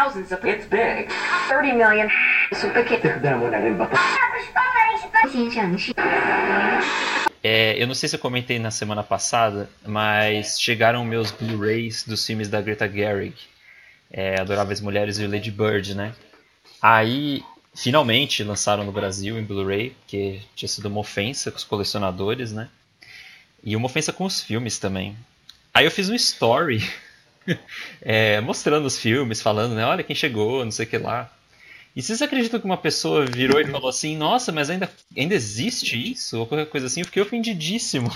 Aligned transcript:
thousands 0.00 0.32
of 0.32 0.46
it's 0.48 0.66
big. 0.66 1.08
30 1.48 1.76
million 1.76 2.08
É, 7.42 7.82
eu 7.82 7.86
não 7.86 7.94
sei 7.94 8.08
se 8.08 8.16
eu 8.16 8.20
comentei 8.20 8.58
na 8.58 8.70
semana 8.70 9.02
passada, 9.02 9.68
mas 9.86 10.60
chegaram 10.60 11.04
meus 11.04 11.30
Blu-rays 11.30 12.04
dos 12.04 12.24
filmes 12.24 12.48
da 12.48 12.60
Greta 12.60 12.88
Gerwig, 12.88 13.34
é, 14.10 14.40
Adoráveis 14.40 14.80
Mulheres 14.80 15.18
e 15.18 15.26
Lady 15.26 15.50
Bird, 15.50 15.94
né? 15.94 16.14
Aí, 16.82 17.42
finalmente 17.74 18.42
lançaram 18.42 18.84
no 18.84 18.92
Brasil 18.92 19.38
em 19.38 19.44
Blu-ray, 19.44 19.96
que 20.06 20.40
tinha 20.54 20.68
sido 20.68 20.86
uma 20.86 21.00
ofensa 21.00 21.50
com 21.50 21.56
os 21.58 21.64
colecionadores, 21.64 22.52
né? 22.52 22.68
E 23.62 23.76
uma 23.76 23.86
ofensa 23.86 24.12
com 24.12 24.24
os 24.24 24.42
filmes 24.42 24.78
também. 24.78 25.16
Aí 25.72 25.84
eu 25.84 25.90
fiz 25.90 26.08
um 26.08 26.14
story 26.14 26.82
é, 28.02 28.40
mostrando 28.40 28.86
os 28.86 28.98
filmes, 28.98 29.40
falando, 29.40 29.74
né? 29.74 29.84
Olha 29.84 30.04
quem 30.04 30.16
chegou, 30.16 30.64
não 30.64 30.72
sei 30.72 30.86
o 30.86 30.88
que 30.88 30.98
lá. 30.98 31.30
E 31.94 32.02
vocês 32.02 32.22
acreditam 32.22 32.60
que 32.60 32.66
uma 32.66 32.76
pessoa 32.76 33.26
virou 33.26 33.60
e 33.60 33.66
falou 33.66 33.88
assim, 33.88 34.16
nossa, 34.16 34.52
mas 34.52 34.70
ainda, 34.70 34.90
ainda 35.16 35.34
existe 35.34 36.12
isso? 36.12 36.38
Ou 36.38 36.46
qualquer 36.46 36.66
coisa 36.66 36.86
assim? 36.86 37.00
Eu 37.00 37.06
fiquei 37.06 37.22
ofendidíssimo. 37.22 38.10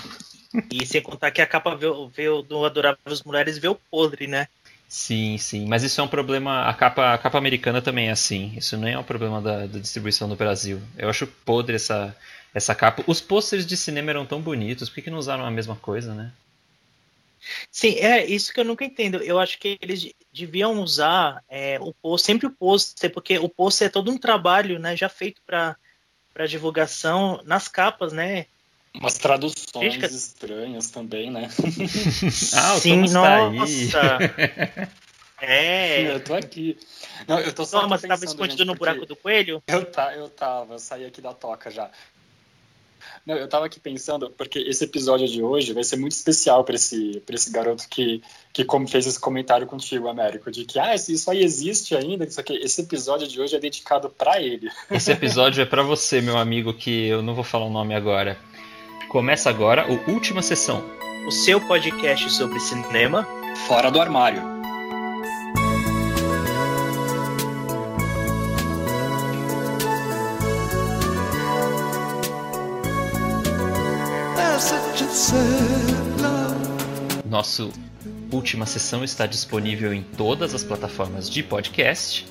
E 0.71 0.85
sem 0.85 1.01
contar 1.01 1.31
que 1.31 1.41
a 1.41 1.45
capa 1.45 1.75
veio, 1.75 2.07
veio 2.07 2.41
do 2.41 2.63
Adoráveis 2.63 3.23
Mulheres 3.23 3.57
veio 3.57 3.75
podre, 3.91 4.27
né? 4.27 4.47
Sim, 4.87 5.37
sim. 5.37 5.67
Mas 5.67 5.83
isso 5.83 5.99
é 5.99 6.03
um 6.03 6.07
problema. 6.07 6.69
A 6.69 6.73
capa, 6.73 7.13
a 7.13 7.17
capa 7.17 7.37
americana 7.37 7.81
também 7.81 8.07
é 8.07 8.11
assim. 8.11 8.53
Isso 8.55 8.77
não 8.77 8.87
é 8.87 8.97
um 8.97 9.03
problema 9.03 9.41
da, 9.41 9.65
da 9.65 9.79
distribuição 9.79 10.27
no 10.27 10.35
Brasil. 10.35 10.81
Eu 10.97 11.09
acho 11.09 11.27
podre 11.27 11.75
essa, 11.75 12.15
essa 12.53 12.73
capa. 12.73 13.03
Os 13.05 13.19
pôsteres 13.19 13.65
de 13.65 13.75
cinema 13.75 14.11
eram 14.11 14.25
tão 14.25 14.39
bonitos, 14.39 14.87
por 14.87 14.95
que, 14.95 15.01
que 15.03 15.09
não 15.09 15.17
usaram 15.17 15.45
a 15.45 15.51
mesma 15.51 15.75
coisa, 15.75 16.13
né? 16.13 16.31
Sim, 17.71 17.95
é 17.99 18.25
isso 18.25 18.53
que 18.53 18.59
eu 18.59 18.65
nunca 18.65 18.85
entendo. 18.85 19.17
Eu 19.17 19.39
acho 19.39 19.59
que 19.59 19.77
eles 19.81 20.11
deviam 20.31 20.81
usar 20.81 21.43
é, 21.47 21.79
o 21.79 21.93
post, 21.93 22.25
sempre 22.25 22.47
o 22.47 22.51
pôster, 22.51 23.11
porque 23.11 23.37
o 23.37 23.49
pôster 23.49 23.87
é 23.87 23.89
todo 23.89 24.11
um 24.11 24.17
trabalho, 24.17 24.79
né, 24.79 24.95
já 24.95 25.09
feito 25.09 25.41
para 25.45 25.75
para 26.33 26.47
divulgação 26.47 27.41
nas 27.45 27.69
capas, 27.69 28.11
né? 28.11 28.47
Umas 28.93 29.13
traduções 29.13 30.03
estranhas 30.03 30.89
também, 30.89 31.31
né? 31.31 31.49
ah, 32.53 32.75
o 32.75 32.79
Sim, 32.81 33.07
nossa. 33.07 34.19
é. 35.39 35.97
Sim, 35.97 36.07
eu 36.11 36.19
tô 36.19 36.33
aqui. 36.33 36.77
Não, 37.25 37.39
eu 37.39 37.53
tô 37.53 37.65
só 37.65 37.81
Não, 37.81 37.89
mas 37.89 38.01
tava 38.01 38.25
escondido 38.25 38.65
no 38.65 38.75
buraco 38.75 39.05
do 39.05 39.15
coelho? 39.15 39.63
Eu, 39.65 39.85
tá, 39.85 40.13
eu 40.13 40.27
tava, 40.29 40.73
eu 40.73 40.79
saí 40.79 41.05
aqui 41.05 41.21
da 41.21 41.33
toca 41.33 41.71
já. 41.71 41.89
Não, 43.25 43.35
eu 43.35 43.47
tava 43.47 43.65
aqui 43.65 43.79
pensando, 43.79 44.29
porque 44.37 44.59
esse 44.59 44.83
episódio 44.83 45.27
de 45.27 45.41
hoje 45.41 45.73
vai 45.73 45.83
ser 45.83 45.97
muito 45.97 46.13
especial 46.13 46.63
para 46.63 46.75
esse, 46.75 47.21
pra 47.25 47.35
esse 47.35 47.51
garoto 47.51 47.87
que, 47.89 48.21
que 48.53 48.65
fez 48.87 49.07
esse 49.07 49.19
comentário 49.19 49.65
contigo, 49.65 50.07
Américo, 50.07 50.51
de 50.51 50.65
que, 50.65 50.77
ah, 50.77 50.93
isso 50.95 51.29
aí 51.31 51.43
existe 51.43 51.95
ainda, 51.95 52.25
isso 52.25 52.39
aqui. 52.39 52.53
Esse 52.53 52.81
episódio 52.81 53.27
de 53.27 53.41
hoje 53.41 53.55
é 53.55 53.59
dedicado 53.59 54.09
para 54.09 54.41
ele. 54.41 54.69
Esse 54.91 55.11
episódio 55.11 55.61
é 55.61 55.65
para 55.65 55.83
você, 55.83 56.21
meu 56.21 56.37
amigo, 56.37 56.73
que 56.73 57.07
eu 57.07 57.21
não 57.21 57.33
vou 57.33 57.43
falar 57.43 57.65
o 57.65 57.71
nome 57.71 57.95
agora. 57.95 58.37
Começa 59.09 59.49
agora 59.49 59.85
o 59.91 60.11
Última 60.11 60.41
Sessão. 60.41 60.83
O 61.27 61.31
seu 61.31 61.59
podcast 61.67 62.29
sobre 62.31 62.59
cinema. 62.59 63.27
Fora 63.67 63.89
do 63.89 63.99
armário. 63.99 64.54
Nosso 77.29 77.71
última 78.31 78.65
sessão 78.65 79.03
está 79.03 79.25
disponível 79.25 79.93
em 79.93 80.01
todas 80.01 80.53
as 80.53 80.63
plataformas 80.63 81.29
de 81.29 81.41
podcast. 81.41 82.25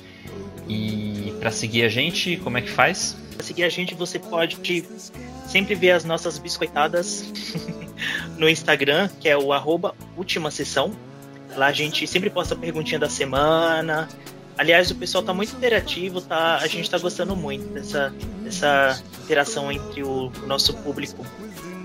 E 0.67 1.33
para 1.39 1.51
seguir 1.51 1.83
a 1.83 1.89
gente, 1.89 2.37
como 2.37 2.57
é 2.57 2.61
que 2.61 2.69
faz? 2.69 3.15
Para 3.35 3.43
seguir 3.43 3.63
a 3.63 3.69
gente, 3.69 3.93
você 3.93 4.17
pode 4.17 4.57
sempre 5.47 5.75
ver 5.75 5.91
as 5.91 6.03
nossas 6.05 6.37
biscoitadas 6.37 7.25
no 8.37 8.49
Instagram, 8.49 9.09
que 9.19 9.29
é 9.29 9.37
o 9.37 9.53
arroba 9.53 9.93
última 10.17 10.49
sessão. 10.49 10.91
Lá 11.55 11.67
a 11.67 11.71
gente 11.71 12.07
sempre 12.07 12.29
posta 12.29 12.55
a 12.55 12.57
perguntinha 12.57 12.99
da 12.99 13.09
semana. 13.09 14.09
Aliás, 14.57 14.89
o 14.89 14.95
pessoal 14.95 15.23
tá 15.23 15.33
muito 15.33 15.55
interativo, 15.55 16.21
tá? 16.21 16.57
A 16.57 16.67
gente 16.67 16.89
tá 16.89 16.97
gostando 16.97 17.35
muito 17.35 17.67
dessa, 17.73 18.13
dessa 18.41 19.01
interação 19.23 19.71
entre 19.71 20.03
o, 20.03 20.31
o 20.43 20.47
nosso 20.47 20.73
público 20.75 21.25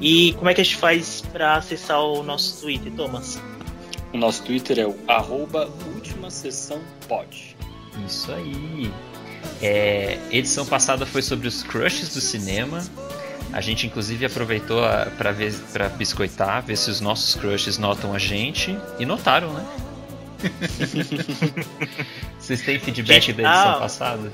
e 0.01 0.33
como 0.35 0.49
é 0.49 0.55
que 0.55 0.61
a 0.61 0.65
gente 0.65 0.77
faz 0.77 1.23
para 1.33 1.57
acessar 1.57 2.01
o 2.01 2.23
nosso 2.23 2.63
Twitter, 2.63 2.93
Thomas? 2.93 3.39
O 4.13 4.17
nosso 4.17 4.43
Twitter 4.43 4.79
é 4.79 4.87
o 4.87 4.97
arroba 5.07 5.71
última 5.95 6.31
sessão 6.31 6.81
pod. 7.07 7.57
Isso 8.07 8.33
aí. 8.33 8.91
É, 9.61 10.19
edição 10.31 10.65
passada 10.65 11.05
foi 11.05 11.23
sobre 11.23 11.47
os 11.47 11.63
crushes 11.63 12.15
do 12.15 12.21
cinema. 12.21 12.83
A 13.53 13.61
gente 13.61 13.87
inclusive 13.87 14.25
aproveitou 14.25 14.81
para 15.19 15.33
ver 15.33 15.53
para 15.73 15.89
biscoitar, 15.89 16.65
ver 16.65 16.77
se 16.77 16.91
os 16.91 17.01
nossos 17.01 17.35
crushes 17.35 17.77
notam 17.77 18.15
a 18.15 18.19
gente 18.19 18.77
e 18.99 19.05
notaram, 19.05 19.53
né? 19.53 19.67
Vocês 22.51 22.63
têm 22.63 22.81
feedback 22.81 23.27
gente, 23.27 23.35
da 23.35 23.49
edição 23.49 23.71
ah, 23.71 23.79
passada? 23.79 24.33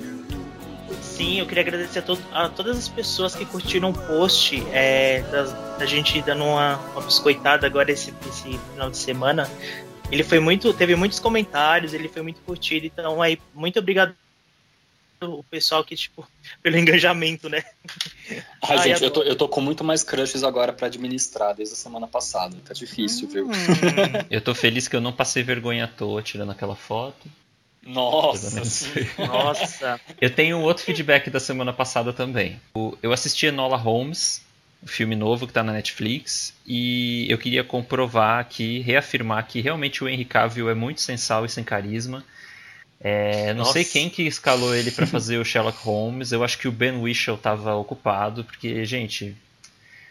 Sim, 1.03 1.38
eu 1.38 1.47
queria 1.47 1.62
agradecer 1.62 1.99
a, 1.99 2.03
to 2.03 2.19
a 2.32 2.49
todas 2.49 2.78
as 2.78 2.88
pessoas 2.88 3.34
que 3.34 3.44
curtiram 3.44 3.91
o 3.91 3.93
post 3.93 4.56
é, 4.72 5.21
da, 5.21 5.43
da, 5.77 5.84
gente 5.84 6.22
dando 6.22 6.44
uma, 6.44 6.78
uma 6.93 7.03
biscoitada 7.03 7.66
agora 7.66 7.93
esse, 7.93 8.15
esse 8.26 8.59
final 8.72 8.91
de 8.91 8.97
semana. 8.97 9.50
Ele 10.10 10.25
foi 10.25 10.41
muito, 10.41 10.72
teve 10.72 10.97
muitos 10.97 11.21
comentários, 11.21 11.93
ele 11.93 12.09
foi 12.09 12.22
muito 12.22 12.41
curtido, 12.41 12.87
então 12.87 13.21
aí 13.21 13.38
muito 13.55 13.78
obrigado 13.81 14.15
o 15.21 15.43
pessoal 15.43 15.84
que, 15.84 15.94
tipo, 15.94 16.26
pelo 16.62 16.78
engajamento, 16.78 17.50
né? 17.50 17.65
Ai, 18.62 18.78
gente, 18.78 19.05
eu 19.05 19.10
tô, 19.10 19.22
eu 19.25 19.37
tô 19.37 19.47
com 19.47 19.60
muito 19.60 19.84
mais 19.84 20.03
crushes 20.03 20.43
agora 20.43 20.72
para 20.72 20.87
administrar 20.87 21.55
desde 21.55 21.75
a 21.75 21.76
semana 21.76 22.06
passada. 22.06 22.56
Tá 22.65 22.72
difícil, 22.72 23.28
hum. 23.28 23.31
viu? 23.31 23.50
eu 24.31 24.41
tô 24.41 24.55
feliz 24.55 24.88
que 24.88 24.97
eu 24.97 25.03
não 25.03 25.12
passei 25.12 25.43
vergonha 25.43 25.84
à 25.84 25.88
toa 25.88 26.22
tirando 26.22 26.53
aquela 26.53 26.75
foto. 26.75 27.28
Nossa! 27.86 28.62
Nossa! 29.19 30.00
Eu 30.20 30.30
tenho 30.30 30.60
outro 30.60 30.84
feedback 30.84 31.30
da 31.30 31.41
semana 31.41 31.72
passada 31.72 32.12
também. 32.12 32.60
Eu 33.02 33.12
assisti 33.12 33.47
Enola 33.47 33.76
Holmes, 33.76 34.42
o 34.82 34.86
filme 34.86 35.14
novo 35.14 35.47
que 35.47 35.50
está 35.50 35.62
na 35.62 35.72
Netflix, 35.72 36.52
e 36.66 37.26
eu 37.30 37.38
queria 37.38 37.64
comprovar 37.64 38.41
aqui, 38.41 38.80
reafirmar 38.80 39.46
que 39.46 39.60
realmente 39.60 40.02
o 40.02 40.08
Henry 40.08 40.25
Cavill 40.25 40.69
é 40.69 40.75
muito 40.75 41.00
sensal 41.00 41.44
e 41.44 41.48
sem 41.48 41.64
carisma. 41.64 42.25
É, 43.00 43.52
não 43.52 43.60
Nossa. 43.60 43.75
sei 43.75 43.84
quem 43.84 44.08
que 44.08 44.22
escalou 44.22 44.75
ele 44.75 44.91
para 44.91 45.06
fazer 45.06 45.38
o 45.38 45.44
Sherlock 45.44 45.78
Holmes. 45.78 46.32
Eu 46.32 46.42
acho 46.42 46.58
que 46.58 46.66
o 46.66 46.72
Ben 46.72 46.98
Whishaw 46.98 47.36
estava 47.36 47.75
ocupado, 47.75 48.42
porque, 48.42 48.84
gente, 48.84 49.36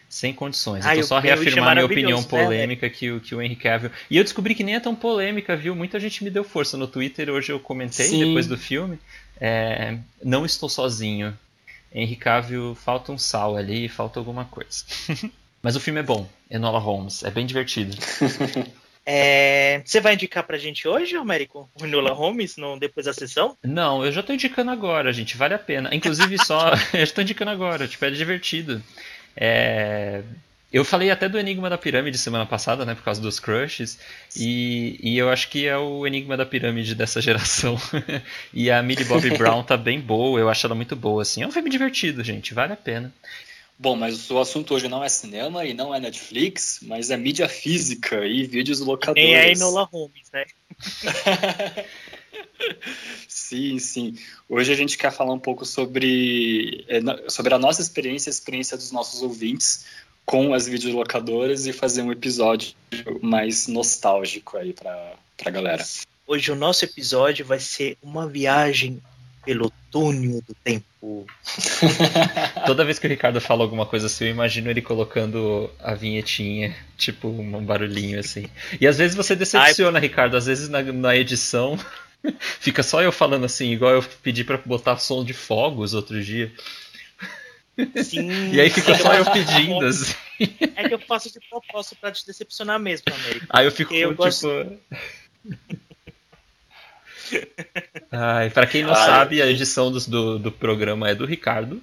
sem 0.08 0.32
condições. 0.32 0.84
Ah, 0.86 0.94
eu 0.94 1.02
tô 1.02 1.08
só 1.08 1.18
reafirmar 1.18 1.74
minha 1.74 1.86
opinião 1.86 2.20
né, 2.20 2.26
polêmica 2.28 2.88
que, 2.88 3.10
o, 3.10 3.20
que 3.20 3.34
o 3.34 3.42
Henry 3.42 3.56
Cavill. 3.56 3.90
E 4.10 4.16
eu 4.16 4.24
descobri 4.24 4.54
que 4.54 4.64
nem 4.64 4.76
é 4.76 4.80
tão 4.80 4.94
polêmica, 4.94 5.56
viu? 5.56 5.74
Muita 5.74 5.98
gente 5.98 6.22
me 6.22 6.30
deu 6.30 6.44
força 6.44 6.76
no 6.76 6.86
Twitter. 6.86 7.28
Hoje 7.30 7.52
eu 7.52 7.60
comentei 7.60 8.06
Sim. 8.06 8.26
depois 8.26 8.46
do 8.46 8.56
filme. 8.56 8.98
É, 9.40 9.98
não 10.22 10.46
estou 10.46 10.68
sozinho. 10.68 11.36
Henry 11.92 12.16
Cavill 12.16 12.74
falta 12.74 13.12
um 13.12 13.18
sal 13.18 13.56
ali, 13.56 13.88
falta 13.88 14.18
alguma 14.18 14.44
coisa. 14.44 14.84
Mas 15.62 15.76
o 15.76 15.80
filme 15.80 16.00
é 16.00 16.02
bom. 16.02 16.28
Enola 16.50 16.78
Holmes. 16.78 17.24
É 17.24 17.30
bem 17.30 17.46
divertido. 17.46 17.96
É, 19.08 19.82
você 19.84 20.00
vai 20.00 20.14
indicar 20.14 20.42
pra 20.42 20.58
gente 20.58 20.88
hoje, 20.88 21.14
Américo? 21.14 21.70
O 21.80 21.86
Enola 21.86 22.12
Holmes 22.12 22.56
no, 22.56 22.76
depois 22.76 23.06
da 23.06 23.12
sessão? 23.12 23.56
Não, 23.62 24.04
eu 24.04 24.10
já 24.10 24.20
tô 24.20 24.32
indicando 24.32 24.72
agora, 24.72 25.12
gente. 25.12 25.36
Vale 25.36 25.54
a 25.54 25.58
pena. 25.60 25.94
Inclusive, 25.94 26.36
só. 26.44 26.72
eu 26.92 27.04
estou 27.04 27.22
indicando 27.22 27.52
agora. 27.52 27.86
Tipo, 27.86 28.04
é 28.04 28.10
divertido. 28.10 28.82
É, 29.36 30.22
eu 30.72 30.84
falei 30.84 31.10
até 31.10 31.28
do 31.28 31.38
Enigma 31.38 31.70
da 31.70 31.78
Pirâmide 31.78 32.18
semana 32.18 32.44
passada, 32.44 32.84
né, 32.84 32.94
por 32.94 33.02
causa 33.02 33.20
dos 33.20 33.38
crushes, 33.38 33.98
e, 34.36 34.98
e 35.02 35.16
eu 35.16 35.30
acho 35.30 35.48
que 35.48 35.66
é 35.66 35.76
o 35.76 36.06
Enigma 36.06 36.36
da 36.36 36.44
Pirâmide 36.44 36.94
dessa 36.94 37.20
geração. 37.22 37.78
e 38.52 38.70
a 38.70 38.82
Millie 38.82 39.04
Bobby 39.04 39.30
Brown 39.36 39.62
tá 39.62 39.76
bem 39.76 40.00
boa, 40.00 40.40
eu 40.40 40.48
acho 40.48 40.66
ela 40.66 40.74
muito 40.74 40.96
boa, 40.96 41.22
assim. 41.22 41.42
É 41.42 41.46
um 41.46 41.52
filme 41.52 41.70
divertido, 41.70 42.24
gente, 42.24 42.52
vale 42.52 42.72
a 42.72 42.76
pena. 42.76 43.12
Bom, 43.78 43.94
mas 43.94 44.30
o 44.30 44.38
assunto 44.38 44.74
hoje 44.74 44.88
não 44.88 45.04
é 45.04 45.08
cinema 45.08 45.64
e 45.66 45.74
não 45.74 45.94
é 45.94 46.00
Netflix, 46.00 46.80
mas 46.82 47.10
é 47.10 47.16
mídia 47.16 47.46
física 47.46 48.24
e 48.26 48.44
vídeos 48.46 48.80
locadores. 48.80 49.22
Nem 49.22 49.36
é 49.36 49.52
Enola 49.52 49.84
Holmes, 49.92 50.30
né? 50.32 50.44
sim, 53.28 53.78
sim. 53.78 54.14
Hoje 54.48 54.72
a 54.72 54.76
gente 54.76 54.96
quer 54.96 55.12
falar 55.12 55.32
um 55.32 55.38
pouco 55.38 55.64
sobre, 55.64 56.84
é, 56.88 57.00
sobre 57.28 57.54
a 57.54 57.58
nossa 57.58 57.80
experiência, 57.80 58.30
a 58.30 58.32
experiência 58.32 58.76
dos 58.76 58.92
nossos 58.92 59.22
ouvintes 59.22 59.86
com 60.24 60.52
as 60.52 60.66
videolocadoras 60.66 61.66
e 61.66 61.72
fazer 61.72 62.02
um 62.02 62.10
episódio 62.10 62.74
mais 63.22 63.68
nostálgico 63.68 64.56
aí 64.56 64.72
para 64.72 65.14
a 65.44 65.50
galera. 65.50 65.84
Hoje 66.26 66.50
o 66.50 66.56
nosso 66.56 66.84
episódio 66.84 67.46
vai 67.46 67.60
ser 67.60 67.96
uma 68.02 68.26
viagem 68.26 69.00
pelo 69.44 69.72
túnel 69.92 70.42
do 70.46 70.54
tempo. 70.54 71.24
Toda 72.66 72.84
vez 72.84 72.98
que 72.98 73.06
o 73.06 73.08
Ricardo 73.10 73.40
fala 73.40 73.62
alguma 73.62 73.86
coisa 73.86 74.06
assim, 74.06 74.24
eu 74.24 74.30
imagino 74.32 74.68
ele 74.68 74.82
colocando 74.82 75.70
a 75.78 75.94
vinhetinha, 75.94 76.74
tipo 76.98 77.28
um 77.28 77.64
barulhinho 77.64 78.18
assim. 78.18 78.46
E 78.80 78.88
às 78.88 78.98
vezes 78.98 79.16
você 79.16 79.36
decepciona, 79.36 80.00
Ai, 80.00 80.02
Ricardo. 80.02 80.36
Às 80.36 80.46
vezes 80.46 80.68
na, 80.68 80.82
na 80.82 81.16
edição 81.16 81.78
Fica 82.60 82.82
só 82.82 83.02
eu 83.02 83.12
falando 83.12 83.44
assim, 83.44 83.70
igual 83.72 83.92
eu 83.92 84.02
pedi 84.22 84.42
para 84.44 84.58
botar 84.58 84.96
som 84.98 85.24
de 85.24 85.32
fogos 85.32 85.94
outro 85.94 86.22
dia. 86.22 86.52
Sim, 88.02 88.50
E 88.54 88.60
aí 88.60 88.70
fica 88.70 88.94
sim, 88.94 89.02
só 89.02 89.12
eu 89.14 89.24
pedindo, 89.30 89.84
assim. 89.84 90.14
É 90.76 90.88
que 90.88 90.94
eu 90.94 90.98
faço 90.98 91.30
de 91.32 91.38
propósito 91.48 91.96
pra 92.00 92.10
te 92.10 92.26
decepcionar 92.26 92.78
mesmo, 92.80 93.04
América. 93.12 93.46
Aí 93.50 93.66
eu 93.66 93.70
fico 93.72 93.94
Eu 93.94 94.10
tipo. 94.10 94.22
gosto- 94.22 94.48
Ai, 98.10 98.50
pra 98.50 98.66
quem 98.66 98.82
não 98.82 98.94
Ai, 98.94 99.06
sabe, 99.06 99.42
a 99.42 99.46
edição 99.46 99.90
do, 99.90 100.00
do, 100.00 100.38
do 100.38 100.52
programa 100.52 101.08
é 101.10 101.14
do 101.14 101.26
Ricardo. 101.26 101.82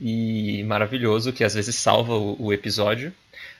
E 0.00 0.62
maravilhoso, 0.64 1.32
que 1.32 1.44
às 1.44 1.54
vezes 1.54 1.76
salva 1.76 2.14
o, 2.14 2.36
o 2.46 2.52
episódio. 2.52 3.12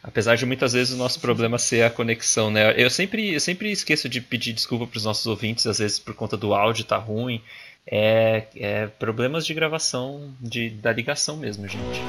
Apesar 0.06 0.36
de 0.36 0.44
muitas 0.44 0.74
vezes 0.74 0.92
o 0.92 0.98
nosso 0.98 1.18
problema 1.18 1.58
ser 1.58 1.82
a 1.82 1.88
conexão, 1.88 2.50
né? 2.50 2.74
Eu 2.76 2.90
sempre, 2.90 3.32
eu 3.32 3.40
sempre 3.40 3.72
esqueço 3.72 4.06
de 4.06 4.20
pedir 4.20 4.52
desculpa 4.52 4.86
pros 4.86 5.06
nossos 5.06 5.26
ouvintes, 5.26 5.66
às 5.66 5.78
vezes 5.78 5.98
por 5.98 6.12
conta 6.14 6.36
do 6.36 6.52
áudio 6.52 6.84
tá 6.84 6.98
ruim. 6.98 7.40
É, 7.86 8.44
é 8.54 8.86
problemas 8.86 9.46
de 9.46 9.54
gravação 9.54 10.34
de, 10.38 10.68
da 10.68 10.92
ligação 10.92 11.38
mesmo, 11.38 11.66
gente. 11.66 12.02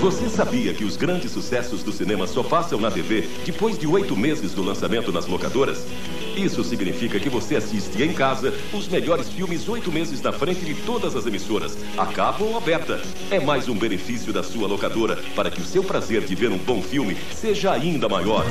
Você 0.00 0.28
sabia 0.28 0.72
que 0.74 0.84
os 0.84 0.96
grandes 0.96 1.32
sucessos 1.32 1.82
do 1.82 1.90
cinema 1.90 2.28
só 2.28 2.44
passam 2.44 2.78
na 2.78 2.90
TV 2.90 3.28
depois 3.44 3.76
de 3.76 3.86
oito 3.88 4.16
meses 4.16 4.54
do 4.54 4.62
lançamento 4.62 5.10
nas 5.10 5.26
locadoras? 5.26 5.84
Isso 6.36 6.64
significa 6.64 7.20
que 7.20 7.28
você 7.28 7.56
assiste 7.56 8.02
em 8.02 8.12
casa 8.12 8.52
os 8.72 8.88
melhores 8.88 9.28
filmes 9.28 9.68
oito 9.68 9.92
meses 9.92 10.20
na 10.22 10.32
frente 10.32 10.64
de 10.64 10.74
todas 10.74 11.14
as 11.14 11.26
emissoras, 11.26 11.76
a 11.96 12.06
cabo 12.06 12.44
ou 12.44 12.56
aberta. 12.56 13.00
É 13.30 13.38
mais 13.38 13.68
um 13.68 13.74
benefício 13.76 14.32
da 14.32 14.42
sua 14.42 14.66
locadora 14.66 15.16
para 15.36 15.50
que 15.50 15.60
o 15.60 15.64
seu 15.64 15.84
prazer 15.84 16.24
de 16.24 16.34
ver 16.34 16.50
um 16.50 16.58
bom 16.58 16.82
filme 16.82 17.16
seja 17.34 17.72
ainda 17.72 18.08
maior. 18.08 18.44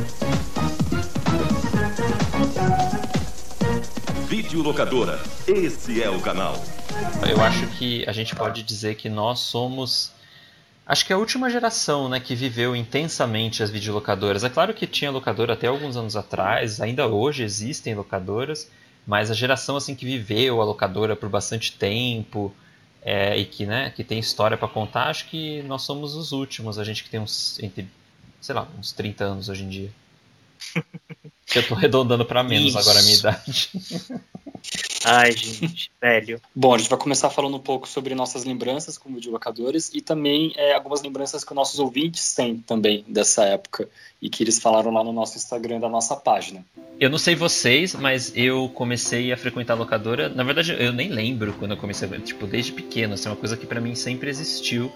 Videolocadora, 4.28 5.20
esse 5.48 6.02
é 6.02 6.10
o 6.10 6.20
canal. 6.20 6.62
Eu 7.28 7.42
acho 7.42 7.68
que 7.68 8.04
a 8.08 8.12
gente 8.12 8.36
pode 8.36 8.64
dizer 8.64 8.96
que 8.96 9.10
nós 9.10 9.40
somos. 9.40 10.12
Acho 10.86 11.06
que 11.06 11.14
é 11.14 11.16
a 11.16 11.20
última 11.20 11.50
geração 11.50 12.10
né, 12.10 12.20
que 12.20 12.36
viveu 12.36 12.76
intensamente 12.76 13.62
as 13.62 13.70
videolocadoras. 13.70 14.44
É 14.44 14.50
claro 14.50 14.74
que 14.74 14.88
tinha 14.88 15.12
locadora 15.12 15.54
até 15.54 15.68
alguns 15.68 15.96
anos 15.96 16.16
atrás, 16.16 16.82
ainda 16.82 17.08
hoje 17.08 17.44
existem 17.44 17.94
locadoras, 17.96 18.70
mas 19.06 19.30
a 19.32 19.34
geração 19.34 19.78
assim 19.78 19.96
que 19.96 20.06
viveu 20.06 20.60
a 20.60 20.66
locadora 20.66 21.16
por 21.16 21.30
bastante 21.30 21.74
tempo 21.74 22.54
é, 23.02 23.38
e 23.38 23.46
que, 23.46 23.66
né, 23.66 23.92
que 23.92 24.04
tem 24.04 24.20
história 24.20 24.58
para 24.58 24.68
contar, 24.68 25.06
acho 25.10 25.28
que 25.28 25.62
nós 25.64 25.84
somos 25.84 26.16
os 26.16 26.32
últimos. 26.32 26.78
A 26.78 26.84
gente 26.84 27.04
que 27.04 27.10
tem 27.10 27.20
uns, 27.20 27.60
entre, 27.62 27.88
sei 28.40 28.56
lá, 28.56 28.68
uns 28.78 28.92
30 28.92 29.24
anos 29.24 29.50
hoje 29.50 29.64
em 29.64 29.70
dia. 29.70 29.92
Eu 31.54 31.68
tô 31.68 31.74
arredondando 31.74 32.26
para 32.26 32.44
menos 32.44 32.70
Isso. 32.70 32.80
agora 32.80 33.00
a 33.00 33.04
minha 33.04 33.16
idade. 33.16 33.70
Ai, 35.04 35.32
gente, 35.32 35.92
velho. 36.02 36.40
Bom, 36.56 36.74
a 36.74 36.78
gente 36.78 36.90
vai 36.90 37.00
começar 37.00 37.30
falando 37.30 37.56
um 37.58 37.60
pouco 37.60 37.88
sobre 37.88 38.14
nossas 38.16 38.44
lembranças 38.44 38.98
como 38.98 39.16
videolocadores 39.16 39.92
e 39.94 40.02
também 40.02 40.54
é, 40.56 40.74
algumas 40.74 41.02
lembranças 41.02 41.44
que 41.44 41.52
os 41.52 41.56
nossos 41.56 41.80
ouvintes 41.80 42.34
têm 42.36 42.58
também 42.58 43.04
dessa 43.08 43.44
época 43.46 43.90
e 44.22 44.30
que 44.30 44.44
eles 44.44 44.60
falaram 44.60 44.92
lá 44.92 45.04
no 45.04 45.12
nosso 45.12 45.38
Instagram 45.38 45.80
da 45.80 45.90
nossa 45.90 46.16
página. 46.16 46.64
Eu 47.00 47.10
não 47.10 47.18
sei 47.18 47.34
vocês, 47.34 47.96
mas 47.96 48.32
eu 48.36 48.70
comecei 48.70 49.32
a 49.34 49.38
frequentar 49.38 49.74
a 49.74 49.78
locadora. 49.78 50.30
Na 50.30 50.44
verdade, 50.44 50.76
eu 50.78 50.94
nem 50.94 51.10
lembro 51.10 51.54
quando 51.54 51.72
eu 51.72 51.78
comecei, 51.78 52.08
a- 52.08 52.20
tipo, 52.20 52.46
desde 52.46 52.72
pequeno. 52.72 53.16
Assim, 53.16 53.28
é 53.28 53.32
uma 53.32 53.38
coisa 53.38 53.58
que 53.58 53.66
pra 53.66 53.82
mim 53.82 53.96
sempre 53.96 54.30
existiu 54.30 54.92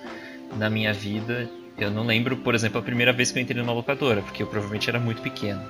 na 0.55 0.69
minha 0.69 0.93
vida. 0.93 1.49
Eu 1.77 1.89
não 1.89 2.05
lembro, 2.05 2.37
por 2.37 2.53
exemplo, 2.53 2.79
a 2.79 2.83
primeira 2.83 3.11
vez 3.11 3.31
que 3.31 3.39
eu 3.39 3.43
entrei 3.43 3.59
numa 3.61 3.73
locadora, 3.73 4.21
porque 4.21 4.43
eu 4.43 4.47
provavelmente 4.47 4.87
era 4.89 4.99
muito 4.99 5.21
pequeno. 5.21 5.61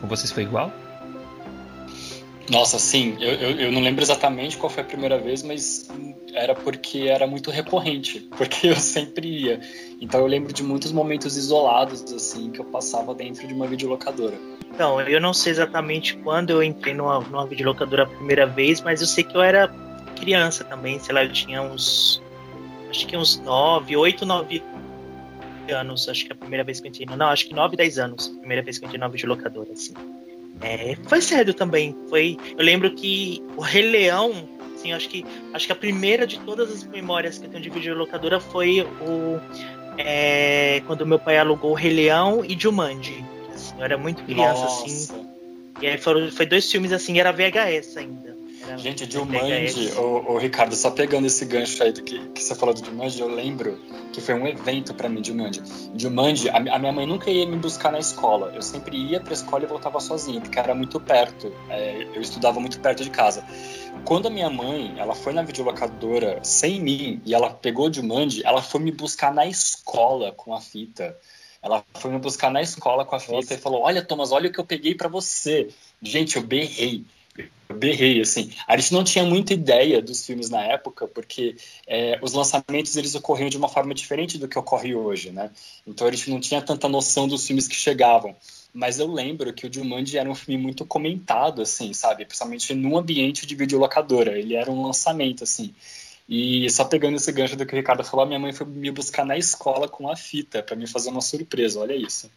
Com 0.00 0.08
vocês 0.08 0.30
foi 0.32 0.42
igual? 0.42 0.72
Nossa, 2.50 2.78
sim, 2.78 3.16
eu, 3.20 3.32
eu, 3.32 3.50
eu 3.62 3.72
não 3.72 3.80
lembro 3.80 4.02
exatamente 4.02 4.56
qual 4.56 4.70
foi 4.70 4.82
a 4.82 4.86
primeira 4.86 5.18
vez, 5.18 5.42
mas 5.42 5.88
era 6.32 6.54
porque 6.54 7.08
era 7.08 7.26
muito 7.26 7.50
recorrente, 7.50 8.20
porque 8.36 8.68
eu 8.68 8.76
sempre 8.76 9.26
ia. 9.26 9.60
Então 10.00 10.20
eu 10.20 10.26
lembro 10.26 10.52
de 10.52 10.62
muitos 10.62 10.92
momentos 10.92 11.36
isolados, 11.36 12.12
assim, 12.12 12.50
que 12.50 12.60
eu 12.60 12.64
passava 12.64 13.14
dentro 13.14 13.46
de 13.46 13.54
uma 13.54 13.66
videolocadora. 13.66 14.34
Então, 14.72 15.00
eu 15.00 15.20
não 15.20 15.32
sei 15.32 15.52
exatamente 15.52 16.16
quando 16.18 16.50
eu 16.50 16.62
entrei 16.62 16.92
numa, 16.92 17.20
numa 17.20 17.46
videolocadora 17.46 18.02
a 18.02 18.06
primeira 18.06 18.46
vez, 18.46 18.80
mas 18.82 19.00
eu 19.00 19.06
sei 19.06 19.24
que 19.24 19.34
eu 19.34 19.40
era 19.40 19.68
criança 20.20 20.64
também, 20.64 20.98
sei 20.98 21.14
lá, 21.14 21.24
eu 21.24 21.32
tinha 21.32 21.62
uns. 21.62 22.22
Acho 22.90 23.06
que 23.06 23.16
uns 23.16 23.38
9, 23.38 23.96
8, 23.96 24.26
9 24.26 24.62
anos. 25.70 26.08
Acho 26.08 26.26
que 26.26 26.32
a 26.32 26.36
primeira 26.36 26.62
vez 26.62 26.80
que 26.80 26.86
eu 26.86 26.90
entrei. 26.90 27.06
Não, 27.06 27.26
acho 27.26 27.46
que 27.46 27.54
9, 27.54 27.76
10 27.76 27.98
anos. 27.98 28.32
a 28.34 28.38
Primeira 28.38 28.62
vez 28.62 28.78
que 28.78 28.84
eu 28.84 28.86
entrei 28.86 29.00
numa 29.00 29.10
videolocadora, 29.10 29.72
assim. 29.72 29.94
É, 30.60 30.96
foi 31.06 31.20
cedo 31.20 31.52
também. 31.52 31.96
Foi. 32.08 32.36
Eu 32.56 32.64
lembro 32.64 32.90
que 32.90 33.42
o 33.56 33.60
Rei 33.60 33.82
Leão, 33.82 34.48
assim, 34.74 34.92
acho 34.92 35.08
que 35.08 35.24
acho 35.52 35.66
que 35.66 35.72
a 35.72 35.76
primeira 35.76 36.26
de 36.26 36.38
todas 36.40 36.70
as 36.70 36.84
memórias 36.84 37.38
que 37.38 37.46
eu 37.46 37.50
tenho 37.50 37.62
de 37.62 37.70
videolocadora 37.70 38.40
foi 38.40 38.80
o 38.82 39.40
é, 39.98 40.82
quando 40.86 41.06
meu 41.06 41.18
pai 41.18 41.38
alugou 41.38 41.72
o 41.72 41.74
Rei 41.74 41.92
Leão 41.92 42.44
e 42.44 42.58
Jumanji. 42.58 43.24
Assim, 43.54 43.74
eu 43.78 43.84
era 43.84 43.98
muito 43.98 44.22
criança, 44.24 44.64
assim. 44.66 45.12
Nossa. 45.12 45.26
E 45.80 45.86
aí 45.86 45.98
foram, 45.98 46.30
foi 46.30 46.46
dois 46.46 46.70
filmes 46.70 46.92
assim, 46.92 47.18
era 47.18 47.32
VHS 47.32 47.96
ainda. 47.96 48.35
Gente. 48.76 49.10
Jumanji, 49.10 49.92
ô, 49.92 50.32
ô, 50.32 50.38
Ricardo, 50.38 50.74
só 50.74 50.90
pegando 50.90 51.26
esse 51.26 51.44
gancho 51.44 51.82
aí 51.82 51.92
do 51.92 52.02
que, 52.02 52.18
que 52.28 52.42
você 52.42 52.54
falou 52.54 52.74
do 52.74 52.84
Jumanji, 52.84 53.20
eu 53.20 53.28
lembro 53.28 53.78
que 54.12 54.20
foi 54.20 54.34
um 54.34 54.46
evento 54.46 54.92
pra 54.94 55.08
mim, 55.08 55.22
Jumanji. 55.22 55.62
Jumanji, 55.96 56.48
a, 56.48 56.56
a 56.56 56.78
minha 56.78 56.92
mãe 56.92 57.06
nunca 57.06 57.30
ia 57.30 57.46
me 57.46 57.56
buscar 57.56 57.92
na 57.92 57.98
escola. 57.98 58.52
Eu 58.54 58.62
sempre 58.62 58.96
ia 58.96 59.20
pra 59.20 59.32
escola 59.32 59.64
e 59.64 59.66
voltava 59.66 60.00
sozinho, 60.00 60.40
porque 60.40 60.58
era 60.58 60.74
muito 60.74 60.98
perto. 60.98 61.52
É, 61.70 62.08
eu 62.14 62.20
estudava 62.20 62.58
muito 62.58 62.80
perto 62.80 63.04
de 63.04 63.10
casa. 63.10 63.44
Quando 64.04 64.26
a 64.26 64.30
minha 64.30 64.50
mãe, 64.50 64.94
ela 64.98 65.14
foi 65.14 65.32
na 65.32 65.42
videolocadora 65.42 66.40
sem 66.42 66.80
mim 66.80 67.20
e 67.24 67.34
ela 67.34 67.50
pegou 67.50 67.88
o 67.88 67.92
Jumanji, 67.92 68.42
ela 68.44 68.62
foi 68.62 68.80
me 68.80 68.92
buscar 68.92 69.32
na 69.32 69.46
escola 69.46 70.32
com 70.32 70.54
a 70.54 70.60
fita. 70.60 71.16
Ela 71.62 71.84
foi 71.94 72.10
me 72.10 72.18
buscar 72.18 72.50
na 72.50 72.62
escola 72.62 73.04
com 73.04 73.16
a 73.16 73.20
fita 73.20 73.34
Nossa. 73.34 73.54
e 73.54 73.58
falou: 73.58 73.82
Olha, 73.82 74.04
Thomas, 74.04 74.30
olha 74.30 74.48
o 74.48 74.52
que 74.52 74.60
eu 74.60 74.64
peguei 74.64 74.94
pra 74.94 75.08
você. 75.08 75.68
Gente, 76.00 76.36
eu 76.36 76.42
berrei. 76.42 77.04
Eu 77.68 77.76
berrei, 77.76 78.20
assim. 78.20 78.52
A 78.66 78.76
gente 78.76 78.92
não 78.92 79.02
tinha 79.02 79.24
muita 79.24 79.52
ideia 79.52 80.00
dos 80.00 80.24
filmes 80.24 80.48
na 80.48 80.62
época, 80.62 81.08
porque 81.08 81.56
é, 81.86 82.18
os 82.22 82.32
lançamentos 82.32 82.96
eles 82.96 83.14
ocorriam 83.14 83.48
de 83.48 83.56
uma 83.56 83.68
forma 83.68 83.92
diferente 83.92 84.38
do 84.38 84.46
que 84.48 84.58
ocorre 84.58 84.94
hoje, 84.94 85.30
né? 85.30 85.50
Então 85.86 86.06
a 86.06 86.12
gente 86.12 86.30
não 86.30 86.40
tinha 86.40 86.62
tanta 86.62 86.88
noção 86.88 87.26
dos 87.26 87.46
filmes 87.46 87.66
que 87.66 87.74
chegavam. 87.74 88.36
Mas 88.72 88.98
eu 88.98 89.10
lembro 89.10 89.52
que 89.52 89.66
o 89.66 89.72
Jumanji 89.72 90.18
era 90.18 90.30
um 90.30 90.34
filme 90.34 90.62
muito 90.62 90.84
comentado, 90.84 91.62
assim, 91.62 91.92
sabe? 91.94 92.24
Principalmente 92.24 92.74
num 92.74 92.96
ambiente 92.96 93.46
de 93.46 93.54
videolocadora. 93.54 94.38
Ele 94.38 94.54
era 94.54 94.70
um 94.70 94.84
lançamento, 94.84 95.44
assim. 95.44 95.74
E 96.28 96.68
só 96.70 96.84
pegando 96.84 97.16
esse 97.16 97.30
gancho 97.32 97.56
do 97.56 97.64
que 97.64 97.72
o 97.72 97.76
Ricardo 97.76 98.04
falou, 98.04 98.24
a 98.24 98.26
minha 98.26 98.38
mãe 98.38 98.52
foi 98.52 98.66
me 98.66 98.90
buscar 98.90 99.24
na 99.24 99.38
escola 99.38 99.88
com 99.88 100.10
a 100.10 100.16
fita 100.16 100.62
para 100.62 100.76
me 100.76 100.86
fazer 100.86 101.08
uma 101.08 101.20
surpresa. 101.20 101.80
Olha 101.80 101.94
isso. 101.94 102.30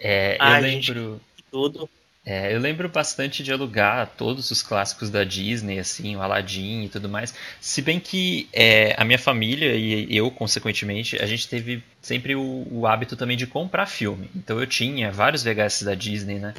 É, 0.00 0.34
eu 0.34 0.38
Ai, 0.40 0.62
gente. 0.62 0.92
lembro. 0.92 1.20
Tudo. 1.50 1.88
É, 2.26 2.54
eu 2.54 2.58
lembro 2.58 2.88
bastante 2.88 3.42
de 3.42 3.52
alugar 3.52 4.10
todos 4.16 4.50
os 4.50 4.62
clássicos 4.62 5.10
da 5.10 5.24
Disney, 5.24 5.78
assim, 5.78 6.16
o 6.16 6.22
Aladdin 6.22 6.84
e 6.84 6.88
tudo 6.88 7.08
mais. 7.08 7.34
Se 7.60 7.82
bem 7.82 8.00
que 8.00 8.48
é, 8.52 8.94
a 8.98 9.04
minha 9.04 9.18
família 9.18 9.74
e 9.74 10.16
eu, 10.16 10.30
consequentemente, 10.30 11.22
a 11.22 11.26
gente 11.26 11.46
teve 11.46 11.82
sempre 12.00 12.34
o, 12.34 12.66
o 12.70 12.86
hábito 12.86 13.14
também 13.14 13.36
de 13.36 13.46
comprar 13.46 13.86
filme. 13.86 14.30
Então 14.34 14.58
eu 14.58 14.66
tinha 14.66 15.12
vários 15.12 15.42
VHS 15.42 15.82
da 15.82 15.94
Disney, 15.94 16.38
né? 16.38 16.54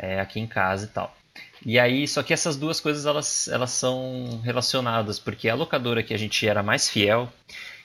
é, 0.00 0.18
aqui 0.18 0.40
em 0.40 0.46
casa 0.46 0.86
e 0.86 0.88
tal. 0.88 1.14
E 1.64 1.78
aí, 1.78 2.08
só 2.08 2.22
que 2.22 2.32
essas 2.32 2.56
duas 2.56 2.80
coisas 2.80 3.04
elas, 3.04 3.46
elas 3.48 3.70
são 3.70 4.40
relacionadas, 4.42 5.18
porque 5.18 5.46
a 5.48 5.54
locadora 5.54 6.02
que 6.02 6.14
a 6.14 6.18
gente 6.18 6.46
era 6.48 6.62
mais 6.62 6.88
fiel, 6.88 7.30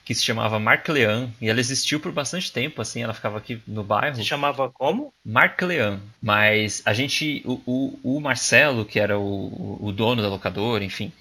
que 0.05 0.13
se 0.13 0.23
chamava 0.23 0.59
Marclean, 0.59 1.29
e 1.41 1.49
ela 1.49 1.59
existiu 1.59 1.99
por 1.99 2.11
bastante 2.11 2.51
tempo, 2.51 2.79
assim, 2.79 3.01
ela 3.01 3.13
ficava 3.13 3.39
aqui 3.39 3.59
no 3.67 3.83
bairro. 3.83 4.15
Se 4.15 4.23
chamava 4.23 4.69
como? 4.69 5.11
Mark 5.25 5.59
Leão. 5.63 5.99
Mas 6.21 6.83
a 6.85 6.93
gente. 6.93 7.41
O, 7.43 7.59
o, 7.65 8.17
o 8.17 8.21
Marcelo, 8.21 8.85
que 8.85 8.99
era 8.99 9.17
o, 9.17 9.79
o 9.81 9.91
dono 9.91 10.21
da 10.21 10.29
locadora, 10.29 10.83
enfim, 10.83 11.11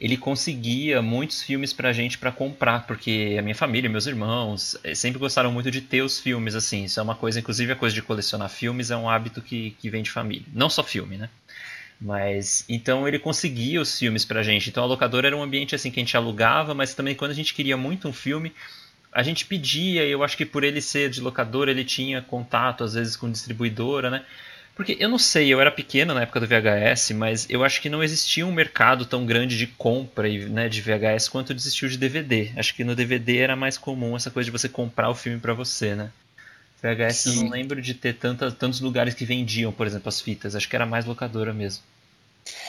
ele 0.00 0.16
conseguia 0.16 1.02
muitos 1.02 1.42
filmes 1.42 1.72
pra 1.72 1.92
gente 1.92 2.16
pra 2.16 2.30
comprar, 2.30 2.86
porque 2.86 3.34
a 3.36 3.42
minha 3.42 3.56
família, 3.56 3.90
meus 3.90 4.06
irmãos, 4.06 4.78
eh, 4.84 4.94
sempre 4.94 5.18
gostaram 5.18 5.50
muito 5.50 5.68
de 5.68 5.80
ter 5.80 6.02
os 6.02 6.20
filmes, 6.20 6.54
assim. 6.54 6.84
Isso 6.84 7.00
é 7.00 7.02
uma 7.02 7.16
coisa, 7.16 7.40
inclusive 7.40 7.72
a 7.72 7.76
coisa 7.76 7.92
de 7.92 8.02
colecionar 8.02 8.48
filmes 8.48 8.92
é 8.92 8.96
um 8.96 9.10
hábito 9.10 9.42
que, 9.42 9.72
que 9.80 9.90
vem 9.90 10.04
de 10.04 10.10
família. 10.12 10.46
Não 10.54 10.70
só 10.70 10.84
filme, 10.84 11.16
né? 11.16 11.28
Mas 12.00 12.64
então 12.68 13.08
ele 13.08 13.18
conseguia 13.18 13.80
os 13.80 13.98
filmes 13.98 14.24
pra 14.24 14.42
gente. 14.42 14.70
Então 14.70 14.84
a 14.84 14.86
locadora 14.86 15.26
era 15.26 15.36
um 15.36 15.42
ambiente 15.42 15.74
assim 15.74 15.90
que 15.90 15.98
a 15.98 16.02
gente 16.02 16.16
alugava, 16.16 16.74
mas 16.74 16.94
também 16.94 17.14
quando 17.14 17.32
a 17.32 17.34
gente 17.34 17.52
queria 17.52 17.76
muito 17.76 18.08
um 18.08 18.12
filme, 18.12 18.52
a 19.12 19.22
gente 19.22 19.44
pedia, 19.44 20.04
e 20.04 20.10
eu 20.10 20.22
acho 20.22 20.36
que 20.36 20.46
por 20.46 20.62
ele 20.62 20.80
ser 20.80 21.10
de 21.10 21.20
locadora, 21.20 21.70
ele 21.70 21.84
tinha 21.84 22.22
contato 22.22 22.84
às 22.84 22.94
vezes 22.94 23.16
com 23.16 23.30
distribuidora, 23.30 24.10
né? 24.10 24.24
Porque 24.76 24.96
eu 25.00 25.08
não 25.08 25.18
sei, 25.18 25.52
eu 25.52 25.60
era 25.60 25.72
pequeno 25.72 26.14
na 26.14 26.22
época 26.22 26.38
do 26.38 26.46
VHS, 26.46 27.10
mas 27.10 27.50
eu 27.50 27.64
acho 27.64 27.82
que 27.82 27.90
não 27.90 28.00
existia 28.00 28.46
um 28.46 28.52
mercado 28.52 29.04
tão 29.04 29.26
grande 29.26 29.58
de 29.58 29.66
compra 29.66 30.28
né, 30.28 30.68
de 30.68 30.80
VHS 30.80 31.28
quanto 31.28 31.52
existiu 31.52 31.88
de 31.88 31.98
DVD. 31.98 32.52
Acho 32.56 32.72
que 32.72 32.84
no 32.84 32.94
DVD 32.94 33.38
era 33.38 33.56
mais 33.56 33.76
comum 33.76 34.14
essa 34.14 34.30
coisa 34.30 34.44
de 34.44 34.56
você 34.56 34.68
comprar 34.68 35.10
o 35.10 35.16
filme 35.16 35.40
pra 35.40 35.52
você, 35.52 35.96
né? 35.96 36.12
VHS 36.82 37.26
eu 37.26 37.34
não 37.34 37.50
lembro 37.50 37.82
de 37.82 37.94
ter 37.94 38.14
tanta, 38.14 38.50
tantos 38.52 38.80
lugares 38.80 39.14
que 39.14 39.24
vendiam, 39.24 39.72
por 39.72 39.86
exemplo, 39.86 40.08
as 40.08 40.20
fitas. 40.20 40.54
Acho 40.54 40.68
que 40.68 40.76
era 40.76 40.86
mais 40.86 41.04
locadora 41.04 41.52
mesmo. 41.52 41.82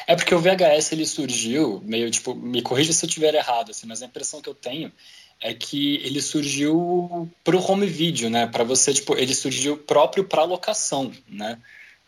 É 0.08 0.16
porque 0.16 0.34
o 0.34 0.40
VHS 0.40 0.92
ele 0.92 1.06
surgiu 1.06 1.82
meio 1.86 2.10
tipo, 2.10 2.34
me 2.34 2.62
corrija 2.62 2.92
se 2.92 3.06
eu 3.06 3.08
estiver 3.08 3.34
errado, 3.34 3.72
assim, 3.72 3.88
mas 3.88 4.02
a 4.02 4.06
impressão 4.06 4.42
que 4.42 4.50
eu 4.50 4.56
tenho 4.56 4.92
é 5.40 5.54
que 5.54 5.96
ele 5.98 6.22
surgiu 6.22 7.30
para 7.44 7.56
o 7.56 7.72
home 7.72 7.86
video, 7.86 8.30
né? 8.30 8.48
Para 8.48 8.64
você, 8.64 8.94
tipo, 8.94 9.16
ele 9.16 9.34
surgiu 9.34 9.78
próprio 9.78 10.24
para 10.24 10.44
locação, 10.44 11.12
né? 11.28 11.58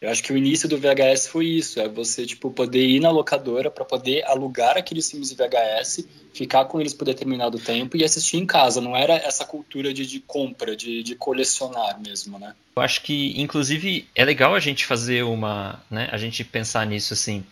Eu 0.02 0.10
acho 0.10 0.24
que 0.24 0.34
o 0.34 0.38
início 0.38 0.68
do 0.68 0.80
VHS 0.80 1.28
foi 1.28 1.46
isso, 1.46 1.80
é 1.80 1.88
você 1.88 2.26
tipo 2.26 2.50
poder 2.50 2.84
ir 2.84 3.00
na 3.00 3.12
locadora 3.12 3.70
para 3.70 3.86
poder 3.86 4.26
alugar 4.26 4.76
aqueles 4.76 5.12
filmes 5.12 5.30
de 5.30 5.36
VHS, 5.36 6.08
ficar 6.34 6.66
com 6.66 6.82
eles 6.82 6.92
por 6.92 7.06
determinado 7.06 7.60
tempo 7.60 7.96
e 7.96 8.04
assistir 8.04 8.38
em 8.38 8.46
casa. 8.48 8.82
Não 8.82 8.98
era 8.98 9.14
essa 9.14 9.46
cultura 9.46 9.94
de, 9.94 10.08
de 10.08 10.20
compra, 10.20 10.76
de, 10.76 11.04
de, 11.04 11.14
colecionar 11.14 12.02
mesmo, 12.02 12.40
né? 12.40 12.56
Eu 12.76 12.82
acho 12.82 13.04
que, 13.04 13.40
inclusive, 13.40 14.08
é 14.16 14.26
legal 14.26 14.56
a 14.56 14.60
gente 14.60 14.88
fazer 14.88 15.22
uma, 15.22 15.80
né? 15.90 16.10
A 16.12 16.18
gente 16.18 16.44
pensar 16.44 16.84
nisso 16.88 17.14
assim, 17.14 17.46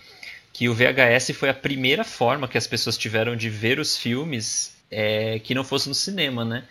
que 0.51 0.68
o 0.68 0.74
VHS 0.74 1.32
foi 1.36 1.50
a 1.50 1.53
primeira 1.53 2.03
forma 2.03 2.48
que 2.48 2.58
as 2.58 2.65
pessoas 2.65 2.98
tiveram 2.98 3.36
de 3.36 3.48
ver 3.48 3.79
os 3.79 3.96
filmes 3.96 4.75
é, 4.89 5.38
que 5.38 5.53
não 5.53 5.63
fosse 5.63 5.88
no 5.88 5.94
cinema, 5.94 6.44
né? 6.44 6.63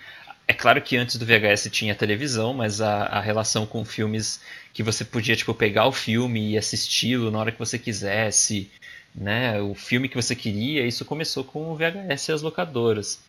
É 0.48 0.54
claro 0.54 0.80
que 0.80 0.96
antes 0.96 1.16
do 1.16 1.26
VHS 1.26 1.68
tinha 1.70 1.94
televisão, 1.94 2.54
mas 2.54 2.80
a, 2.80 3.02
a, 3.04 3.20
relação 3.20 3.66
com 3.66 3.84
filmes 3.84 4.40
que 4.72 4.82
você 4.82 5.04
podia 5.04 5.36
tipo 5.36 5.52
pegar 5.52 5.86
o 5.86 5.92
filme 5.92 6.52
e 6.52 6.56
assisti-lo 6.56 7.30
na 7.30 7.38
hora 7.38 7.52
que 7.52 7.58
você 7.58 7.78
quisesse, 7.78 8.70
né? 9.14 9.60
O 9.60 9.74
filme 9.74 10.08
que 10.08 10.16
você 10.16 10.34
queria, 10.34 10.86
isso 10.86 11.04
começou 11.04 11.44
com 11.44 11.70
o 11.70 11.76
VHS 11.76 12.28
e 12.28 12.32
as 12.32 12.40
locadoras. 12.40 13.20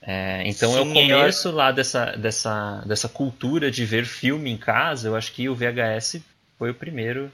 É, 0.00 0.42
então 0.46 0.72
Sim, 0.72 0.78
é 0.78 0.80
o 0.80 0.92
começo 0.92 1.50
lá 1.50 1.70
dessa, 1.70 2.12
dessa, 2.12 2.82
dessa 2.86 3.08
cultura 3.10 3.70
de 3.70 3.84
ver 3.84 4.06
filme 4.06 4.50
em 4.50 4.56
casa. 4.56 5.08
Eu 5.08 5.16
acho 5.16 5.32
que 5.32 5.46
o 5.50 5.54
VHS 5.54 6.22
foi 6.58 6.70
o 6.70 6.74
primeiro. 6.74 7.30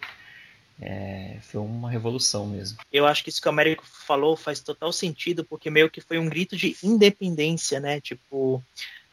É, 0.83 1.37
foi 1.43 1.61
uma 1.61 1.89
revolução 1.89 2.47
mesmo. 2.47 2.79
Eu 2.91 3.07
acho 3.07 3.23
que 3.23 3.29
isso 3.29 3.41
que 3.41 3.47
o 3.47 3.51
Américo 3.51 3.85
falou 3.87 4.37
faz 4.37 4.59
total 4.59 4.93
sentido, 4.93 5.45
porque 5.45 5.71
meio 5.71 5.89
que 5.89 6.01
foi 6.01 6.19
um 6.19 6.29
grito 6.29 6.57
de 6.57 6.77
independência, 6.83 7.79
né? 7.79 8.01
Tipo, 8.01 8.63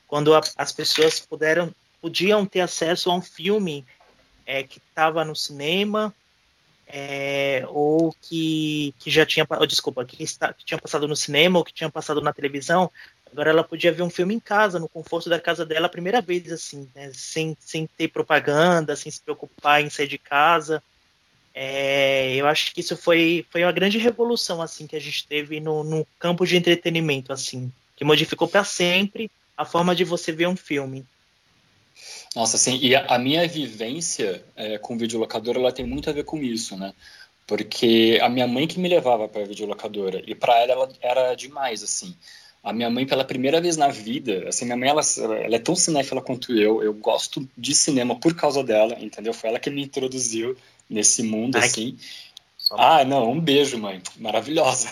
quando 0.07 0.33
a, 0.33 0.41
as 0.55 0.71
pessoas 0.71 1.19
puderam, 1.19 1.73
podiam 2.01 2.45
ter 2.45 2.61
acesso 2.61 3.11
a 3.11 3.15
um 3.15 3.21
filme 3.21 3.85
é, 4.45 4.63
que 4.63 4.79
estava 4.79 5.25
no 5.25 5.35
cinema 5.35 6.13
é, 6.87 7.65
ou 7.67 8.15
que, 8.21 8.93
que 8.99 9.11
já 9.11 9.25
tinha, 9.25 9.45
oh, 9.49 9.65
desculpa, 9.65 10.05
que, 10.05 10.23
está, 10.23 10.53
que 10.53 10.63
tinha 10.63 10.77
passado 10.77 11.07
no 11.07 11.15
cinema 11.15 11.59
ou 11.59 11.65
que 11.65 11.73
tinha 11.73 11.89
passado 11.89 12.21
na 12.21 12.31
televisão, 12.31 12.89
agora 13.29 13.49
ela 13.49 13.63
podia 13.63 13.91
ver 13.91 14.03
um 14.03 14.09
filme 14.09 14.33
em 14.33 14.39
casa, 14.39 14.79
no 14.79 14.87
conforto 14.87 15.29
da 15.29 15.39
casa 15.39 15.65
dela, 15.65 15.87
a 15.87 15.89
primeira 15.89 16.21
vez, 16.21 16.49
assim, 16.51 16.89
né, 16.95 17.11
sem, 17.13 17.57
sem 17.59 17.85
ter 17.85 18.07
propaganda, 18.07 18.95
sem 18.95 19.11
se 19.11 19.19
preocupar 19.19 19.81
em 19.81 19.89
sair 19.89 20.07
de 20.07 20.17
casa. 20.17 20.81
É, 21.53 22.35
eu 22.35 22.47
acho 22.47 22.73
que 22.73 22.79
isso 22.79 22.95
foi, 22.95 23.45
foi 23.49 23.63
uma 23.63 23.71
grande 23.71 23.97
revolução, 23.97 24.61
assim, 24.61 24.87
que 24.87 24.95
a 24.95 25.01
gente 25.01 25.27
teve 25.27 25.59
no, 25.59 25.83
no 25.83 26.07
campo 26.17 26.45
de 26.45 26.55
entretenimento, 26.55 27.33
assim, 27.33 27.71
que 27.97 28.05
modificou 28.05 28.47
para 28.47 28.63
sempre 28.63 29.29
a 29.57 29.65
forma 29.65 29.95
de 29.95 30.03
você 30.03 30.31
ver 30.31 30.47
um 30.47 30.55
filme. 30.55 31.05
Nossa, 32.35 32.55
assim, 32.57 32.77
e 32.77 32.95
a, 32.95 33.17
minha 33.17 33.47
vivência 33.47 34.43
é, 34.55 34.77
com 34.77 34.97
videolocadora, 34.97 35.59
ela 35.59 35.71
tem 35.71 35.85
muito 35.85 36.09
a 36.09 36.13
ver 36.13 36.23
com 36.23 36.37
isso, 36.37 36.77
né? 36.77 36.93
Porque 37.47 38.19
a 38.21 38.29
minha 38.29 38.45
mãe 38.45 38.67
que 38.67 38.79
me 38.79 38.87
levava 38.87 39.27
para 39.27 39.41
a 39.41 39.45
videolocadora, 39.45 40.21
e 40.27 40.35
para 40.35 40.59
ela, 40.59 40.73
ela 40.73 40.89
era 41.01 41.35
demais, 41.35 41.81
assim. 41.81 42.15
A 42.63 42.71
minha 42.71 42.89
mãe, 42.89 43.07
pela 43.07 43.23
primeira 43.23 43.59
vez 43.59 43.77
na 43.77 43.87
vida, 43.87 44.47
assim, 44.47 44.65
minha 44.65 44.77
mãe, 44.77 44.89
ela, 44.89 45.01
ela 45.43 45.55
é 45.55 45.59
tão 45.59 45.75
cinéfila 45.75 46.21
quanto 46.21 46.53
eu, 46.55 46.83
eu 46.83 46.93
gosto 46.93 47.47
de 47.57 47.73
cinema 47.73 48.15
por 48.19 48.35
causa 48.35 48.63
dela, 48.63 48.97
entendeu? 48.99 49.33
Foi 49.33 49.49
ela 49.49 49.59
que 49.59 49.69
me 49.69 49.81
introduziu 49.81 50.55
nesse 50.87 51.23
mundo, 51.23 51.57
Ai, 51.57 51.65
assim. 51.65 51.97
Ah, 52.71 53.05
não, 53.05 53.31
um 53.31 53.39
beijo, 53.39 53.77
mãe. 53.77 54.01
Maravilhosa. 54.17 54.89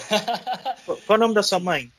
Qual 0.85 0.97
é 1.09 1.13
o 1.13 1.17
nome 1.17 1.33
da 1.33 1.43
sua 1.43 1.59
mãe? 1.59 1.91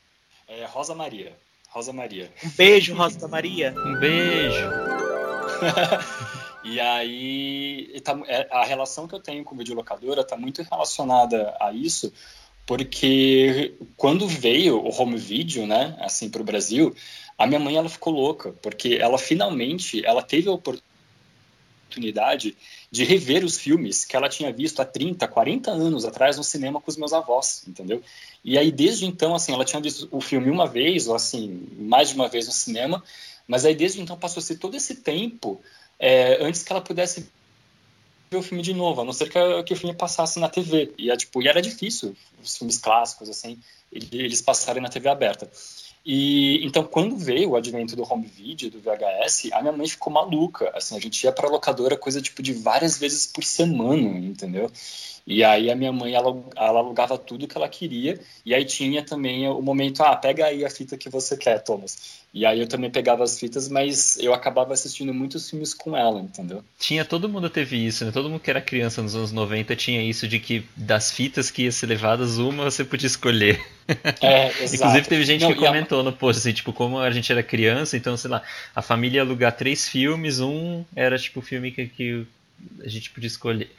É 0.47 0.65
Rosa 0.65 0.95
Maria. 0.95 1.33
Rosa 1.67 1.93
Maria. 1.93 2.31
Um 2.43 2.49
beijo, 2.49 2.95
Rosa 2.95 3.27
Maria. 3.27 3.73
Um 3.77 3.99
beijo. 3.99 4.69
e 6.63 6.79
aí, 6.79 8.01
tá, 8.03 8.19
é, 8.27 8.47
a 8.51 8.63
relação 8.63 9.07
que 9.07 9.15
eu 9.15 9.19
tenho 9.19 9.43
com 9.43 9.55
videolocadora 9.55 10.21
está 10.21 10.35
muito 10.35 10.63
relacionada 10.63 11.55
a 11.59 11.71
isso, 11.71 12.11
porque 12.65 13.75
quando 13.95 14.27
veio 14.27 14.79
o 14.79 14.89
home 14.89 15.17
video, 15.17 15.65
né, 15.65 15.95
assim, 15.99 16.29
para 16.29 16.41
o 16.41 16.45
Brasil, 16.45 16.95
a 17.37 17.45
minha 17.45 17.59
mãe 17.59 17.75
ela 17.75 17.89
ficou 17.89 18.13
louca, 18.13 18.51
porque 18.61 18.97
ela 18.99 19.17
finalmente 19.17 20.05
ela 20.05 20.23
teve 20.23 20.49
a 20.49 20.53
oportunidade 20.53 20.86
de 21.89 23.03
rever 23.03 23.43
os 23.43 23.57
filmes 23.57 24.05
que 24.05 24.15
ela 24.15 24.29
tinha 24.29 24.51
visto 24.51 24.81
há 24.81 24.85
30, 24.85 25.27
40 25.27 25.71
anos 25.71 26.05
atrás 26.05 26.37
no 26.37 26.43
cinema 26.43 26.79
com 26.79 26.89
os 26.89 26.97
meus 26.97 27.13
avós, 27.13 27.63
entendeu? 27.67 28.01
E 28.43 28.57
aí, 28.57 28.71
desde 28.71 29.05
então, 29.05 29.35
assim, 29.35 29.53
ela 29.53 29.65
tinha 29.65 29.81
visto 29.81 30.07
o 30.11 30.21
filme 30.21 30.49
uma 30.49 30.67
vez, 30.67 31.07
ou 31.07 31.15
assim, 31.15 31.67
mais 31.77 32.09
de 32.09 32.15
uma 32.15 32.27
vez 32.27 32.47
no 32.47 32.53
cinema, 32.53 33.03
mas 33.47 33.65
aí, 33.65 33.75
desde 33.75 34.01
então, 34.01 34.17
passou-se 34.17 34.57
todo 34.57 34.75
esse 34.75 34.95
tempo 34.95 35.61
é, 35.99 36.43
antes 36.43 36.63
que 36.63 36.71
ela 36.71 36.81
pudesse 36.81 37.29
ver 38.29 38.37
o 38.37 38.43
filme 38.43 38.61
de 38.61 38.73
novo, 38.73 39.01
a 39.01 39.05
não 39.05 39.13
ser 39.13 39.29
que, 39.29 39.63
que 39.63 39.73
o 39.73 39.77
filme 39.77 39.95
passasse 39.95 40.39
na 40.39 40.49
TV. 40.49 40.93
E, 40.97 41.09
é, 41.09 41.15
tipo, 41.15 41.41
e 41.41 41.47
era 41.47 41.61
difícil, 41.61 42.15
os 42.43 42.57
filmes 42.57 42.77
clássicos, 42.77 43.29
assim, 43.29 43.57
eles 43.91 44.41
passarem 44.41 44.81
na 44.81 44.89
TV 44.89 45.09
aberta. 45.09 45.49
E 46.09 46.65
então, 46.65 46.85
quando 46.85 47.17
veio 47.17 47.49
o 47.49 47.55
advento 47.57 47.93
do 47.93 48.09
home 48.09 48.27
video, 48.27 48.71
do 48.71 48.79
VHS, 48.79 49.51
a 49.51 49.59
minha 49.59 49.73
mãe 49.73 49.85
ficou 49.85 50.13
maluca. 50.13 50.71
Assim, 50.73 50.95
a 50.95 51.01
gente 51.01 51.21
ia 51.21 51.33
para 51.33 51.49
locadora 51.49 51.97
coisa 51.97 52.21
tipo 52.21 52.41
de 52.41 52.53
várias 52.53 52.97
vezes 52.97 53.27
por 53.27 53.43
semana, 53.43 54.17
entendeu? 54.17 54.71
E 55.27 55.43
aí 55.43 55.69
a 55.69 55.75
minha 55.75 55.91
mãe, 55.91 56.13
ela, 56.13 56.41
ela 56.55 56.79
alugava 56.79 57.17
tudo 57.17 57.49
que 57.49 57.57
ela 57.57 57.67
queria, 57.67 58.17
e 58.45 58.55
aí 58.55 58.63
tinha 58.63 59.03
também 59.03 59.45
o 59.45 59.61
momento, 59.61 60.01
ah, 60.01 60.15
pega 60.15 60.45
aí 60.45 60.63
a 60.63 60.69
fita 60.69 60.95
que 60.95 61.09
você 61.09 61.35
quer, 61.35 61.59
Thomas. 61.59 62.21
E 62.33 62.45
aí 62.45 62.61
eu 62.61 62.67
também 62.67 62.89
pegava 62.89 63.25
as 63.25 63.37
fitas, 63.37 63.67
mas 63.67 64.17
eu 64.19 64.33
acabava 64.33 64.73
assistindo 64.73 65.13
muitos 65.13 65.49
filmes 65.49 65.73
com 65.73 65.97
ela, 65.97 66.21
entendeu? 66.21 66.63
Tinha, 66.79 67.03
todo 67.03 67.27
mundo 67.27 67.49
teve 67.49 67.75
isso, 67.75 68.05
né? 68.05 68.11
Todo 68.11 68.29
mundo 68.29 68.39
que 68.39 68.49
era 68.49 68.61
criança 68.61 69.01
nos 69.01 69.15
anos 69.15 69.33
90 69.33 69.75
tinha 69.75 70.01
isso 70.01 70.29
de 70.29 70.39
que 70.39 70.63
das 70.77 71.11
fitas 71.11 71.51
que 71.51 71.63
ia 71.63 71.71
ser 71.73 71.87
levadas, 71.87 72.37
uma 72.37 72.63
você 72.63 72.85
podia 72.85 73.07
escolher. 73.07 73.59
É, 74.21 74.49
exato. 74.61 74.75
Inclusive 74.75 75.07
teve 75.07 75.23
gente 75.23 75.41
Não, 75.43 75.53
que 75.53 75.59
comentou 75.59 76.01
a... 76.01 76.03
no 76.03 76.11
post, 76.11 76.39
assim, 76.39 76.51
tipo, 76.51 76.73
como 76.73 76.99
a 76.99 77.09
gente 77.09 77.31
era 77.31 77.41
criança, 77.41 77.95
então, 77.95 78.17
sei 78.17 78.29
lá, 78.29 78.43
a 78.75 78.81
família 78.81 79.19
ia 79.19 79.21
alugar 79.21 79.55
três 79.55 79.87
filmes, 79.87 80.41
um 80.41 80.83
era 80.93 81.17
tipo 81.17 81.39
o 81.39 81.41
filme 81.41 81.71
que, 81.71 81.87
que 81.87 82.27
a 82.83 82.87
gente 82.89 83.09
podia 83.09 83.27
escolher. 83.27 83.71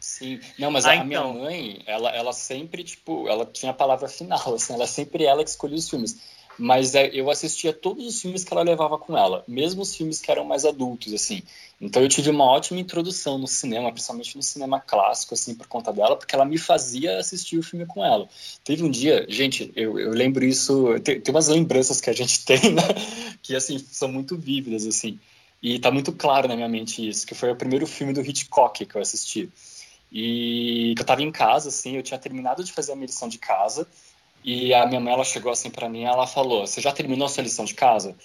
Sim, 0.00 0.40
não, 0.58 0.70
mas 0.70 0.84
ah, 0.84 0.90
a 0.90 0.96
então. 0.96 1.06
minha 1.06 1.22
mãe, 1.22 1.82
ela, 1.86 2.10
ela 2.10 2.32
sempre, 2.32 2.82
tipo, 2.82 3.28
ela 3.28 3.46
tinha 3.46 3.70
a 3.70 3.74
palavra 3.74 4.08
final, 4.08 4.54
assim, 4.54 4.74
ela 4.74 4.86
sempre 4.86 5.24
ela 5.24 5.44
que 5.44 5.50
escolhia 5.50 5.78
os 5.78 5.88
filmes. 5.88 6.20
Mas 6.58 6.94
é, 6.94 7.08
eu 7.14 7.30
assistia 7.30 7.72
todos 7.72 8.06
os 8.06 8.20
filmes 8.20 8.44
que 8.44 8.52
ela 8.52 8.62
levava 8.62 8.98
com 8.98 9.16
ela, 9.16 9.42
mesmo 9.48 9.82
os 9.82 9.96
filmes 9.96 10.20
que 10.20 10.30
eram 10.30 10.44
mais 10.44 10.64
adultos, 10.64 11.12
assim. 11.12 11.42
Então 11.80 12.02
eu 12.02 12.08
tive 12.08 12.30
uma 12.30 12.44
ótima 12.44 12.78
introdução 12.78 13.38
no 13.38 13.46
cinema, 13.46 13.90
principalmente 13.90 14.36
no 14.36 14.42
cinema 14.42 14.78
clássico, 14.78 15.34
assim, 15.34 15.54
por 15.54 15.66
conta 15.66 15.92
dela, 15.92 16.14
porque 16.14 16.34
ela 16.34 16.44
me 16.44 16.58
fazia 16.58 17.18
assistir 17.18 17.58
o 17.58 17.62
filme 17.62 17.86
com 17.86 18.04
ela. 18.04 18.28
Teve 18.62 18.84
um 18.84 18.90
dia, 18.90 19.24
gente, 19.28 19.72
eu, 19.74 19.98
eu 19.98 20.10
lembro 20.10 20.44
isso, 20.44 21.00
tem, 21.00 21.20
tem 21.20 21.34
umas 21.34 21.48
lembranças 21.48 22.00
que 22.00 22.10
a 22.10 22.12
gente 22.12 22.44
tem, 22.44 22.72
né, 22.72 22.82
que, 23.42 23.56
assim, 23.56 23.78
são 23.78 24.08
muito 24.08 24.36
vívidas, 24.36 24.86
assim. 24.86 25.18
E 25.62 25.78
tá 25.78 25.90
muito 25.90 26.12
claro 26.12 26.48
na 26.48 26.56
minha 26.56 26.68
mente 26.68 27.06
isso, 27.08 27.26
que 27.26 27.34
foi 27.34 27.50
o 27.50 27.56
primeiro 27.56 27.86
filme 27.86 28.12
do 28.12 28.20
Hitchcock 28.20 28.84
que 28.84 28.96
eu 28.96 29.00
assisti. 29.00 29.48
E 30.10 30.92
que 30.96 31.02
eu 31.02 31.06
tava 31.06 31.22
em 31.22 31.30
casa, 31.30 31.68
assim, 31.68 31.96
eu 31.96 32.02
tinha 32.02 32.18
terminado 32.18 32.64
de 32.64 32.72
fazer 32.72 32.92
a 32.92 32.96
minha 32.96 33.06
lição 33.06 33.28
de 33.28 33.38
casa, 33.38 33.86
e 34.44 34.74
a 34.74 34.86
minha 34.86 35.00
mãe, 35.00 35.12
ela 35.12 35.24
chegou 35.24 35.52
assim 35.52 35.70
para 35.70 35.88
mim, 35.88 36.02
ela 36.02 36.26
falou, 36.26 36.66
você 36.66 36.80
já 36.80 36.92
terminou 36.92 37.26
a 37.26 37.28
sua 37.28 37.44
lição 37.44 37.64
de 37.64 37.74
casa? 37.74 38.16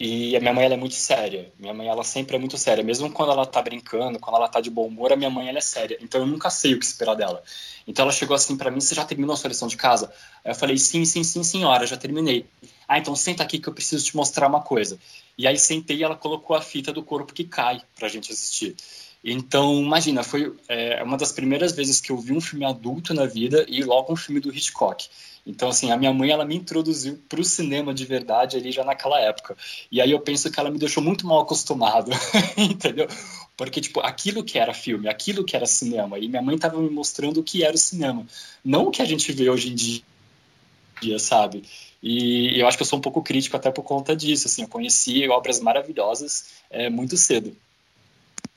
E 0.00 0.34
a 0.34 0.40
minha 0.40 0.54
mãe, 0.54 0.64
ela 0.64 0.72
é 0.72 0.76
muito 0.78 0.94
séria. 0.94 1.52
Minha 1.58 1.74
mãe, 1.74 1.86
ela 1.86 2.02
sempre 2.02 2.34
é 2.34 2.38
muito 2.38 2.56
séria. 2.56 2.82
Mesmo 2.82 3.12
quando 3.12 3.32
ela 3.32 3.44
tá 3.44 3.60
brincando, 3.60 4.18
quando 4.18 4.36
ela 4.36 4.48
tá 4.48 4.58
de 4.58 4.70
bom 4.70 4.86
humor, 4.86 5.12
a 5.12 5.16
minha 5.16 5.28
mãe, 5.28 5.46
ela 5.46 5.58
é 5.58 5.60
séria. 5.60 5.98
Então 6.00 6.22
eu 6.22 6.26
nunca 6.26 6.48
sei 6.48 6.72
o 6.72 6.78
que 6.78 6.86
esperar 6.86 7.14
dela. 7.14 7.42
Então 7.86 8.04
ela 8.04 8.12
chegou 8.12 8.34
assim 8.34 8.56
para 8.56 8.70
mim, 8.70 8.80
você 8.80 8.94
já 8.94 9.04
terminou 9.04 9.34
a 9.34 9.36
sua 9.36 9.48
lição 9.48 9.68
de 9.68 9.76
casa? 9.76 10.10
Aí 10.42 10.52
eu 10.52 10.54
falei, 10.54 10.78
sim, 10.78 11.04
sim, 11.04 11.22
sim, 11.22 11.44
senhora, 11.44 11.86
já 11.86 11.98
terminei. 11.98 12.46
Ah, 12.88 12.98
então 12.98 13.14
senta 13.14 13.42
aqui 13.42 13.58
que 13.58 13.68
eu 13.68 13.74
preciso 13.74 14.02
te 14.02 14.16
mostrar 14.16 14.46
uma 14.46 14.62
coisa. 14.62 14.98
E 15.36 15.46
aí 15.46 15.58
sentei 15.58 15.98
e 15.98 16.02
ela 16.02 16.16
colocou 16.16 16.56
a 16.56 16.62
fita 16.62 16.94
do 16.94 17.02
corpo 17.02 17.34
que 17.34 17.44
cai 17.44 17.82
pra 17.94 18.08
gente 18.08 18.32
assistir. 18.32 18.76
Então, 19.22 19.82
imagina, 19.82 20.22
foi 20.22 20.56
é, 20.66 21.02
uma 21.02 21.18
das 21.18 21.30
primeiras 21.30 21.72
vezes 21.72 22.00
que 22.00 22.10
eu 22.10 22.16
vi 22.16 22.32
um 22.32 22.40
filme 22.40 22.64
adulto 22.64 23.12
na 23.12 23.26
vida 23.26 23.66
e 23.68 23.82
logo 23.84 24.10
um 24.10 24.16
filme 24.16 24.40
do 24.40 24.48
Hitchcock. 24.48 25.08
Então, 25.46 25.68
assim, 25.68 25.90
a 25.90 25.96
minha 25.96 26.12
mãe, 26.12 26.30
ela 26.30 26.44
me 26.44 26.54
introduziu 26.54 27.18
para 27.28 27.40
o 27.40 27.44
cinema 27.44 27.94
de 27.94 28.04
verdade 28.04 28.56
ali 28.56 28.70
já 28.70 28.84
naquela 28.84 29.20
época. 29.20 29.56
E 29.90 30.00
aí 30.00 30.10
eu 30.10 30.20
penso 30.20 30.50
que 30.50 30.60
ela 30.60 30.70
me 30.70 30.78
deixou 30.78 31.02
muito 31.02 31.26
mal 31.26 31.40
acostumado, 31.40 32.10
entendeu? 32.56 33.08
Porque, 33.56 33.80
tipo, 33.80 34.00
aquilo 34.00 34.44
que 34.44 34.58
era 34.58 34.72
filme, 34.72 35.08
aquilo 35.08 35.44
que 35.44 35.56
era 35.56 35.66
cinema. 35.66 36.18
E 36.18 36.28
minha 36.28 36.42
mãe 36.42 36.56
estava 36.56 36.78
me 36.78 36.90
mostrando 36.90 37.40
o 37.40 37.44
que 37.44 37.64
era 37.64 37.74
o 37.74 37.78
cinema. 37.78 38.26
Não 38.64 38.86
o 38.86 38.90
que 38.90 39.02
a 39.02 39.04
gente 39.04 39.32
vê 39.32 39.48
hoje 39.48 39.70
em 39.70 39.74
dia, 39.74 41.18
sabe? 41.18 41.64
E 42.02 42.58
eu 42.58 42.66
acho 42.66 42.78
que 42.78 42.82
eu 42.82 42.86
sou 42.86 42.98
um 42.98 43.02
pouco 43.02 43.22
crítico 43.22 43.56
até 43.56 43.70
por 43.70 43.82
conta 43.82 44.16
disso. 44.16 44.46
Assim, 44.46 44.62
eu 44.62 44.68
conheci 44.68 45.28
obras 45.28 45.60
maravilhosas 45.60 46.46
é, 46.70 46.88
muito 46.88 47.16
cedo. 47.16 47.56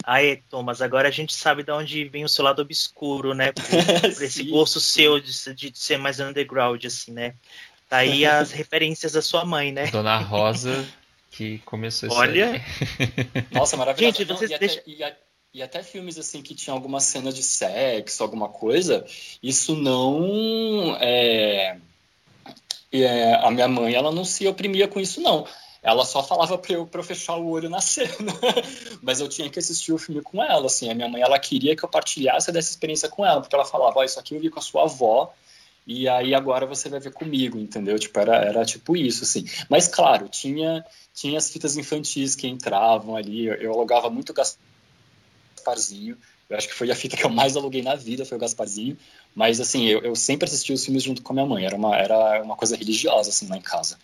Aí, 0.04 0.38
Thomas, 0.50 0.82
agora 0.82 1.08
a 1.08 1.12
gente 1.12 1.34
sabe 1.34 1.64
de 1.64 1.72
onde 1.72 2.04
vem 2.06 2.26
o 2.26 2.30
seu 2.30 2.44
lado 2.44 2.62
obscuro, 2.62 3.34
né? 3.34 3.52
Por, 3.52 3.64
por 4.14 4.24
esse 4.24 4.44
gosto 4.44 4.80
seu 4.80 5.20
de, 5.20 5.32
de, 5.54 5.72
ser 5.74 5.98
mais 5.98 6.20
underground, 6.20 6.84
assim, 6.86 7.12
né? 7.12 7.36
Tá 7.90 7.98
aí 7.98 8.26
as 8.26 8.52
referências 8.54 9.14
da 9.14 9.22
sua 9.22 9.46
mãe, 9.46 9.72
né? 9.72 9.88
Dona 9.88 10.18
Rosa, 10.18 10.86
que 11.32 11.60
começou 11.60 12.10
isso 12.10 12.18
Olha. 12.18 12.52
Aí. 12.52 12.62
Nossa, 13.52 13.78
maravilhoso. 13.78 14.18
Gente, 14.18 14.28
vocês 14.28 14.50
Não, 14.50 14.58
e, 14.58 14.60
deixam... 14.60 14.80
até, 14.80 15.18
e, 15.54 15.58
e, 15.58 15.64
até, 15.64 15.82
filmes 15.82 16.18
assim 16.18 16.42
que 16.42 16.54
tinham 16.54 16.76
alguma 16.76 17.00
cena 17.00 17.32
de 17.32 17.42
sexo, 17.42 18.22
alguma 18.22 18.50
coisa, 18.50 19.06
isso 19.42 19.76
não. 19.76 20.98
É, 21.00 21.78
é, 22.92 23.36
a 23.36 23.50
minha 23.50 23.68
mãe, 23.68 23.94
ela 23.96 24.12
não 24.12 24.26
se 24.26 24.46
oprimia 24.48 24.88
com 24.88 25.00
isso, 25.00 25.22
não. 25.22 25.48
Ela 25.84 26.06
só 26.06 26.24
falava 26.24 26.58
para 26.58 26.74
eu, 26.74 26.88
pra 26.88 27.02
eu 27.02 27.04
fechar 27.04 27.36
o 27.36 27.50
olho 27.50 27.70
na 27.70 27.82
cena. 27.82 28.34
Mas 29.04 29.20
eu 29.20 29.28
tinha 29.28 29.50
que 29.50 29.60
assistir 29.60 29.92
o 29.92 29.98
filme 29.98 30.22
com 30.22 30.42
ela, 30.42 30.68
assim. 30.68 30.90
A 30.90 30.96
minha 30.96 31.10
mãe, 31.10 31.22
ela 31.22 31.38
queria 31.38 31.76
que 31.76 31.84
eu 31.84 31.90
partilhasse 31.90 32.54
dessa 32.54 32.72
experiência 32.72 33.10
com 33.10 33.26
ela, 33.26 33.42
porque 33.42 33.54
ela 33.54 33.66
falava, 33.66 34.00
oh, 34.00 34.04
isso 34.04 34.18
aqui 34.18 34.34
eu 34.34 34.40
vi 34.40 34.50
com 34.50 34.60
a 34.60 34.62
sua 34.62 34.84
avó, 34.84 35.34
e 35.86 36.08
aí 36.08 36.34
agora 36.34 36.66
você 36.66 36.88
vai 36.88 37.02
ver 37.02 37.12
comigo, 37.12 37.60
entendeu? 37.60 38.00
Tipo, 38.00 38.18
era, 38.18 38.38
era 38.38 38.64
tipo 38.64 38.96
isso, 38.96 39.26
assim. 39.26 39.44
Mas, 39.70 39.86
claro, 39.90 40.30
tinha, 40.30 40.86
tinha 41.14 41.38
as 41.38 41.50
fitas 41.50 41.76
infantis 41.76 42.34
que 42.34 42.48
entravam 42.48 43.18
ali, 43.18 43.48
eu, 43.48 43.56
eu 43.56 43.74
alugava 43.74 44.10
muito 44.10 44.34
Gasparzinho, 44.34 46.18
eu 46.50 46.58
acho 46.58 46.70
que 46.70 46.74
foi 46.74 46.90
a 46.92 46.96
fita 46.96 47.18
que 47.18 47.26
eu 47.26 47.30
mais 47.30 47.58
aluguei 47.58 47.82
na 47.82 47.96
vida, 47.96 48.26
foi 48.26 48.38
o 48.38 48.40
Gasparzinho, 48.40 48.98
mas, 49.36 49.60
assim, 49.60 49.86
eu, 49.86 50.00
eu 50.00 50.16
sempre 50.16 50.46
assistia 50.46 50.74
os 50.74 50.86
filmes 50.86 51.04
junto 51.04 51.22
com 51.22 51.34
a 51.34 51.36
minha 51.36 51.46
mãe, 51.46 51.66
era 51.66 51.76
uma, 51.76 51.98
era 51.98 52.42
uma 52.42 52.56
coisa 52.56 52.78
religiosa, 52.78 53.32
assim, 53.32 53.48
lá 53.50 53.58
em 53.58 53.62
casa. 53.62 53.98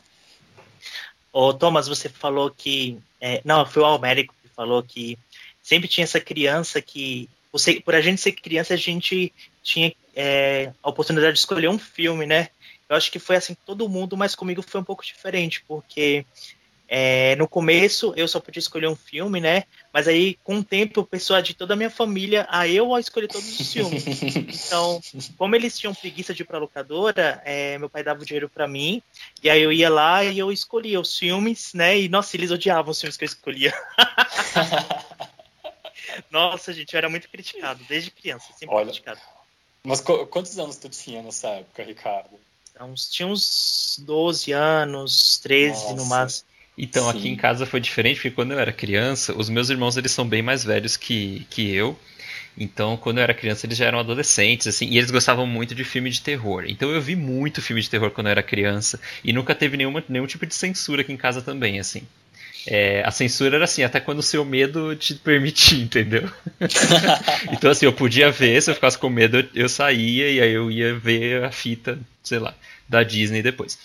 Ô, 1.31 1.53
Thomas, 1.53 1.88
você 1.88 2.09
falou 2.09 2.50
que. 2.50 2.98
É, 3.21 3.41
não, 3.43 3.65
foi 3.65 3.83
o 3.83 3.86
Almérico 3.86 4.33
que 4.41 4.50
falou 4.50 4.81
que 4.81 5.17
sempre 5.62 5.88
tinha 5.88 6.03
essa 6.03 6.19
criança 6.19 6.81
que. 6.81 7.29
Você, 7.51 7.79
por 7.79 7.95
a 7.95 8.01
gente 8.01 8.21
ser 8.21 8.33
criança, 8.33 8.74
a 8.75 8.77
gente 8.77 9.33
tinha 9.63 9.93
é, 10.15 10.71
a 10.83 10.89
oportunidade 10.89 11.33
de 11.33 11.39
escolher 11.39 11.67
um 11.67 11.79
filme, 11.79 12.25
né? 12.25 12.50
Eu 12.88 12.95
acho 12.95 13.12
que 13.12 13.19
foi 13.19 13.36
assim 13.36 13.55
todo 13.65 13.89
mundo, 13.89 14.17
mas 14.17 14.36
comigo 14.36 14.62
foi 14.62 14.81
um 14.81 14.83
pouco 14.83 15.03
diferente, 15.03 15.63
porque 15.67 16.25
é, 16.91 17.36
no 17.36 17.48
começo 17.48 18.13
eu 18.17 18.27
só 18.27 18.39
podia 18.39 18.60
escolher 18.60 18.88
um 18.88 18.96
filme, 18.96 19.39
né? 19.39 19.63
Mas 19.93 20.08
aí, 20.08 20.39
com 20.43 20.58
o 20.58 20.63
tempo, 20.63 21.00
eu 21.00 21.05
persuadi 21.05 21.53
toda 21.53 21.75
a 21.75 21.77
minha 21.77 21.89
família 21.89 22.48
a 22.50 22.67
eu 22.67 22.96
a 22.96 23.00
escolher 23.00 23.27
todos 23.27 23.60
os 23.60 23.72
filmes. 23.72 24.03
Então, 24.65 25.00
como 25.38 25.55
eles 25.55 25.77
tinham 25.77 25.93
preguiça 25.93 26.34
de 26.34 26.41
ir 26.41 26.46
pra 26.46 26.58
locadora, 26.58 27.41
é, 27.46 27.77
meu 27.77 27.89
pai 27.89 28.03
dava 28.03 28.22
o 28.22 28.25
dinheiro 28.25 28.50
para 28.50 28.67
mim, 28.67 29.03
e 29.43 29.50
aí 29.50 29.62
eu 29.62 29.72
ia 29.72 29.89
lá 29.89 30.24
e 30.24 30.39
eu 30.39 30.51
escolhia 30.51 31.00
os 31.00 31.17
filmes, 31.17 31.74
né? 31.74 32.00
E 32.00 32.10
nossa, 32.10 32.36
eles 32.36 32.50
odiavam 32.50 32.91
os 32.91 33.00
filmes 33.00 33.17
que 33.17 33.24
eu 33.24 33.27
escolhia. 33.27 33.74
nossa, 36.31 36.74
gente, 36.74 36.93
eu 36.93 36.98
era 36.98 37.10
muito 37.10 37.29
criticado, 37.29 37.84
desde 37.88 38.10
criança, 38.10 38.48
sempre 38.58 38.75
Olha, 38.75 38.88
criticado. 38.88 39.22
Mas 39.84 40.01
quantos 40.01 40.58
anos 40.58 40.77
tu 40.77 40.89
tinha 40.89 41.22
nessa 41.22 41.50
época, 41.50 41.84
Ricardo? 41.84 42.39
Então, 42.72 42.93
tinha 42.96 43.27
uns 43.27 44.01
12 44.05 44.51
anos, 44.51 45.38
13 45.38 45.81
Nossa. 45.81 45.96
no 45.96 46.05
máximo. 46.05 46.49
Então, 46.81 47.03
Sim. 47.03 47.17
aqui 47.17 47.29
em 47.29 47.36
casa 47.36 47.65
foi 47.65 47.81
diferente, 47.81 48.15
porque 48.15 48.31
quando 48.31 48.53
eu 48.53 48.59
era 48.59 48.71
criança, 48.71 49.38
os 49.38 49.50
meus 49.50 49.69
irmãos 49.69 49.98
eles 49.98 50.13
são 50.13 50.25
bem 50.25 50.41
mais 50.41 50.63
velhos 50.63 50.95
que, 50.95 51.45
que 51.50 51.69
eu. 51.75 52.00
Então, 52.57 52.95
quando 52.95 53.17
eu 53.17 53.24
era 53.24 53.33
criança, 53.33 53.65
eles 53.65 53.77
já 53.77 53.86
eram 53.86 54.00
adolescentes, 54.00 54.65
assim, 54.65 54.88
e 54.88 54.98
eles 54.98 55.12
gostavam 55.12 55.45
muito 55.45 55.75
de 55.75 55.83
filme 55.83 56.09
de 56.09 56.21
terror. 56.21 56.63
Então, 56.67 56.89
eu 56.89 57.01
vi 57.01 57.17
muito 57.17 57.62
filme 57.62 57.81
de 57.81 57.89
terror 57.89 58.12
quando 58.12 58.27
eu 58.27 58.31
era 58.31 58.41
criança, 58.41 59.00
e 59.24 59.33
nunca 59.33 59.53
teve 59.53 59.75
nenhuma, 59.75 60.01
nenhum 60.07 60.25
tipo 60.25 60.45
de 60.45 60.55
censura 60.55 61.01
aqui 61.01 61.12
em 61.12 61.17
casa 61.17 61.41
também, 61.41 61.79
assim. 61.79 62.03
É, 62.65 63.01
a 63.05 63.12
censura 63.12 63.55
era 63.55 63.65
assim, 63.65 63.83
até 63.83 64.00
quando 64.00 64.19
o 64.19 64.24
seu 64.24 64.45
medo 64.45 64.95
te 64.95 65.15
permitia, 65.15 65.79
entendeu? 65.83 66.29
então, 67.51 67.71
assim, 67.71 67.86
eu 67.86 67.93
podia 67.93 68.31
ver, 68.31 68.62
se 68.62 68.71
eu 68.71 68.75
ficasse 68.75 68.98
com 68.98 69.09
medo, 69.09 69.39
eu, 69.39 69.48
eu 69.53 69.69
saía 69.69 70.31
e 70.31 70.41
aí 70.41 70.51
eu 70.51 70.71
ia 70.71 70.95
ver 70.95 71.43
a 71.43 71.51
fita, 71.51 72.00
sei 72.23 72.39
lá, 72.39 72.53
da 72.88 73.03
Disney 73.03 73.41
depois. 73.41 73.77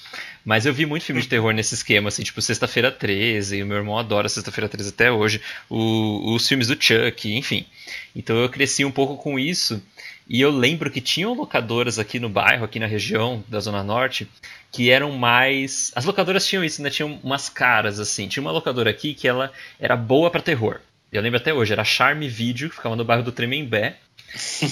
Mas 0.45 0.67
eu 0.67 0.75
vi 0.75 0.85
muito 0.87 1.05
filme 1.05 1.23
de 1.23 1.29
terror 1.29 1.53
nesse 1.53 1.75
esquema, 1.75 2.09
assim, 2.09 2.23
tipo 2.23 2.41
Sexta-feira 2.43 2.91
13, 2.93 3.63
o 3.63 3.67
meu 3.67 3.77
irmão 3.79 3.99
adora 3.99 4.29
Sexta-feira 4.29 4.69
13 4.69 4.91
até 4.91 5.11
hoje, 5.11 5.41
o- 5.71 6.35
os 6.35 6.47
filmes 6.47 6.67
do 6.69 6.77
Chuck, 6.79 7.35
enfim. 7.35 7.65
Então 8.15 8.37
eu 8.37 8.49
cresci 8.49 8.85
um 8.85 8.91
pouco 8.91 9.17
com 9.17 9.39
isso, 9.39 9.83
e 10.29 10.41
eu 10.41 10.51
lembro 10.51 10.91
que 10.91 11.01
tinham 11.01 11.35
locadoras 11.35 11.99
aqui 11.99 12.19
no 12.19 12.29
bairro, 12.29 12.65
aqui 12.65 12.79
na 12.79 12.87
região 12.87 13.43
da 13.49 13.61
Zona 13.61 13.83
Norte, 13.83 14.29
que 14.73 14.91
eram 14.91 15.13
mais. 15.13 15.93
As 15.95 16.05
locadoras 16.05 16.47
tinham 16.47 16.65
isso, 16.65 16.83
né? 16.83 16.91
Tinham 16.91 17.21
umas 17.23 17.49
caras, 17.49 18.01
assim. 18.01 18.27
Tinha 18.27 18.41
uma 18.43 18.51
locadora 18.51 18.91
aqui 18.91 19.15
que 19.15 19.29
ela 19.29 19.53
era 19.79 19.97
boa 19.97 20.31
pra 20.31 20.41
terror. 20.43 20.81
Eu 21.13 21.23
lembro 21.23 21.39
até 21.39 21.55
hoje, 21.55 21.73
era 21.73 21.85
Charme 21.85 22.27
Video, 22.29 22.69
que 22.69 22.75
ficava 22.77 22.97
no 22.97 23.05
bairro 23.05 23.23
do 23.23 23.31
Tremembé. 23.33 23.99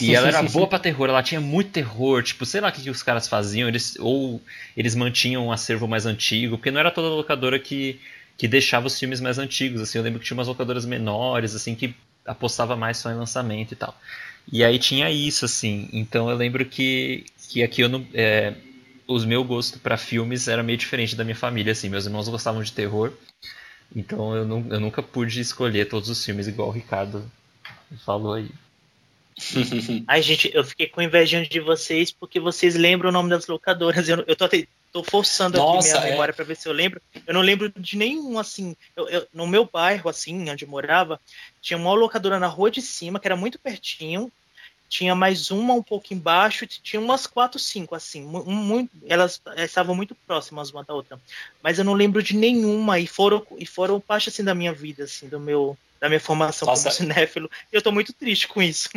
E 0.01 0.14
ela 0.14 0.29
era 0.29 0.42
boa 0.42 0.66
pra 0.68 0.79
terror, 0.79 1.09
ela 1.09 1.22
tinha 1.22 1.40
muito 1.40 1.70
terror, 1.70 2.22
tipo, 2.22 2.44
sei 2.46 2.61
lá 2.61 2.68
o 2.68 2.72
que, 2.72 2.83
que 2.83 2.90
os 2.90 3.03
caras 3.03 3.29
faziam, 3.29 3.68
eles, 3.68 3.96
ou 4.01 4.40
eles 4.77 4.94
mantinham 4.94 5.46
um 5.46 5.53
acervo 5.53 5.87
mais 5.87 6.07
antigo, 6.07 6.57
porque 6.57 6.70
não 6.70 6.81
era 6.81 6.90
toda 6.90 7.09
locadora 7.09 7.59
que, 7.59 8.01
que 8.37 8.48
deixava 8.48 8.87
os 8.87 8.98
filmes 8.98 9.20
mais 9.20 9.38
antigos, 9.38 9.81
assim, 9.81 9.98
eu 9.98 10.05
lembro 10.05 10.18
que 10.20 10.27
tinha 10.27 10.37
umas 10.37 10.48
locadoras 10.48 10.85
menores, 10.87 11.55
assim, 11.55 11.75
que 11.75 11.94
apostava 12.27 12.77
mais 12.77 12.96
só 12.98 13.11
em 13.11 13.14
lançamento 13.16 13.72
e 13.72 13.77
tal. 13.77 13.96
E 14.51 14.64
aí 14.64 14.79
tinha 14.79 15.11
isso, 15.11 15.44
assim, 15.44 15.88
então 15.92 16.29
eu 16.31 16.37
lembro 16.37 16.64
que, 16.66 17.25
que 17.48 17.62
aqui 17.62 17.83
eu 17.83 17.88
não. 17.88 18.07
É, 18.14 18.55
os 19.07 19.25
meu 19.25 19.44
gosto 19.44 19.79
pra 19.79 19.96
filmes 19.96 20.48
era 20.48 20.62
meio 20.62 20.79
diferente 20.79 21.14
da 21.16 21.25
minha 21.25 21.37
família, 21.37 21.72
assim, 21.72 21.88
meus 21.88 22.07
irmãos 22.07 22.29
gostavam 22.29 22.62
de 22.62 22.72
terror, 22.72 23.12
então 23.94 24.37
eu, 24.37 24.46
nu- 24.46 24.66
eu 24.70 24.81
nunca 24.81 25.03
pude 25.03 25.40
escolher 25.40 25.88
todos 25.88 26.09
os 26.11 26.25
filmes 26.25 26.48
igual 26.48 26.68
o 26.68 26.72
Ricardo 26.72 27.25
falou 28.05 28.35
aí. 28.35 28.51
Ai, 30.07 30.23
gente, 30.23 30.51
eu 30.55 30.64
fiquei 30.64 30.87
com 30.88 31.01
invejinha 31.03 31.47
de 31.47 31.61
vocês 31.61 32.11
porque 32.11 32.38
vocês 32.40 32.75
lembram 32.75 33.11
o 33.11 33.12
nome 33.12 33.31
das 33.31 33.47
locadoras. 33.47 34.09
Eu, 34.09 34.25
eu 34.27 34.37
tô, 34.37 34.49
tô 34.92 35.03
forçando 35.05 35.57
Nossa, 35.57 35.79
aqui 35.79 35.95
minha 35.95 36.07
é. 36.07 36.11
memória 36.11 36.35
pra 36.35 36.45
ver 36.45 36.57
se 36.57 36.68
eu 36.68 36.73
lembro. 36.73 37.01
Eu 37.27 37.35
não 37.35 37.40
lembro 37.40 37.73
de 37.77 37.97
nenhum, 37.97 38.38
assim. 38.38 38.77
eu- 38.97 39.09
eu- 39.09 39.27
no 39.33 39.47
meu 39.47 39.64
bairro, 39.64 40.09
assim, 40.09 40.49
onde 40.51 40.64
eu 40.64 40.68
morava, 40.68 41.21
tinha 41.61 41.77
uma 41.77 41.92
locadora 41.95 42.38
na 42.38 42.47
rua 42.47 42.71
de 42.71 42.83
cima, 42.83 43.18
que 43.18 43.27
era 43.29 43.37
muito 43.37 43.59
pertinho. 43.59 44.31
Tinha 44.88 45.14
mais 45.14 45.51
uma 45.51 45.73
um 45.73 45.83
pouco 45.83 46.12
embaixo, 46.12 46.66
tinha 46.66 47.01
umas 47.01 47.27
quatro, 47.27 47.59
cinco, 47.59 47.95
assim. 47.95 48.21
mu- 48.23 48.45
Muito, 48.45 48.90
elas 49.07 49.40
eh, 49.57 49.64
estavam 49.64 49.95
muito 49.95 50.14
próximas 50.27 50.71
uma 50.71 50.85
da 50.85 50.92
outra. 50.92 51.18
Mas 51.62 51.79
eu 51.79 51.85
não 51.85 51.95
lembro 51.95 52.23
de 52.23 52.37
nenhuma, 52.37 52.99
e 53.01 53.07
foram, 53.07 53.42
e 53.57 53.64
foram 53.64 53.99
parte, 53.99 54.29
assim, 54.29 54.45
da 54.45 54.55
minha 54.55 54.73
vida, 54.73 55.05
assim, 55.05 55.29
do 55.29 55.40
meu, 55.40 55.79
da 56.03 56.09
minha 56.09 56.19
formação 56.19 56.67
Nossa. 56.67 56.91
como 56.91 56.97
cinéfilo. 56.97 57.49
E 57.73 57.77
eu 57.77 57.81
tô 57.81 57.93
muito 57.93 58.12
triste 58.12 58.49
com 58.49 58.61
isso. 58.61 58.88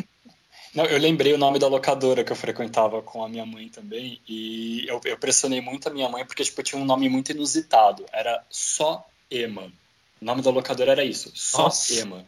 Não, 0.74 0.86
eu 0.86 0.98
lembrei 0.98 1.32
o 1.34 1.38
nome 1.38 1.60
da 1.60 1.68
locadora 1.68 2.24
que 2.24 2.32
eu 2.32 2.36
frequentava 2.36 3.00
com 3.04 3.24
a 3.24 3.30
minha 3.30 3.46
mãe 3.46 3.70
também, 3.70 4.20
e 4.28 4.84
eu, 4.88 5.00
eu 5.06 5.16
pressionei 5.16 5.62
muito 5.62 5.88
a 5.88 5.94
minha 5.94 6.10
mãe 6.10 6.26
porque 6.26 6.44
tipo, 6.44 6.64
tinha 6.64 6.82
um 6.82 6.84
nome 6.84 7.08
muito 7.08 7.32
inusitado. 7.32 8.04
Era 8.12 8.44
só 8.50 9.08
Ema. 9.30 9.72
O 10.20 10.26
nome 10.26 10.42
da 10.42 10.50
locadora 10.50 10.94
era 10.94 11.06
isso, 11.06 11.32
só 11.36 11.66
Nossa. 11.66 11.94
Ema. 11.94 12.26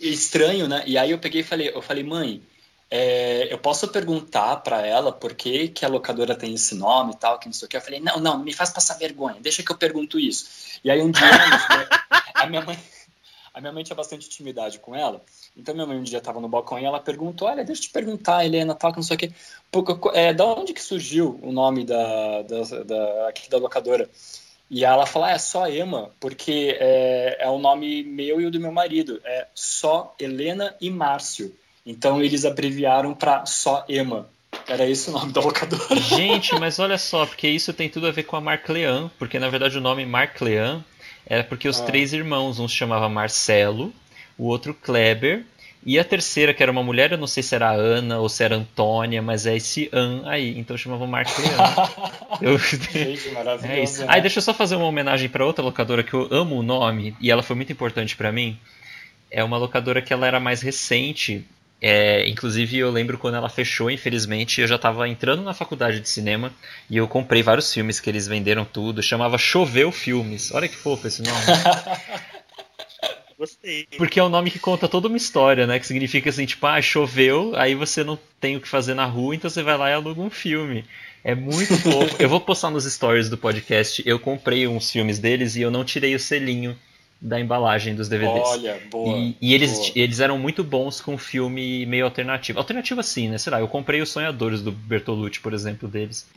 E 0.00 0.12
estranho, 0.12 0.66
né? 0.66 0.82
E 0.86 0.98
aí 0.98 1.12
eu 1.12 1.20
peguei 1.20 1.42
e 1.42 1.44
falei, 1.44 1.70
eu 1.72 1.80
falei, 1.80 2.02
mãe, 2.02 2.42
é, 2.90 3.46
eu 3.50 3.58
posso 3.58 3.86
perguntar 3.86 4.56
pra 4.56 4.84
ela 4.84 5.12
por 5.12 5.34
que, 5.34 5.68
que 5.68 5.84
a 5.84 5.88
locadora 5.88 6.34
tem 6.34 6.52
esse 6.52 6.74
nome 6.74 7.12
e 7.12 7.16
tal, 7.16 7.38
que 7.38 7.46
não 7.46 7.52
sei 7.52 7.66
o 7.66 7.68
que. 7.68 7.76
Eu 7.76 7.80
falei, 7.80 8.00
não, 8.00 8.18
não, 8.18 8.42
me 8.42 8.52
faz 8.52 8.70
passar 8.70 8.98
vergonha, 8.98 9.36
deixa 9.40 9.62
que 9.62 9.70
eu 9.70 9.78
pergunto 9.78 10.18
isso. 10.18 10.80
E 10.82 10.90
aí 10.90 11.00
um 11.00 11.12
dia 11.12 11.22
a 12.34 12.46
minha 12.46 12.62
mãe, 12.62 12.76
a 13.56 13.60
minha 13.60 13.72
mãe 13.72 13.82
tinha 13.82 13.96
bastante 13.96 14.26
intimidade 14.26 14.78
com 14.78 14.94
ela. 14.94 15.22
Então 15.56 15.74
minha 15.74 15.86
mãe 15.86 15.96
um 15.96 16.02
dia 16.02 16.18
estava 16.18 16.38
no 16.42 16.48
balcão 16.48 16.78
e 16.78 16.84
ela 16.84 17.00
perguntou, 17.00 17.48
olha, 17.48 17.64
deixa 17.64 17.80
eu 17.80 17.86
te 17.86 17.90
perguntar, 17.90 18.44
Helena, 18.44 18.74
tal, 18.74 18.92
que 18.92 18.98
não 18.98 19.02
sei 19.02 19.16
o 19.16 19.18
quê. 19.18 19.32
Porque, 19.72 19.94
é, 20.12 20.34
da 20.34 20.44
onde 20.44 20.74
que 20.74 20.82
surgiu 20.82 21.40
o 21.42 21.50
nome 21.50 21.86
da, 21.86 22.42
da, 22.42 22.82
da, 22.84 23.28
aqui 23.28 23.48
da 23.48 23.56
locadora? 23.56 24.10
E 24.70 24.84
ela 24.84 25.06
falou, 25.06 25.26
ah, 25.26 25.32
é 25.32 25.38
só 25.38 25.66
Ema, 25.66 26.10
porque 26.20 26.76
é, 26.78 27.38
é 27.40 27.48
o 27.48 27.58
nome 27.58 28.02
meu 28.02 28.42
e 28.42 28.46
o 28.46 28.50
do 28.50 28.60
meu 28.60 28.72
marido. 28.72 29.22
É 29.24 29.46
só 29.54 30.14
Helena 30.20 30.76
e 30.78 30.90
Márcio. 30.90 31.56
Então 31.86 32.22
eles 32.22 32.44
abreviaram 32.44 33.14
para 33.14 33.46
só 33.46 33.86
Ema. 33.88 34.28
Era 34.68 34.84
esse 34.86 35.08
o 35.08 35.12
nome 35.14 35.32
da 35.32 35.40
locadora. 35.40 35.96
Gente, 35.96 36.54
mas 36.60 36.78
olha 36.78 36.98
só, 36.98 37.24
porque 37.24 37.48
isso 37.48 37.72
tem 37.72 37.88
tudo 37.88 38.06
a 38.06 38.10
ver 38.10 38.24
com 38.24 38.36
a 38.36 38.40
Marclean, 38.40 39.10
porque 39.18 39.38
na 39.38 39.48
verdade 39.48 39.78
o 39.78 39.80
nome 39.80 40.04
Marclean 40.04 40.84
era 41.26 41.42
porque 41.44 41.68
os 41.68 41.80
Ah. 41.80 41.84
três 41.84 42.12
irmãos, 42.12 42.58
um 42.60 42.68
se 42.68 42.74
chamava 42.76 43.08
Marcelo, 43.08 43.92
o 44.38 44.44
outro 44.46 44.72
Kleber, 44.72 45.44
e 45.84 45.98
a 46.00 46.04
terceira, 46.04 46.52
que 46.52 46.62
era 46.62 46.72
uma 46.72 46.82
mulher, 46.82 47.12
eu 47.12 47.18
não 47.18 47.28
sei 47.28 47.42
se 47.44 47.54
era 47.54 47.70
Ana 47.70 48.18
ou 48.18 48.28
se 48.28 48.42
era 48.42 48.56
Antônia, 48.56 49.22
mas 49.22 49.46
é 49.46 49.54
esse 49.56 49.88
An 49.92 50.22
aí, 50.26 50.58
então 50.58 50.76
chamavam 50.76 51.06
Marclean. 51.06 51.46
Eu- 52.42 52.58
Gente, 52.58 53.30
maravilhoso. 53.30 53.72
É 53.72 53.82
isso. 53.84 54.00
né? 54.00 54.06
Aí 54.10 54.20
deixa 54.20 54.38
eu 54.38 54.42
só 54.42 54.52
fazer 54.52 54.74
uma 54.76 54.86
homenagem 54.86 55.28
para 55.28 55.46
outra 55.46 55.64
locadora 55.64 56.02
que 56.02 56.12
eu 56.12 56.26
amo 56.30 56.56
o 56.58 56.62
nome 56.62 57.14
e 57.20 57.30
ela 57.30 57.42
foi 57.42 57.54
muito 57.56 57.70
importante 57.72 58.16
para 58.16 58.32
mim. 58.32 58.58
É 59.30 59.42
uma 59.44 59.56
locadora 59.58 60.02
que 60.02 60.12
ela 60.12 60.26
era 60.26 60.40
mais 60.40 60.60
recente. 60.60 61.44
É, 61.80 62.26
inclusive 62.28 62.78
eu 62.78 62.90
lembro 62.90 63.18
quando 63.18 63.34
ela 63.34 63.48
fechou, 63.48 63.90
infelizmente, 63.90 64.60
eu 64.60 64.66
já 64.66 64.76
estava 64.76 65.06
entrando 65.08 65.42
na 65.42 65.52
faculdade 65.52 66.00
de 66.00 66.08
cinema 66.08 66.52
e 66.88 66.96
eu 66.96 67.06
comprei 67.06 67.42
vários 67.42 67.72
filmes 67.72 68.00
que 68.00 68.08
eles 68.08 68.26
venderam 68.26 68.64
tudo. 68.64 69.02
Chamava 69.02 69.36
Choveu 69.36 69.92
Filmes. 69.92 70.52
Olha 70.52 70.68
que 70.68 70.76
fofo 70.76 71.06
esse 71.06 71.22
nome. 71.22 71.36
Gostei. 73.38 73.86
Porque 73.98 74.18
é 74.18 74.24
um 74.24 74.30
nome 74.30 74.50
que 74.50 74.58
conta 74.58 74.88
toda 74.88 75.08
uma 75.08 75.16
história, 75.16 75.66
né? 75.66 75.78
Que 75.78 75.86
significa 75.86 76.30
assim, 76.30 76.46
tipo, 76.46 76.66
ah, 76.66 76.80
choveu, 76.80 77.52
aí 77.54 77.74
você 77.74 78.02
não 78.02 78.18
tem 78.40 78.56
o 78.56 78.60
que 78.62 78.68
fazer 78.68 78.94
na 78.94 79.04
rua, 79.04 79.34
então 79.34 79.50
você 79.50 79.62
vai 79.62 79.76
lá 79.76 79.90
e 79.90 79.92
aluga 79.92 80.22
um 80.22 80.30
filme. 80.30 80.86
É 81.22 81.34
muito 81.34 81.76
fofo. 81.76 82.16
eu 82.18 82.30
vou 82.30 82.40
postar 82.40 82.70
nos 82.70 82.90
stories 82.90 83.28
do 83.28 83.36
podcast. 83.36 84.02
Eu 84.06 84.18
comprei 84.18 84.66
uns 84.66 84.90
filmes 84.90 85.18
deles 85.18 85.54
e 85.54 85.60
eu 85.60 85.70
não 85.70 85.84
tirei 85.84 86.14
o 86.14 86.20
selinho 86.20 86.78
da 87.26 87.40
embalagem 87.40 87.94
dos 87.96 88.08
DVDs. 88.08 88.42
Olha, 88.44 88.80
boa. 88.88 89.18
E, 89.18 89.36
e 89.40 89.52
eles, 89.52 89.72
boa. 89.72 89.92
eles 89.96 90.20
eram 90.20 90.38
muito 90.38 90.62
bons 90.62 91.00
com 91.00 91.18
filme 91.18 91.84
meio 91.84 92.04
alternativo. 92.04 92.58
Alternativo 92.58 93.00
assim, 93.00 93.28
né? 93.28 93.36
Sei 93.36 93.50
lá, 93.50 93.58
eu 93.58 93.66
comprei 93.66 94.00
os 94.00 94.10
Sonhadores 94.10 94.62
do 94.62 94.70
Bertolucci, 94.70 95.40
por 95.40 95.52
exemplo, 95.52 95.88
deles. 95.88 96.28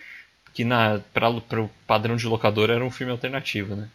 Que 0.52 0.64
na, 0.64 1.00
pra, 1.14 1.32
pro 1.32 1.70
padrão 1.86 2.16
de 2.16 2.26
locador 2.26 2.72
era 2.72 2.84
um 2.84 2.90
filme 2.90 3.12
alternativo, 3.12 3.76
né? 3.76 3.88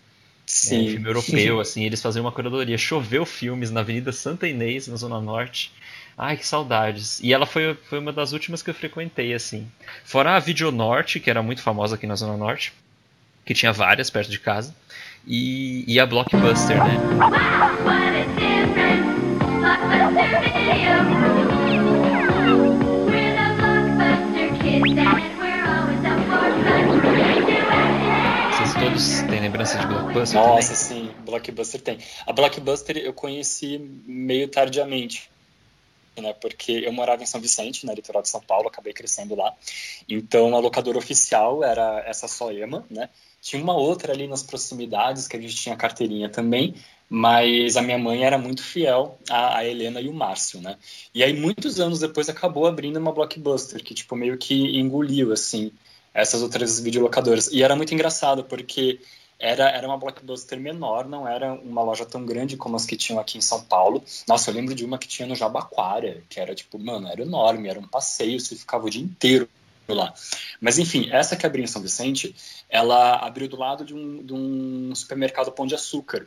Sim. 0.47 0.77
É 0.77 0.83
um 0.83 0.93
filme 0.93 1.09
europeu, 1.09 1.61
assim, 1.61 1.85
eles 1.85 2.01
faziam 2.01 2.25
uma 2.25 2.31
curadoria. 2.31 2.79
Choveu 2.79 3.27
filmes 3.27 3.73
na 3.73 3.81
Avenida 3.81 4.13
Santa 4.13 4.47
Inês, 4.47 4.87
na 4.87 4.95
Zona 4.95 5.21
Norte. 5.21 5.73
Ai, 6.17 6.37
que 6.37 6.47
saudades. 6.47 7.19
E 7.21 7.33
ela 7.33 7.45
foi, 7.45 7.75
foi 7.75 7.99
uma 7.99 8.13
das 8.13 8.33
últimas 8.33 8.63
que 8.63 8.71
eu 8.71 8.75
frequentei, 8.75 9.35
assim. 9.35 9.67
Fora 10.05 10.37
a 10.37 10.39
Video 10.39 10.71
Norte, 10.71 11.19
que 11.19 11.29
era 11.29 11.43
muito 11.43 11.61
famosa 11.61 11.97
aqui 11.97 12.07
na 12.07 12.15
Zona 12.15 12.37
Norte, 12.37 12.73
que 13.45 13.53
tinha 13.53 13.73
várias 13.73 14.11
perto 14.11 14.31
de 14.31 14.39
casa. 14.39 14.73
E, 15.27 15.85
e 15.89 15.99
a 15.99 16.05
Blockbuster, 16.05 16.77
né? 16.85 16.99
Vocês 28.53 28.75
todos 28.75 29.23
têm 29.31 29.41
lembrança 29.41 29.79
de 29.79 29.87
Blockbuster 29.87 30.41
Nossa, 30.41 30.75
também? 30.75 31.09
sim, 31.09 31.11
Blockbuster 31.25 31.81
tem. 31.81 31.99
A 32.27 32.33
Blockbuster 32.35 32.99
eu 32.99 33.15
conheci 33.15 33.79
meio 33.79 34.49
tardiamente, 34.49 35.31
né? 36.19 36.35
Porque 36.35 36.73
eu 36.85 36.93
morava 36.93 37.23
em 37.23 37.27
São 37.27 37.41
Vicente, 37.41 37.87
na 37.87 37.95
litoral 37.95 38.21
de 38.21 38.29
São 38.29 38.43
Paulo, 38.43 38.69
acabei 38.69 38.93
crescendo 38.93 39.35
lá. 39.35 39.55
Então 40.07 40.55
a 40.55 40.59
locadora 40.59 40.99
oficial 40.99 41.65
era 41.65 42.05
essa 42.07 42.29
Soema, 42.29 42.85
né? 42.91 43.09
Tinha 43.45 43.63
uma 43.63 43.77
outra 43.77 44.15
ali 44.15 44.27
nas 44.27 44.43
proximidades 44.43 45.29
que 45.29 45.37
a 45.37 45.41
gente 45.41 45.55
tinha 45.55 45.77
carteirinha 45.77 46.31
também, 46.31 46.75
mas 47.11 47.77
a 47.77 47.83
minha 47.83 47.99
mãe 47.99 48.25
era 48.25 48.39
muito 48.39 48.63
fiel 48.63 49.19
à, 49.29 49.59
à 49.59 49.67
Helena 49.67 50.01
e 50.01 50.09
o 50.09 50.15
Márcio, 50.15 50.63
né? 50.63 50.79
E 51.15 51.23
aí 51.23 51.39
muitos 51.39 51.79
anos 51.79 52.01
depois 52.01 52.31
acabou 52.31 52.67
abrindo 52.67 52.97
uma 52.97 53.13
Blockbuster 53.13 53.85
que 53.85 53.93
tipo 53.93 54.17
meio 54.17 54.39
que 54.39 54.79
engoliu 54.79 55.31
assim 55.31 55.71
essas 56.15 56.41
outras 56.41 56.81
videolocadoras. 56.81 57.49
E 57.49 57.63
era 57.63 57.77
muito 57.77 57.93
engraçado 57.93 58.45
porque 58.45 58.99
era, 59.39 59.69
era 59.69 59.87
uma 59.87 59.99
blockbuster 59.99 60.59
menor, 60.59 61.07
não 61.07 61.29
era 61.29 61.53
uma 61.53 61.83
loja 61.83 62.07
tão 62.07 62.25
grande 62.25 62.57
como 62.57 62.77
as 62.77 62.87
que 62.87 62.97
tinham 62.97 63.21
aqui 63.21 63.37
em 63.37 63.43
São 63.43 63.63
Paulo. 63.63 64.03
Nossa, 64.27 64.49
eu 64.49 64.55
lembro 64.55 64.75
de 64.75 64.87
uma 64.87 64.97
que 64.97 65.07
tinha 65.07 65.29
no 65.29 65.35
Jabaquara, 65.35 66.23
que 66.31 66.41
era 66.41 66.55
tipo, 66.55 66.79
mano, 66.79 67.09
era 67.09 67.21
enorme, 67.21 67.69
era 67.69 67.79
um 67.79 67.87
passeio, 67.87 68.41
você 68.41 68.57
ficava 68.57 68.87
o 68.87 68.91
dia 68.91 69.03
inteiro 69.03 69.47
lá. 69.93 70.15
Mas 70.61 70.79
enfim, 70.79 71.09
essa 71.11 71.37
que 71.37 71.45
abriu 71.45 71.65
em 71.65 71.67
São 71.67 71.83
Vicente, 71.83 72.35
ela 72.69 73.17
abriu 73.17 73.49
do 73.49 73.57
lado 73.59 73.85
de 73.85 73.95
um, 73.95 74.25
de 74.25 74.33
um 74.33 74.95
supermercado 74.95 75.53
Pão 75.53 75.67
de 75.67 75.75
Açúcar. 75.75 76.27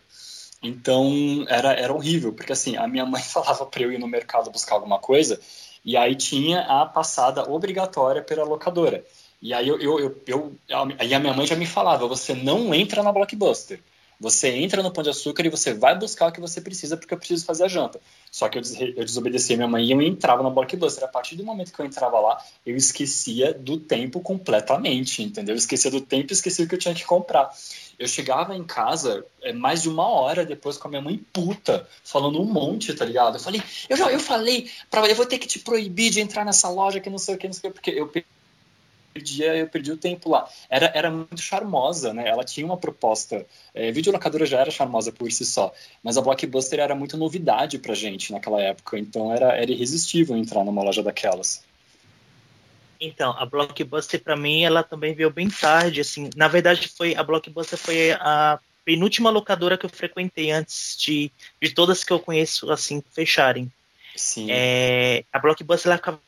Então 0.61 1.45
era, 1.47 1.73
era 1.73 1.93
horrível, 1.93 2.33
porque 2.33 2.53
assim, 2.53 2.75
a 2.77 2.87
minha 2.87 3.05
mãe 3.05 3.21
falava 3.23 3.65
para 3.65 3.81
eu 3.81 3.91
ir 3.91 3.97
no 3.97 4.07
mercado 4.07 4.51
buscar 4.51 4.75
alguma 4.75 4.99
coisa, 4.99 5.39
e 5.83 5.95
aí 5.95 6.15
tinha 6.15 6.61
a 6.61 6.85
passada 6.85 7.49
obrigatória 7.49 8.21
pela 8.21 8.43
locadora. 8.43 9.03
E 9.41 9.53
aí 9.53 9.67
eu, 9.67 9.79
eu, 9.79 9.99
eu, 9.99 10.21
eu 10.27 10.57
a 10.69 11.19
minha 11.19 11.33
mãe 11.33 11.45
já 11.45 11.55
me 11.55 11.65
falava, 11.65 12.07
você 12.07 12.33
não 12.33 12.73
entra 12.73 13.03
na 13.03 13.11
Blockbuster. 13.11 13.79
Você 14.19 14.49
entra 14.49 14.81
no 14.81 14.91
Pão 14.91 15.03
de 15.03 15.11
Açúcar 15.11 15.45
e 15.45 15.49
você 15.49 15.73
vai 15.73 15.97
buscar 15.97 16.27
o 16.27 16.31
que 16.31 16.41
você 16.41 16.59
precisa 16.59 16.97
porque 16.97 17.13
eu 17.13 17.17
preciso 17.17 17.45
fazer 17.45 17.65
a 17.65 17.67
janta. 17.67 18.01
Só 18.31 18.49
que 18.49 18.57
eu, 18.57 18.61
des 18.61 18.79
eu 18.79 19.05
desobedecia 19.05 19.55
a 19.55 19.57
minha 19.57 19.67
mãe 19.67 19.85
e 19.85 19.91
eu 19.91 20.01
entrava 20.01 20.41
na 20.41 20.49
Blockbuster. 20.49 21.03
A 21.03 21.07
partir 21.07 21.35
do 21.35 21.43
momento 21.43 21.71
que 21.71 21.79
eu 21.79 21.85
entrava 21.85 22.19
lá, 22.19 22.43
eu 22.65 22.75
esquecia 22.75 23.53
do 23.53 23.77
tempo 23.77 24.19
completamente, 24.19 25.21
entendeu? 25.21 25.53
Eu 25.53 25.59
esquecia 25.59 25.91
do 25.91 26.01
tempo 26.01 26.31
e 26.31 26.33
esquecia 26.33 26.65
o 26.65 26.67
que 26.67 26.73
eu 26.73 26.79
tinha 26.79 26.95
que 26.95 27.05
comprar. 27.05 27.51
Eu 27.99 28.07
chegava 28.07 28.55
em 28.55 28.63
casa 28.63 29.23
é, 29.41 29.53
mais 29.53 29.83
de 29.83 29.89
uma 29.89 30.07
hora 30.07 30.45
depois 30.45 30.77
com 30.77 30.87
a 30.87 30.89
minha 30.89 31.01
mãe 31.01 31.23
puta, 31.31 31.87
falando 32.03 32.41
um 32.41 32.45
monte, 32.45 32.93
tá 32.95 33.05
ligado? 33.05 33.35
Eu 33.35 33.39
falei, 33.39 33.61
eu 33.87 33.97
já 33.97 34.11
eu 34.11 34.19
falei, 34.19 34.69
pra, 34.89 35.07
eu 35.07 35.15
vou 35.15 35.25
ter 35.25 35.37
que 35.37 35.47
te 35.47 35.59
proibir 35.59 36.09
de 36.09 36.21
entrar 36.21 36.43
nessa 36.43 36.69
loja 36.69 36.99
que 36.99 37.09
não 37.09 37.17
sei 37.19 37.35
o 37.35 37.37
que, 37.37 37.47
não 37.47 37.53
sei 37.53 37.69
o 37.69 37.73
que, 37.73 37.79
porque 37.79 37.91
eu 37.91 38.07
perdia, 39.17 39.55
eu 39.55 39.67
perdi 39.67 39.91
o 39.91 39.97
tempo 39.97 40.29
lá. 40.29 40.47
Era, 40.69 40.91
era 40.93 41.09
muito 41.09 41.41
charmosa, 41.41 42.13
né? 42.13 42.27
Ela 42.27 42.43
tinha 42.43 42.65
uma 42.65 42.77
proposta. 42.77 43.45
É, 43.73 43.91
videolocadora 43.91 44.45
já 44.45 44.59
era 44.59 44.71
charmosa 44.71 45.11
por 45.11 45.31
si 45.31 45.45
só, 45.45 45.73
mas 46.03 46.17
a 46.17 46.21
Blockbuster 46.21 46.79
era 46.79 46.95
muito 46.95 47.17
novidade 47.17 47.79
pra 47.79 47.93
gente 47.93 48.31
naquela 48.31 48.61
época, 48.61 48.97
então 48.97 49.33
era, 49.33 49.55
era 49.55 49.71
irresistível 49.71 50.37
entrar 50.37 50.63
numa 50.63 50.83
loja 50.83 51.01
daquelas. 51.01 51.65
Então, 52.99 53.31
a 53.37 53.45
Blockbuster 53.45 54.21
pra 54.23 54.35
mim, 54.35 54.63
ela 54.63 54.83
também 54.83 55.13
veio 55.13 55.29
bem 55.29 55.49
tarde, 55.49 56.01
assim. 56.01 56.29
Na 56.35 56.47
verdade, 56.47 56.87
foi 56.87 57.15
a 57.15 57.23
Blockbuster 57.23 57.77
foi 57.77 58.11
a 58.11 58.59
penúltima 58.83 59.29
locadora 59.29 59.77
que 59.77 59.85
eu 59.85 59.89
frequentei 59.89 60.49
antes 60.49 60.95
de, 60.97 61.31
de 61.61 61.69
todas 61.71 62.03
que 62.03 62.11
eu 62.11 62.19
conheço, 62.19 62.71
assim, 62.71 63.03
fecharem. 63.11 63.71
Sim. 64.15 64.47
É, 64.49 65.23
a 65.31 65.37
Blockbuster 65.37 65.91
ela 65.91 65.97
ficava 65.97 66.19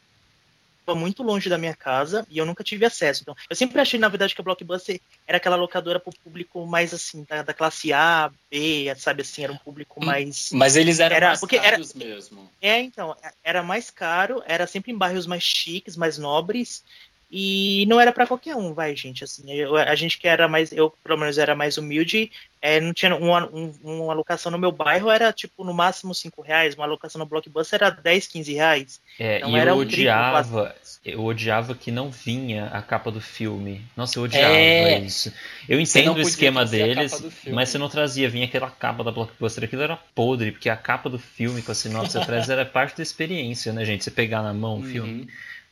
muito 0.96 1.24
longe 1.24 1.50
da 1.50 1.58
minha 1.58 1.76
casa 1.76 2.26
e 2.30 2.38
eu 2.38 2.46
nunca 2.46 2.64
tive 2.64 2.86
acesso. 2.86 3.22
Então, 3.22 3.36
eu 3.50 3.56
sempre 3.56 3.80
achei, 3.80 4.00
na 4.00 4.08
verdade, 4.08 4.36
que 4.36 4.42
a 4.42 4.44
Blockbuster 4.44 5.00
era 5.28 5.38
aquela 5.38 5.56
locadora 5.56 6.00
para 6.00 6.10
o 6.10 6.24
público 6.24 6.66
mais 6.66 6.94
assim, 6.94 7.26
da, 7.28 7.44
da, 7.44 7.54
classe 7.54 7.92
A, 7.94 8.32
B, 8.50 8.94
sabe 8.98 9.22
assim, 9.22 9.44
era 9.44 9.54
um 9.54 9.58
público 9.58 10.04
mais. 10.04 10.50
Mas 10.52 10.76
eles 10.76 11.00
eram 11.00 11.16
Era- 11.16 11.28
mais 11.28 11.40
porque 11.40 11.60
caros 11.60 11.94
mesmo. 11.94 12.50
É, 12.62 12.80
então, 12.80 13.16
era 13.44 13.64
mais 13.64 13.90
caro, 13.90 14.44
era 14.46 14.68
sempre 14.68 14.92
em 14.92 14.98
bairros 14.98 15.26
mais 15.26 15.44
chiques, 15.44 15.96
mais 15.96 16.18
nobres. 16.18 16.84
E 17.32 17.86
não 17.88 18.00
era 18.02 18.12
para 18.12 18.26
qualquer 18.26 18.56
um, 18.56 18.74
vai, 18.74 18.96
gente. 18.96 19.24
Assim, 19.24 19.52
eu- 19.52 19.76
a 19.76 19.94
gente 19.96 20.18
que 20.18 20.28
era 20.28 20.48
mais, 20.48 20.72
eu 20.72 20.90
pelo 21.04 21.20
menos 21.20 21.38
era 21.38 21.54
mais 21.56 21.78
humilde, 21.78 22.32
é, 22.60 22.80
não 22.82 22.92
tinha 22.92 23.16
uma, 23.16 23.46
um- 23.54 23.72
uma 23.84 24.12
alocação 24.14 24.52
no 24.52 24.58
meu 24.58 24.72
bairro, 24.72 25.12
era 25.12 25.32
tipo 25.32 25.64
no 25.64 25.74
máximo 25.74 26.14
5 26.16 26.42
reais, 26.42 26.74
uma 26.76 26.86
alocação 26.86 27.20
no 27.20 27.26
Blockbuster 27.28 27.78
era 27.82 27.92
10, 27.92 28.26
15 28.28 28.54
reais. 28.54 29.00
É, 29.20 29.40
Não 29.42 29.52
e 29.52 29.60
era 29.60 29.72
eu 29.72 29.78
odiava, 29.78 30.76
eu 31.06 31.24
odiava 31.24 31.76
que 31.76 31.92
não 31.92 32.10
vinha 32.10 32.66
a 32.68 32.82
capa 32.82 33.12
do 33.12 33.22
filme. 33.22 33.86
Nossa, 33.96 34.18
eu 34.18 34.24
odiava 34.24 34.56
É. 34.56 34.98
isso. 35.00 35.32
Eu 35.68 35.80
entendo 35.80 36.16
o 36.16 36.22
esquema 36.22 36.66
deles, 36.66 37.14
filme. 37.14 37.56
mas 37.56 37.70
você 37.70 37.78
não 37.78 37.90
trazia, 37.90 38.28
vinha 38.28 38.46
aquela 38.46 38.72
capa 38.72 39.04
da 39.04 39.12
Blockbuster, 39.12 39.64
aquilo 39.66 39.84
era 39.84 39.96
podre, 40.16 40.52
porque 40.52 40.70
a 40.70 40.76
capa 40.76 41.10
do 41.10 41.20
filme 41.20 41.62
com 41.62 41.72
a 41.72 41.76
sinopse 41.76 42.18
atrás 42.18 42.50
era 42.50 42.66
parte 42.66 42.98
da 42.98 43.04
experiência, 43.04 43.72
né, 43.72 43.86
gente? 43.86 44.04
Você 44.04 44.10
pegar 44.12 44.42
na 44.42 44.54
mão 44.54 44.80
o 44.80 44.84
filme, 44.84 45.22
Uhum. 45.22 45.28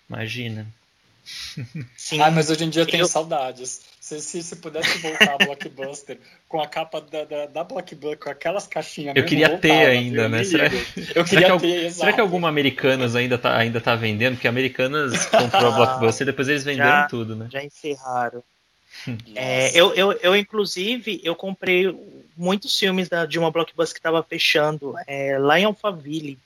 imagina. 0.09 0.67
Sim, 1.95 2.21
Ah, 2.21 2.31
mas 2.31 2.49
hoje 2.49 2.63
em 2.63 2.69
dia 2.69 2.81
eu 2.83 2.85
tenho 2.87 3.03
Eu- 3.03 3.07
saudades. 3.07 3.81
Se, 3.99 4.21
se, 4.21 4.41
se 4.41 4.55
pudesse 4.55 4.99
voltar 4.99 5.33
a 5.33 5.37
Blockbuster 5.37 6.17
com 6.47 6.61
a 6.61 6.67
capa 6.67 7.01
da, 7.01 7.25
da, 7.25 7.45
da 7.47 7.63
Blockbuster, 7.65 8.17
com 8.17 8.29
aquelas 8.29 8.65
caixinhas 8.65 9.09
Eu 9.15 9.23
mesmo, 9.23 9.27
queria 9.27 9.49
voltava, 9.49 9.73
ter 9.73 9.85
ainda, 9.89 10.29
né? 10.29 10.43
Será-. 10.45 10.69
Eu 10.73 10.81
Será 11.03 11.23
queria 11.25 11.45
que, 11.45 11.51
al- 11.51 11.59
ter, 11.59 11.91
será 11.91 12.13
que 12.13 12.21
alguma 12.21 12.47
Americanas 12.47 13.15
ainda 13.17 13.37
tá, 13.37 13.57
ainda 13.57 13.81
tá 13.81 13.95
vendendo? 13.95 14.35
Porque 14.35 14.47
a 14.47 14.49
Americanas 14.49 15.25
comprou 15.27 15.71
a 15.73 15.75
Blockbuster 15.75 16.25
e 16.25 16.31
depois 16.31 16.47
eles 16.47 16.63
venderam 16.63 16.89
Já. 16.89 17.07
tudo, 17.07 17.35
né? 17.35 17.47
já 17.51 17.61
encerraram. 17.63 18.41
Nossa. 19.05 19.21
É, 19.35 19.71
eu, 19.79 19.93
eu, 19.93 20.11
eu, 20.13 20.35
inclusive, 20.35 21.19
eu 21.23 21.35
comprei 21.35 21.93
muitos 22.35 22.77
filmes 22.79 23.09
da, 23.09 23.25
de 23.25 23.37
uma 23.37 23.51
blockbuster 23.51 23.93
que 23.93 23.99
estava 23.99 24.23
fechando 24.23 24.95
é, 25.05 25.37
lá 25.37 25.59
em 25.59 25.65
Alphaville. 25.65 26.39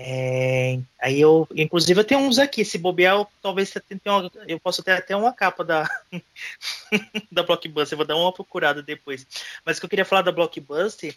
É, 0.00 0.78
aí 1.00 1.20
eu, 1.20 1.48
inclusive, 1.56 1.98
eu 1.98 2.04
tenho 2.04 2.20
uns 2.20 2.38
aqui. 2.38 2.64
Se 2.64 2.78
bobear, 2.78 3.16
eu, 3.16 3.26
talvez 3.42 3.68
uma, 4.08 4.30
eu 4.46 4.60
possa 4.60 4.80
ter 4.80 4.92
até 4.92 5.16
uma 5.16 5.32
capa 5.32 5.64
da, 5.64 5.90
da 7.32 7.42
blockbuster. 7.42 7.94
Eu 7.94 7.98
vou 7.98 8.06
dar 8.06 8.14
uma 8.14 8.32
procurada 8.32 8.80
depois. 8.80 9.26
Mas 9.64 9.76
o 9.76 9.80
que 9.80 9.86
eu 9.86 9.90
queria 9.90 10.04
falar 10.04 10.22
da 10.22 10.30
blockbuster 10.30 11.16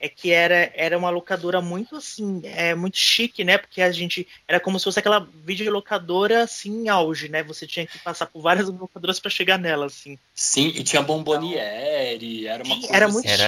é 0.00 0.08
que 0.08 0.30
era, 0.30 0.72
era 0.74 0.96
uma 0.96 1.10
locadora 1.10 1.60
muito 1.60 1.94
assim, 1.94 2.40
é 2.44 2.74
muito 2.74 2.96
chique, 2.96 3.44
né? 3.44 3.58
Porque 3.58 3.82
a 3.82 3.92
gente 3.92 4.26
era 4.48 4.58
como 4.58 4.78
se 4.78 4.84
fosse 4.84 4.98
aquela 4.98 5.28
videolocadora 5.44 6.42
assim 6.42 6.84
em 6.84 6.88
auge, 6.88 7.28
né? 7.28 7.42
Você 7.42 7.66
tinha 7.66 7.86
que 7.86 7.98
passar 7.98 8.26
por 8.26 8.40
várias 8.40 8.68
locadoras 8.68 9.20
para 9.20 9.30
chegar 9.30 9.58
nela, 9.58 9.86
assim. 9.86 10.18
Sim, 10.34 10.68
e 10.68 10.82
tinha 10.82 11.02
Bomboniere, 11.02 12.46
era 12.46 12.64
uma 12.64 12.74
Sim, 12.76 12.80
coisa 12.80 12.96
era 12.96 13.06
assim. 13.06 13.12
muito 13.14 13.28
Era, 13.28 13.44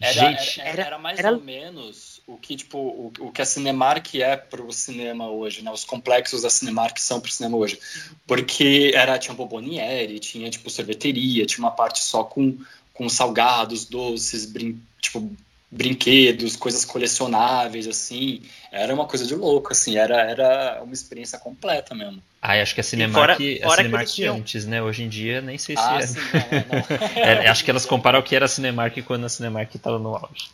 Era, 0.00 0.12
gente, 0.32 0.60
era, 0.60 0.68
era- 0.70 0.82
era 0.86 0.98
mais 0.98 1.18
era- 1.20 1.32
ou 1.32 1.40
menos 1.40 2.20
o 2.26 2.36
que, 2.36 2.56
tipo, 2.56 2.76
o, 2.78 3.12
o 3.20 3.30
que 3.30 3.40
a 3.40 3.44
Cinemark 3.46 4.14
é 4.16 4.36
pro 4.36 4.72
cinema 4.72 5.30
hoje, 5.30 5.62
né? 5.62 5.70
Os 5.70 5.84
complexos 5.84 6.42
da 6.42 6.50
Cinemark 6.50 6.98
são 6.98 7.20
pro 7.20 7.30
cinema 7.30 7.56
hoje. 7.56 7.78
Porque 8.26 8.90
era, 8.94 9.16
tinha 9.18 9.34
Bomboniere, 9.34 10.18
tinha, 10.18 10.50
tipo, 10.50 10.68
sorveteria, 10.68 11.46
tinha 11.46 11.64
uma 11.64 11.70
parte 11.70 12.00
só 12.02 12.24
com, 12.24 12.58
com 12.92 13.08
salgados, 13.08 13.84
doces, 13.84 14.44
brin 14.46 14.80
tipo, 15.00 15.30
brinquedos, 15.74 16.56
coisas 16.56 16.84
colecionáveis, 16.84 17.86
assim. 17.86 18.42
Era 18.70 18.94
uma 18.94 19.06
coisa 19.06 19.26
de 19.26 19.34
louco, 19.34 19.72
assim. 19.72 19.96
Era, 19.96 20.22
era 20.22 20.80
uma 20.82 20.94
experiência 20.94 21.38
completa 21.38 21.94
mesmo. 21.94 22.22
Ai, 22.40 22.60
acho 22.60 22.74
que 22.74 22.80
a 22.80 22.84
fora- 22.84 22.90
Cinemark, 22.90 23.36
fora 23.36 23.36
a 23.36 23.36
que 23.38 23.76
Cinemark 23.76 24.08
tinham- 24.08 24.36
antes, 24.36 24.64
né? 24.66 24.82
Hoje 24.82 25.02
em 25.02 25.08
dia, 25.08 25.40
nem 25.40 25.58
sei 25.58 25.76
se 25.76 25.82
Ah, 25.82 25.98
é. 25.98 26.06
sim, 26.06 26.20
não, 26.32 26.76
não. 26.78 26.86
É, 27.44 27.48
acho 27.48 27.64
que 27.64 27.70
elas 27.70 27.84
comparam 27.86 28.18
o 28.20 28.22
que 28.22 28.36
era 28.36 28.44
a 28.44 28.48
Cinemark 28.48 28.96
quando 29.02 29.24
a 29.24 29.28
Cinemark 29.28 29.74
estava 29.74 29.98
no 29.98 30.14
auge. 30.14 30.48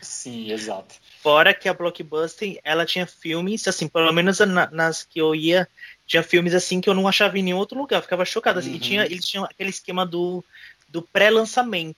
Sim, 0.00 0.52
exato. 0.52 0.94
Fora 1.20 1.52
que 1.52 1.68
a 1.68 1.74
Blockbuster, 1.74 2.60
ela 2.62 2.86
tinha 2.86 3.04
filmes, 3.06 3.66
assim, 3.66 3.88
pelo 3.88 4.12
menos 4.12 4.38
na- 4.38 4.70
nas 4.70 5.02
que 5.02 5.20
eu 5.20 5.34
ia, 5.34 5.68
tinha 6.06 6.22
filmes 6.22 6.54
assim 6.54 6.80
que 6.80 6.88
eu 6.88 6.94
não 6.94 7.08
achava 7.08 7.36
em 7.38 7.42
nenhum 7.42 7.56
outro 7.58 7.76
lugar, 7.76 7.98
eu 7.98 8.02
ficava 8.02 8.24
chocado. 8.24 8.60
Assim, 8.60 8.70
e 8.70 8.74
Uhum. 8.74 8.78
tinha, 8.78 9.04
eles 9.04 9.26
tinham 9.26 9.44
aquele 9.44 9.70
esquema 9.70 10.06
do, 10.06 10.44
do 10.88 11.02
pré-lançamento. 11.02 11.96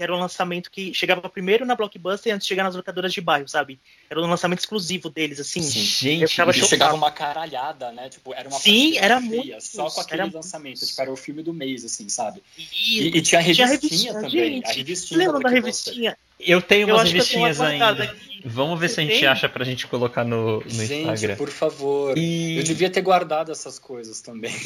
Que 0.00 0.04
era 0.04 0.16
um 0.16 0.18
lançamento 0.18 0.70
que 0.70 0.94
chegava 0.94 1.28
primeiro 1.28 1.66
na 1.66 1.74
Blockbuster 1.76 2.32
antes 2.34 2.46
de 2.46 2.48
chegar 2.48 2.64
nas 2.64 2.74
locadoras 2.74 3.12
de 3.12 3.20
bairro, 3.20 3.46
sabe? 3.46 3.78
Era 4.08 4.18
um 4.18 4.26
lançamento 4.26 4.60
exclusivo 4.60 5.10
deles, 5.10 5.38
assim. 5.38 5.60
Sim. 5.60 5.78
Eu 5.78 5.84
Gente, 5.84 6.22
E 6.24 6.28
chocado. 6.28 6.54
chegava 6.66 6.94
uma 6.94 7.10
caralhada, 7.10 7.92
né? 7.92 8.08
Tipo, 8.08 8.32
era 8.32 8.48
uma 8.48 8.58
Sim, 8.58 8.96
era 8.96 9.20
muito, 9.20 9.60
Só 9.60 9.90
com 9.90 10.00
aquele 10.00 10.22
era 10.22 10.30
lançamento. 10.32 10.86
Tipo, 10.86 11.02
era 11.02 11.12
o 11.12 11.16
filme 11.16 11.42
do 11.42 11.52
mês, 11.52 11.84
assim, 11.84 12.08
sabe? 12.08 12.42
E, 12.56 12.62
E, 12.98 13.06
e 13.18 13.20
tinha 13.20 13.42
a 13.42 13.44
tinha 13.44 13.66
revistinha, 13.66 14.14
também. 14.14 14.30
gente. 14.30 14.70
a 14.70 14.72
revistinha 14.72 15.18
Lembra 15.18 15.32
da 15.34 15.38
Blockbuster. 15.50 15.92
revistinha? 15.92 16.18
eu 16.40 16.62
tenho 16.62 16.88
Eu 16.88 16.94
umas 16.94 17.02
acho 17.02 17.10
que 17.12 17.18
eu 17.18 17.22
revistinhas 17.22 17.60
ainda. 17.60 18.04
aqui. 18.04 18.29
Vamos 18.44 18.78
ver 18.80 18.88
se 18.88 19.00
a 19.00 19.04
gente 19.04 19.18
Tem? 19.20 19.26
acha 19.28 19.48
pra 19.48 19.64
gente 19.64 19.86
colocar 19.86 20.24
no, 20.24 20.60
no 20.60 20.68
Gente, 20.70 20.94
Instagram. 21.02 21.36
por 21.36 21.48
favor. 21.50 22.16
E- 22.16 22.56
Eu 22.58 22.62
devia 22.62 22.88
ter 22.90 23.02
guardado 23.02 23.50
essas 23.52 23.78
coisas 23.78 24.20
também. 24.20 24.52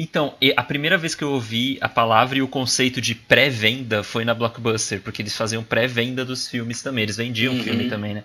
Então, 0.00 0.34
e 0.40 0.54
a 0.56 0.62
primeira 0.62 0.96
vez 0.96 1.16
que 1.16 1.24
eu 1.24 1.32
ouvi 1.32 1.76
a 1.80 1.88
palavra 1.88 2.38
e 2.38 2.42
o 2.42 2.46
conceito 2.46 3.00
de 3.00 3.16
pré-venda 3.16 4.04
foi 4.04 4.24
na 4.24 4.32
Blockbuster, 4.32 5.00
porque 5.00 5.22
eles 5.22 5.36
faziam 5.36 5.64
pré-venda 5.64 6.24
dos 6.24 6.46
filmes 6.48 6.80
também, 6.82 7.02
eles 7.02 7.16
vendiam 7.16 7.52
Uhum. 7.54 7.64
filme 7.64 7.88
também, 7.88 8.14
né? 8.14 8.22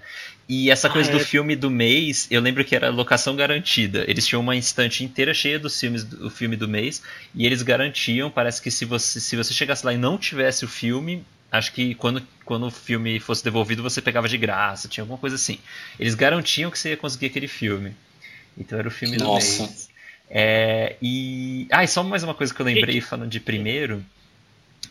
E 0.47 0.69
essa 0.69 0.87
coisa 0.87 1.09
Ah, 1.09 1.13
do 1.13 1.19
é. 1.21 1.23
filme 1.25 1.55
do 1.55 1.71
mês, 1.71 2.27
eu 2.29 2.41
lembro 2.41 2.63
que 2.63 2.75
era 2.75 2.91
locação 2.91 3.35
garantida. 3.35 4.05
Eles 4.07 4.27
tinham 4.27 4.41
uma 4.41 4.55
estante 4.55 5.03
inteira 5.03 5.33
cheia 5.33 5.57
dos 5.57 5.79
filmes 5.79 6.03
do 6.03 6.27
o 6.27 6.29
filme 6.29 6.55
do 6.55 6.67
mês 6.67 7.01
e 7.33 7.43
eles 7.43 7.63
garantiam, 7.63 8.29
parece 8.29 8.61
que 8.61 8.69
se 8.69 8.85
você 8.85 9.19
se 9.19 9.35
você 9.35 9.51
chegasse 9.51 9.83
lá 9.83 9.93
e 9.93 9.97
não 9.97 10.15
tivesse 10.15 10.63
o 10.63 10.67
filme, 10.67 11.23
acho 11.51 11.71
que 11.73 11.95
quando, 11.95 12.21
quando 12.45 12.67
o 12.67 12.71
filme 12.71 13.19
fosse 13.19 13.43
devolvido 13.43 13.83
você 13.83 14.01
pegava 14.01 14.27
de 14.27 14.37
graça, 14.37 14.87
tinha 14.87 15.03
alguma 15.03 15.17
coisa 15.17 15.35
assim. 15.35 15.59
Eles 15.99 16.15
garantiam 16.15 16.69
que 16.69 16.77
você 16.77 16.89
ia 16.89 16.97
conseguir 16.97 17.27
aquele 17.27 17.47
filme. 17.47 17.93
Então 18.57 18.77
era 18.77 18.87
o 18.87 18.91
filme 18.91 19.17
do 19.17 19.23
Nossa. 19.23 19.63
mês. 19.63 19.89
É, 20.29 20.95
e. 21.01 21.67
Ah, 21.71 21.83
e 21.83 21.87
só 21.87 22.03
mais 22.03 22.23
uma 22.23 22.33
coisa 22.33 22.53
que 22.53 22.59
eu 22.59 22.65
lembrei 22.65 23.01
falando 23.01 23.29
de 23.29 23.39
primeiro. 23.39 24.03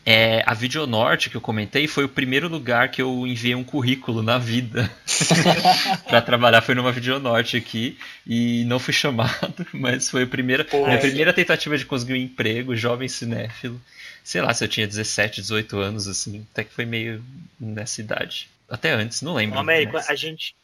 É, 0.04 0.42
a 0.46 0.52
Videonorte 0.52 1.30
que 1.30 1.36
eu 1.36 1.40
comentei 1.40 1.86
foi 1.86 2.04
o 2.04 2.08
primeiro 2.08 2.48
lugar 2.48 2.90
que 2.90 3.00
eu 3.00 3.24
enviei 3.24 3.54
um 3.54 3.62
currículo 3.62 4.20
na 4.20 4.36
vida 4.36 4.90
para 6.08 6.20
trabalhar. 6.20 6.60
Foi 6.60 6.74
numa 6.74 6.90
Videonorte 6.90 7.56
aqui 7.56 7.96
e 8.26 8.64
não 8.64 8.80
fui 8.80 8.92
chamado, 8.94 9.66
mas 9.72 10.10
foi 10.10 10.24
a 10.24 10.26
primeira, 10.26 10.64
Pô, 10.64 10.84
minha 10.84 10.96
é. 10.96 11.00
primeira 11.00 11.32
tentativa 11.32 11.78
de 11.78 11.84
conseguir 11.84 12.14
um 12.14 12.16
emprego, 12.16 12.74
jovem 12.74 13.08
cinéfilo. 13.08 13.80
Sei 14.24 14.40
lá 14.40 14.52
se 14.54 14.64
eu 14.64 14.68
tinha 14.68 14.87
17, 14.87 15.40
18 15.40 15.78
anos, 15.78 16.06
assim, 16.06 16.46
até 16.52 16.64
que 16.64 16.72
foi 16.72 16.85
meio 16.85 17.22
nessa 17.58 18.00
idade. 18.00 18.48
Até 18.68 18.92
antes, 18.92 19.20
não 19.22 19.35
lembro. 19.35 19.56
Ô, 19.56 19.61
Américo, 19.61 19.92
mas- 19.94 20.08
a 20.08 20.14
gente, 20.14 20.54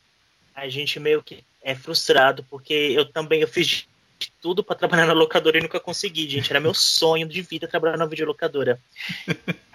a 0.55 0.69
gente 0.69 0.99
meio 1.01 1.23
que 1.23 1.45
é 1.63 1.75
frustrado, 1.75 2.45
porque 2.49 2.73
eu 2.73 3.05
também 3.05 3.41
eu 3.41 3.49
fiz 3.49 3.67
de 4.19 4.33
tudo 4.41 4.65
pra 4.65 4.75
trabalhar 4.77 5.07
na 5.07 5.13
locadora 5.13 5.59
e 5.59 5.63
nunca 5.63 5.79
consegui, 5.79 6.29
gente. 6.29 6.51
Era 6.51 6.61
meu 6.61 6.75
sonho 6.75 7.29
de 7.29 7.43
vida 7.43 7.69
trabalhar 7.69 7.97
na 7.97 8.07
videolocadora. 8.07 8.81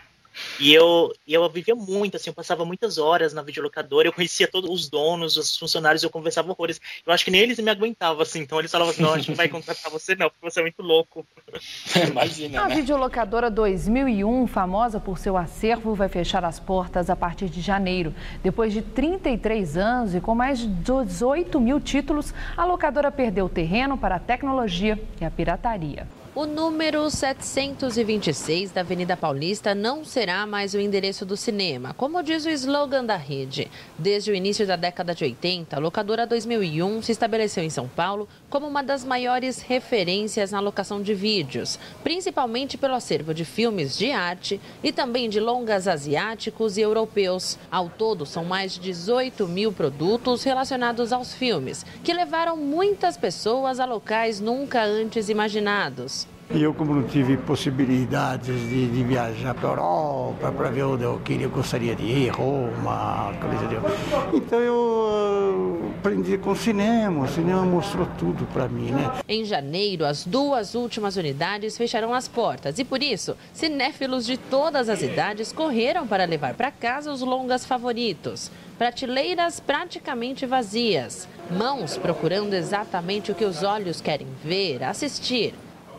E 0.59 0.73
eu, 0.73 1.13
eu 1.27 1.47
vivia 1.49 1.75
muito, 1.75 2.17
assim, 2.17 2.29
eu 2.29 2.33
passava 2.33 2.65
muitas 2.65 2.97
horas 2.97 3.33
na 3.33 3.41
videolocadora, 3.41 4.07
eu 4.07 4.13
conhecia 4.13 4.47
todos 4.47 4.69
os 4.69 4.89
donos, 4.89 5.37
os 5.37 5.57
funcionários, 5.57 6.03
eu 6.03 6.09
conversava 6.09 6.51
horrores. 6.51 6.79
Eu 7.05 7.13
acho 7.13 7.25
que 7.25 7.31
nem 7.31 7.41
eles 7.41 7.59
me 7.59 7.69
aguentavam, 7.69 8.21
assim, 8.21 8.39
então 8.39 8.59
eles 8.59 8.71
falavam 8.71 8.91
assim, 8.91 9.01
não, 9.01 9.13
a 9.13 9.17
gente 9.17 9.29
não 9.29 9.35
vai 9.35 9.47
contratar 9.47 9.91
você 9.91 10.15
não, 10.15 10.29
porque 10.29 10.49
você 10.49 10.59
é 10.59 10.63
muito 10.63 10.81
louco. 10.81 11.25
Imagina, 12.09 12.61
A 12.61 12.69
né? 12.69 12.75
videolocadora 12.75 13.49
2001, 13.49 14.47
famosa 14.47 14.99
por 14.99 15.17
seu 15.17 15.37
acervo, 15.37 15.93
vai 15.93 16.09
fechar 16.09 16.43
as 16.45 16.59
portas 16.59 17.09
a 17.09 17.15
partir 17.15 17.49
de 17.49 17.61
janeiro. 17.61 18.13
Depois 18.41 18.73
de 18.73 18.81
33 18.81 19.77
anos 19.77 20.15
e 20.15 20.21
com 20.21 20.35
mais 20.35 20.59
de 20.59 20.67
18 20.67 21.59
mil 21.59 21.79
títulos, 21.79 22.33
a 22.55 22.65
locadora 22.65 23.11
perdeu 23.11 23.49
terreno 23.49 23.97
para 23.97 24.15
a 24.15 24.19
tecnologia 24.19 24.99
e 25.19 25.25
a 25.25 25.31
pirataria. 25.31 26.07
O 26.35 26.47
número 26.47 27.07
726 27.11 28.71
da 28.71 28.81
Avenida 28.81 29.15
Paulista 29.15 29.75
não 29.75 30.03
será 30.03 30.47
mais 30.47 30.73
o 30.73 30.79
endereço 30.79 31.27
do 31.27 31.37
cinema, 31.37 31.93
como 31.93 32.23
diz 32.23 32.43
o 32.43 32.49
slogan 32.49 33.05
da 33.05 33.15
rede. 33.15 33.69
Desde 33.99 34.31
o 34.31 34.35
início 34.35 34.65
da 34.65 34.75
década 34.75 35.13
de 35.13 35.23
80, 35.23 35.75
a 35.75 35.79
locadora 35.79 36.25
2001 36.25 37.03
se 37.03 37.11
estabeleceu 37.11 37.63
em 37.63 37.69
São 37.69 37.87
Paulo 37.87 38.27
como 38.49 38.65
uma 38.65 38.81
das 38.81 39.05
maiores 39.05 39.61
referências 39.61 40.49
na 40.49 40.59
locação 40.59 41.03
de 41.03 41.13
vídeos, 41.13 41.77
principalmente 42.03 42.79
pelo 42.79 42.95
acervo 42.95 43.31
de 43.31 43.45
filmes 43.45 43.95
de 43.95 44.11
arte 44.11 44.59
e 44.83 44.91
também 44.91 45.29
de 45.29 45.39
longas 45.39 45.87
asiáticos 45.87 46.77
e 46.77 46.81
europeus. 46.81 47.59
Ao 47.69 47.89
todo, 47.89 48.25
são 48.25 48.43
mais 48.43 48.73
de 48.73 48.79
18 48.79 49.47
mil 49.47 49.71
produtos 49.71 50.41
relacionados 50.41 51.13
aos 51.13 51.31
filmes, 51.31 51.85
que 52.03 52.11
levaram 52.11 52.57
muitas 52.57 53.17
pessoas 53.17 53.79
a 53.79 53.85
locais 53.85 54.39
nunca 54.39 54.83
antes 54.83 55.29
imaginados. 55.29 56.22
E 56.51 56.61
eu, 56.61 56.73
como 56.73 56.93
não 56.93 57.03
tive 57.03 57.37
possibilidades 57.37 58.55
de, 58.69 58.87
de 58.87 59.03
viajar 59.03 59.55
para 59.55 59.69
a 59.69 59.71
Europa 59.71 60.51
para 60.51 60.69
ver 60.69 60.83
onde 60.83 61.03
eu 61.03 61.19
queria, 61.23 61.47
gostaria 61.47 61.95
de 61.95 62.03
ir, 62.03 62.29
Roma, 62.29 63.33
coisa 63.39 63.67
de... 63.67 64.37
Então 64.37 64.59
eu 64.59 65.07
ah, 65.09 65.97
aprendi 65.99 66.37
com 66.37 66.51
o 66.51 66.55
cinema, 66.55 67.23
o 67.23 67.27
cinema 67.27 67.63
mostrou 67.63 68.07
tudo 68.19 68.45
para 68.53 68.67
mim, 68.67 68.91
né? 68.91 69.11
Em 69.27 69.45
janeiro, 69.45 70.05
as 70.05 70.25
duas 70.25 70.75
últimas 70.75 71.15
unidades 71.15 71.77
fecharão 71.77 72.13
as 72.13 72.27
portas 72.27 72.77
e, 72.77 72.83
por 72.83 73.01
isso, 73.01 73.35
cinéfilos 73.53 74.25
de 74.25 74.37
todas 74.37 74.89
as 74.89 75.01
idades 75.01 75.51
correram 75.51 76.05
para 76.05 76.25
levar 76.25 76.53
para 76.53 76.69
casa 76.69 77.11
os 77.11 77.21
longas 77.21 77.65
favoritos. 77.65 78.51
Prateleiras 78.77 79.59
praticamente 79.59 80.45
vazias, 80.45 81.27
mãos 81.49 81.97
procurando 81.97 82.53
exatamente 82.53 83.31
o 83.31 83.35
que 83.35 83.45
os 83.45 83.63
olhos 83.63 84.01
querem 84.01 84.27
ver, 84.43 84.83
assistir. 84.83 85.53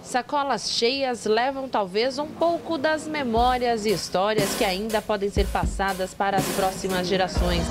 Sacolas 0.04 0.70
cheias 0.70 1.24
levam 1.24 1.66
talvez 1.66 2.18
um 2.18 2.26
pouco 2.26 2.76
das 2.76 3.06
memórias 3.06 3.86
e 3.86 3.90
histórias 3.90 4.54
que 4.54 4.64
ainda 4.64 5.00
podem 5.00 5.30
ser 5.30 5.46
passadas 5.46 6.12
para 6.12 6.36
as 6.36 6.46
próximas 6.48 7.06
gerações. 7.06 7.64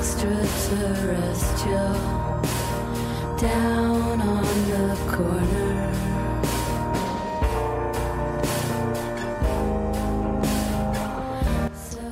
extraterrestrial 0.00 2.42
down 3.38 4.20
on 4.20 4.42
the 4.42 4.96
corner. 5.10 5.79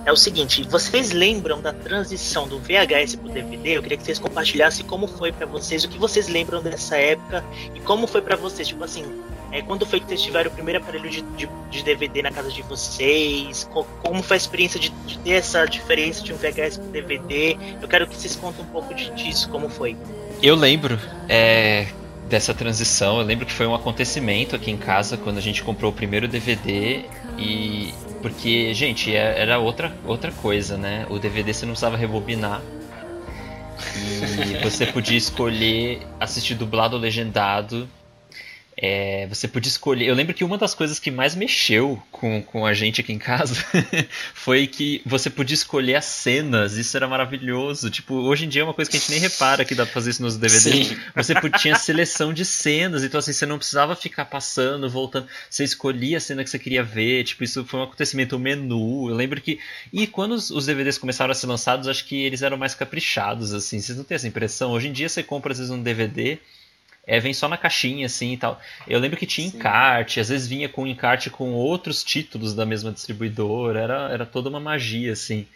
É 0.09 0.13
o 0.13 0.17
seguinte, 0.17 0.63
vocês 0.63 1.11
lembram 1.13 1.61
da 1.61 1.71
transição 1.71 2.49
do 2.49 2.59
VHS 2.59 3.17
pro 3.17 3.29
DVD? 3.29 3.77
Eu 3.77 3.83
queria 3.83 3.99
que 3.99 4.03
vocês 4.05 4.19
compartilhassem 4.19 4.87
como 4.87 5.07
foi 5.07 5.31
pra 5.33 5.45
vocês, 5.45 5.85
o 5.85 5.89
que 5.91 5.99
vocês 5.99 6.29
lembram 6.29 6.63
dessa 6.63 6.97
época 6.97 7.45
e 7.75 7.81
como 7.81 8.07
foi 8.07 8.23
pra 8.23 8.35
vocês, 8.35 8.67
tipo 8.69 8.83
assim, 8.83 9.05
é, 9.53 9.61
quando 9.61 9.85
foi 9.85 10.01
que 10.01 10.07
vocês 10.07 10.23
tiveram 10.23 10.51
o 10.51 10.55
primeiro 10.55 10.81
aparelho 10.81 11.11
de, 11.11 11.21
de- 11.21 11.47
de 11.71 11.83
DVD 11.85 12.23
na 12.23 12.31
casa 12.31 12.51
de 12.51 12.63
vocês? 12.63 13.69
Co- 13.71 13.85
como 14.03 14.23
foi 14.23 14.37
a 14.37 14.39
experiência 14.39 14.81
de, 14.81 14.89
de 14.89 15.19
ter 15.19 15.33
essa 15.33 15.67
diferença 15.67 16.23
de 16.23 16.33
um 16.33 16.37
VHS 16.39 16.79
pro 16.79 16.87
DVD? 16.89 17.59
Eu 17.83 17.87
quero 17.87 18.07
que 18.07 18.17
vocês 18.17 18.35
contem 18.35 18.65
um 18.65 18.69
pouco 18.69 18.95
de- 18.95 19.11
disso, 19.11 19.51
como 19.51 19.69
foi. 19.69 19.95
Eu 20.43 20.55
lembro 20.55 20.99
é, 21.29 21.87
dessa 22.31 22.55
transição, 22.55 23.19
eu 23.19 23.27
lembro 23.27 23.45
que 23.45 23.53
foi 23.53 23.67
um 23.67 23.75
acontecimento 23.75 24.57
aqui 24.57 24.71
em 24.71 24.79
casa 24.79 25.19
quando 25.19 25.37
a 25.37 25.43
gente 25.43 25.63
comprou 25.63 25.91
o 25.91 25.95
primeiro 25.95 26.27
DVD 26.27 27.05
e 27.37 27.93
porque, 28.21 28.73
gente, 28.75 29.15
é- 29.15 29.41
era 29.41 29.59
outra, 29.59 29.93
outra 30.05 30.33
coisa, 30.33 30.77
né? 30.77 31.07
O 31.09 31.19
DVD 31.19 31.53
você 31.53 31.65
não 31.67 31.73
precisava 31.73 31.97
rebobinar. 31.97 32.61
E 33.97 34.57
você 34.63 34.87
podia 34.87 35.17
escolher 35.17 36.01
assistir 36.19 36.55
dublado 36.55 36.97
ou 36.97 37.03
legendado. 37.03 37.89
É, 38.81 39.27
você 39.27 39.49
podia 39.49 39.69
escolher. 39.69 40.07
Eu 40.07 40.15
lembro 40.15 40.33
que 40.33 40.45
uma 40.45 40.57
das 40.57 40.73
coisas 40.73 41.01
que 41.01 41.11
mais 41.11 41.35
mexeu 41.35 42.01
com, 42.13 42.41
com 42.41 42.65
a 42.65 42.73
gente 42.73 43.01
aqui 43.01 43.13
em 43.13 43.19
casa 43.19 43.57
foi 44.33 44.69
que 44.69 45.03
você 45.05 45.29
podia 45.29 45.55
escolher 45.55 45.97
as 45.97 46.05
cenas. 46.05 46.75
Isso 46.75 46.97
era 46.97 47.09
maravilhoso. 47.09 47.91
Tipo, 47.91 48.15
hoje 48.15 48.45
em 48.45 48.49
dia 48.49 48.63
é 48.63 48.65
uma 48.65 48.73
coisa 48.75 48.89
que 48.89 48.97
a 48.97 49.01
gente 49.01 49.11
nem 49.11 49.19
repara 49.19 49.65
que 49.65 49.75
dá 49.75 49.85
pra 49.85 49.93
fazer 49.93 50.11
isso 50.11 50.23
nos 50.23 50.37
DVDs. 50.37 50.89
Sim. 50.89 50.97
Você 51.17 51.35
pu- 51.35 51.51
tinha 51.51 51.75
seleção 51.75 52.33
de 52.33 52.45
cenas, 52.45 53.03
então 53.03 53.19
assim, 53.19 53.33
você 53.33 53.45
não 53.47 53.59
precisava 53.59 53.97
ficar 53.97 54.27
passando, 54.27 54.89
voltando. 54.89 55.27
Você 55.51 55.65
escolhia 55.65 56.19
a 56.19 56.21
cena 56.21 56.45
que 56.45 56.51
você 56.51 56.59
queria 56.59 56.85
ver. 56.85 57.25
Tipo, 57.25 57.43
isso 57.43 57.65
foi 57.65 57.81
um 57.81 57.83
acontecimento, 57.83 58.37
o 58.37 58.39
menu. 58.39 59.09
Eu 59.11 59.17
lembro 59.17 59.41
que. 59.41 59.59
E 59.93 60.07
quando 60.07 60.33
os, 60.33 60.51
os 60.51 60.67
DVDs 60.67 60.99
começaram 60.99 61.33
a 61.33 61.35
ser 61.35 61.49
lançados, 61.49 61.89
acho 61.89 62.05
que 62.05 62.23
eles 62.23 62.43
eram 62.43 62.57
mais 62.57 62.77
caprichados, 62.77 63.53
assim. 63.53 63.81
Vocês 63.81 63.99
não 63.99 64.05
têm 64.05 64.15
essa 64.15 64.29
impressão? 64.29 64.71
Hoje 64.71 64.87
em 64.87 64.93
dia 64.93 65.09
você 65.09 65.21
compra, 65.25 65.51
às 65.51 65.59
vezes, 65.59 65.73
um 65.73 65.83
DVD. 65.83 66.39
É, 67.09 67.19
vem 67.21 67.35
só 67.35 67.49
na 67.49 67.57
caixinha, 67.57 68.07
assim 68.07 68.35
e 68.35 68.37
tal. 68.37 68.61
Eu 68.87 69.01
lembro 69.01 69.17
que 69.19 69.27
tinha 69.27 69.49
Sim. 69.49 69.59
encarte, 69.59 70.21
às 70.21 70.29
vezes 70.29 70.47
vinha 70.47 70.69
com 70.69 70.87
encarte 70.87 71.31
com 71.31 71.53
outros 71.55 72.05
títulos 72.05 72.55
da 72.55 72.67
mesma 72.67 72.93
distribuidora, 72.93 73.81
era, 73.81 74.13
era 74.13 74.27
toda 74.27 74.51
uma 74.51 74.61
magia, 74.61 75.13
assim. 75.15 75.47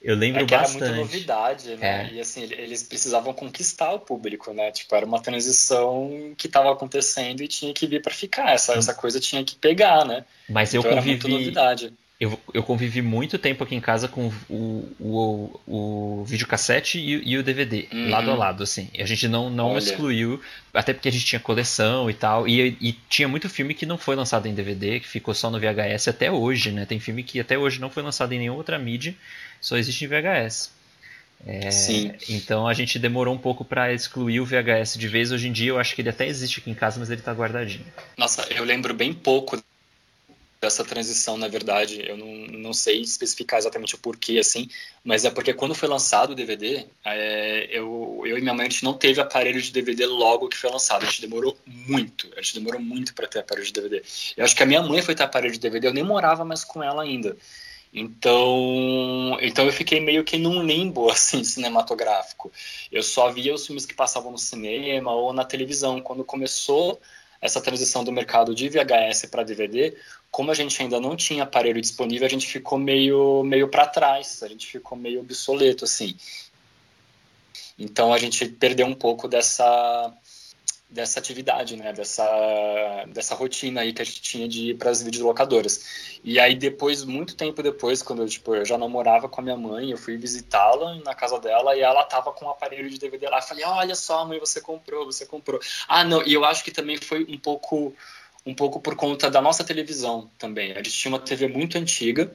Eu 0.00 0.16
lembro 0.16 0.42
É 0.42 0.46
que 0.46 0.54
era 0.54 0.62
bastante. 0.62 0.82
muita 0.82 0.96
novidade, 1.02 1.76
né? 1.76 2.08
É. 2.08 2.12
E 2.14 2.20
assim, 2.20 2.42
ele- 2.42 2.54
eles 2.56 2.82
precisavam 2.82 3.32
conquistar 3.34 3.92
o 3.92 4.00
público, 4.00 4.52
né? 4.52 4.72
Tipo, 4.72 4.96
era 4.96 5.06
uma 5.06 5.22
transição 5.22 6.34
que 6.36 6.48
estava 6.48 6.72
acontecendo 6.72 7.42
e 7.42 7.48
tinha 7.48 7.72
que 7.74 7.86
vir 7.86 8.02
para 8.02 8.12
ficar. 8.14 8.50
Essa, 8.52 8.74
essa 8.74 8.94
coisa 8.94 9.20
tinha 9.20 9.44
que 9.44 9.54
pegar, 9.56 10.04
né? 10.04 10.24
Mas 10.48 10.74
eu 10.74 10.80
então 10.80 10.90
era 10.90 11.00
convivi. 11.02 11.28
novidade. 11.28 11.94
Eu, 12.22 12.38
eu 12.54 12.62
convivi 12.62 13.02
muito 13.02 13.36
tempo 13.36 13.64
aqui 13.64 13.74
em 13.74 13.80
casa 13.80 14.06
com 14.06 14.30
o, 14.48 14.88
o, 15.00 15.60
o 15.66 16.24
videocassete 16.24 16.96
e, 17.00 17.20
e 17.30 17.36
o 17.36 17.42
DVD, 17.42 17.88
Uhum. 17.92 18.10
lado 18.10 18.30
a 18.30 18.34
lado, 18.36 18.62
assim. 18.62 18.88
E 18.94 19.02
a 19.02 19.06
gente 19.06 19.26
não, 19.26 19.50
não 19.50 19.70
Olha. 19.72 19.78
excluiu, 19.78 20.40
até 20.72 20.92
porque 20.94 21.08
a 21.08 21.10
gente 21.10 21.24
tinha 21.24 21.40
coleção 21.40 22.08
e 22.08 22.14
tal. 22.14 22.46
E, 22.46 22.76
e 22.80 22.92
tinha 23.08 23.26
muito 23.26 23.48
filme 23.48 23.74
que 23.74 23.84
não 23.84 23.98
foi 23.98 24.14
lançado 24.14 24.46
em 24.46 24.54
DVD, 24.54 25.00
que 25.00 25.08
ficou 25.08 25.34
só 25.34 25.50
no 25.50 25.58
VHS 25.58 26.06
até 26.06 26.30
hoje, 26.30 26.70
né? 26.70 26.86
Tem 26.86 27.00
filme 27.00 27.24
que 27.24 27.40
até 27.40 27.58
hoje 27.58 27.80
não 27.80 27.90
foi 27.90 28.04
lançado 28.04 28.32
em 28.32 28.38
nenhuma 28.38 28.58
outra 28.58 28.78
mídia, 28.78 29.16
só 29.60 29.76
existe 29.76 30.04
em 30.04 30.08
VHS. 30.08 30.70
É, 31.44 31.72
Sim. 31.72 32.12
Então 32.28 32.68
a 32.68 32.72
gente 32.74 33.00
demorou 33.00 33.34
um 33.34 33.38
pouco 33.38 33.64
pra 33.64 33.92
excluir 33.92 34.38
o 34.38 34.46
VHS 34.46 34.96
de 34.96 35.08
vez. 35.08 35.32
Hoje 35.32 35.48
em 35.48 35.52
dia 35.52 35.70
eu 35.70 35.78
acho 35.80 35.92
que 35.96 36.00
ele 36.02 36.08
até 36.10 36.24
existe 36.28 36.60
aqui 36.60 36.70
em 36.70 36.74
casa, 36.74 37.00
mas 37.00 37.10
ele 37.10 37.20
tá 37.20 37.32
guardadinho. 37.32 37.84
Nossa, 38.16 38.46
eu 38.52 38.62
lembro 38.62 38.94
bem 38.94 39.12
pouco 39.12 39.60
dessa 40.62 40.84
transição, 40.84 41.36
na 41.36 41.48
verdade. 41.48 42.08
Eu 42.08 42.16
não, 42.16 42.26
não 42.58 42.72
sei 42.72 43.00
especificar 43.00 43.58
exatamente 43.58 43.96
o 43.96 43.98
porquê, 43.98 44.38
assim, 44.38 44.68
mas 45.04 45.24
é 45.24 45.30
porque 45.30 45.52
quando 45.52 45.74
foi 45.74 45.88
lançado 45.88 46.30
o 46.30 46.34
DVD, 46.36 46.86
é, 47.04 47.68
eu, 47.68 48.22
eu 48.24 48.38
e 48.38 48.40
minha 48.40 48.54
mãe 48.54 48.68
a 48.68 48.70
gente 48.70 48.84
não 48.84 48.94
teve 48.94 49.20
aparelho 49.20 49.60
de 49.60 49.72
DVD 49.72 50.06
logo 50.06 50.48
que 50.48 50.56
foi 50.56 50.70
lançado. 50.70 51.02
A 51.02 51.06
gente 51.06 51.20
demorou 51.20 51.58
muito, 51.66 52.28
a 52.36 52.40
gente 52.40 52.54
demorou 52.54 52.80
muito 52.80 53.12
para 53.12 53.26
ter 53.26 53.40
aparelho 53.40 53.66
de 53.66 53.72
DVD. 53.72 54.02
Eu 54.36 54.44
acho 54.44 54.54
que 54.54 54.62
a 54.62 54.66
minha 54.66 54.80
mãe 54.82 55.02
foi 55.02 55.16
ter 55.16 55.24
aparelho 55.24 55.52
de 55.52 55.58
DVD, 55.58 55.88
eu 55.88 55.94
nem 55.94 56.04
morava 56.04 56.44
mais 56.44 56.62
com 56.62 56.80
ela 56.80 57.02
ainda. 57.02 57.36
Então, 57.92 59.36
então 59.42 59.66
eu 59.66 59.72
fiquei 59.72 60.00
meio 60.00 60.24
que 60.24 60.38
num 60.38 60.64
limbo 60.64 61.10
assim 61.10 61.42
cinematográfico. 61.42 62.52
Eu 62.90 63.02
só 63.02 63.30
via 63.32 63.52
os 63.52 63.66
filmes 63.66 63.84
que 63.84 63.94
passavam 63.94 64.30
no 64.30 64.38
cinema 64.38 65.12
ou 65.12 65.32
na 65.32 65.44
televisão. 65.44 66.00
Quando 66.00 66.24
começou 66.24 67.00
essa 67.40 67.60
transição 67.60 68.04
do 68.04 68.12
mercado 68.12 68.54
de 68.54 68.68
VHS 68.68 69.26
para 69.26 69.42
DVD, 69.42 69.96
como 70.32 70.50
a 70.50 70.54
gente 70.54 70.82
ainda 70.82 70.98
não 70.98 71.14
tinha 71.14 71.42
aparelho 71.42 71.80
disponível, 71.80 72.26
a 72.26 72.30
gente 72.30 72.46
ficou 72.46 72.78
meio 72.78 73.44
meio 73.44 73.68
para 73.68 73.86
trás, 73.86 74.42
a 74.42 74.48
gente 74.48 74.66
ficou 74.66 74.96
meio 74.96 75.20
obsoleto 75.20 75.84
assim. 75.84 76.16
Então 77.78 78.12
a 78.14 78.18
gente 78.18 78.46
perdeu 78.46 78.86
um 78.86 78.94
pouco 78.94 79.28
dessa 79.28 80.10
dessa 80.88 81.18
atividade, 81.18 81.74
né, 81.76 81.92
dessa 81.92 82.24
dessa 83.08 83.34
rotina 83.34 83.82
aí 83.82 83.92
que 83.92 84.02
a 84.02 84.04
gente 84.04 84.22
tinha 84.22 84.48
de 84.48 84.70
ir 84.70 84.78
para 84.78 84.90
as 84.90 85.02
videolocadoras. 85.02 86.18
E 86.24 86.40
aí 86.40 86.54
depois, 86.54 87.04
muito 87.04 87.36
tempo 87.36 87.62
depois, 87.62 88.02
quando 88.02 88.22
eu, 88.22 88.28
tipo, 88.28 88.54
eu 88.54 88.64
já 88.64 88.78
namorava 88.78 89.28
com 89.28 89.40
a 89.40 89.44
minha 89.44 89.56
mãe, 89.56 89.90
eu 89.90 89.98
fui 89.98 90.16
visitá-la 90.16 90.94
na 91.04 91.14
casa 91.14 91.38
dela 91.38 91.76
e 91.76 91.80
ela 91.80 92.04
tava 92.04 92.32
com 92.32 92.46
um 92.46 92.50
aparelho 92.50 92.88
de 92.88 92.98
DVD 92.98 93.28
lá. 93.28 93.38
Eu 93.38 93.42
falei: 93.42 93.64
"Olha 93.64 93.94
só, 93.94 94.24
mãe, 94.24 94.38
você 94.38 94.62
comprou, 94.62 95.04
você 95.04 95.26
comprou". 95.26 95.60
Ah, 95.86 96.04
não, 96.04 96.22
e 96.26 96.32
eu 96.32 96.44
acho 96.44 96.64
que 96.64 96.70
também 96.70 96.96
foi 96.96 97.24
um 97.24 97.38
pouco 97.38 97.94
um 98.44 98.54
pouco 98.54 98.80
por 98.80 98.96
conta 98.96 99.30
da 99.30 99.40
nossa 99.40 99.64
televisão 99.64 100.30
também. 100.38 100.72
A 100.72 100.76
gente 100.76 100.92
tinha 100.92 101.12
uma 101.12 101.18
TV 101.18 101.48
muito 101.48 101.78
antiga 101.78 102.30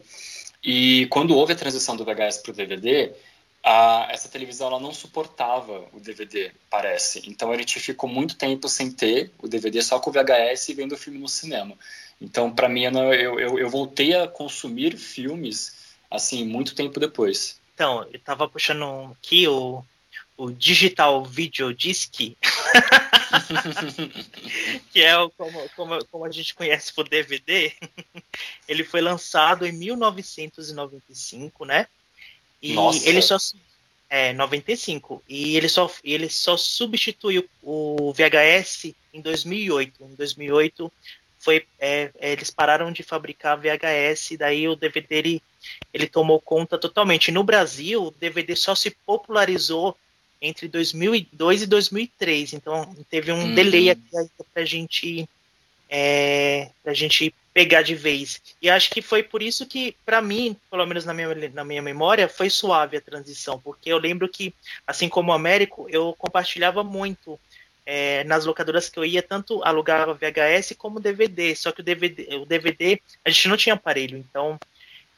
e 0.64 1.06
quando 1.08 1.36
houve 1.36 1.54
a 1.54 1.56
transição 1.56 1.96
do 1.96 2.06
VHS 2.06 2.38
para 2.38 2.52
o 2.52 2.56
DVD, 2.56 3.14
a, 3.64 4.08
essa 4.10 4.30
televisão 4.30 4.68
ela 4.68 4.80
não 4.80 4.94
suportava 4.94 5.86
o 5.94 6.00
DVD, 6.00 6.52
parece. 6.70 7.24
Então 7.28 7.52
a 7.52 7.58
gente 7.58 7.80
ficou 7.80 8.10
muito 8.10 8.36
tempo 8.36 8.68
sem 8.70 8.92
ter 8.92 9.32
o 9.40 9.48
DVD, 9.48 9.82
só 9.82 10.00
com 10.00 10.10
o 10.10 10.14
VHS 10.14 10.70
e 10.70 10.74
vendo 10.74 10.94
o 10.94 10.98
filme 10.98 11.20
no 11.20 11.28
cinema. 11.28 11.78
Então, 12.20 12.52
para 12.52 12.68
mim, 12.68 12.84
eu, 12.86 13.14
eu, 13.14 13.60
eu, 13.60 13.70
voltei 13.70 14.16
a 14.16 14.28
consumir 14.28 14.98
filmes 14.98 15.96
assim 16.10 16.46
muito 16.46 16.74
tempo 16.74 17.00
depois. 17.00 17.60
Então, 17.76 18.08
eu 18.12 18.20
tava 18.20 18.50
puxando 18.50 19.12
aqui 19.12 19.48
o, 19.48 19.84
o 20.38 20.52
Digital 20.52 21.26
Video 21.26 21.74
Disc, 21.74 22.14
que 24.94 25.02
é 25.02 25.18
o, 25.18 25.32
como, 25.32 25.70
como, 25.76 26.06
como 26.06 26.26
a 26.26 26.32
gente 26.32 26.54
conhece 26.54 26.94
por 26.94 27.10
DVD. 27.10 27.74
Ele 28.70 28.84
foi 28.84 29.02
lançado 29.02 29.66
em 29.66 29.72
1995, 29.72 31.66
né? 31.66 31.88
E 32.62 32.74
Nossa. 32.74 33.08
ele 33.08 33.22
só 33.22 33.38
é 34.10 34.34
95 34.34 35.24
e 35.30 35.56
ele 35.56 35.70
só 35.70 35.92
ele 36.04 36.28
só 36.28 36.58
substituiu 36.58 37.48
o 37.62 38.12
VHS 38.14 38.96
em 39.14 39.22
2008. 39.22 40.04
Em 40.04 40.16
2008 40.16 40.92
foi 41.38 41.68
é, 41.80 42.12
é, 42.18 42.32
eles 42.32 42.50
pararam 42.50 42.92
de 42.92 43.04
fabricar 43.04 43.60
VHS 43.60 44.38
daí 44.40 44.68
o 44.68 44.76
DVD 44.76 45.16
ele, 45.18 45.44
ele 45.94 46.08
tomou 46.08 46.42
conta 46.42 46.80
totalmente. 46.80 47.32
No 47.32 47.44
Brasil, 47.44 48.06
o 48.06 48.12
DVD 48.12 48.56
só 48.56 48.74
se 48.74 48.90
popularizou 49.06 49.96
entre 50.42 50.68
2002 50.68 51.64
e 51.64 51.68
2003. 51.68 52.54
Então 52.54 52.96
teve 53.10 53.32
um 53.32 53.46
Uhum. 53.46 53.56
delay 53.56 53.90
aqui 53.90 54.02
pra 54.54 54.66
gente 54.66 55.28
é, 55.90 56.70
pra 56.84 56.94
gente 56.94 57.34
pegar 57.54 57.82
de 57.82 57.96
vez. 57.96 58.42
E 58.62 58.70
acho 58.70 58.90
que 58.92 59.02
foi 59.02 59.24
por 59.24 59.42
isso 59.42 59.66
que, 59.66 59.96
para 60.06 60.22
mim, 60.22 60.56
pelo 60.70 60.86
menos 60.86 61.06
na 61.06 61.14
minha, 61.14 61.34
na 61.54 61.64
minha 61.64 61.82
memória, 61.82 62.28
foi 62.28 62.50
suave 62.50 62.98
a 62.98 63.02
transição, 63.02 63.60
porque 63.60 63.92
eu 63.92 63.98
lembro 63.98 64.28
que, 64.30 64.54
assim 64.86 65.10
como 65.10 65.32
o 65.32 65.34
Américo, 65.34 65.88
eu 65.90 66.14
compartilhava 66.18 66.84
muito 66.84 67.40
é, 67.86 68.24
nas 68.26 68.46
locadoras 68.46 68.90
que 68.90 69.00
eu 69.00 69.06
ia, 69.06 69.24
tanto 69.24 69.64
alugava 69.64 70.14
VHS 70.14 70.76
como 70.78 71.00
DVD, 71.00 71.56
só 71.56 71.72
que 71.72 71.80
o 71.80 71.84
DVD, 71.84 72.36
o 72.36 72.46
DVD 72.46 73.02
a 73.24 73.30
gente 73.30 73.48
não 73.48 73.58
tinha 73.58 73.74
aparelho, 73.76 74.18
então 74.18 74.60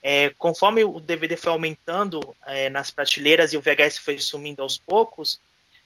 é, 0.01 0.31
conforme 0.37 0.83
o 0.83 0.99
DVD 0.99 1.35
foi 1.35 1.51
aumentando 1.51 2.35
é, 2.45 2.69
nas 2.69 2.89
prateleiras 2.91 3.53
e 3.53 3.57
o 3.57 3.61
VHS 3.61 3.97
foi 3.97 4.17
sumindo 4.17 4.61
aos 4.61 4.77
poucos, 4.77 5.39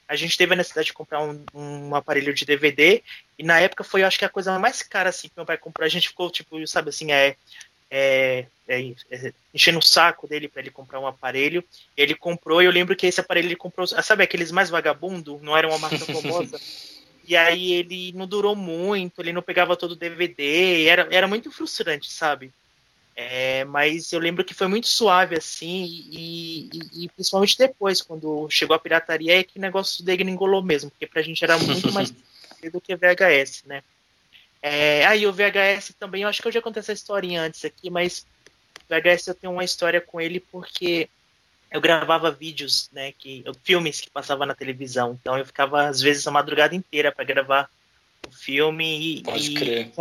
a 0.08 0.16
gente 0.16 0.38
teve 0.38 0.54
a 0.54 0.58
necessidade 0.58 0.88
de 0.88 0.94
comprar 0.94 1.24
um, 1.24 1.44
um 1.54 1.96
aparelho 1.96 2.34
de 2.34 2.46
DVD 2.46 3.02
e 3.38 3.44
na 3.44 3.60
época 3.60 3.84
foi, 3.84 4.04
acho 4.04 4.20
que 4.20 4.26
a 4.26 4.30
coisa 4.30 4.58
mais 4.60 4.84
cara 4.84 5.10
assim 5.10 5.28
que 5.28 5.34
meu 5.36 5.46
pai 5.46 5.58
comprou. 5.58 5.86
A 5.86 5.90
gente 5.90 6.10
ficou 6.10 6.30
tipo, 6.30 6.66
sabe 6.68 6.90
assim, 6.90 7.12
é, 7.12 7.36
é, 7.90 8.46
é, 8.68 8.94
é, 9.12 9.34
enchendo 9.54 9.80
o 9.80 9.82
saco 9.82 10.28
dele 10.28 10.48
para 10.48 10.62
ele 10.62 10.72
comprar 10.72 11.00
um 11.00 11.08
aparelho. 11.08 11.64
Ele 11.96 12.14
comprou 12.14 12.62
e 12.62 12.66
eu 12.66 12.72
lembro 12.72 12.96
que 12.96 13.08
esse 13.08 13.20
aparelho 13.20 13.48
ele 13.48 13.56
comprou, 13.56 13.88
sabe 13.88 14.24
aqueles 14.24 14.52
mais 14.52 14.70
vagabundo, 14.70 15.40
não 15.42 15.58
era 15.58 15.68
uma 15.68 15.80
marca 15.80 16.00
famosa. 16.00 16.60
E 17.26 17.38
aí 17.38 17.72
ele 17.72 18.12
não 18.12 18.28
durou 18.28 18.54
muito, 18.54 19.22
ele 19.22 19.32
não 19.32 19.42
pegava 19.42 19.78
todo 19.78 19.94
o 19.94 19.96
DVD, 19.96 20.86
era, 20.86 21.08
era 21.10 21.26
muito 21.26 21.50
frustrante, 21.54 22.12
sabe? 22.12 22.52
É, 23.16 23.64
mas 23.66 24.12
eu 24.12 24.20
lembro 24.20 24.44
que 24.44 24.56
foi 24.56 24.68
muito 24.68 24.88
suave 24.88 25.36
assim, 25.38 25.84
e, 25.86 26.70
e- 26.74 27.04
e 27.04 27.10
principalmente 27.10 27.58
depois, 27.58 28.02
quando 28.02 28.50
chegou 28.50 28.76
a 28.76 28.80
pirataria, 28.80 29.40
é 29.40 29.44
que 29.44 29.60
o 29.60 29.62
negócio 29.62 30.04
degringolou 30.04 30.64
mesmo, 30.64 30.90
porque 30.90 31.06
pra 31.06 31.22
gente 31.22 31.44
era 31.44 31.58
muito 31.60 31.92
mais 31.94 32.12
do 32.72 32.82
que 32.82 32.96
VHS, 32.96 33.68
né? 33.68 33.84
É, 34.62 35.06
aí 35.06 35.28
o 35.28 35.34
VHS 35.34 35.94
também, 36.00 36.24
eu 36.24 36.30
acho 36.30 36.42
que 36.42 36.48
eu 36.48 36.52
já 36.52 36.62
contei 36.62 36.80
essa 36.80 36.94
historinha 36.94 37.44
antes 37.44 37.64
aqui, 37.66 37.90
mas 37.90 38.26
o 38.90 38.94
VHS 38.94 39.28
eu 39.28 39.36
tenho 39.36 39.54
uma 39.54 39.64
história 39.64 40.02
com 40.02 40.20
ele 40.20 40.40
porque 40.40 41.08
eu 41.70 41.82
gravava 41.82 42.32
vídeos, 42.32 42.90
né, 42.92 43.12
que 43.12 43.44
filmes 43.64 44.00
que 44.00 44.10
passavam 44.10 44.48
na 44.48 44.56
televisão, 44.56 45.18
então 45.20 45.38
eu 45.38 45.46
ficava 45.46 45.88
às 45.88 46.02
vezes 46.02 46.26
a 46.26 46.32
madrugada 46.32 46.74
inteira 46.76 47.12
para 47.12 47.26
gravar 47.26 47.70
o 48.28 48.32
filme 48.32 49.18
e, 49.20 49.22
Pode 49.24 49.52
e- 49.52 49.54
crer. 49.54 49.92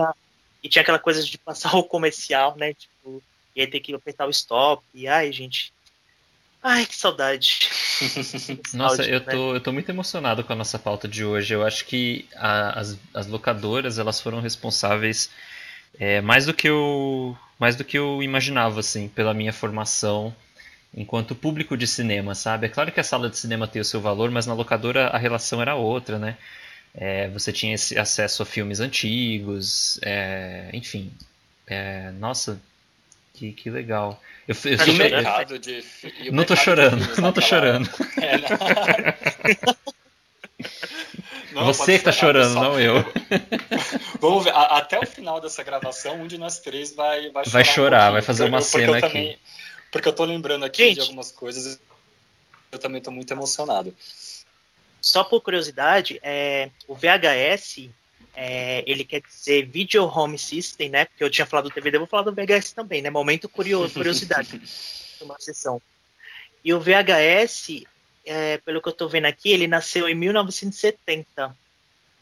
E 0.62 0.68
tinha 0.68 0.82
aquela 0.82 0.98
coisa 0.98 1.22
de 1.22 1.36
passar 1.38 1.74
o 1.76 1.84
comercial, 1.84 2.56
né? 2.56 2.74
Tipo, 2.74 3.22
e 3.54 3.60
aí 3.60 3.66
ter 3.66 3.80
que 3.80 3.94
apertar 3.94 4.26
o 4.26 4.30
stop. 4.30 4.82
E 4.94 5.06
ai, 5.08 5.30
gente. 5.32 5.72
Ai, 6.62 6.86
que 6.86 6.94
saudade. 6.94 7.58
Nossa, 8.74 9.02
eu 9.02 9.20
né? 9.20 9.26
tô, 9.32 9.54
eu 9.54 9.60
tô 9.60 9.72
muito 9.72 9.88
emocionado 9.90 10.44
com 10.44 10.52
a 10.52 10.56
nossa 10.56 10.78
pauta 10.78 11.08
de 11.08 11.24
hoje. 11.24 11.54
Eu 11.54 11.64
acho 11.66 11.84
que 11.84 12.26
a- 12.36 12.80
as, 12.80 12.98
as 13.12 13.26
locadoras 13.26 13.98
elas 13.98 14.20
foram 14.20 14.40
responsáveis 14.40 15.30
é, 15.98 16.20
mais 16.20 16.46
do 16.46 16.54
que 16.54 16.68
eu 16.68 17.36
mais 17.58 17.76
do 17.76 17.84
que 17.84 17.96
eu 17.98 18.22
imaginava 18.22 18.80
assim 18.80 19.08
pela 19.08 19.34
minha 19.34 19.52
formação 19.52 20.34
enquanto 20.94 21.34
público 21.34 21.76
de 21.76 21.86
cinema, 21.86 22.34
sabe? 22.34 22.66
É 22.66 22.68
claro 22.68 22.92
que 22.92 23.00
a 23.00 23.04
sala 23.04 23.30
de 23.30 23.38
cinema 23.38 23.68
tem 23.68 23.80
o 23.80 23.84
seu 23.84 24.00
valor, 24.00 24.30
mas 24.30 24.46
na 24.46 24.54
locadora 24.54 25.08
a 25.08 25.18
relação 25.18 25.60
era 25.62 25.74
outra, 25.74 26.18
né? 26.18 26.36
É, 26.94 27.28
você 27.28 27.52
tinha 27.52 27.74
esse 27.74 27.98
acesso 27.98 28.42
a 28.42 28.46
filmes 28.46 28.80
antigos, 28.80 29.98
é, 30.02 30.68
enfim. 30.74 31.10
É, 31.66 32.10
nossa, 32.12 32.60
que, 33.34 33.52
que 33.52 33.70
legal. 33.70 34.20
Eu, 34.46 34.54
eu 34.64 34.76
Tá 34.76 34.86
E 34.86 35.58
de. 35.58 35.84
e 36.20 36.28
o 36.28 36.32
Não 36.32 36.44
tô 36.44 36.54
chorando, 36.56 37.16
não 37.20 37.32
tô 37.32 37.40
chorando. 37.40 37.88
É, 38.20 38.38
não. 38.38 39.72
Não, 41.52 41.66
Você 41.66 41.98
que 41.98 42.04
tá 42.04 42.12
chorando, 42.12 42.54
pessoal. 42.54 42.72
não 42.72 42.80
eu. 42.80 42.94
Vamos 44.20 44.44
ver, 44.44 44.50
a- 44.54 44.78
até 44.78 44.98
o 44.98 45.04
final 45.06 45.38
dessa 45.38 45.62
gravação, 45.62 46.22
um 46.22 46.26
de 46.26 46.38
nós 46.38 46.58
três 46.60 46.94
vai 46.94 47.30
vai 47.30 47.44
chorar. 47.44 47.50
Vai 47.52 47.62
um 47.62 47.64
chorar, 47.66 47.90
pouquinho, 47.98 48.12
vai 48.12 48.22
fazer 48.22 48.44
uma 48.44 48.58
eu- 48.58 48.62
porque 48.62 48.76
eu 48.78 48.80
cena 48.86 48.96
aqui. 48.98 49.06
também- 49.08 49.38
Porque 49.90 50.08
eu 50.08 50.12
tô 50.14 50.24
lembrando 50.24 50.64
aqui 50.64 50.84
Gente. 50.84 50.94
de 50.94 51.00
algumas 51.02 51.30
coisas. 51.30 51.78
Eu 52.70 52.78
também 52.78 53.02
tô 53.02 53.10
muito 53.10 53.30
emocionado. 53.32 53.94
Só 55.02 55.24
por 55.24 55.40
curiosidade, 55.40 56.20
é, 56.22 56.70
o 56.86 56.94
VHS, 56.94 57.90
é, 58.34 58.84
ele 58.86 59.04
quer 59.04 59.20
dizer 59.20 59.66
Video 59.66 60.04
Home 60.06 60.38
System, 60.38 60.88
né? 60.88 61.04
Porque 61.06 61.24
eu 61.24 61.28
tinha 61.28 61.44
falado 61.44 61.68
do 61.68 61.74
DVD, 61.74 61.98
vou 61.98 62.06
falar 62.06 62.22
do 62.22 62.32
VHS 62.32 62.72
também, 62.72 63.02
né? 63.02 63.10
Momento 63.10 63.48
curio- 63.48 63.90
curiosidade. 63.92 64.62
uma 65.20 65.36
sessão. 65.40 65.82
E 66.64 66.72
o 66.72 66.78
VHS, 66.80 67.82
é, 68.24 68.58
pelo 68.58 68.80
que 68.80 68.88
eu 68.88 68.92
estou 68.92 69.08
vendo 69.08 69.24
aqui, 69.26 69.50
ele 69.50 69.66
nasceu 69.66 70.08
em 70.08 70.14
1970. 70.14 71.56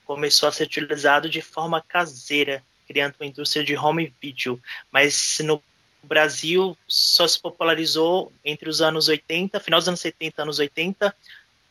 Começou 0.07 0.49
a 0.49 0.53
ser 0.53 0.65
utilizado 0.65 1.29
de 1.29 1.43
forma 1.43 1.83
caseira, 1.87 2.63
criando 2.89 3.15
uma 3.21 3.27
indústria 3.27 3.63
de 3.63 3.77
home 3.77 4.13
video. 4.21 4.59
Mas 4.91 5.39
no 5.45 5.63
Brasil 6.03 6.77
só 6.89 7.29
se 7.29 7.39
popularizou 7.39 8.33
entre 8.43 8.69
os 8.71 8.81
anos 8.81 9.09
80, 9.09 9.61
final 9.61 9.79
dos 9.79 9.89
anos 9.89 10.01
70, 10.01 10.43
anos 10.43 10.59
80, 10.59 11.15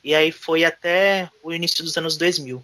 e 0.04 0.14
aí 0.16 0.32
foi 0.32 0.64
até 0.64 1.30
o 1.44 1.52
início 1.54 1.84
dos 1.84 1.96
anos 1.98 2.18
2000. 2.18 2.64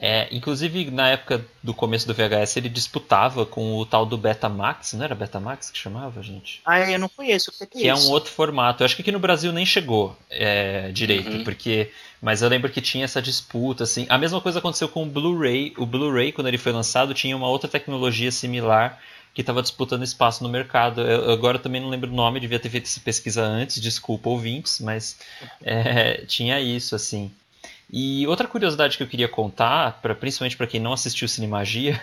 É, 0.00 0.28
inclusive, 0.30 0.92
na 0.92 1.08
época 1.10 1.44
do 1.60 1.74
começo 1.74 2.06
do 2.06 2.14
VHS, 2.14 2.56
ele 2.56 2.68
disputava 2.68 3.44
com 3.44 3.74
o 3.76 3.84
tal 3.84 4.06
do 4.06 4.16
Betamax, 4.16 4.92
não 4.92 5.04
era 5.04 5.12
Betamax 5.12 5.70
que 5.70 5.78
chamava, 5.78 6.22
gente? 6.22 6.60
Ah, 6.64 6.78
eu 6.88 7.00
não 7.00 7.08
conheço, 7.08 7.50
o 7.50 7.52
que 7.52 7.64
é, 7.64 7.66
Que 7.66 7.90
é 7.90 7.92
isso? 7.92 8.08
um 8.08 8.12
outro 8.12 8.30
formato. 8.30 8.80
Eu 8.80 8.84
acho 8.84 8.94
que 8.94 9.02
aqui 9.02 9.10
no 9.10 9.18
Brasil 9.18 9.52
nem 9.52 9.66
chegou 9.66 10.16
é, 10.30 10.92
direito, 10.92 11.30
Uhum. 11.38 11.44
porque. 11.44 11.90
Mas 12.22 12.42
eu 12.42 12.48
lembro 12.48 12.70
que 12.70 12.80
tinha 12.80 13.04
essa 13.04 13.20
disputa, 13.20 13.82
assim. 13.84 14.06
A 14.08 14.16
mesma 14.16 14.40
coisa 14.40 14.60
aconteceu 14.60 14.88
com 14.88 15.02
o 15.02 15.06
Blu-ray. 15.06 15.74
O 15.76 15.84
Blu-ray, 15.86 16.30
quando 16.30 16.46
ele 16.46 16.58
foi 16.58 16.70
lançado, 16.72 17.12
tinha 17.12 17.36
uma 17.36 17.48
outra 17.48 17.68
tecnologia 17.68 18.30
similar 18.30 19.00
que 19.34 19.40
estava 19.40 19.62
disputando 19.62 20.02
espaço 20.02 20.42
no 20.42 20.48
mercado. 20.48 21.00
Eu, 21.00 21.30
agora 21.30 21.58
também 21.58 21.80
não 21.80 21.88
lembro 21.88 22.10
o 22.10 22.14
nome, 22.14 22.40
devia 22.40 22.58
ter 22.58 22.70
feito 22.70 22.86
essa 22.86 23.00
pesquisa 23.00 23.42
antes, 23.42 23.80
desculpa 23.80 24.28
ouvintes, 24.28 24.80
mas 24.80 25.18
é, 25.62 26.24
tinha 26.26 26.60
isso, 26.60 26.94
assim. 26.94 27.30
E 27.90 28.26
outra 28.26 28.46
curiosidade 28.46 28.96
que 28.96 29.02
eu 29.02 29.08
queria 29.08 29.28
contar, 29.28 30.00
pra, 30.02 30.14
principalmente 30.14 30.56
para 30.56 30.66
quem 30.66 30.80
não 30.80 30.92
assistiu 30.92 31.26
Cinemagia, 31.26 32.00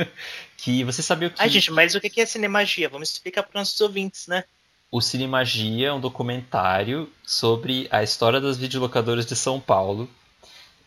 que 0.56 0.82
você 0.82 1.02
sabia 1.02 1.28
que 1.28 1.40
Ai, 1.40 1.48
gente, 1.50 1.70
mas 1.70 1.94
o 1.94 2.00
que 2.00 2.20
é 2.20 2.26
cinemagia? 2.26 2.88
Vamos 2.88 3.10
explicar 3.10 3.42
para 3.42 3.50
os 3.50 3.54
nossos 3.54 3.80
ouvintes, 3.80 4.26
né? 4.26 4.44
o 4.90 5.00
Cinemagia 5.00 5.88
é 5.88 5.92
um 5.92 6.00
documentário 6.00 7.10
sobre 7.24 7.88
a 7.90 8.02
história 8.02 8.40
das 8.40 8.56
videolocadoras 8.56 9.26
de 9.26 9.36
São 9.36 9.60
Paulo. 9.60 10.08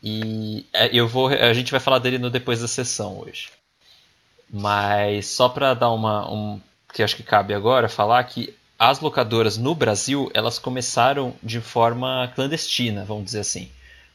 E 0.02 0.66
é, 0.72 0.90
eu 0.92 1.08
vou, 1.08 1.28
a 1.28 1.54
gente 1.54 1.72
vai 1.72 1.80
falar 1.80 2.00
dele 2.00 2.18
no 2.18 2.30
depois 2.30 2.62
da 2.62 2.68
sessão 2.68 3.20
hoje. 3.20 3.50
Mas 4.52 5.28
só 5.28 5.48
para 5.48 5.74
dar 5.74 5.92
uma, 5.92 6.32
um, 6.32 6.60
que 6.94 7.04
acho 7.04 7.16
que 7.16 7.24
cabe 7.24 7.54
agora 7.54 7.88
falar 7.88 8.24
que 8.24 8.54
as 8.78 9.00
locadoras 9.00 9.58
no 9.58 9.76
Brasil 9.76 10.32
elas 10.34 10.58
começaram 10.58 11.34
de 11.44 11.60
forma 11.60 12.32
clandestina, 12.34 13.04
vamos 13.04 13.26
dizer 13.26 13.42
assim, 13.42 13.70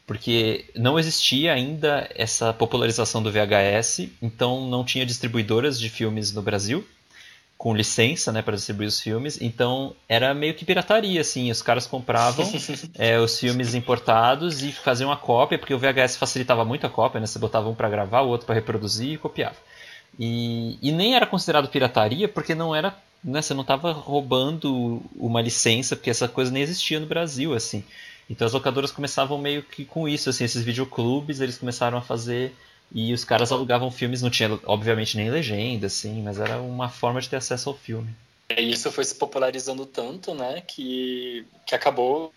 porque 0.07 0.65
não 0.75 0.99
existia 0.99 1.53
ainda 1.53 2.09
essa 2.15 2.53
popularização 2.53 3.23
do 3.23 3.31
VHS, 3.31 4.09
então 4.21 4.69
não 4.69 4.85
tinha 4.85 5.07
distribuidoras 5.07 5.79
de 5.79 5.89
filmes 5.89 6.33
no 6.33 6.43
Brasil 6.43 6.85
com 7.57 7.75
licença, 7.75 8.31
né, 8.31 8.43
para 8.43 8.57
distribuir 8.57 8.89
os 8.89 9.01
filmes. 9.01 9.41
Então 9.41 9.95
era 10.09 10.35
meio 10.35 10.53
que 10.53 10.65
pirataria, 10.65 11.21
assim. 11.21 11.51
Os 11.51 11.63
caras 11.63 11.87
compravam 11.87 12.47
é, 12.95 13.17
os 13.21 13.39
filmes 13.39 13.75
importados 13.75 14.63
e 14.63 14.71
faziam 14.73 15.11
a 15.11 15.17
cópia, 15.17 15.59
porque 15.59 15.73
o 15.73 15.79
VHS 15.79 16.17
facilitava 16.17 16.65
muito 16.65 16.87
a 16.87 16.91
cópia, 16.91 17.21
né? 17.21 17.27
Você 17.27 17.39
botava 17.39 17.69
um 17.69 17.75
para 17.75 17.89
gravar, 17.89 18.21
o 18.21 18.29
outro 18.29 18.47
para 18.47 18.55
reproduzir 18.55 19.13
e 19.13 19.17
copiava. 19.17 19.57
E, 20.19 20.79
e 20.81 20.93
nem 20.93 21.15
era 21.15 21.27
considerado 21.27 21.69
pirataria, 21.69 22.29
porque 22.29 22.55
não 22.55 22.75
era, 22.75 22.97
né? 23.23 23.43
Você 23.43 23.55
não 23.55 23.63
estava 23.63 23.93
roubando 23.93 25.03
uma 25.17 25.41
licença, 25.41 25.97
porque 25.97 26.11
essa 26.11 26.29
coisa 26.29 26.51
nem 26.51 26.63
existia 26.63 27.01
no 27.01 27.07
Brasil, 27.07 27.55
assim. 27.55 27.85
Então 28.29 28.47
as 28.47 28.53
locadoras 28.53 28.91
começavam 28.91 29.39
meio 29.39 29.63
que 29.63 29.85
com 29.85 30.09
isso, 30.09 30.31
assim, 30.31 30.45
esses 30.45 30.63
videoclubes, 30.63 31.41
eles 31.41 31.59
começaram 31.59 31.99
a 31.99 32.03
fazer 32.03 32.55
e 32.93 33.13
os 33.13 33.25
caras 33.25 33.51
alugavam 33.51 33.91
filmes, 33.91 34.23
não 34.23 34.31
tinha 34.31 34.59
obviamente 34.65 35.17
nem 35.17 35.31
legenda, 35.31 35.87
assim, 35.89 36.23
mas 36.23 36.39
era 36.39 36.61
uma 36.61 36.89
forma 36.89 37.21
de 37.21 37.29
ter 37.29 37.37
acesso 37.37 37.69
ao 37.69 37.77
filme. 37.77 38.15
E 38.57 38.71
isso 38.71 38.91
foi 38.93 39.05
se 39.05 39.15
popularizando 39.17 39.85
tanto, 39.85 40.35
né, 40.35 40.63
que, 40.67 41.47
que 41.67 41.75
acabou 41.75 42.33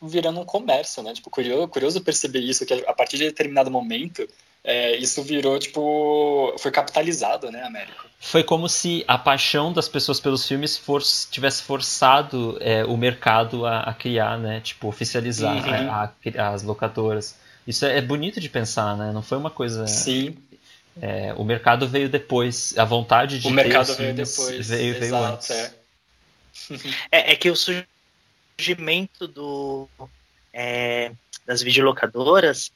virando 0.00 0.40
um 0.40 0.44
comércio, 0.44 1.02
né? 1.02 1.12
Tipo, 1.14 1.30
curioso, 1.30 1.68
curioso 1.68 2.00
perceber 2.00 2.40
isso, 2.40 2.66
que 2.66 2.74
a 2.74 2.92
partir 2.92 3.16
de 3.16 3.24
determinado 3.24 3.70
momento, 3.70 4.28
é, 4.64 4.96
isso 4.96 5.22
virou, 5.22 5.58
tipo, 5.58 6.54
foi 6.58 6.70
capitalizado, 6.70 7.50
né, 7.50 7.62
Américo? 7.62 8.06
Foi 8.18 8.42
como 8.42 8.68
se 8.68 9.04
a 9.06 9.18
paixão 9.18 9.70
das 9.72 9.86
pessoas 9.86 10.18
pelos 10.18 10.48
filmes 10.48 10.78
for, 10.78 11.02
tivesse 11.30 11.62
forçado 11.62 12.56
é, 12.60 12.82
o 12.84 12.96
mercado 12.96 13.66
a, 13.66 13.80
a 13.80 13.92
criar, 13.92 14.38
né? 14.38 14.60
Tipo, 14.62 14.88
oficializar 14.88 15.54
Uhum. 15.68 15.90
a- 15.90 16.12
a- 16.38 16.48
as 16.54 16.62
locadoras. 16.62 17.36
Isso 17.66 17.84
é, 17.84 17.98
é 17.98 18.00
bonito 18.00 18.40
de 18.40 18.48
pensar, 18.48 18.96
né? 18.96 19.12
Não 19.12 19.22
foi 19.22 19.36
uma 19.36 19.50
coisa. 19.50 19.86
Sim, 19.86 20.36
é, 21.00 21.34
o 21.36 21.44
mercado 21.44 21.86
veio 21.86 22.08
depois. 22.08 22.72
A 22.78 22.84
vontade 22.84 23.38
de 23.40 23.46
o 23.46 23.50
ter 23.50 23.56
mercado 23.56 23.90
os 23.90 23.96
veio 23.96 24.14
depois. 24.14 24.68
Veio, 24.68 24.94
veio 24.94 25.04
Exato, 25.04 25.34
antes. 25.34 25.50
é. 25.50 25.74
É, 27.10 27.32
é 27.32 27.36
que 27.36 27.50
o 27.50 27.56
surgimento 27.56 29.26
do, 29.28 29.88
é, 30.52 31.12
das 31.46 31.60
videolocadoras, 31.62 32.70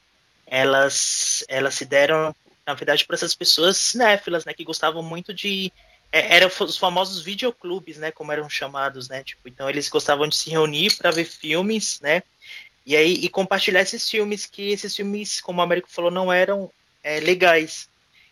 elas, 0.49 1.43
elas 1.47 1.75
se 1.75 1.85
deram, 1.85 2.35
na 2.65 2.73
verdade, 2.73 3.05
para 3.05 3.15
essas 3.15 3.35
pessoas 3.35 3.77
cinéfilas, 3.77 4.43
né, 4.45 4.53
que 4.53 4.63
gostavam 4.63 5.03
muito 5.03 5.33
de 5.33 5.71
é, 6.11 6.35
eram 6.37 6.49
os 6.61 6.77
famosos 6.77 7.21
videoclubes, 7.21 7.97
né, 7.97 8.11
como 8.11 8.31
eram 8.31 8.49
chamados, 8.49 9.07
né, 9.07 9.23
tipo, 9.23 9.47
então 9.47 9.69
eles 9.69 9.87
gostavam 9.87 10.27
de 10.27 10.35
se 10.35 10.49
reunir 10.49 10.97
para 10.97 11.11
ver 11.11 11.25
filmes, 11.25 11.99
né, 12.01 12.23
e 12.85 12.95
aí 12.95 13.13
e 13.13 13.29
compartilhar 13.29 13.81
esses 13.81 14.09
filmes 14.09 14.47
que 14.47 14.71
esses 14.71 14.95
filmes, 14.95 15.39
como 15.39 15.59
o 15.59 15.63
Américo 15.63 15.89
falou, 15.89 16.09
não 16.09 16.33
eram 16.33 16.71
é, 17.03 17.19
legais. 17.19 17.87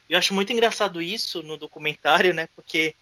Eu 0.09 0.17
acho 0.17 0.33
muito 0.33 0.51
engraçado 0.51 1.01
isso 1.01 1.43
no 1.43 1.57
documentário, 1.57 2.33
né, 2.33 2.49
porque 2.55 2.95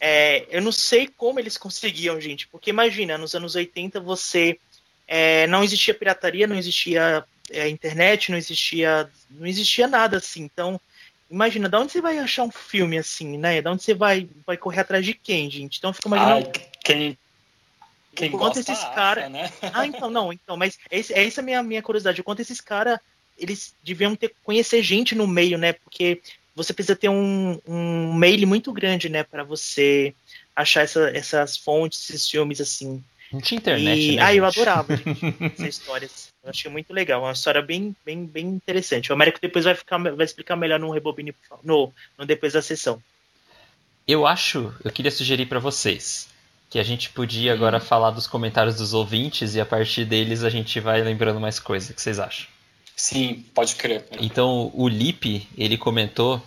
é, 0.00 0.46
eu 0.48 0.62
não 0.62 0.72
sei 0.72 1.06
como 1.06 1.38
eles 1.38 1.58
conseguiam, 1.58 2.18
gente, 2.18 2.48
porque 2.48 2.70
imagina, 2.70 3.18
nos 3.18 3.34
anos 3.34 3.54
80 3.54 4.00
você 4.00 4.58
é, 5.06 5.46
não 5.48 5.62
existia 5.62 5.92
pirataria, 5.92 6.46
não 6.46 6.56
existia 6.56 7.26
é, 7.50 7.68
internet, 7.68 8.30
não 8.30 8.38
existia, 8.38 9.10
não 9.30 9.46
existia 9.46 9.86
nada 9.86 10.16
assim. 10.18 10.42
Então, 10.42 10.80
imagina, 11.30 11.68
de 11.68 11.76
onde 11.76 11.92
você 11.92 12.00
vai 12.00 12.18
achar 12.18 12.44
um 12.44 12.50
filme 12.50 12.98
assim, 12.98 13.36
né? 13.38 13.60
De 13.60 13.68
onde 13.68 13.82
você 13.82 13.94
vai, 13.94 14.28
vai 14.46 14.56
correr 14.56 14.80
atrás 14.80 15.04
de 15.04 15.14
quem, 15.14 15.50
gente? 15.50 15.78
Então, 15.78 15.90
eu 15.90 15.94
fico 15.94 16.08
imaginando. 16.08 16.46
Ai, 16.54 16.62
quem, 16.82 17.18
quem 18.14 18.30
gosta 18.30 18.60
esses 18.60 18.78
acha, 18.78 18.94
cara- 18.94 19.28
né? 19.28 19.50
Ah, 19.72 19.86
então, 19.86 20.10
não, 20.10 20.32
então, 20.32 20.56
mas 20.56 20.78
esse, 20.90 21.12
é 21.12 21.24
essa 21.26 21.40
a 21.40 21.44
minha, 21.44 21.62
minha 21.62 21.82
curiosidade. 21.82 22.20
O 22.20 22.24
quanto 22.24 22.40
esses 22.40 22.60
caras, 22.60 22.98
eles 23.36 23.74
deviam 23.82 24.14
ter 24.14 24.34
conhecer 24.42 24.82
gente 24.82 25.14
no 25.14 25.26
meio, 25.26 25.58
né? 25.58 25.72
Porque 25.72 26.20
você 26.54 26.72
precisa 26.72 26.94
ter 26.94 27.08
um, 27.08 27.58
um 27.66 28.14
mail 28.14 28.46
muito 28.46 28.72
grande, 28.72 29.08
né? 29.08 29.24
para 29.24 29.42
você 29.42 30.14
achar 30.54 30.82
essa- 30.82 31.10
essas 31.10 31.56
fontes, 31.56 32.08
esses 32.08 32.30
filmes, 32.30 32.60
assim. 32.60 33.02
Não 33.34 33.40
tinha 33.40 33.58
internet, 33.58 34.00
E- 34.00 34.16
né? 34.16 34.22
Ah, 34.22 34.34
eu 34.34 34.44
gente? 34.44 34.60
adorava 34.60 34.96
gente, 34.96 35.20
essa 35.54 35.68
história. 35.68 36.08
Eu 36.42 36.50
achei 36.50 36.70
muito 36.70 36.92
legal. 36.92 37.22
Uma 37.22 37.32
história 37.32 37.60
bem, 37.60 37.94
bem, 38.04 38.24
bem 38.24 38.46
interessante. 38.46 39.10
O 39.10 39.14
Américo 39.14 39.38
depois 39.42 39.64
vai, 39.64 39.74
ficar, 39.74 39.98
vai 39.98 40.24
explicar 40.24 40.56
melhor 40.56 40.78
no 40.78 40.90
Rebobine 40.90 41.34
no, 41.62 41.92
no 42.16 42.24
depois 42.24 42.52
da 42.52 42.62
sessão. 42.62 43.02
Eu 44.06 44.26
acho, 44.26 44.72
eu 44.84 44.90
queria 44.92 45.10
sugerir 45.10 45.46
para 45.46 45.58
vocês 45.58 46.28
que 46.70 46.78
a 46.78 46.82
gente 46.82 47.10
podia 47.10 47.52
agora 47.52 47.80
falar 47.80 48.10
dos 48.10 48.26
comentários 48.26 48.76
dos 48.76 48.92
ouvintes 48.94 49.54
e 49.54 49.60
a 49.60 49.66
partir 49.66 50.04
deles 50.04 50.42
a 50.44 50.50
gente 50.50 50.78
vai 50.80 51.00
lembrando 51.02 51.40
mais 51.40 51.58
coisas. 51.58 51.90
O 51.90 51.94
que 51.94 52.02
vocês 52.02 52.18
acham? 52.18 52.46
Sim, 52.96 53.44
pode 53.54 53.74
crer. 53.76 54.04
Então, 54.20 54.70
o 54.74 54.88
Lipe, 54.88 55.48
ele 55.56 55.76
comentou 55.78 56.40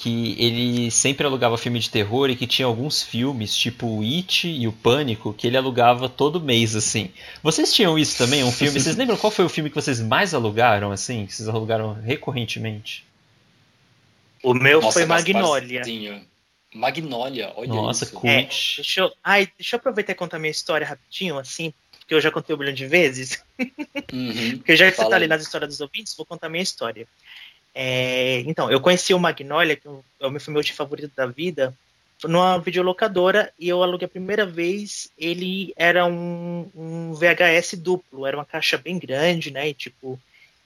que 0.00 0.36
ele 0.38 0.90
sempre 0.92 1.26
alugava 1.26 1.58
filme 1.58 1.80
de 1.80 1.90
terror 1.90 2.30
e 2.30 2.36
que 2.36 2.46
tinha 2.46 2.66
alguns 2.66 3.02
filmes, 3.02 3.54
tipo 3.54 3.86
o 3.86 4.02
It 4.02 4.46
e 4.46 4.68
o 4.68 4.72
Pânico, 4.72 5.34
que 5.34 5.46
ele 5.46 5.56
alugava 5.56 6.08
todo 6.08 6.40
mês, 6.40 6.76
assim. 6.76 7.10
Vocês 7.42 7.74
tinham 7.74 7.98
isso 7.98 8.16
também, 8.16 8.44
um 8.44 8.52
filme? 8.52 8.78
Vocês 8.78 8.94
lembram 8.96 9.16
qual 9.16 9.32
foi 9.32 9.44
o 9.44 9.48
filme 9.48 9.68
que 9.68 9.74
vocês 9.74 10.00
mais 10.00 10.34
alugaram, 10.34 10.92
assim? 10.92 11.26
Que 11.26 11.34
vocês 11.34 11.48
alugaram 11.48 11.94
recorrentemente? 11.94 13.04
O 14.40 14.54
meu 14.54 14.80
Nossa, 14.80 14.92
foi 14.92 15.04
Magnólia. 15.04 15.82
Magnólia, 16.72 17.52
olha 17.56 17.68
Nossa, 17.68 18.04
isso. 18.04 18.14
cult. 18.14 18.28
É, 18.28 18.42
deixa 18.76 19.00
eu, 19.00 19.12
ai, 19.24 19.48
deixa 19.58 19.74
eu 19.74 19.78
aproveitar 19.78 20.12
e 20.12 20.14
contar 20.14 20.38
minha 20.38 20.50
história 20.50 20.86
rapidinho, 20.86 21.38
assim, 21.38 21.74
porque 21.98 22.14
eu 22.14 22.20
já 22.20 22.30
contei 22.30 22.54
um 22.54 22.58
bilhão 22.58 22.72
de 22.72 22.86
vezes. 22.86 23.42
Uhum. 24.12 24.58
Porque 24.58 24.76
já 24.76 24.90
que 24.90 24.96
você 24.96 25.08
tá 25.08 25.16
ali 25.16 25.26
nas 25.26 25.42
histórias 25.42 25.68
dos 25.68 25.80
ouvintes, 25.82 26.14
vou 26.16 26.24
contar 26.24 26.48
minha 26.48 26.62
história. 26.62 27.06
É, 27.80 28.40
então, 28.40 28.68
eu 28.68 28.80
conheci 28.80 29.14
o 29.14 29.20
Magnolia, 29.20 29.76
que 29.76 29.86
é 29.86 30.26
o 30.26 30.30
meu 30.30 30.40
filme 30.40 30.60
de 30.64 30.72
favorito 30.72 31.12
da 31.14 31.26
vida, 31.26 31.72
numa 32.24 32.58
videolocadora, 32.58 33.52
e 33.56 33.68
eu 33.68 33.84
aluguei 33.84 34.06
a 34.06 34.08
primeira 34.08 34.44
vez, 34.44 35.12
ele 35.16 35.72
era 35.76 36.04
um, 36.04 36.68
um 36.74 37.14
VHS 37.14 37.78
duplo, 37.78 38.26
era 38.26 38.36
uma 38.36 38.44
caixa 38.44 38.76
bem 38.76 38.98
grande, 38.98 39.52
né, 39.52 39.68
e 39.68 39.74
tipo, 39.74 40.18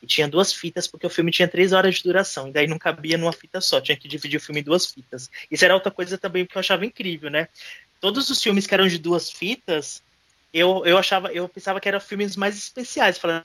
e 0.02 0.06
tinha 0.06 0.26
duas 0.26 0.54
fitas, 0.54 0.86
porque 0.86 1.06
o 1.06 1.10
filme 1.10 1.30
tinha 1.30 1.46
três 1.46 1.74
horas 1.74 1.96
de 1.96 2.02
duração, 2.02 2.48
e 2.48 2.50
daí 2.50 2.66
não 2.66 2.78
cabia 2.78 3.18
numa 3.18 3.30
fita 3.30 3.60
só, 3.60 3.78
tinha 3.78 3.94
que 3.94 4.08
dividir 4.08 4.38
o 4.38 4.42
filme 4.42 4.62
em 4.62 4.64
duas 4.64 4.86
fitas. 4.86 5.30
Isso 5.50 5.66
era 5.66 5.74
outra 5.74 5.90
coisa 5.90 6.16
também 6.16 6.46
que 6.46 6.56
eu 6.56 6.60
achava 6.60 6.86
incrível, 6.86 7.28
né? 7.28 7.46
Todos 8.00 8.30
os 8.30 8.42
filmes 8.42 8.66
que 8.66 8.72
eram 8.72 8.88
de 8.88 8.96
duas 8.96 9.30
fitas, 9.30 10.02
eu, 10.50 10.82
eu 10.86 10.96
achava, 10.96 11.30
eu 11.30 11.46
pensava 11.46 11.78
que 11.78 11.88
eram 11.88 12.00
filmes 12.00 12.36
mais 12.36 12.56
especiais. 12.56 13.18
Falando, 13.18 13.44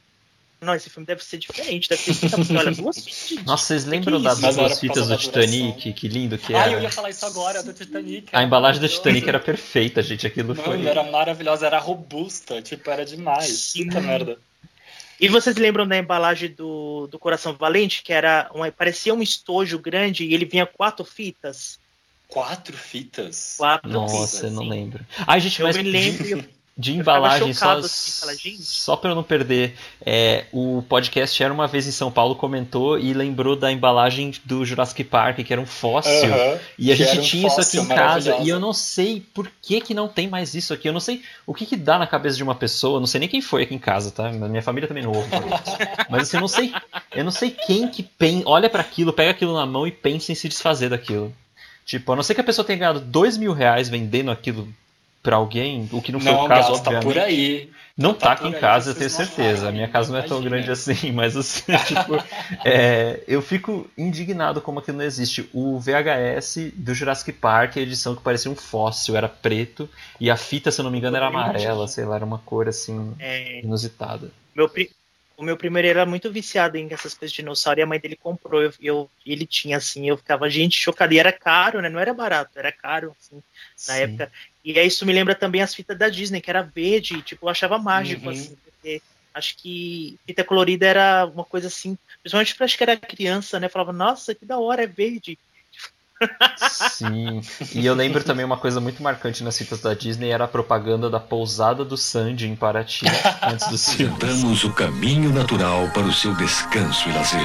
não, 0.60 0.74
esse 0.74 0.90
filme 0.90 1.06
deve 1.06 1.24
ser 1.24 1.38
diferente, 1.38 1.88
deve 1.88 2.04
ter 2.04 2.14
fita, 2.14 2.36
porque 2.38 2.58
olha, 2.58 2.72
duas 2.72 2.98
fitas. 3.04 3.46
Nossa, 3.46 3.66
vocês 3.68 3.86
lembram 3.86 4.18
que 4.18 4.24
das 4.24 4.40
duas 4.56 4.80
fitas 4.80 5.08
do. 5.08 5.18
Titanic? 5.18 5.94
Que 5.94 6.08
lindo 6.08 6.38
que 6.38 6.54
Ah, 6.56 6.64
era. 6.64 6.72
eu 6.74 6.82
ia 6.82 6.90
falar 6.90 7.10
isso 7.12 7.26
agora, 7.26 7.62
do 7.62 7.74
Titanic. 7.74 8.28
A 8.34 8.42
embalagem 8.44 8.82
do. 8.82 8.90
Titanic 8.90 9.28
era 9.30 9.40
perfeita, 9.40 10.02
gente. 10.02 10.26
Aquilo 10.26 10.56
Mano, 10.56 10.64
foi. 10.64 10.86
era 10.86 11.04
maravilhosa, 11.04 11.68
era 11.68 11.78
robusta, 11.80 12.62
tipo, 12.62 12.90
era 12.90 13.06
demais. 13.06 13.74
Puta 13.74 14.02
merda. 14.02 14.40
E 15.20 15.28
vocês 15.28 15.56
lembram 15.56 15.88
da 15.88 15.98
embalagem 15.98 16.50
do, 16.52 17.08
do 17.08 17.18
Coração 17.18 17.54
Valente, 17.54 18.04
que 18.04 18.14
era 18.14 18.50
uma, 18.54 18.72
parecia 18.72 19.14
um 19.14 19.22
estojo 19.22 19.80
grande 19.80 20.24
e 20.26 20.34
ele 20.34 20.46
vinha 20.46 20.66
quatro 20.66 21.04
fitas? 21.06 21.80
Quatro 22.28 22.76
fitas. 22.78 23.56
Quatro 23.58 23.90
Nossa, 23.90 24.16
fitas. 24.38 24.44
eu 24.44 24.52
não 24.52 24.68
lembro. 24.68 25.04
Ai, 25.26 25.40
gente, 25.40 25.60
Eu 25.60 25.68
mas 25.68 25.78
me 25.78 25.84
lembro 25.84 26.46
de 26.78 26.96
embalagem, 26.96 27.54
só, 27.54 27.72
assim, 27.78 28.58
só 28.60 28.96
pra 28.96 29.10
eu 29.10 29.16
não 29.16 29.24
perder, 29.24 29.76
é, 30.06 30.46
o 30.52 30.84
podcast 30.88 31.42
Era 31.42 31.52
Uma 31.52 31.66
Vez 31.66 31.88
em 31.88 31.92
São 31.92 32.12
Paulo 32.12 32.36
comentou 32.36 33.00
e 33.00 33.14
lembrou 33.14 33.56
da 33.56 33.72
embalagem 33.72 34.32
do 34.46 34.64
Jurassic 34.64 35.04
Park, 35.04 35.40
que 35.40 35.52
era 35.52 35.60
um 35.60 35.66
fóssil. 35.66 36.30
E 36.78 36.92
a 36.92 36.96
gente 36.96 37.18
um 37.18 37.22
tinha 37.22 37.48
isso 37.48 37.60
aqui 37.60 37.80
em 37.80 37.88
casa 37.88 38.38
e 38.44 38.50
eu 38.50 38.60
não 38.60 38.74
sei 38.74 39.26
por 39.34 39.52
que, 39.60 39.82
que 39.82 39.96
não 39.96 40.08
tem 40.08 40.28
mais 40.28 40.54
isso 40.54 40.72
aqui. 40.72 40.88
Eu 40.88 40.94
não 40.94 41.00
sei 41.00 41.24
o 41.48 41.54
que, 41.54 41.66
que 41.66 41.76
dá 41.76 41.98
na 41.98 42.06
cabeça 42.06 42.38
de 42.38 42.44
uma 42.44 42.54
pessoa. 42.54 42.98
eu 42.98 43.00
Não 43.00 43.08
sei 43.08 43.20
nem 43.22 43.30
quem 43.30 43.42
foi 43.42 43.64
aqui 43.64 43.74
em 43.74 43.80
casa, 43.80 44.12
tá? 44.12 44.32
Minha 44.32 44.62
família 44.62 44.88
também 44.88 45.04
não 45.04 45.14
ouve. 45.14 45.30
Mas 46.12 46.24
assim, 46.24 46.38
eu 46.38 46.42
não 46.42 46.48
sei, 46.48 46.72
eu 47.16 47.24
não 47.24 47.32
sei 47.32 47.50
quem 47.50 47.88
que 47.88 48.04
pen, 48.04 48.44
olha 48.46 48.70
para 48.70 48.82
aquilo, 48.82 49.12
pega 49.12 49.32
aquilo 49.32 49.56
na 49.56 49.66
mão 49.66 49.88
e 49.88 49.92
pensa 49.92 50.32
em 50.32 50.36
se 50.36 50.48
desfazer 50.48 50.90
daquilo. 50.90 51.34
Tipo, 51.84 52.12
a 52.12 52.16
não 52.16 52.22
ser 52.22 52.36
que 52.36 52.42
a 52.42 52.44
pessoa 52.44 52.66
tenha 52.66 52.78
ganhado 52.78 53.00
dois 53.00 53.36
mil 53.36 53.54
reais 53.54 53.90
vendendo 53.90 54.30
aquilo 54.30 54.68
pra 55.28 55.36
alguém, 55.36 55.90
o 55.92 56.02
que 56.02 56.14
não 56.14 56.22
foi 56.22 56.36
Não, 56.36 56.46
o 56.46 56.48
caso, 56.48 56.72
Gato, 56.72 56.84
tá 56.84 56.92
obviamente. 56.92 57.04
por 57.04 57.18
aí. 57.18 57.70
Não 57.98 58.14
Tá 58.14 58.28
tá 58.28 58.32
aqui 58.32 58.48
em 58.48 58.54
casa, 58.54 58.92
eu 58.92 58.96
tenho 58.96 59.10
certeza. 59.10 59.66
sabem. 59.66 59.70
A 59.70 59.72
minha 59.74 59.88
casa 59.90 60.10
não 60.14 60.20
é 60.20 60.22
tão 60.22 60.38
Imagina. 60.38 60.50
grande 60.50 60.72
assim, 60.72 61.12
mas 61.12 61.36
assim, 61.36 61.76
tipo, 61.86 62.14
é, 62.64 63.22
eu 63.28 63.42
fico 63.42 63.90
indignado 63.98 64.62
como 64.62 64.80
aquilo 64.80 65.00
não 65.00 65.04
existe. 65.04 65.50
O 65.54 65.78
VHS 65.80 66.72
do 66.78 66.94
Jurassic 66.94 67.34
Park, 67.34 67.76
a 67.76 67.82
edição 67.82 68.16
que 68.16 68.22
parecia 68.22 68.50
um 68.50 68.56
fóssil, 68.56 69.18
era 69.18 69.28
preto, 69.28 69.90
e 70.18 70.30
a 70.32 70.38
fita, 70.38 70.72
se 70.72 70.80
eu 70.80 70.84
não 70.86 70.92
me 70.92 70.98
engano, 71.00 71.18
era 71.18 71.28
amarela, 71.28 71.88
sei 71.90 72.06
lá, 72.06 72.16
era 72.16 72.26
uma 72.26 72.40
cor 72.40 72.70
assim, 72.70 73.14
É, 73.20 73.62
inusitada. 73.62 74.32
meu, 74.56 74.70
pri- 74.70 74.92
o 75.38 75.44
meu 75.44 75.58
primeiro 75.58 75.88
era 75.88 76.06
muito 76.06 76.32
viciado 76.32 76.78
em 76.78 76.88
essas 76.92 77.14
coisas 77.14 77.32
de 77.32 77.38
dinossauro 77.42 77.80
e 77.80 77.84
a 77.84 77.86
mãe 77.88 78.00
dele 78.00 78.16
comprou. 78.18 78.62
Eu, 78.64 78.74
eu- 78.82 79.12
ele 79.26 79.46
tinha 79.48 79.78
assim, 79.78 80.08
eu 80.10 80.18
ficava, 80.18 80.50
gente, 80.50 80.78
chocado. 80.78 81.14
E 81.14 81.20
era 81.20 81.32
caro, 81.34 81.82
né? 81.82 81.90
Não 81.90 82.00
era 82.00 82.14
barato, 82.14 82.58
era 82.60 82.72
caro, 82.72 83.16
assim, 83.20 83.42
na 83.88 83.96
Sim. 83.96 83.98
época. 83.98 84.32
E 84.70 84.78
aí 84.78 84.88
isso 84.88 85.06
me 85.06 85.14
lembra 85.14 85.34
também 85.34 85.62
as 85.62 85.74
fitas 85.74 85.98
da 85.98 86.10
Disney, 86.10 86.42
que 86.42 86.50
era 86.50 86.62
verde, 86.62 87.22
tipo, 87.22 87.46
eu 87.46 87.50
achava 87.50 87.78
mágico, 87.78 88.26
Uhum. 88.26 88.32
assim, 88.34 88.58
porque 88.66 89.02
acho 89.34 89.56
que 89.56 90.18
fita 90.28 90.44
colorida 90.44 90.86
era 90.86 91.26
uma 91.26 91.46
coisa 91.46 91.68
assim, 91.68 91.98
principalmente 92.22 92.54
pra 92.54 92.66
acho 92.66 92.76
que 92.78 92.84
era 92.84 92.98
criança, 92.98 93.62
né? 93.62 93.70
Falava, 93.70 93.94
nossa, 93.94 94.36
que 94.36 94.46
da 94.46 94.60
hora, 94.60 94.84
é 94.84 94.88
verde. 94.88 95.40
Sim. 96.90 97.42
E 97.74 97.86
eu 97.86 97.94
lembro 97.94 98.24
também 98.24 98.44
uma 98.44 98.58
coisa 98.58 98.82
muito 98.82 99.02
marcante 99.02 99.42
nas 99.44 99.58
fitas 99.58 99.80
da 99.80 99.94
Disney 99.94 100.32
era 100.32 100.44
a 100.46 100.48
propaganda 100.48 101.10
da 101.10 101.20
pousada 101.20 101.86
do 101.86 101.96
Sandy 101.96 102.48
em 102.48 102.56
Paraty 102.56 103.06
antes 103.44 103.68
do 103.70 103.78
filme. 103.78 104.18
Damos 104.20 104.64
o 104.66 104.74
caminho 104.74 105.32
natural 105.32 105.90
para 105.92 106.04
o 106.08 106.14
seu 106.14 106.34
descanso 106.36 107.08
e 107.08 107.14
lazer. 107.14 107.40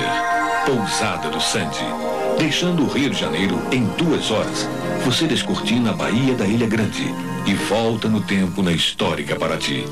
Pousada 0.66 1.28
do 1.28 1.40
Sandy. 1.40 2.21
Deixando 2.42 2.82
o 2.82 2.88
Rio 2.88 3.08
de 3.08 3.20
Janeiro 3.20 3.54
em 3.72 3.84
duas 3.94 4.32
horas, 4.32 4.66
você 5.04 5.28
descortina 5.28 5.90
a 5.90 5.92
Baía 5.92 6.34
da 6.34 6.44
Ilha 6.44 6.66
Grande 6.66 7.04
e 7.46 7.54
volta 7.54 8.08
no 8.08 8.20
tempo 8.20 8.64
na 8.64 8.72
histórica 8.72 9.36
Paraty. 9.36 9.84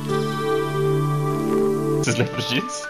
Vocês 1.98 2.16
lembram 2.16 2.38
disso? 2.48 2.88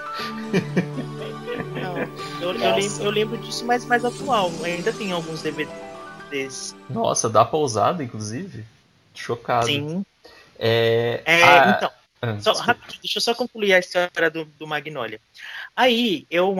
Não, 1.74 1.98
eu, 2.40 2.54
eu, 2.58 2.74
lembro, 2.74 3.02
eu 3.02 3.10
lembro 3.10 3.36
disso, 3.36 3.66
mas 3.66 3.84
mais 3.84 4.02
atual. 4.02 4.50
Ainda 4.64 4.94
tem 4.94 5.12
alguns 5.12 5.42
DVDs. 5.42 6.74
Nossa, 6.88 7.28
da 7.28 7.44
pousada, 7.44 8.02
inclusive. 8.02 8.64
Chocado. 9.14 9.66
Sim. 9.66 10.02
É, 10.58 11.20
É, 11.26 11.42
ah, 11.42 11.74
então, 11.76 11.90
ah, 12.22 12.40
Só, 12.40 12.52
rapidinho, 12.54 13.02
deixa 13.02 13.18
eu 13.18 13.22
só 13.22 13.34
concluir 13.34 13.74
a 13.74 13.78
história 13.78 14.30
do, 14.30 14.46
do 14.58 14.66
Magnolia. 14.66 15.20
Aí, 15.76 16.26
eu, 16.30 16.56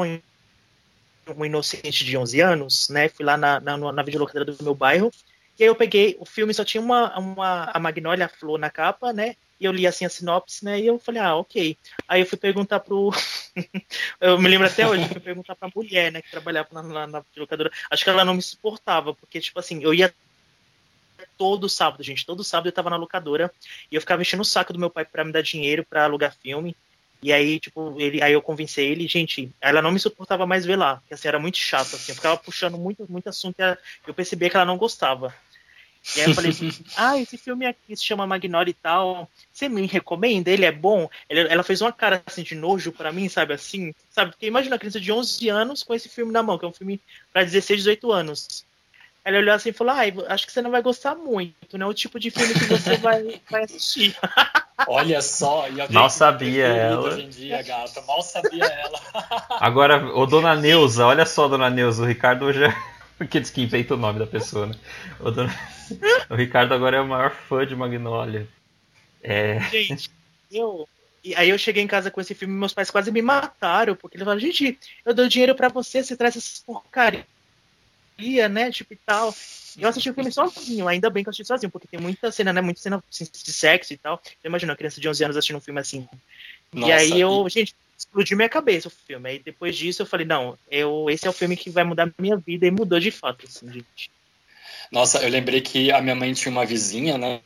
um, 1.37 1.45
inocente 1.45 2.05
de 2.05 2.16
11 2.16 2.41
anos, 2.41 2.89
né, 2.89 3.09
fui 3.09 3.24
lá 3.24 3.37
na, 3.37 3.61
na, 3.61 3.76
na 3.76 4.03
videolocadora 4.03 4.53
do 4.53 4.64
meu 4.64 4.74
bairro, 4.74 5.12
e 5.59 5.62
aí 5.62 5.68
eu 5.68 5.74
peguei, 5.74 6.16
o 6.18 6.24
filme 6.24 6.55
só 6.55 6.64
tinha 6.64 6.81
uma, 6.81 7.18
uma 7.18 7.64
a 7.64 7.78
Magnolia, 7.78 8.26
a 8.26 8.28
flor 8.28 8.59
na 8.59 8.70
capa, 8.70 9.12
né, 9.12 9.37
e 9.61 9.64
eu 9.64 9.72
li 9.72 9.87
assim 9.87 10.05
a 10.05 10.09
sinopse, 10.09 10.64
né, 10.64 10.81
e 10.81 10.87
eu 10.87 10.99
falei, 10.99 11.20
ah, 11.20 11.37
ok. 11.37 11.76
Aí 12.09 12.22
eu 12.22 12.26
fui 12.26 12.39
perguntar 12.39 12.81
pro... 12.81 13.11
eu 14.20 14.39
me 14.39 14.49
lembro 14.49 14.66
até 14.66 14.89
hoje, 14.89 15.03
eu 15.03 15.09
fui 15.09 15.20
perguntar 15.20 15.55
pra 15.55 15.70
mulher, 15.74 16.11
né, 16.11 16.22
que 16.22 16.31
trabalhava 16.31 16.68
na, 16.72 16.83
na, 16.83 17.07
na 17.07 17.20
videolocadora, 17.20 17.70
acho 17.91 18.05
que 18.05 18.11
ela 18.11 18.24
não 18.24 18.35
me 18.35 18.43
suportava, 18.43 19.14
porque, 19.14 19.41
tipo 19.41 19.59
assim, 19.59 19.83
eu 19.83 19.93
ia 19.93 20.12
todo 21.37 21.68
sábado, 21.68 22.03
gente. 22.03 22.26
Todo 22.26 22.45
sábado 22.45 22.68
eu 22.68 22.72
tava 22.72 22.91
na 22.91 22.97
locadora 22.97 23.51
e 23.91 23.95
eu 23.95 24.01
ficava 24.01 24.22
enchendo 24.22 24.43
o 24.43 24.45
saco 24.45 24.72
do 24.72 24.78
meu 24.78 24.91
pai 24.91 25.05
pra 25.05 25.24
me 25.24 25.33
dar 25.33 25.43
dinheiro 25.43 25.85
pra 25.85 26.05
alugar 26.05 26.37
filme. 26.37 26.76
E 27.23 27.33
aí, 27.33 27.61
tipo, 27.61 28.01
ele, 28.01 28.23
aí 28.23 28.33
eu 28.33 28.41
convenci 28.41 28.81
ele, 28.81 29.07
gente, 29.07 29.51
ela 29.61 29.83
não 29.83 29.91
me 29.93 29.99
suportava 29.99 30.47
mais 30.47 30.64
ver 30.64 30.77
lá, 30.77 30.97
porque 30.97 31.14
assim, 31.14 31.29
era 31.29 31.39
muito 31.39 31.59
chato, 31.59 31.95
assim, 31.97 32.12
eu 32.12 32.16
ficava 32.16 32.37
puxando 32.39 32.79
muito, 32.79 33.05
muito 33.11 33.29
assunto 33.29 33.59
e 33.59 33.62
ela- 33.62 33.79
eu 34.07 34.14
percebia 34.14 34.49
que 34.49 34.57
ela 34.57 34.64
não 34.64 34.79
gostava. 34.79 35.35
E 36.16 36.21
aí 36.21 36.31
eu 36.31 36.35
falei 36.35 36.51
assim, 36.51 36.71
ah, 36.97 37.18
esse 37.18 37.37
filme 37.37 37.66
aqui 37.66 37.95
se 37.95 38.05
chama 38.05 38.27
Magnolia 38.27 38.71
e 38.71 38.75
tal, 38.75 39.29
você 39.53 39.68
me 39.68 39.87
recomenda? 39.87 40.51
Ele 40.51 40.64
é 40.64 40.73
bom? 40.73 41.11
Ela 41.29 41.62
fez 41.62 41.83
uma 41.83 41.93
cara 41.93 42.23
assim 42.25 42.43
de 42.43 42.55
nojo 42.55 42.91
pra 42.91 43.12
mim, 43.12 43.29
sabe, 43.29 43.53
assim, 43.53 43.95
sabe, 44.11 44.31
porque 44.31 44.47
imagina 44.47 44.75
uma 44.75 44.79
criança 44.79 44.99
de 44.99 45.12
11 45.12 45.47
anos 45.51 45.83
com 45.83 45.95
esse 45.95 46.09
filme 46.09 46.33
na 46.33 46.43
mão, 46.43 46.59
que 46.59 46.64
é 46.64 46.68
um 46.68 46.73
filme 46.73 46.99
pra 47.33 47.45
16, 47.45 47.81
18 47.81 48.11
anos. 48.11 48.64
Ela 49.23 49.37
olhou 49.37 49.55
assim 49.55 49.68
e 49.68 49.73
falou: 49.75 49.95
Ah, 49.95 50.33
acho 50.33 50.47
que 50.47 50.53
você 50.53 50.62
não 50.62 50.71
vai 50.71 50.81
gostar 50.81 51.14
muito, 51.14 51.77
não 51.77 51.87
é 51.89 51.91
o 51.91 51.95
tipo 51.95 52.18
de 52.18 52.31
filme 52.31 52.55
que 52.55 52.64
você 52.64 52.97
vai, 52.97 53.39
vai 53.51 53.64
assistir. 53.64 54.16
Olha 54.87 55.20
só, 55.22 55.66
e 55.68 55.72
a 55.81 55.85
Mal 55.85 55.89
minha 55.89 56.09
sabia 56.09 56.66
ela. 56.66 57.09
Hoje 57.09 57.22
em 57.22 57.28
dia, 57.28 57.62
gata, 57.62 58.01
mal 58.03 58.22
sabia 58.22 58.64
ela. 58.64 59.01
Agora, 59.61 60.07
ô 60.16 60.26
dona 60.26 60.55
Neuza, 60.55 61.07
olha 61.07 61.26
só, 61.26 61.49
dona 61.49 61.68
Neuza, 61.70 62.03
o 62.03 62.07
Ricardo 62.07 62.45
hoje 62.47 62.64
é. 62.64 62.74
Aqueles 63.20 63.51
que 63.51 63.61
inventam 63.62 63.97
o 63.97 64.01
nome 64.01 64.18
da 64.18 64.26
pessoa, 64.26 64.66
né? 64.66 64.74
Ô, 65.20 65.31
dona- 65.31 65.55
O 66.31 66.35
Ricardo 66.35 66.72
agora 66.72 66.97
é 66.97 67.01
o 67.01 67.07
maior 67.07 67.31
fã 67.33 67.66
de 67.66 67.76
Magnolia. 67.76 68.49
É. 69.22 69.61
Gente, 69.70 70.11
eu. 70.51 70.89
E 71.22 71.35
aí 71.37 71.51
eu 71.51 71.59
cheguei 71.59 71.83
em 71.83 71.87
casa 71.87 72.11
com 72.11 72.18
esse 72.20 72.35
filme 72.35 72.55
e 72.55 72.57
meus 72.57 72.72
pais 72.72 72.91
quase 72.91 73.11
me 73.12 73.20
mataram, 73.20 73.95
porque 73.95 74.16
eles 74.16 74.24
falaram, 74.24 74.41
gente, 74.41 74.78
eu 75.05 75.12
dou 75.12 75.28
dinheiro 75.28 75.55
pra 75.55 75.68
você, 75.68 76.03
você 76.03 76.16
traz 76.16 76.35
essas 76.35 76.64
porcaria, 78.21 78.49
né? 78.49 78.71
Tipo 78.71 78.93
e 78.93 78.97
tal. 78.97 79.35
E 79.77 79.83
eu 79.83 79.89
assisti 79.89 80.11
o 80.11 80.14
filme 80.14 80.31
sozinho, 80.31 80.87
ainda 80.87 81.09
bem 81.09 81.23
que 81.23 81.29
eu 81.29 81.31
assisti 81.31 81.47
sozinho, 81.47 81.71
porque 81.71 81.89
tem 81.89 82.01
muita 82.01 82.31
cena, 82.31 82.53
né? 82.53 82.61
Muita 82.61 82.81
cena 82.81 83.03
de 83.11 83.53
sexo 83.53 83.93
e 83.93 83.97
tal. 83.97 84.21
Você 84.23 84.47
imagina 84.47 84.73
uma 84.73 84.77
criança 84.77 85.01
de 85.01 85.09
11 85.09 85.25
anos 85.25 85.37
assistindo 85.37 85.57
um 85.57 85.61
filme 85.61 85.81
assim. 85.81 86.09
e 86.73 86.79
Nossa, 86.79 86.95
aí 86.95 87.21
eu, 87.21 87.49
gente, 87.49 87.75
explodiu 87.97 88.37
minha 88.37 88.49
cabeça 88.49 88.89
o 88.89 88.91
filme. 88.91 89.31
Aí 89.31 89.39
depois 89.39 89.77
disso 89.77 90.03
eu 90.03 90.07
falei, 90.07 90.27
não, 90.27 90.59
eu, 90.71 91.07
esse 91.09 91.27
é 91.27 91.31
o 91.31 91.33
filme 91.33 91.57
que 91.57 91.71
vai 91.71 91.85
mudar 91.85 92.09
a 92.09 92.23
minha 92.23 92.37
vida 92.37 92.66
e 92.66 92.71
mudou 92.71 93.01
de 93.01 93.11
fato, 93.11 93.47
assim, 93.47 93.73
gente. 93.73 94.11
Nossa, 94.91 95.18
eu 95.18 95.31
lembrei 95.31 95.61
que 95.61 95.91
a 95.93 96.01
minha 96.01 96.16
mãe 96.16 96.33
tinha 96.33 96.51
uma 96.51 96.66
vizinha, 96.66 97.16
né? 97.16 97.41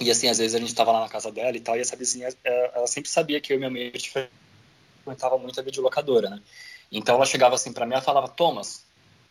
E 0.00 0.12
assim, 0.12 0.28
às 0.28 0.38
vezes 0.38 0.54
a 0.54 0.60
gente 0.60 0.72
tava 0.72 0.92
lá 0.92 1.00
na 1.00 1.08
casa 1.08 1.32
dela 1.32 1.56
e 1.56 1.60
tal, 1.60 1.76
e 1.76 1.80
essa 1.80 1.96
vizinha, 1.96 2.28
eh, 2.44 2.70
ela 2.72 2.86
sempre 2.86 3.10
sabia 3.10 3.40
que 3.40 3.52
eu 3.52 3.56
e 3.56 3.58
minha 3.58 3.68
mãe 3.68 3.92
frequentava 5.04 5.36
muito 5.36 5.58
a 5.58 5.62
videolocadora, 5.62 6.30
né? 6.30 6.40
Então 6.90 7.16
ela 7.16 7.26
chegava 7.26 7.56
assim 7.56 7.72
pra 7.72 7.84
mim 7.84 7.96
e 7.96 8.00
falava, 8.00 8.28
Thomas, 8.28 8.84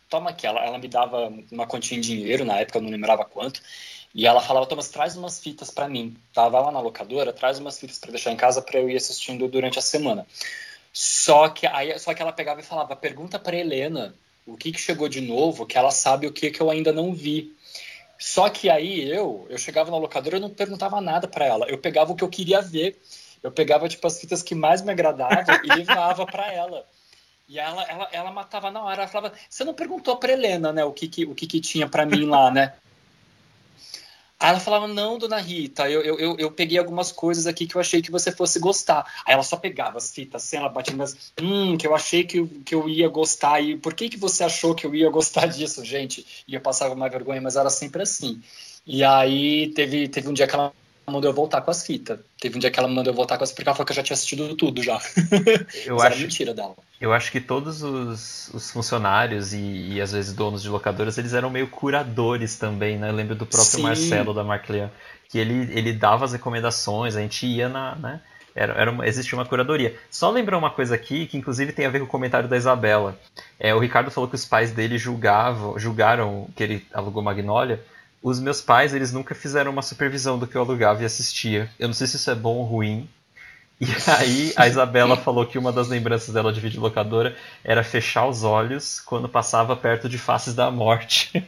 toma 0.10 0.32
aqui. 0.32 0.45
Ela, 0.45 0.66
ela 0.66 0.78
me 0.78 0.88
dava 0.88 1.32
uma 1.51 1.68
quantia 1.68 1.97
em 1.97 2.01
dinheiro, 2.01 2.45
na 2.45 2.60
época 2.60 2.78
eu 2.78 2.82
não 2.82 2.89
lembrava 2.89 3.26
quanto, 3.26 3.62
e 4.14 4.26
ela 4.26 4.41
falava, 4.41 4.66
Thomas, 4.66 4.89
traz 4.89 5.16
umas 5.16 5.39
fitas 5.39 5.70
pra 5.70 5.88
mim. 5.88 6.16
Tava 6.34 6.60
lá 6.60 6.72
na 6.72 6.80
locadora, 6.80 7.34
traz 7.34 7.60
umas 7.60 7.80
fitas 7.80 7.99
pra 7.99 8.12
deixar 8.12 8.32
em 8.32 8.38
casa 8.38 8.62
pra 8.62 8.80
eu 8.80 8.89
ir 8.89 8.95
assistindo 8.95 9.47
durante 9.47 9.78
a 9.78 9.82
semana. 9.82 10.26
Só 10.91 11.49
que 11.49 11.68
aí, 11.68 11.97
só 11.99 12.14
que 12.14 12.22
ela 12.22 12.32
pegava 12.32 12.60
e 12.60 12.64
falava, 12.64 12.95
pergunta 12.95 13.38
pra 13.38 13.55
Helena 13.55 14.16
o 14.47 14.55
que, 14.55 14.72
que 14.72 14.80
chegou 14.80 15.10
de 15.10 15.22
novo, 15.22 15.66
que 15.66 15.78
ela 15.78 15.91
sabe 15.91 16.26
o 16.26 16.32
que, 16.32 16.49
que 16.49 16.62
eu 16.62 16.72
ainda 16.72 16.91
não 16.93 17.14
vi. 17.14 17.55
Só 18.18 18.49
que 18.49 18.70
aí 18.70 19.08
eu, 19.08 19.45
eu 19.49 19.58
chegava 19.58 19.91
na 19.91 19.97
locadora 19.97 20.38
e 20.38 20.39
não 20.39 20.49
perguntava 20.49 20.99
nada 21.01 21.28
pra 21.28 21.45
ela. 21.45 21.68
Eu 21.70 21.78
pegava 21.78 22.12
o 22.12 22.16
que 22.16 22.24
eu 22.24 22.30
queria 22.30 22.62
ver. 22.62 22.99
Eu 23.43 23.51
pegava 23.51 23.88
tipo 23.88 24.08
as 24.08 24.20
fitas 24.20 24.41
que 24.41 24.55
mais 24.55 24.82
me 24.82 24.91
agradavam 24.91 25.55
e 25.64 25.68
levava 25.68 26.26
pra 26.26 26.51
ela. 26.51 26.84
E 27.48 27.60
ela, 27.60 27.84
ela, 27.84 28.10
ela 28.12 28.32
matava 28.32 28.70
na 28.70 28.84
hora. 28.84 29.04
Ela 29.04 29.08
falava: 29.08 29.36
"Você 29.50 29.64
não 29.64 29.74
perguntou 29.74 30.18
pra 30.18 30.32
Helena, 30.34 30.72
né, 30.74 30.84
o 30.84 30.91
que 30.91 31.08
que, 31.08 31.26
o 31.26 31.34
que, 31.34 31.48
que 31.48 31.62
tinha 31.62 31.88
pra 31.88 32.06
mim 32.06 32.26
lá, 32.26 32.52
né?" 32.52 32.74
Aí 34.39 34.50
ela 34.50 34.60
falava, 34.60 34.88
não, 34.88 35.18
dona 35.18 35.39
Rita, 35.39 35.89
eu, 35.89 36.04
eu, 36.04 36.38
eu, 36.38 36.52
peguei 36.52 36.78
algumas 36.78 37.12
coisas 37.12 37.48
aqui 37.48 37.66
que 37.66 37.76
eu 37.76 37.82
achei 37.82 38.04
que 38.04 38.12
você 38.12 38.32
fosse 38.32 38.60
gostar. 38.60 39.04
Aí 39.26 39.34
ela 39.34 39.41
só 39.41 39.58
pegava 39.58 39.98
as 39.98 40.12
fitas, 40.14 40.43
assim, 40.43 40.58
ela 40.58 40.70
batia 40.70 40.95
nas. 40.95 41.32
Hum, 41.41 41.76
que 41.76 41.88
eu 41.88 41.95
achei 41.95 42.24
que, 42.24 42.38
eu- 42.38 42.50
que 42.64 42.76
eu 42.76 42.88
ia 42.88 43.08
gostar. 43.10 43.60
E 43.62 43.76
por 43.78 43.95
que, 43.95 44.10
que 44.10 44.18
você 44.18 44.43
achou 44.43 44.76
que 44.76 44.86
eu 44.86 44.93
ia 44.93 45.10
gostar 45.10 45.48
disso, 45.50 45.84
gente? 45.84 46.24
E 46.48 46.54
eu 46.54 46.62
passava 46.62 46.93
uma 46.93 47.10
vergonha, 47.10 47.41
mas 47.41 47.56
era 47.56 47.70
sempre 47.72 48.04
assim. 48.04 48.39
E 48.86 49.04
aí 49.04 49.74
teve, 49.74 50.08
teve 50.08 50.30
um 50.30 50.34
dia 50.34 50.45
que 50.45 50.54
ela 50.54 50.72
mandou 51.10 51.32
eu 51.32 51.36
voltar 51.36 51.62
com 51.62 51.72
as 51.72 51.84
fitas. 51.84 52.20
Teve 52.39 52.58
um 52.58 52.60
dia 52.60 52.70
que 52.70 52.78
ela 52.80 52.88
mandou 52.88 53.12
eu 53.12 53.16
voltar 53.16 53.39
com 53.39 53.43
as 53.43 53.50
fitas 53.50 53.56
porque 53.58 53.70
ela 53.70 53.76
falou 53.76 53.88
que 53.88 53.91
eu 53.91 53.95
já 53.95 54.04
tinha 54.04 54.14
assistido 54.14 54.56
tudo 54.56 54.84
já. 54.84 55.02
Eu 55.84 55.95
Mas 55.95 56.06
era 56.06 56.14
acho, 56.14 56.22
mentira 56.22 56.54
dela. 56.54 56.76
Eu 57.00 57.14
acho 57.14 57.32
que 57.32 57.39
todos 57.39 57.84
os, 57.84 58.50
os 58.54 58.72
funcionários 58.72 59.54
e, 59.54 59.93
e 59.93 60.02
às 60.02 60.12
vezes 60.12 60.34
donos 60.34 60.64
de 60.64 60.70
locadoras, 60.70 61.18
eles 61.18 61.34
eram 61.34 61.50
meio 61.50 61.68
curadores 61.68 62.58
também, 62.58 62.98
né? 62.98 63.10
Eu 63.10 63.14
lembro 63.14 63.36
do 63.36 63.45
próprio 63.45 63.78
Sim. 63.78 63.82
Marcelo 63.84 64.34
da 64.34 64.43
Marclean, 64.43 64.89
que 65.30 65.38
ele, 65.38 65.72
ele 65.78 65.93
dava 65.93 66.26
as 66.26 66.34
recomendações, 66.34 67.16
a 67.16 67.22
gente 67.22 67.45
ia 67.45 67.70
na, 67.70 67.95
né? 67.95 68.22
Era, 68.56 68.74
era 68.74 68.89
uma- 68.91 69.06
existia 69.08 69.38
uma 69.38 69.45
curadoria. 69.45 69.95
Só 70.10 70.32
lembrar 70.32 70.58
uma 70.58 70.72
coisa 70.72 70.95
aqui, 70.95 71.28
que 71.28 71.38
inclusive 71.38 71.72
tem 71.72 71.86
a 71.86 71.89
ver 71.89 72.00
com 72.00 72.06
o 72.06 72.10
comentário 72.10 72.50
da 72.50 72.58
Isabela. 72.58 73.16
É, 73.60 73.76
o 73.76 73.80
Ricardo 73.80 74.10
falou 74.10 74.28
que 74.28 74.36
os 74.36 74.45
pais 74.45 74.72
dele 74.72 74.98
julgavam, 74.98 75.78
julgaram 75.78 76.48
que 76.56 76.64
ele 76.64 76.88
alugou 76.91 77.22
Magnólia. 77.22 77.80
Os 78.24 78.39
meus 78.39 78.60
pais, 78.60 78.95
eles 78.95 79.12
nunca 79.14 79.36
fizeram 79.36 79.72
uma 79.72 79.84
supervisão 79.84 80.39
do 80.39 80.48
que 80.48 80.56
eu 80.56 80.62
alugava 80.62 81.04
e 81.04 81.06
assistia. 81.06 81.70
Eu 81.78 81.88
não 81.88 81.93
sei 81.93 82.08
se 82.08 82.16
isso 82.16 82.32
é 82.32 82.36
bom 82.36 82.56
ou 82.56 82.64
ruim. 82.64 83.08
E 83.80 83.86
aí 84.07 84.53
a 84.55 84.67
Isabela 84.67 85.15
falou 85.15 85.45
que 85.45 85.57
uma 85.57 85.71
das 85.71 85.88
lembranças 85.88 86.34
dela 86.34 86.51
de 86.51 86.59
videolocadora 86.59 87.36
era 87.63 87.84
fechar 87.84 88.25
os 88.25 88.43
olhos 88.43 88.99
quando 88.99 89.30
passava 89.30 89.75
perto 89.75 90.09
de 90.09 90.17
Faces 90.17 90.55
da 90.55 90.71
Morte. 90.71 91.45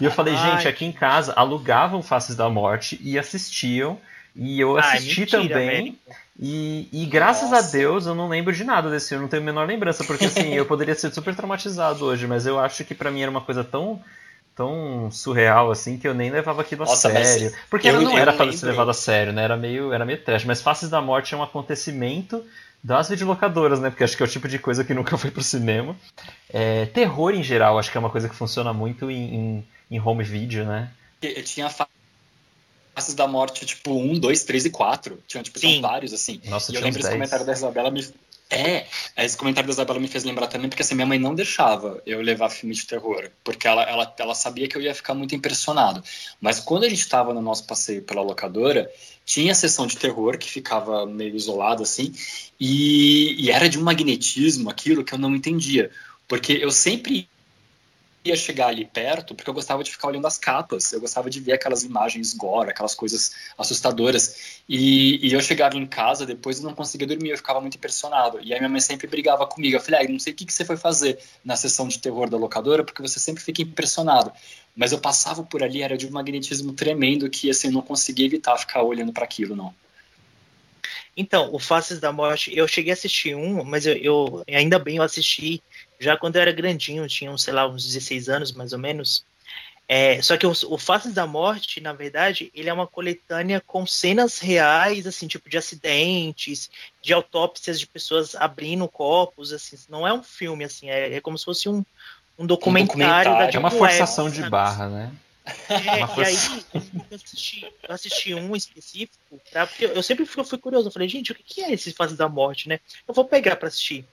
e 0.00 0.04
eu 0.04 0.12
falei, 0.12 0.34
Ai. 0.38 0.52
gente, 0.52 0.68
aqui 0.68 0.84
em 0.84 0.92
casa 0.92 1.32
alugavam 1.34 2.02
Faces 2.02 2.36
da 2.36 2.48
Morte 2.48 3.00
e 3.02 3.18
assistiam. 3.18 3.98
E 4.34 4.60
eu 4.60 4.78
Ai, 4.78 4.98
assisti 4.98 5.20
mentira, 5.22 5.40
também. 5.48 5.98
E, 6.38 6.88
e 6.92 7.04
graças 7.06 7.50
Nossa. 7.50 7.68
a 7.68 7.70
Deus 7.70 8.06
eu 8.06 8.14
não 8.14 8.28
lembro 8.28 8.54
de 8.54 8.62
nada 8.62 8.88
desse 8.88 9.08
filme, 9.08 9.22
não 9.22 9.28
tenho 9.28 9.42
a 9.42 9.46
menor 9.46 9.66
lembrança, 9.66 10.04
porque 10.04 10.26
assim, 10.26 10.54
eu 10.54 10.64
poderia 10.66 10.94
ser 10.94 11.12
super 11.12 11.34
traumatizado 11.34 12.04
hoje, 12.04 12.28
mas 12.28 12.46
eu 12.46 12.60
acho 12.60 12.84
que 12.84 12.94
pra 12.94 13.10
mim 13.10 13.22
era 13.22 13.30
uma 13.30 13.40
coisa 13.40 13.64
tão 13.64 14.00
tão 14.60 15.10
surreal 15.10 15.70
assim 15.70 15.96
que 15.96 16.06
eu 16.06 16.12
nem 16.12 16.30
levava 16.30 16.60
aquilo 16.60 16.82
a 16.82 16.86
Nossa, 16.86 17.08
mas 17.08 17.26
sério. 17.28 17.54
Porque 17.70 17.88
eu- 17.88 17.94
ela 17.94 18.02
não 18.04 18.18
era 18.18 18.30
lembro- 18.32 18.52
ser 18.52 18.66
levado 18.66 18.90
a 18.90 18.94
sério, 18.94 19.32
né? 19.32 19.42
Era 19.42 19.56
meio, 19.56 19.90
era 19.90 20.04
meio 20.04 20.22
trash. 20.22 20.44
Mas 20.44 20.60
Faces 20.60 20.90
da 20.90 21.00
Morte 21.00 21.32
é 21.34 21.36
um 21.38 21.42
acontecimento 21.42 22.44
das 22.84 23.08
videolocadoras, 23.08 23.80
né? 23.80 23.88
Porque 23.88 24.04
acho 24.04 24.14
que 24.14 24.22
é 24.22 24.26
o 24.26 24.28
tipo 24.28 24.46
de 24.46 24.58
coisa 24.58 24.84
que 24.84 24.92
nunca 24.94 25.16
foi 25.16 25.30
pro 25.30 25.42
cinema. 25.42 25.96
É, 26.50 26.84
terror 26.86 27.32
em 27.34 27.42
geral, 27.42 27.78
acho 27.78 27.90
que 27.90 27.96
é 27.96 28.00
uma 28.00 28.10
coisa 28.10 28.28
que 28.28 28.34
funciona 28.34 28.70
muito 28.74 29.10
em, 29.10 29.34
em, 29.34 29.68
em 29.92 29.98
home 30.00 30.24
video, 30.24 30.66
né? 30.66 30.90
Eu 31.22 31.42
tinha 31.42 31.70
faces 31.70 33.14
da 33.14 33.26
morte, 33.26 33.64
tipo, 33.64 33.92
um, 33.92 34.18
dois, 34.18 34.44
três 34.44 34.66
e 34.66 34.70
quatro. 34.70 35.18
Tinha, 35.26 35.42
tipo, 35.42 35.58
Sim. 35.58 35.80
vários, 35.80 36.12
assim. 36.12 36.38
Nossa, 36.44 36.70
E 36.70 36.74
eu 36.74 36.82
lembro 36.82 37.00
esse 37.00 37.08
10. 37.08 37.14
comentário 37.14 37.46
da 37.46 37.52
Isabela 37.52 37.90
me. 37.90 38.06
É, 38.52 38.86
esse 39.16 39.36
comentário 39.36 39.68
da 39.68 39.72
Isabela 39.72 40.00
me 40.00 40.08
fez 40.08 40.24
lembrar 40.24 40.48
também, 40.48 40.68
porque 40.68 40.82
assim, 40.82 40.96
minha 40.96 41.06
mãe 41.06 41.20
não 41.20 41.36
deixava 41.36 42.02
eu 42.04 42.20
levar 42.20 42.50
filme 42.50 42.74
de 42.74 42.84
terror, 42.84 43.30
porque 43.44 43.68
ela, 43.68 43.84
ela, 43.84 44.12
ela 44.18 44.34
sabia 44.34 44.66
que 44.66 44.76
eu 44.76 44.82
ia 44.82 44.92
ficar 44.92 45.14
muito 45.14 45.36
impressionado. 45.36 46.02
Mas 46.40 46.58
quando 46.58 46.82
a 46.82 46.88
gente 46.88 46.98
estava 46.98 47.32
no 47.32 47.40
nosso 47.40 47.64
passeio 47.64 48.02
pela 48.02 48.22
locadora, 48.22 48.90
tinha 49.24 49.52
a 49.52 49.54
sessão 49.54 49.86
de 49.86 49.96
terror 49.96 50.36
que 50.36 50.50
ficava 50.50 51.06
meio 51.06 51.36
isolada 51.36 51.84
assim, 51.84 52.12
e, 52.58 53.36
e 53.38 53.50
era 53.52 53.68
de 53.68 53.78
um 53.78 53.82
magnetismo 53.82 54.68
aquilo 54.68 55.04
que 55.04 55.14
eu 55.14 55.18
não 55.18 55.36
entendia, 55.36 55.88
porque 56.26 56.52
eu 56.52 56.72
sempre 56.72 57.29
ia 58.22 58.36
chegar 58.36 58.68
ali 58.68 58.84
perto 58.84 59.34
porque 59.34 59.48
eu 59.48 59.54
gostava 59.54 59.82
de 59.82 59.90
ficar 59.90 60.08
olhando 60.08 60.26
as 60.26 60.36
capas, 60.36 60.92
eu 60.92 61.00
gostava 61.00 61.30
de 61.30 61.40
ver 61.40 61.52
aquelas 61.52 61.82
imagens 61.82 62.34
gore, 62.34 62.70
aquelas 62.70 62.94
coisas 62.94 63.34
assustadoras. 63.56 64.60
E, 64.68 65.26
e 65.26 65.32
eu 65.32 65.40
chegava 65.40 65.76
em 65.76 65.86
casa 65.86 66.26
depois 66.26 66.58
e 66.58 66.62
não 66.62 66.74
conseguia 66.74 67.06
dormir, 67.06 67.30
eu 67.30 67.36
ficava 67.36 67.60
muito 67.60 67.76
impressionado. 67.76 68.38
E 68.42 68.52
aí 68.52 68.58
minha 68.60 68.68
mãe 68.68 68.80
sempre 68.80 69.06
brigava 69.06 69.46
comigo. 69.46 69.76
Eu 69.76 69.80
falei, 69.80 70.04
ah, 70.06 70.08
não 70.08 70.18
sei 70.18 70.32
o 70.32 70.36
que, 70.36 70.44
que 70.44 70.52
você 70.52 70.64
foi 70.64 70.76
fazer 70.76 71.18
na 71.44 71.56
sessão 71.56 71.88
de 71.88 71.98
terror 71.98 72.28
da 72.28 72.36
locadora, 72.36 72.84
porque 72.84 73.02
você 73.02 73.18
sempre 73.18 73.42
fica 73.42 73.62
impressionado. 73.62 74.32
Mas 74.76 74.92
eu 74.92 74.98
passava 75.00 75.42
por 75.42 75.62
ali, 75.62 75.82
era 75.82 75.96
de 75.96 76.06
um 76.06 76.10
magnetismo 76.10 76.72
tremendo 76.74 77.28
que 77.30 77.50
assim, 77.50 77.68
eu 77.68 77.72
não 77.72 77.82
conseguia 77.82 78.26
evitar 78.26 78.56
ficar 78.58 78.82
olhando 78.82 79.12
para 79.12 79.24
aquilo, 79.24 79.56
não. 79.56 79.74
Então, 81.16 81.52
o 81.52 81.58
Faces 81.58 82.00
da 82.00 82.12
Morte, 82.12 82.56
eu 82.56 82.66
cheguei 82.68 82.92
a 82.92 82.94
assistir 82.94 83.34
um, 83.34 83.64
mas 83.64 83.86
eu, 83.86 83.94
eu- 83.96 84.44
ainda 84.48 84.78
bem 84.78 84.96
eu 84.96 85.02
assisti 85.02 85.62
já 86.00 86.16
quando 86.16 86.36
eu 86.36 86.42
era 86.42 86.52
grandinho, 86.52 87.06
tinha, 87.06 87.36
sei 87.38 87.52
lá, 87.52 87.68
uns 87.68 87.84
16 87.84 88.28
anos 88.28 88.52
mais 88.52 88.72
ou 88.72 88.78
menos. 88.78 89.24
É, 89.86 90.22
só 90.22 90.36
que 90.36 90.46
o, 90.46 90.52
o 90.68 90.78
Faces 90.78 91.12
da 91.12 91.26
Morte, 91.26 91.80
na 91.80 91.92
verdade, 91.92 92.50
ele 92.54 92.68
é 92.68 92.72
uma 92.72 92.86
coletânea 92.86 93.60
com 93.60 93.84
cenas 93.84 94.38
reais, 94.38 95.04
assim, 95.04 95.26
tipo 95.26 95.50
de 95.50 95.58
acidentes, 95.58 96.70
de 97.02 97.12
autópsias 97.12 97.78
de 97.78 97.88
pessoas 97.88 98.36
abrindo 98.36 98.86
corpos, 98.86 99.52
assim, 99.52 99.76
não 99.88 100.06
é 100.06 100.12
um 100.12 100.22
filme, 100.22 100.64
assim, 100.64 100.88
é, 100.88 101.16
é 101.16 101.20
como 101.20 101.36
se 101.36 101.44
fosse 101.44 101.68
um, 101.68 101.84
um 102.38 102.46
documentário, 102.46 103.32
da 103.32 103.46
documentário. 103.46 103.56
É 103.56 103.58
uma 103.58 103.68
Web, 103.68 103.78
forçação 103.78 104.30
de 104.30 104.36
sabe? 104.36 104.50
barra, 104.50 104.88
né? 104.88 105.12
É, 105.68 106.04
Uma 106.04 106.22
e 106.22 106.24
aí 106.24 106.36
eu 107.10 107.16
assisti, 107.16 107.64
eu 107.64 107.94
assisti 107.94 108.34
um 108.34 108.54
específico, 108.54 109.40
pra, 109.50 109.66
porque 109.66 109.86
eu 109.86 110.02
sempre 110.02 110.24
fui, 110.24 110.44
fui 110.44 110.58
curioso. 110.58 110.88
Eu 110.88 110.92
falei, 110.92 111.08
gente, 111.08 111.32
o 111.32 111.34
que 111.34 111.42
que 111.42 111.62
é 111.62 111.72
esse 111.72 111.92
Fases 111.92 112.16
da 112.16 112.28
Morte, 112.28 112.68
né? 112.68 112.78
Eu 113.08 113.14
vou 113.14 113.24
pegar 113.24 113.56
pra 113.56 113.68
assistir. 113.68 114.04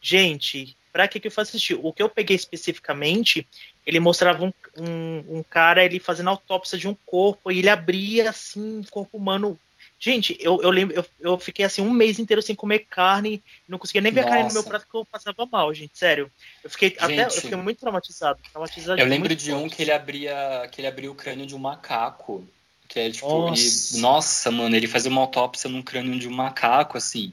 Gente, 0.00 0.76
pra 0.98 1.06
que, 1.06 1.20
que 1.20 1.28
eu 1.28 1.30
fui 1.30 1.42
assistir? 1.42 1.78
O 1.80 1.92
que 1.92 2.02
eu 2.02 2.08
peguei 2.08 2.34
especificamente, 2.34 3.46
ele 3.86 4.00
mostrava 4.00 4.44
um, 4.44 4.52
um, 4.76 5.38
um 5.38 5.42
cara 5.44 5.84
ele 5.84 6.00
fazendo 6.00 6.28
autópsia 6.28 6.76
de 6.76 6.88
um 6.88 6.96
corpo 7.06 7.52
e 7.52 7.60
ele 7.60 7.68
abria 7.68 8.30
assim, 8.30 8.78
um 8.78 8.82
corpo 8.82 9.16
humano. 9.16 9.56
Gente, 9.96 10.36
eu, 10.40 10.60
eu 10.60 10.70
lembro, 10.70 10.96
eu, 10.96 11.06
eu 11.20 11.38
fiquei 11.38 11.64
assim 11.64 11.80
um 11.80 11.92
mês 11.92 12.18
inteiro 12.18 12.42
sem 12.42 12.56
comer 12.56 12.80
carne, 12.90 13.40
não 13.68 13.78
conseguia 13.78 14.00
nem 14.00 14.10
ver 14.10 14.22
a 14.22 14.24
carne 14.24 14.42
no 14.42 14.46
meu 14.48 14.56
Nossa. 14.56 14.68
prato 14.68 14.86
porque 14.86 14.96
eu 14.96 15.04
passava 15.04 15.46
mal, 15.46 15.72
gente, 15.72 15.96
sério. 15.96 16.32
Eu 16.64 16.70
fiquei 16.70 16.96
até 16.98 17.26
eu 17.26 17.30
Gente. 17.30 17.42
fiquei 17.42 17.56
muito 17.56 17.78
traumatizado. 17.78 18.40
traumatizado 18.50 19.00
Eu 19.00 19.06
lembro 19.06 19.36
de 19.36 19.52
um 19.52 19.60
forte. 19.60 19.76
que 19.76 19.82
ele 19.82 19.92
abria, 19.92 20.68
que 20.72 20.80
ele 20.80 20.88
abria 20.88 21.12
o 21.12 21.14
crânio 21.14 21.46
de 21.46 21.54
um 21.54 21.60
macaco. 21.60 22.44
Que 22.88 22.98
é 22.98 23.10
tipo, 23.12 23.28
Nossa. 23.28 23.94
ele- 23.94 24.02
nossa, 24.02 24.50
mano, 24.50 24.74
ele 24.74 24.88
fazia 24.88 25.12
uma 25.12 25.20
autópsia 25.20 25.70
num 25.70 25.82
crânio 25.82 26.18
de 26.18 26.26
um 26.26 26.32
macaco, 26.32 26.98
assim. 26.98 27.32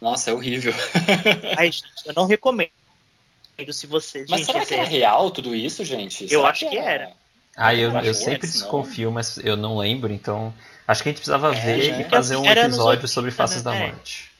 Nossa, 0.00 0.30
é 0.30 0.34
horrível. 0.34 0.72
Ai, 1.56 1.70
gente, 1.70 1.86
eu 2.06 2.12
não 2.12 2.26
recomendo 2.26 2.72
se 3.72 3.86
você. 3.86 4.24
Mas 4.28 4.40
gente, 4.40 4.46
será 4.52 4.66
que 4.66 4.74
é 4.74 4.84
real 4.84 5.30
tudo 5.30 5.54
isso, 5.54 5.84
gente? 5.84 6.24
Eu 6.24 6.28
Será 6.40 6.48
acho 6.48 6.68
que 6.68 6.76
era. 6.76 7.12
Ah, 7.56 7.74
eu, 7.74 7.90
Eu 7.90 8.04
eu 8.04 8.14
sempre 8.14 8.34
antes, 8.34 8.54
não. 8.56 8.62
desconfio, 8.62 9.12
mas 9.12 9.38
eu 9.38 9.56
não 9.56 9.78
lembro, 9.78 10.12
então. 10.12 10.52
Acho 10.86 11.02
que 11.02 11.08
a 11.08 11.12
gente 11.12 11.18
precisava 11.20 11.54
É, 11.54 11.60
ver 11.60 11.92
né? 11.92 12.00
e 12.00 12.10
fazer 12.10 12.36
um 12.36 12.44
Era 12.44 12.62
episódio 12.62 12.88
80, 12.88 13.06
sobre 13.06 13.30
Faces 13.30 13.62
da 13.62 13.72
né? 13.72 13.86
Morte. 13.92 14.30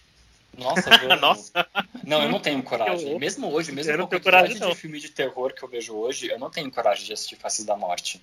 Nossa, 0.58 0.90
eu- 1.02 1.20
Nossa. 1.20 1.66
Não, 2.04 2.22
eu 2.22 2.28
não 2.28 2.40
tenho 2.40 2.62
coragem. 2.62 3.06
horror. 3.06 3.20
Mesmo 3.20 3.50
hoje, 3.52 3.72
mesmo 3.72 3.92
Eu 3.92 3.96
com 3.96 4.00
não 4.02 4.06
a 4.06 4.08
quantidade 4.10 4.42
coragem, 4.42 4.60
não. 4.60 4.70
de 4.70 4.74
filme 4.76 5.00
de 5.00 5.08
terror 5.08 5.54
que 5.54 5.62
eu 5.62 5.68
vejo 5.68 5.94
hoje, 5.94 6.28
eu 6.28 6.38
não 6.38 6.50
tenho 6.50 6.70
coragem 6.70 7.04
de 7.06 7.12
assistir 7.12 7.36
Faces 7.36 7.64
da 7.64 7.76
Morte. 7.76 8.20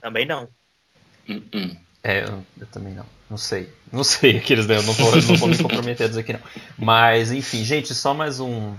Também 0.00 0.24
não. 0.26 0.48
Hum, 1.28 1.42
hum. 1.54 1.76
É, 2.02 2.22
eu, 2.24 2.44
eu 2.60 2.66
também 2.68 2.94
não. 2.94 3.04
Não 3.28 3.36
sei. 3.36 3.68
Não 3.92 4.04
sei 4.04 4.38
aqueles 4.38 4.66
daí, 4.66 4.76
eu 4.76 4.82
não 4.84 4.92
vou, 4.92 5.14
eu 5.16 5.22
não 5.22 5.36
vou 5.36 5.48
me 5.48 5.58
comprometer 5.58 6.06
a 6.06 6.08
dizer 6.08 6.22
que 6.22 6.32
não. 6.32 6.40
Mas, 6.78 7.32
enfim, 7.32 7.64
gente, 7.64 7.94
só 7.94 8.14
mais 8.14 8.40
um. 8.40 8.74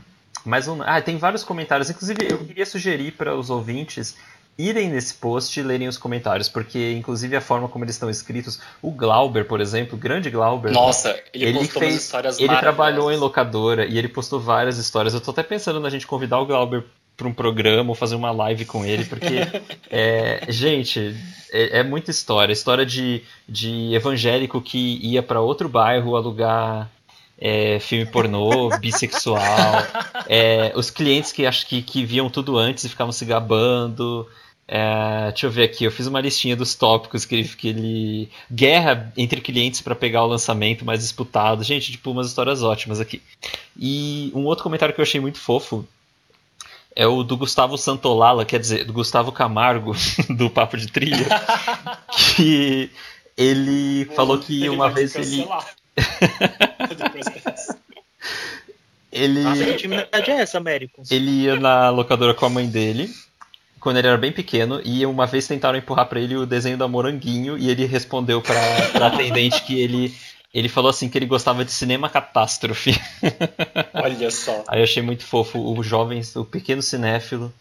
Mais 0.49 0.67
um. 0.67 0.81
Ah, 0.81 0.99
tem 0.99 1.17
vários 1.17 1.43
comentários. 1.43 1.89
Inclusive, 1.91 2.27
eu 2.27 2.39
queria 2.39 2.65
sugerir 2.65 3.11
para 3.11 3.35
os 3.35 3.51
ouvintes 3.51 4.17
irem 4.57 4.89
nesse 4.89 5.13
post 5.13 5.57
e 5.57 5.63
lerem 5.63 5.87
os 5.87 5.97
comentários, 5.97 6.49
porque, 6.49 6.91
inclusive, 6.93 7.35
a 7.35 7.39
forma 7.39 7.69
como 7.69 7.85
eles 7.85 7.95
estão 7.95 8.09
escritos. 8.09 8.59
O 8.81 8.91
Glauber, 8.91 9.45
por 9.45 9.61
exemplo, 9.61 9.95
o 9.95 9.97
grande 9.97 10.29
Glauber. 10.31 10.71
Nossa, 10.71 11.17
ele, 11.33 11.45
Ele 11.45 11.59
postou 11.59 11.81
umas 11.81 11.91
fez, 11.91 12.03
histórias 12.03 12.39
ele 12.39 12.57
trabalhou 12.57 13.11
em 13.11 13.15
locadora 13.15 13.85
e 13.85 13.97
ele 13.97 14.09
postou 14.09 14.39
várias 14.39 14.77
histórias. 14.79 15.13
Eu 15.13 15.21
tô 15.21 15.31
até 15.31 15.43
pensando 15.43 15.79
na 15.79 15.89
gente 15.89 16.07
convidar 16.07 16.39
o 16.39 16.45
Glauber 16.47 16.83
para 17.15 17.27
um 17.27 17.33
programa 17.33 17.89
ou 17.89 17.95
fazer 17.95 18.15
uma 18.15 18.31
live 18.31 18.65
com 18.65 18.83
ele, 18.83 19.05
porque, 19.05 19.47
é, 19.89 20.45
gente, 20.49 21.15
é, 21.51 21.79
é 21.79 21.83
muita 21.83 22.09
história. 22.09 22.51
História 22.51 22.85
de, 22.85 23.21
de 23.47 23.93
evangélico 23.93 24.59
que 24.59 24.99
ia 25.03 25.21
para 25.21 25.39
outro 25.39 25.69
bairro 25.69 26.15
alugar 26.15 26.89
é, 27.39 27.79
filme 27.79 28.05
pornô, 28.05 28.69
bissexual, 28.79 29.41
é, 30.27 30.73
os 30.75 30.89
clientes 30.89 31.31
que 31.31 31.45
acho 31.45 31.65
que, 31.65 31.81
que 31.81 32.05
viam 32.05 32.29
tudo 32.29 32.57
antes 32.57 32.83
e 32.83 32.89
ficavam 32.89 33.11
se 33.11 33.23
gabando. 33.25 34.27
É, 34.67 35.29
deixa 35.29 35.47
eu 35.47 35.51
ver 35.51 35.63
aqui, 35.63 35.83
eu 35.83 35.91
fiz 35.91 36.05
uma 36.05 36.21
listinha 36.21 36.55
dos 36.55 36.75
tópicos 36.75 37.25
que 37.25 37.35
ele. 37.35 37.47
Que 37.47 37.67
ele 37.69 38.29
guerra 38.51 39.11
entre 39.17 39.41
clientes 39.41 39.81
para 39.81 39.95
pegar 39.95 40.23
o 40.23 40.27
lançamento 40.27 40.85
mais 40.85 40.99
disputado. 40.99 41.63
Gente, 41.63 41.91
tipo, 41.91 42.11
umas 42.11 42.27
histórias 42.27 42.61
ótimas 42.61 42.99
aqui. 42.99 43.21
E 43.75 44.31
um 44.35 44.45
outro 44.45 44.63
comentário 44.63 44.93
que 44.93 45.01
eu 45.01 45.03
achei 45.03 45.19
muito 45.19 45.39
fofo 45.39 45.87
é 46.95 47.07
o 47.07 47.23
do 47.23 47.37
Gustavo 47.37 47.77
Santolala, 47.77 48.45
quer 48.45 48.59
dizer, 48.59 48.83
do 48.83 48.93
Gustavo 48.93 49.31
Camargo, 49.31 49.95
do 50.29 50.49
Papo 50.49 50.77
de 50.77 50.87
Trilha, 50.87 51.25
que 52.35 52.91
ele 53.37 54.05
falou 54.15 54.37
que 54.37 54.67
uma 54.67 54.89
vez 54.89 55.15
ele. 55.15 55.47
ele 59.11 59.41
intimidade 59.73 60.31
é 60.31 60.41
essa, 60.41 60.57
Américo? 60.57 61.01
ele 61.09 61.43
ia 61.43 61.59
na 61.59 61.89
locadora 61.89 62.33
com 62.33 62.45
a 62.45 62.49
mãe 62.49 62.67
dele, 62.67 63.13
quando 63.79 63.97
ele 63.97 64.07
era 64.07 64.17
bem 64.17 64.31
pequeno, 64.31 64.81
e 64.83 65.05
uma 65.05 65.25
vez 65.25 65.47
tentaram 65.47 65.77
empurrar 65.77 66.07
pra 66.07 66.19
ele 66.19 66.35
o 66.35 66.45
desenho 66.45 66.77
da 66.77 66.87
Moranguinho, 66.87 67.57
e 67.57 67.69
ele 67.69 67.85
respondeu 67.85 68.41
pra, 68.41 68.59
pra 68.91 69.07
atendente 69.07 69.63
que 69.63 69.79
ele, 69.79 70.13
ele 70.53 70.69
falou 70.69 70.89
assim 70.89 71.09
que 71.09 71.17
ele 71.17 71.25
gostava 71.25 71.65
de 71.65 71.71
cinema 71.71 72.09
catástrofe. 72.09 72.99
Olha 73.93 74.31
só. 74.31 74.63
Aí 74.67 74.79
eu 74.79 74.83
achei 74.83 75.01
muito 75.01 75.23
fofo 75.23 75.59
o 75.59 75.83
jovem, 75.83 76.21
o 76.35 76.45
pequeno 76.45 76.81
cinéfilo, 76.81 77.53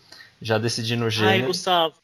já 0.43 0.59
decidindo 0.59 1.03
o 1.03 1.07
Ai, 1.07 1.11
gênero. 1.11 1.47
Gustavo. 1.47 1.95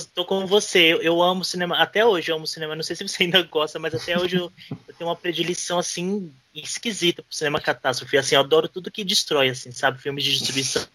Tô 0.00 0.24
com 0.24 0.46
você. 0.46 0.98
Eu, 1.00 1.22
amo 1.22 1.44
cinema. 1.44 1.76
Até 1.76 2.04
hoje 2.04 2.30
eu 2.30 2.36
amo 2.36 2.46
cinema. 2.46 2.74
Não 2.76 2.82
sei 2.82 2.96
se 2.96 3.06
você 3.06 3.24
ainda 3.24 3.42
gosta, 3.42 3.78
mas 3.78 3.94
até 3.94 4.18
hoje 4.18 4.36
eu, 4.36 4.52
eu 4.88 4.94
tenho 4.94 5.08
uma 5.08 5.16
predileção 5.16 5.78
assim 5.78 6.32
esquisita 6.54 7.22
pro 7.22 7.34
cinema 7.34 7.60
catástrofe. 7.60 8.16
Assim, 8.18 8.34
eu 8.34 8.40
adoro 8.40 8.68
tudo 8.68 8.90
que 8.90 9.04
destrói, 9.04 9.50
assim, 9.50 9.72
sabe? 9.72 10.00
Filmes 10.00 10.24
de 10.24 10.32
destruição. 10.32 10.86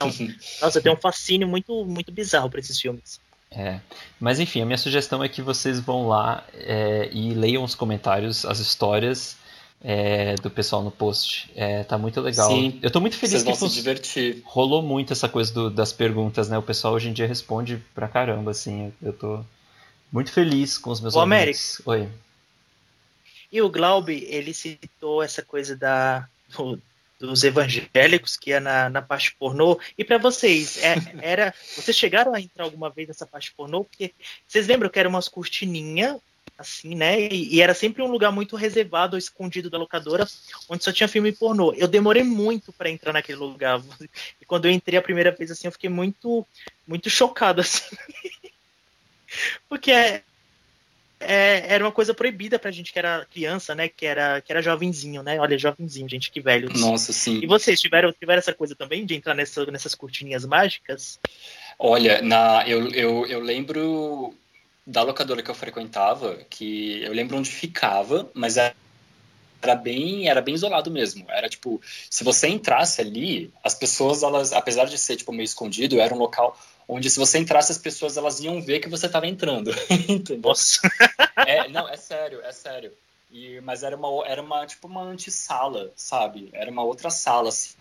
Nossa, 0.60 0.78
eu 0.78 0.82
tenho 0.82 0.94
um 0.94 1.00
fascínio 1.00 1.48
muito, 1.48 1.84
muito 1.84 2.12
bizarro 2.12 2.50
pra 2.50 2.60
esses 2.60 2.80
filmes. 2.80 3.20
É. 3.50 3.80
Mas 4.20 4.40
enfim, 4.40 4.60
a 4.60 4.66
minha 4.66 4.76
sugestão 4.76 5.22
é 5.22 5.28
que 5.28 5.40
vocês 5.40 5.80
vão 5.80 6.08
lá 6.08 6.44
é, 6.52 7.08
e 7.12 7.32
leiam 7.32 7.64
os 7.64 7.74
comentários, 7.74 8.44
as 8.44 8.58
histórias 8.58 9.36
é, 9.82 10.34
do 10.36 10.50
pessoal 10.50 10.82
no 10.82 10.90
post. 10.90 11.50
É, 11.54 11.84
tá 11.84 11.96
muito 11.98 12.20
legal. 12.20 12.48
Sim. 12.50 12.78
Eu 12.82 12.90
tô 12.90 13.00
muito 13.00 13.16
feliz 13.16 13.42
Vocês 13.42 13.42
que 13.54 13.60
vão 13.60 13.68
se 13.68 13.74
divertir. 13.74 14.42
rolou 14.44 14.82
muito 14.82 15.12
essa 15.12 15.28
coisa 15.28 15.52
do- 15.52 15.70
das 15.70 15.92
perguntas, 15.92 16.48
né? 16.48 16.58
O 16.58 16.62
pessoal 16.62 16.94
hoje 16.94 17.08
em 17.08 17.12
dia 17.12 17.26
responde 17.26 17.82
pra 17.94 18.08
caramba, 18.08 18.50
assim. 18.50 18.92
Eu 19.02 19.12
tô 19.12 19.44
muito 20.10 20.32
feliz 20.32 20.76
com 20.78 20.90
os 20.90 21.00
meus 21.00 21.14
Ô, 21.14 21.20
ouvintes. 21.20 21.80
Oi. 21.84 22.08
E 23.52 23.62
o 23.62 23.68
Glaube, 23.70 24.26
ele 24.28 24.52
citou 24.52 25.22
essa 25.22 25.42
coisa 25.42 25.76
da, 25.76 26.28
do- 26.56 26.80
dos 27.18 27.44
evangélicos 27.44 28.36
que 28.36 28.52
é 28.52 28.60
na, 28.60 28.90
na 28.90 29.00
parte 29.00 29.34
pornô. 29.38 29.78
E 29.96 30.04
pra 30.04 30.18
vocês, 30.18 30.78
é- 30.82 30.96
era, 31.22 31.54
vocês 31.76 31.96
chegaram 31.96 32.34
a 32.34 32.40
entrar 32.40 32.64
alguma 32.64 32.90
vez 32.90 33.08
nessa 33.08 33.26
parte 33.26 33.52
pornô? 33.56 33.84
Porque 33.84 34.12
vocês 34.46 34.66
lembram 34.66 34.90
que 34.90 34.98
era 34.98 35.08
umas 35.08 35.28
cortininhas, 35.28 36.16
assim, 36.58 36.94
né? 36.94 37.20
E, 37.20 37.56
e 37.56 37.60
era 37.60 37.74
sempre 37.74 38.02
um 38.02 38.10
lugar 38.10 38.32
muito 38.32 38.56
reservado 38.56 39.14
ou 39.14 39.18
escondido 39.18 39.68
da 39.68 39.78
locadora, 39.78 40.26
onde 40.68 40.82
só 40.82 40.92
tinha 40.92 41.08
filme 41.08 41.32
pornô. 41.32 41.72
Eu 41.74 41.88
demorei 41.88 42.22
muito 42.22 42.72
pra 42.72 42.90
entrar 42.90 43.12
naquele 43.12 43.38
lugar. 43.38 43.82
E 44.40 44.44
quando 44.44 44.66
eu 44.66 44.70
entrei 44.70 44.98
a 44.98 45.02
primeira 45.02 45.30
vez, 45.30 45.50
assim, 45.50 45.66
eu 45.66 45.72
fiquei 45.72 45.90
muito, 45.90 46.46
muito 46.86 47.10
chocado, 47.10 47.60
assim. 47.62 47.96
Porque 49.68 49.90
é, 49.90 50.22
é, 51.18 51.74
era 51.74 51.84
uma 51.84 51.92
coisa 51.92 52.14
proibida 52.14 52.58
pra 52.58 52.70
gente 52.70 52.92
que 52.92 52.98
era 52.98 53.26
criança, 53.26 53.74
né? 53.74 53.88
Que 53.88 54.06
era, 54.06 54.40
que 54.40 54.52
era 54.52 54.62
jovenzinho, 54.62 55.22
né? 55.22 55.38
Olha, 55.38 55.58
jovenzinho, 55.58 56.08
gente, 56.08 56.30
que 56.30 56.40
velho. 56.40 56.68
Nossa, 56.78 57.12
sim. 57.12 57.40
E 57.42 57.46
vocês 57.46 57.80
tiveram, 57.80 58.12
tiveram 58.12 58.38
essa 58.38 58.52
coisa 58.52 58.74
também 58.74 59.04
de 59.04 59.14
entrar 59.14 59.34
nessa, 59.34 59.64
nessas 59.66 59.94
cortininhas 59.94 60.44
mágicas? 60.44 61.18
Olha, 61.78 62.22
na, 62.22 62.66
eu, 62.68 62.88
eu, 62.90 63.26
eu 63.26 63.40
lembro 63.40 64.34
da 64.86 65.02
locadora 65.02 65.42
que 65.42 65.50
eu 65.50 65.54
frequentava, 65.54 66.36
que 66.48 67.02
eu 67.02 67.12
lembro 67.12 67.36
onde 67.36 67.50
ficava, 67.50 68.30
mas 68.32 68.56
era, 68.56 68.74
era 69.60 69.74
bem, 69.74 70.28
era 70.28 70.40
bem 70.40 70.54
isolado 70.54 70.90
mesmo. 70.90 71.26
Era 71.28 71.48
tipo, 71.48 71.80
se 72.08 72.22
você 72.22 72.48
entrasse 72.48 73.00
ali, 73.00 73.52
as 73.64 73.74
pessoas, 73.74 74.22
elas, 74.22 74.52
apesar 74.52 74.84
de 74.84 74.96
ser 74.96 75.16
tipo 75.16 75.32
meio 75.32 75.44
escondido, 75.44 76.00
era 76.00 76.14
um 76.14 76.18
local 76.18 76.56
onde 76.88 77.10
se 77.10 77.18
você 77.18 77.38
entrasse, 77.38 77.72
as 77.72 77.78
pessoas 77.78 78.16
elas 78.16 78.38
iam 78.40 78.62
ver 78.62 78.78
que 78.78 78.88
você 78.88 79.06
estava 79.06 79.26
entrando. 79.26 79.72
Nossa. 80.42 80.80
É, 81.44 81.68
não, 81.68 81.88
é 81.88 81.96
sério, 81.96 82.40
é 82.42 82.52
sério. 82.52 82.92
E, 83.30 83.60
mas 83.62 83.82
era 83.82 83.96
uma, 83.96 84.24
era 84.24 84.40
uma 84.40 84.64
tipo 84.66 84.86
uma 84.86 85.02
antessala, 85.02 85.92
sabe? 85.96 86.48
Era 86.52 86.70
uma 86.70 86.84
outra 86.84 87.10
sala, 87.10 87.48
assim. 87.48 87.74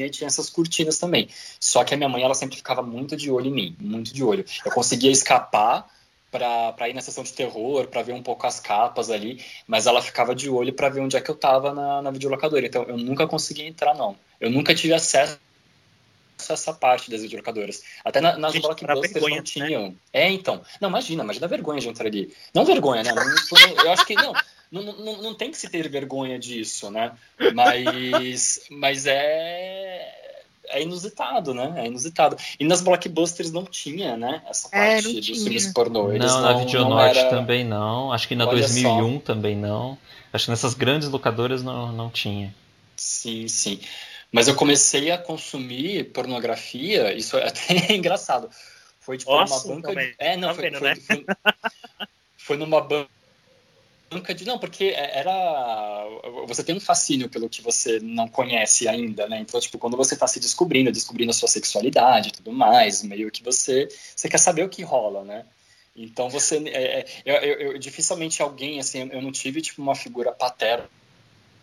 Aí 0.00 0.10
tinha 0.10 0.28
essas 0.28 0.48
cortinas 0.48 0.98
também. 0.98 1.28
Só 1.58 1.82
que 1.84 1.92
a 1.92 1.96
minha 1.96 2.08
mãe, 2.08 2.22
ela 2.22 2.34
sempre 2.34 2.56
ficava 2.56 2.82
muito 2.82 3.16
de 3.16 3.30
olho 3.30 3.46
em 3.48 3.52
mim, 3.52 3.76
muito 3.80 4.14
de 4.14 4.22
olho. 4.22 4.44
Eu 4.64 4.72
conseguia 4.72 5.10
escapar 5.10 5.86
pra 6.30 6.88
ir 6.88 6.94
na 6.94 7.02
sessão 7.02 7.22
de 7.22 7.32
terror, 7.32 7.86
pra 7.88 8.02
ver 8.02 8.14
um 8.14 8.22
pouco 8.22 8.46
as 8.46 8.58
capas 8.58 9.10
ali, 9.10 9.44
mas 9.66 9.86
ela 9.86 10.00
ficava 10.00 10.34
de 10.34 10.48
olho 10.48 10.72
pra 10.72 10.88
ver 10.88 11.00
onde 11.00 11.16
é 11.16 11.20
que 11.20 11.30
eu 11.30 11.34
tava 11.34 11.74
na, 11.74 12.00
na 12.00 12.10
videolocadora. 12.10 12.64
Então 12.64 12.84
eu 12.84 12.96
nunca 12.96 13.26
conseguia 13.26 13.66
entrar, 13.66 13.94
não. 13.94 14.16
Eu 14.40 14.50
nunca 14.50 14.74
tive 14.74 14.94
acesso 14.94 15.38
a 16.48 16.52
essa 16.54 16.72
parte 16.72 17.10
das 17.10 17.22
videolocadoras. 17.22 17.82
Até 18.04 18.20
na, 18.20 18.36
nas 18.38 18.52
Gente, 18.52 18.62
blockbusters 18.62 19.12
vergonha, 19.12 19.36
não 19.36 19.44
tinham. 19.44 19.96
É, 20.12 20.30
então. 20.30 20.62
Não, 20.80 20.88
imagina, 20.88 21.22
imagina 21.22 21.46
a 21.46 21.48
vergonha 21.48 21.80
de 21.80 21.88
entrar 21.88 22.06
ali. 22.06 22.34
Não 22.54 22.64
vergonha, 22.64 23.02
né? 23.02 23.12
Não- 23.12 23.84
eu 23.84 23.92
acho 23.92 24.06
que 24.06 24.14
não. 24.14 24.32
Não, 24.72 24.82
não, 24.82 25.22
não 25.22 25.34
tem 25.34 25.50
que 25.50 25.56
se 25.58 25.68
ter 25.68 25.88
vergonha 25.88 26.38
disso, 26.38 26.90
né? 26.90 27.16
Mas, 27.46 28.60
mas 28.70 29.06
é, 29.06 30.12
é 30.68 30.82
inusitado, 30.82 31.52
né? 31.52 31.74
É 31.76 31.86
inusitado. 31.86 32.36
E 32.58 32.64
nas 32.64 32.80
blockbusters 32.80 33.52
não 33.52 33.64
tinha, 33.64 34.16
né? 34.16 34.42
Essa 34.48 34.68
É, 34.72 34.96
parte 34.96 35.14
dos 35.14 35.26
tinha. 35.26 35.44
filmes 35.44 35.66
pornô. 35.72 36.10
Eles 36.10 36.24
Não, 36.24 36.40
não, 36.40 36.42
na 36.42 36.52
Videonorte 36.54 37.14
não 37.14 37.20
era... 37.20 37.30
também 37.30 37.64
não. 37.64 38.12
Acho 38.12 38.26
que 38.26 38.34
na 38.34 38.46
Olha 38.46 38.60
2001 38.60 39.20
também 39.20 39.56
não. 39.56 39.98
Acho 40.32 40.46
que 40.46 40.50
nessas 40.50 40.74
grandes 40.74 41.08
locadoras 41.08 41.62
não, 41.62 41.92
não 41.92 42.10
tinha. 42.10 42.54
Sim, 42.96 43.48
sim. 43.48 43.80
Mas 44.32 44.48
eu 44.48 44.56
comecei 44.56 45.10
a 45.10 45.18
consumir 45.18 46.12
pornografia, 46.12 47.12
isso 47.12 47.36
é 47.36 47.48
até 47.48 47.92
engraçado. 47.94 48.48
Foi 49.00 49.18
tipo 49.18 49.30
Nossa, 49.32 49.68
numa 49.68 49.76
banca 49.76 49.88
também. 49.88 50.08
de... 50.10 50.16
É, 50.18 50.36
não, 50.36 50.48
Tá 50.48 50.54
foi, 50.54 50.64
vendo, 50.64 50.78
foi, 50.78 50.88
né? 50.88 51.00
foi, 51.00 51.26
foi 52.36 52.56
numa 52.56 52.80
ban- 52.80 53.08
banca 54.12 54.34
de. 54.34 54.44
Não, 54.44 54.58
porque 54.58 54.92
era. 54.96 56.06
Você 56.46 56.62
tem 56.62 56.76
um 56.76 56.80
fascínio 56.80 57.28
pelo 57.28 57.48
que 57.48 57.62
você 57.62 57.98
não 58.00 58.28
conhece 58.28 58.88
ainda, 58.88 59.28
né? 59.28 59.40
Então, 59.40 59.60
tipo, 59.60 59.78
quando 59.78 59.96
você 59.96 60.16
tá 60.16 60.26
se 60.26 60.38
descobrindo, 60.40 60.92
descobrindo 60.92 61.30
a 61.30 61.34
sua 61.34 61.48
sexualidade 61.48 62.28
e 62.28 62.32
tudo 62.32 62.52
mais, 62.52 63.02
meio 63.02 63.30
que 63.30 63.42
você. 63.42 63.88
Você 64.14 64.28
quer 64.28 64.38
saber 64.38 64.64
o 64.64 64.68
que 64.68 64.82
rola, 64.82 65.24
né? 65.24 65.44
Então 65.96 66.28
você. 66.30 66.56
é, 66.68 67.00
é, 67.00 67.06
eu, 67.24 67.34
eu- 67.36 67.60
eu- 67.72 67.78
dificilmente 67.78 68.42
alguém, 68.42 68.80
assim, 68.80 69.08
eu 69.12 69.22
não 69.22 69.32
tive 69.32 69.60
tipo 69.60 69.82
uma 69.82 69.94
figura 69.94 70.32
paterna 70.32 70.88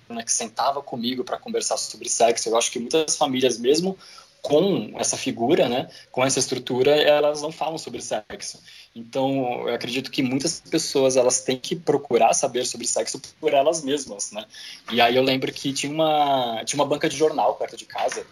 né, 0.09 0.23
que 0.23 0.31
sentava 0.31 0.81
comigo 0.81 1.23
para 1.23 1.37
conversar 1.37 1.77
sobre 1.77 2.09
sexo. 2.09 2.49
Eu 2.49 2.57
acho 2.57 2.71
que 2.71 2.79
muitas 2.79 3.15
famílias, 3.15 3.57
mesmo 3.57 3.97
com 4.41 4.93
essa 4.95 5.17
figura, 5.17 5.67
né, 5.67 5.89
com 6.11 6.23
essa 6.23 6.39
estrutura, 6.39 6.95
elas 6.95 7.41
não 7.41 7.51
falam 7.51 7.77
sobre 7.77 8.01
sexo. 8.01 8.61
Então, 8.95 9.67
eu 9.67 9.75
acredito 9.75 10.09
que 10.09 10.23
muitas 10.23 10.61
pessoas 10.61 11.15
elas 11.17 11.41
têm 11.41 11.57
que 11.57 11.75
procurar 11.75 12.33
saber 12.33 12.65
sobre 12.65 12.87
sexo 12.87 13.21
por 13.39 13.53
elas 13.53 13.83
mesmas, 13.83 14.31
né? 14.31 14.45
E 14.91 15.01
aí 15.01 15.15
eu 15.15 15.23
lembro 15.23 15.51
que 15.51 15.73
tinha 15.73 15.91
uma 15.91 16.63
tinha 16.65 16.79
uma 16.79 16.87
banca 16.87 17.09
de 17.09 17.15
jornal 17.15 17.55
perto 17.55 17.77
de 17.77 17.85
casa 17.85 18.25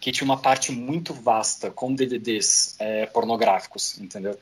que 0.00 0.12
tinha 0.12 0.24
uma 0.26 0.36
parte 0.36 0.70
muito 0.70 1.14
vasta 1.14 1.70
com 1.70 1.94
DVDs 1.94 2.76
é, 2.78 3.06
pornográficos, 3.06 3.98
entendeu? 3.98 4.38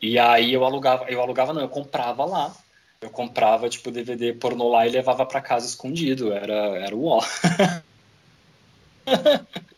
E 0.00 0.18
aí 0.18 0.52
eu 0.52 0.64
alugava, 0.64 1.04
eu 1.08 1.20
alugava 1.20 1.52
não, 1.52 1.60
eu 1.60 1.68
comprava 1.68 2.24
lá. 2.24 2.56
Eu 3.00 3.10
comprava 3.10 3.68
tipo 3.68 3.90
DVD 3.90 4.32
pornô 4.32 4.68
lá 4.68 4.86
e 4.86 4.90
levava 4.90 5.26
para 5.26 5.40
casa 5.40 5.66
escondido. 5.66 6.32
Era 6.32 6.54
era 6.78 6.96
o 6.96 7.06
ó. 7.06 7.20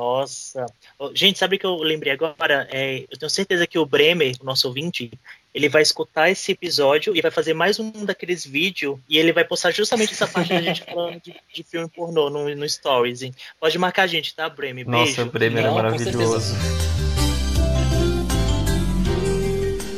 Nossa. 0.00 0.64
Gente, 1.12 1.38
sabe 1.38 1.56
o 1.56 1.58
que 1.58 1.66
eu 1.66 1.76
lembrei 1.76 2.10
agora? 2.10 2.66
É, 2.72 3.04
eu 3.10 3.18
tenho 3.18 3.28
certeza 3.28 3.66
que 3.66 3.78
o 3.78 3.84
Bremer, 3.84 4.34
o 4.40 4.44
nosso 4.46 4.66
ouvinte, 4.66 5.10
ele 5.54 5.68
vai 5.68 5.82
escutar 5.82 6.30
esse 6.30 6.52
episódio 6.52 7.14
e 7.14 7.20
vai 7.20 7.30
fazer 7.30 7.52
mais 7.52 7.78
um 7.78 8.06
daqueles 8.06 8.46
vídeos 8.46 8.98
e 9.06 9.18
ele 9.18 9.30
vai 9.30 9.44
postar 9.44 9.72
justamente 9.72 10.14
essa 10.14 10.26
parte 10.26 10.54
da 10.54 10.62
gente 10.62 10.82
falando 10.90 11.20
de, 11.20 11.36
de 11.54 11.62
filme 11.62 11.86
pornô 11.86 12.30
no, 12.30 12.48
no 12.48 12.66
Stories. 12.66 13.20
Hein? 13.20 13.34
Pode 13.60 13.76
marcar 13.78 14.04
a 14.04 14.06
gente, 14.06 14.34
tá, 14.34 14.48
Bremer? 14.48 14.86
Beijo. 14.86 15.10
Nossa, 15.10 15.22
o 15.22 15.26
Bremer 15.26 15.64
é 15.64 15.66
Não, 15.66 15.74
maravilhoso. 15.74 16.54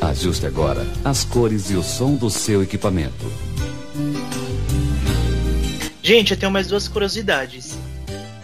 Ajuste 0.00 0.46
agora 0.46 0.84
as 1.04 1.24
cores 1.24 1.70
e 1.70 1.76
o 1.76 1.82
som 1.84 2.16
do 2.16 2.28
seu 2.28 2.60
equipamento. 2.60 3.24
Gente, 6.02 6.32
eu 6.32 6.36
tenho 6.36 6.50
mais 6.50 6.66
duas 6.66 6.88
curiosidades. 6.88 7.78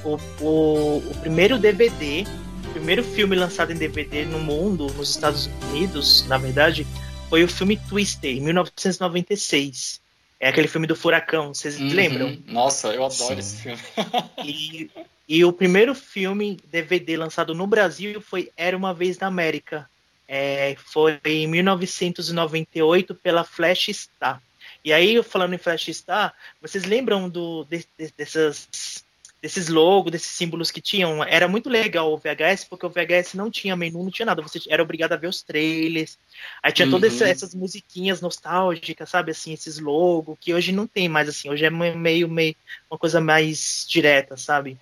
O, 0.09 0.45
o, 0.45 0.99
o 0.99 1.15
primeiro 1.21 1.59
DVD, 1.59 2.25
o 2.69 2.71
primeiro 2.73 3.03
filme 3.05 3.37
lançado 3.37 3.73
em 3.73 3.77
DVD 3.77 4.25
no 4.25 4.39
mundo, 4.39 4.87
nos 4.95 5.11
Estados 5.11 5.49
Unidos, 5.71 6.27
na 6.27 6.39
verdade, 6.39 6.87
foi 7.29 7.45
o 7.45 7.49
filme 7.49 7.77
Twister, 7.89 8.31
em 8.31 8.41
1996. 8.41 10.01
É 10.41 10.49
aquele 10.49 10.69
filme 10.69 10.87
do 10.87 10.95
furacão, 10.95 11.53
vocês 11.53 11.79
Uhum. 11.81 11.89
lembram? 11.89 12.39
Nossa, 12.47 12.89
eu 12.89 13.05
adoro 13.05 13.13
Sim. 13.35 13.39
esse 13.39 13.57
filme. 13.63 13.79
E, 14.45 14.91
e 15.29 15.45
o 15.45 15.53
primeiro 15.53 15.95
filme 15.95 16.59
DVD 16.71 17.17
lançado 17.17 17.55
no 17.55 17.67
Brasil 17.67 18.21
foi 18.21 18.51
Era 18.57 18.77
Uma 18.77 18.95
Vez 18.95 19.19
na 19.19 19.27
América. 19.27 19.89
É, 20.27 20.77
foi 20.79 21.19
em 21.25 21.47
1998 21.47 23.15
pela 23.15 23.45
Flash 23.45 23.89
Star. 23.93 24.41
E 24.85 24.93
aí, 24.93 25.23
falando 25.23 25.55
em 25.55 25.59
Flash 25.59 25.89
Star, 25.93 26.33
vocês 26.63 26.85
lembram 26.85 27.29
do, 27.29 27.65
de- 27.65 27.85
de- 27.99 28.13
dessas, 28.17 29.05
desses 29.43 29.69
logos, 29.69 30.11
desses 30.13 30.29
símbolos 30.35 30.71
que 30.71 30.81
tinham? 30.81 31.23
Era 31.25 31.49
muito 31.49 31.69
legal 31.69 32.13
o 32.13 32.19
VHS, 32.19 32.65
porque 32.69 32.87
o 32.87 32.91
VHS 32.91 33.37
não 33.37 33.51
tinha 33.51 33.77
menu, 33.77 34.03
não 34.03 34.11
tinha 34.11 34.27
nada. 34.27 34.43
Você 34.43 34.61
era 34.69 34.83
obrigado 34.83 35.13
a 35.13 35.17
ver 35.17 35.29
os 35.29 35.43
trailers. 35.43 36.19
Aí 36.63 36.73
tinha 36.73 36.89
todas 36.89 37.21
Uhum. 37.21 37.27
essas 37.27 37.55
musiquinhas 37.55 38.21
nostálgicas, 38.21 39.09
sabe? 39.11 39.31
Assim, 39.33 39.53
esses 39.53 39.79
logos, 39.79 40.37
que 40.41 40.55
hoje 40.55 40.73
não 40.73 40.87
tem 40.87 41.09
mais, 41.09 41.29
assim. 41.29 41.49
Hoje 41.51 41.65
é 41.65 41.71
meio, 41.71 42.29
meio 42.29 42.57
uma 42.91 42.99
coisa 42.99 43.21
mais 43.21 43.85
direta, 43.89 44.37
sabe? 44.37 44.79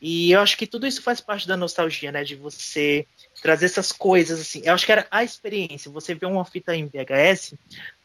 E 0.00 0.30
eu 0.32 0.40
acho 0.40 0.56
que 0.56 0.66
tudo 0.66 0.86
isso 0.86 1.02
faz 1.02 1.20
parte 1.20 1.46
da 1.48 1.56
nostalgia, 1.56 2.12
né? 2.12 2.22
De 2.24 2.36
você 2.36 3.06
trazer 3.42 3.66
essas 3.66 3.92
coisas, 3.92 4.40
assim. 4.40 4.62
Eu 4.64 4.74
acho 4.74 4.84
que 4.86 4.92
era 4.92 5.06
a 5.10 5.22
experiência. 5.24 5.90
Você 5.90 6.14
vê 6.14 6.26
uma 6.26 6.44
fita 6.44 6.74
em 6.76 6.86
VHS, 6.86 7.54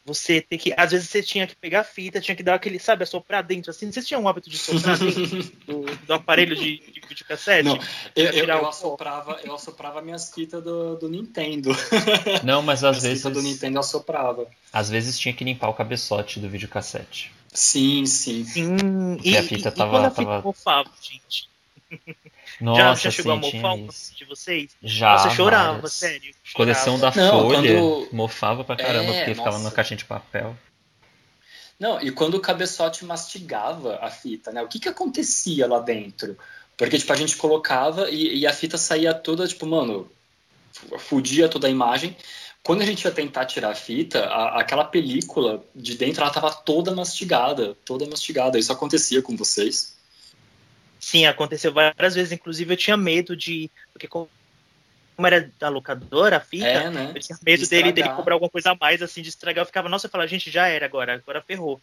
você 0.04 0.40
tem 0.40 0.58
que. 0.58 0.72
Às 0.76 0.92
vezes 0.92 1.08
você 1.08 1.22
tinha 1.22 1.46
que 1.46 1.56
pegar 1.56 1.80
a 1.80 1.84
fita, 1.84 2.20
tinha 2.20 2.34
que 2.36 2.42
dar 2.42 2.54
aquele, 2.54 2.78
sabe, 2.78 3.02
assoprar 3.04 3.42
dentro, 3.42 3.70
assim. 3.70 3.90
Vocês 3.90 4.06
tinham 4.06 4.22
o 4.22 4.28
hábito 4.28 4.50
de 4.50 4.58
soprar 4.58 4.98
dentro 4.98 5.26
do, 5.66 5.80
do 6.06 6.14
aparelho 6.14 6.54
de, 6.54 6.78
de 6.78 7.00
videocassete? 7.08 7.64
Não, 7.64 7.78
eu, 8.14 8.26
eu, 8.26 8.44
eu 8.46 8.66
assoprava, 8.68 9.40
eu 9.44 9.54
assoprava 9.54 10.02
minhas 10.02 10.32
fitas 10.32 10.62
do, 10.62 10.96
do 10.96 11.08
Nintendo. 11.08 11.70
Não, 12.44 12.62
mas 12.62 12.84
às 12.84 12.98
As 12.98 13.02
vezes, 13.02 13.22
do 13.24 13.42
Nintendo 13.42 13.78
assoprava. 13.78 14.46
às 14.72 14.90
vezes 14.90 15.18
tinha 15.18 15.34
que 15.34 15.42
limpar 15.44 15.68
o 15.68 15.74
cabeçote 15.74 16.38
do 16.40 16.48
videocassete. 16.48 17.32
Sim, 17.52 18.04
sim. 18.04 18.44
Sim, 18.44 18.76
Porque 19.16 19.36
a 19.36 19.42
fita 19.42 19.70
tava- 19.70 19.90
quando 19.92 20.04
a 20.06 20.10
fita 20.10 20.42
tava- 20.64 20.90
gente? 21.00 21.48
Nossa, 22.60 22.80
já, 22.80 22.94
já 22.94 23.10
chegou 23.10 23.32
sim, 23.32 23.38
a 23.38 23.40
mofar 23.62 23.74
um 23.74 23.86
isso. 23.88 24.14
de 24.14 24.24
vocês? 24.24 24.70
Já, 24.82 25.18
Você 25.18 25.30
chorava, 25.30 25.72
várias. 25.74 25.92
sério. 25.92 26.34
Coleção 26.54 26.98
da 26.98 27.10
Não, 27.14 27.30
Folha, 27.42 27.56
quando- 27.74 28.08
mofava 28.12 28.64
pra 28.64 28.76
caramba, 28.76 29.12
É, 29.12 29.18
porque 29.18 29.34
ficava 29.34 29.56
nossa. 29.58 29.64
na 29.64 29.70
caixinha 29.70 29.96
de 29.98 30.04
papel. 30.04 30.56
Não, 31.78 32.00
e 32.00 32.10
quando 32.12 32.34
o 32.34 32.40
cabeçote 32.40 33.04
mastigava 33.04 33.98
a 34.00 34.10
fita, 34.10 34.52
né? 34.52 34.62
O 34.62 34.68
que 34.68 34.78
que 34.78 34.88
acontecia 34.88 35.66
lá 35.66 35.80
dentro? 35.80 36.38
Porque, 36.76 36.98
tipo, 36.98 37.12
a 37.12 37.16
gente 37.16 37.36
colocava 37.36 38.08
e, 38.10 38.38
e 38.38 38.46
a 38.46 38.52
fita 38.52 38.78
saía 38.78 39.12
toda, 39.12 39.46
tipo, 39.46 39.66
mano, 39.66 40.10
fu- 40.72 40.98
fudia 40.98 41.48
toda 41.48 41.66
a 41.66 41.70
imagem. 41.70 42.16
Quando 42.62 42.82
a 42.82 42.86
gente 42.86 43.04
ia 43.04 43.10
tentar 43.10 43.44
tirar 43.46 43.70
a 43.70 43.74
fita, 43.74 44.24
a- 44.24 44.60
aquela 44.60 44.84
película 44.84 45.62
de 45.74 45.96
dentro, 45.96 46.22
ela 46.22 46.30
tava 46.32 46.50
toda 46.52 46.94
mastigada, 46.94 47.76
toda 47.84 48.06
mastigada. 48.06 48.58
Isso 48.58 48.72
acontecia 48.72 49.20
com 49.20 49.36
vocês? 49.36 49.93
Sim, 51.04 51.26
aconteceu 51.26 51.72
várias 51.72 52.14
vezes. 52.14 52.32
Inclusive, 52.32 52.72
eu 52.72 52.76
tinha 52.76 52.96
medo 52.96 53.36
de. 53.36 53.70
Porque 53.92 54.08
como 54.08 54.28
era 55.18 55.52
da 55.60 55.68
locadora, 55.68 56.38
a 56.38 56.40
fita, 56.40 56.66
É, 56.66 56.90
né? 56.90 57.12
eu 57.14 57.20
tinha 57.20 57.38
medo 57.44 57.62
De 57.62 57.68
dele, 57.68 57.92
dele 57.92 58.08
cobrar 58.10 58.34
alguma 58.34 58.50
coisa 58.50 58.72
a 58.72 58.76
mais, 58.76 59.02
assim, 59.02 59.22
de 59.22 59.28
estragar. 59.28 59.62
Eu 59.62 59.66
ficava, 59.66 59.88
nossa, 59.88 60.06
eu 60.06 60.10
falava, 60.10 60.26
gente, 60.28 60.50
já 60.50 60.66
era 60.66 60.86
agora, 60.86 61.14
agora 61.14 61.42
ferrou. 61.42 61.80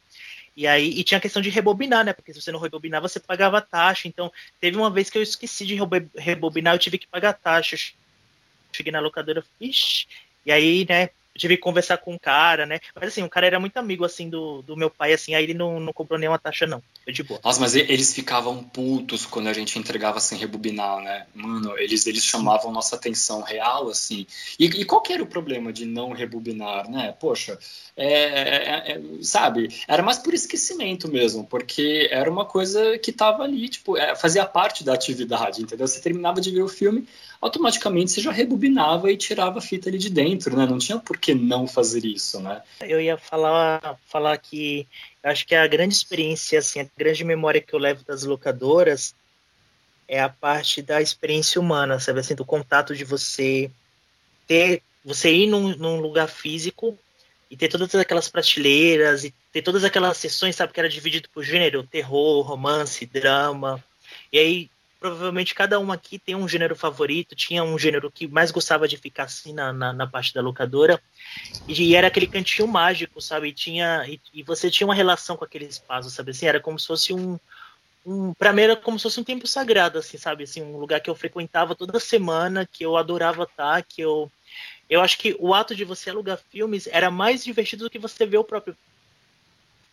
E 0.55 0.67
aí, 0.67 0.89
e 0.89 1.03
tinha 1.03 1.17
a 1.17 1.21
questão 1.21 1.41
de 1.41 1.49
rebobinar, 1.49 2.03
né? 2.03 2.13
Porque 2.13 2.33
se 2.33 2.41
você 2.41 2.51
não 2.51 2.59
rebobinar, 2.59 3.01
você 3.01 3.19
pagava 3.19 3.61
taxa. 3.61 4.07
Então, 4.07 4.31
teve 4.59 4.75
uma 4.77 4.89
vez 4.91 5.09
que 5.09 5.17
eu 5.17 5.21
esqueci 5.23 5.65
de 5.65 5.75
rebo- 5.75 6.09
rebobinar, 6.17 6.75
eu 6.75 6.79
tive 6.79 6.97
que 6.97 7.07
pagar 7.07 7.33
taxa. 7.33 7.77
Cheguei 8.75 8.91
na 8.91 8.99
locadora, 8.99 9.43
ixi, 9.59 10.07
e 10.45 10.51
aí, 10.51 10.85
né, 10.89 11.05
eu 11.05 11.39
tive 11.39 11.55
que 11.57 11.61
conversar 11.63 11.97
com 11.97 12.15
o 12.15 12.19
cara, 12.19 12.65
né? 12.65 12.79
Mas 12.95 13.09
assim, 13.09 13.23
o 13.23 13.29
cara 13.29 13.45
era 13.47 13.59
muito 13.59 13.77
amigo, 13.77 14.05
assim, 14.05 14.29
do, 14.29 14.61
do 14.61 14.77
meu 14.77 14.89
pai, 14.89 15.13
assim, 15.13 15.35
aí 15.35 15.43
ele 15.43 15.53
não, 15.53 15.79
não 15.79 15.93
comprou 15.93 16.19
nenhuma 16.19 16.39
taxa, 16.39 16.65
não. 16.67 16.83
Foi 17.03 17.11
de 17.11 17.23
boa. 17.23 17.39
Nossa, 17.43 17.59
mas 17.59 17.75
eles 17.75 18.13
ficavam 18.13 18.63
putos 18.63 19.25
quando 19.25 19.47
a 19.47 19.53
gente 19.53 19.77
entregava 19.79 20.19
sem 20.19 20.37
rebobinar, 20.37 21.01
né? 21.01 21.25
Mano, 21.33 21.75
eles, 21.79 22.05
eles 22.05 22.23
chamavam 22.23 22.71
nossa 22.71 22.95
atenção 22.95 23.41
real, 23.41 23.89
assim. 23.89 24.27
E, 24.59 24.65
e 24.65 24.85
qual 24.85 25.01
que 25.01 25.11
era 25.11 25.23
o 25.23 25.27
problema 25.27 25.73
de 25.73 25.83
não 25.85 26.11
rebobinar, 26.11 26.87
né? 26.89 27.11
Poxa, 27.19 27.57
é, 27.97 28.13
é- 28.13 28.91
é- 28.93 29.01
sabe? 29.23 29.69
Era 29.87 30.03
mais 30.03 30.19
por 30.19 30.31
esquecimento 30.33 31.07
mesmo, 31.07 31.43
porque 31.45 32.07
era 32.11 32.29
uma 32.29 32.45
coisa 32.45 32.97
que 32.99 33.11
tava 33.11 33.43
ali, 33.43 33.67
tipo, 33.67 33.97
é, 33.97 34.15
fazia 34.15 34.45
parte 34.45 34.83
da 34.83 34.93
atividade, 34.93 35.63
entendeu? 35.63 35.87
Você 35.87 35.99
terminava 35.99 36.39
de 36.39 36.51
ver 36.51 36.61
o 36.61 36.69
filme, 36.69 37.07
automaticamente 37.41 38.11
você 38.11 38.21
já 38.21 38.31
rebobinava 38.31 39.11
e 39.11 39.17
tirava 39.17 39.57
a 39.57 39.61
fita 39.61 39.89
ali 39.89 39.97
de 39.97 40.11
dentro, 40.11 40.55
né? 40.55 40.67
Não 40.67 40.77
tinha 40.77 40.99
por 40.99 41.17
que 41.17 41.33
não 41.33 41.67
fazer 41.67 42.05
isso, 42.05 42.39
né? 42.39 42.61
Eu 42.79 43.01
ia 43.01 43.17
falar, 43.17 43.97
falar 44.05 44.37
que 44.37 44.87
acho 45.23 45.47
que 45.47 45.55
a 45.55 45.65
grande 45.65 45.95
experiência, 45.95 46.59
assim, 46.59 46.79
a 46.79 46.87
grande 46.95 47.23
memória 47.23 47.59
que 47.59 47.73
eu 47.73 47.79
levo 47.79 48.05
das 48.05 48.23
locadoras 48.23 49.15
é 50.07 50.21
a 50.21 50.29
parte 50.29 50.83
da 50.83 51.01
experiência 51.01 51.59
humana, 51.59 51.99
sabe? 51.99 52.19
Assim, 52.19 52.35
do 52.35 52.45
contato 52.45 52.95
de 52.95 53.03
você 53.03 53.71
ter, 54.45 54.83
você 55.03 55.33
ir 55.33 55.47
num, 55.47 55.75
num 55.75 55.99
lugar 55.99 56.27
físico 56.27 56.97
e 57.49 57.57
ter 57.57 57.69
todas 57.69 57.95
aquelas 57.95 58.29
prateleiras 58.29 59.23
e 59.23 59.33
ter 59.51 59.63
todas 59.63 59.83
aquelas 59.83 60.17
sessões, 60.17 60.55
sabe? 60.55 60.73
Que 60.73 60.79
era 60.79 60.89
dividido 60.89 61.27
por 61.33 61.43
gênero, 61.43 61.83
terror, 61.83 62.45
romance, 62.45 63.05
drama. 63.05 63.83
E 64.31 64.37
aí, 64.37 64.69
provavelmente 65.01 65.55
cada 65.55 65.79
um 65.79 65.91
aqui 65.91 66.19
tem 66.19 66.35
um 66.35 66.47
gênero 66.47 66.75
favorito, 66.75 67.35
tinha 67.35 67.63
um 67.63 67.77
gênero 67.77 68.11
que 68.11 68.27
mais 68.27 68.51
gostava 68.51 68.87
de 68.87 68.97
ficar 68.97 69.23
assim 69.23 69.51
na, 69.51 69.73
na, 69.73 69.91
na 69.91 70.05
parte 70.05 70.31
da 70.31 70.41
locadora. 70.41 71.01
E 71.67 71.95
era 71.95 72.05
aquele 72.05 72.27
cantinho 72.27 72.67
mágico, 72.67 73.19
sabe? 73.19 73.47
E, 73.47 73.51
tinha, 73.51 74.05
e, 74.07 74.21
e 74.31 74.43
você 74.43 74.69
tinha 74.69 74.85
uma 74.85 74.93
relação 74.93 75.35
com 75.35 75.43
aquele 75.43 75.65
espaço, 75.65 76.11
sabe? 76.11 76.29
Assim, 76.29 76.45
era 76.45 76.59
como 76.59 76.77
se 76.77 76.85
fosse 76.85 77.13
um. 77.13 77.39
um 78.05 78.31
para 78.35 78.53
mim 78.53 78.61
era 78.61 78.75
como 78.75 78.99
se 78.99 79.03
fosse 79.03 79.19
um 79.19 79.23
tempo 79.23 79.47
sagrado, 79.47 79.97
assim, 79.97 80.19
sabe? 80.19 80.43
Assim, 80.43 80.61
um 80.61 80.77
lugar 80.77 80.99
que 80.99 81.09
eu 81.09 81.15
frequentava 81.15 81.73
toda 81.75 81.99
semana, 81.99 82.69
que 82.71 82.85
eu 82.85 82.95
adorava 82.95 83.43
estar, 83.43 83.81
que 83.81 84.01
eu. 84.01 84.31
Eu 84.87 85.01
acho 85.01 85.17
que 85.17 85.35
o 85.39 85.51
ato 85.51 85.75
de 85.75 85.83
você 85.83 86.11
alugar 86.11 86.37
filmes 86.37 86.85
era 86.85 87.09
mais 87.09 87.43
divertido 87.43 87.85
do 87.85 87.89
que 87.89 87.97
você 87.97 88.23
ver 88.23 88.37
o 88.37 88.43
próprio 88.43 88.77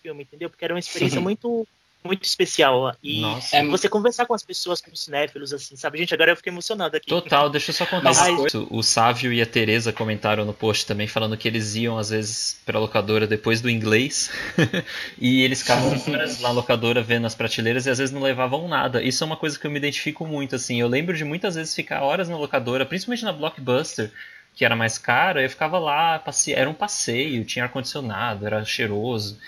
filme, 0.02 0.24
entendeu? 0.24 0.50
Porque 0.50 0.66
era 0.66 0.74
uma 0.74 0.80
experiência 0.80 1.20
muito 1.20 1.66
muito 2.04 2.24
especial. 2.24 2.94
E 3.02 3.20
Nossa. 3.20 3.62
você 3.64 3.88
conversar 3.88 4.26
com 4.26 4.34
as 4.34 4.42
pessoas, 4.42 4.80
com 4.80 4.90
os 4.90 5.04
cinéfilos, 5.04 5.52
assim, 5.52 5.76
sabe? 5.76 5.98
Gente, 5.98 6.14
agora 6.14 6.32
eu 6.32 6.36
fiquei 6.36 6.52
emocionado 6.52 6.96
aqui. 6.96 7.06
Total, 7.06 7.50
deixa 7.50 7.70
eu 7.70 7.74
só 7.74 7.84
contar 7.86 8.04
Mas- 8.04 8.18
uma 8.18 8.36
coisa. 8.38 8.66
O 8.70 8.82
Sávio 8.82 9.32
e 9.32 9.42
a 9.42 9.46
Tereza 9.46 9.92
comentaram 9.92 10.44
no 10.44 10.54
post 10.54 10.86
também, 10.86 11.06
falando 11.06 11.36
que 11.36 11.48
eles 11.48 11.74
iam, 11.74 11.98
às 11.98 12.10
vezes, 12.10 12.60
pra 12.64 12.78
locadora 12.78 13.26
depois 13.26 13.60
do 13.60 13.68
inglês. 13.68 14.30
e 15.18 15.42
eles 15.42 15.62
ficavam 15.62 15.92
horas 16.08 16.40
na 16.40 16.50
locadora 16.50 17.02
vendo 17.02 17.26
as 17.26 17.34
prateleiras 17.34 17.86
e 17.86 17.90
às 17.90 17.98
vezes 17.98 18.14
não 18.14 18.22
levavam 18.22 18.68
nada. 18.68 19.02
Isso 19.02 19.22
é 19.24 19.26
uma 19.26 19.36
coisa 19.36 19.58
que 19.58 19.66
eu 19.66 19.70
me 19.70 19.78
identifico 19.78 20.26
muito, 20.26 20.56
assim. 20.56 20.80
Eu 20.80 20.88
lembro 20.88 21.16
de 21.16 21.24
muitas 21.24 21.56
vezes 21.56 21.74
ficar 21.74 22.02
horas 22.02 22.28
na 22.28 22.36
locadora, 22.36 22.86
principalmente 22.86 23.24
na 23.24 23.32
Blockbuster, 23.32 24.10
que 24.54 24.64
era 24.64 24.74
mais 24.74 24.98
cara, 24.98 25.42
eu 25.42 25.50
ficava 25.50 25.78
lá, 25.78 26.18
passe... 26.18 26.52
era 26.52 26.68
um 26.68 26.74
passeio, 26.74 27.44
tinha 27.44 27.64
ar-condicionado, 27.64 28.46
era 28.46 28.64
cheiroso. 28.64 29.38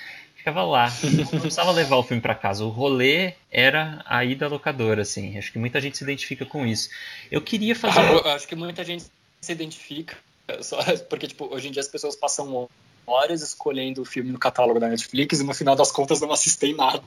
Ficava 0.41 0.63
lá, 0.63 0.91
não 1.33 1.39
precisava 1.39 1.71
levar 1.71 1.97
o 1.97 2.03
filme 2.03 2.23
pra 2.23 2.35
casa. 2.35 2.65
O 2.65 2.71
rolê 2.71 3.35
era 3.51 4.03
a 4.07 4.25
ida 4.25 4.47
à 4.47 4.49
locadora, 4.49 5.03
assim. 5.03 5.37
Acho 5.37 5.53
que 5.53 5.59
muita 5.59 5.79
gente 5.83 5.99
se 5.99 6.03
identifica 6.03 6.47
com 6.47 6.67
isso. 6.67 6.89
Eu 7.31 7.43
queria 7.43 7.77
fazer. 7.77 8.01
Ah, 8.01 8.13
eu 8.13 8.31
acho 8.31 8.49
que 8.49 8.57
muita 8.57 8.83
gente 8.83 9.05
se 9.39 9.53
identifica, 9.53 10.17
só 10.63 10.79
porque 11.11 11.27
tipo, 11.27 11.45
hoje 11.55 11.69
em 11.69 11.71
dia 11.71 11.81
as 11.81 11.89
pessoas 11.89 12.17
passam 12.17 12.71
horas 13.07 13.43
escolhendo 13.43 14.01
o 14.01 14.05
filme 14.07 14.33
no 14.33 14.39
catálogo 14.39 14.81
da 14.81 14.89
Netflix 14.89 15.41
e 15.41 15.45
no 15.45 15.53
final 15.53 15.77
das 15.77 15.93
contas 15.93 16.23
não 16.23 16.33
assistem 16.33 16.75
nada. 16.75 17.03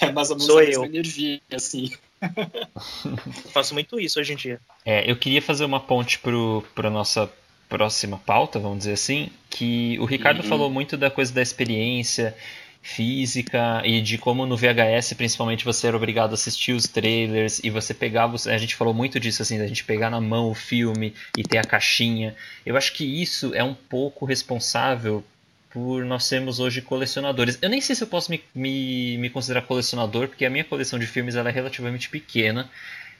É 0.00 0.10
mais 0.10 0.30
ou 0.30 0.36
menos 0.36 0.46
Sou 0.50 0.58
a 0.58 0.64
mesma 0.64 0.86
eu. 0.86 0.88
energia, 0.88 1.40
assim. 1.52 1.92
Eu 3.04 3.50
faço 3.50 3.74
muito 3.74 4.00
isso 4.00 4.18
hoje 4.18 4.32
em 4.32 4.36
dia. 4.36 4.60
É, 4.86 5.10
eu 5.10 5.16
queria 5.16 5.42
fazer 5.42 5.64
uma 5.64 5.80
ponte 5.80 6.20
pro, 6.20 6.64
pra 6.74 6.88
nossa 6.88 7.28
próxima 7.76 8.18
pauta, 8.18 8.58
vamos 8.58 8.78
dizer 8.78 8.92
assim, 8.92 9.28
que 9.48 9.98
o 10.00 10.04
Ricardo 10.04 10.42
Uhum. 10.42 10.48
falou 10.48 10.70
muito 10.70 10.96
da 10.96 11.10
coisa 11.10 11.32
da 11.32 11.40
experiência 11.42 12.34
física 12.82 13.80
e 13.84 14.00
de 14.00 14.18
como 14.18 14.44
no 14.44 14.56
VHS, 14.56 15.14
principalmente, 15.14 15.64
você 15.64 15.86
era 15.86 15.96
obrigado 15.96 16.32
a 16.32 16.34
assistir 16.34 16.72
os 16.72 16.84
trailers 16.86 17.60
e 17.62 17.70
você 17.70 17.94
pegava, 17.94 18.34
os- 18.34 18.46
a 18.46 18.58
gente 18.58 18.74
falou 18.74 18.92
muito 18.92 19.18
disso, 19.20 19.40
assim, 19.42 19.58
da 19.58 19.66
gente 19.66 19.84
pegar 19.84 20.10
na 20.10 20.20
mão 20.20 20.50
o 20.50 20.54
filme 20.54 21.14
e 21.36 21.42
ter 21.42 21.58
a 21.58 21.64
caixinha. 21.64 22.34
Eu 22.66 22.76
acho 22.76 22.92
que 22.92 23.04
isso 23.04 23.54
é 23.54 23.62
um 23.62 23.74
pouco 23.74 24.24
responsável 24.24 25.24
por 25.70 26.04
nós 26.04 26.24
sermos 26.24 26.60
hoje 26.60 26.82
colecionadores. 26.82 27.58
Eu 27.62 27.70
nem 27.70 27.80
sei 27.80 27.94
se 27.96 28.02
eu 28.02 28.06
posso 28.08 28.30
me, 28.30 28.42
me, 28.54 29.16
me 29.16 29.30
considerar 29.30 29.62
colecionador, 29.62 30.28
porque 30.28 30.44
a 30.44 30.50
minha 30.50 30.64
coleção 30.64 30.98
de 30.98 31.06
filmes 31.06 31.34
ela 31.34 31.48
é 31.48 31.52
relativamente 31.52 32.10
pequena. 32.10 32.68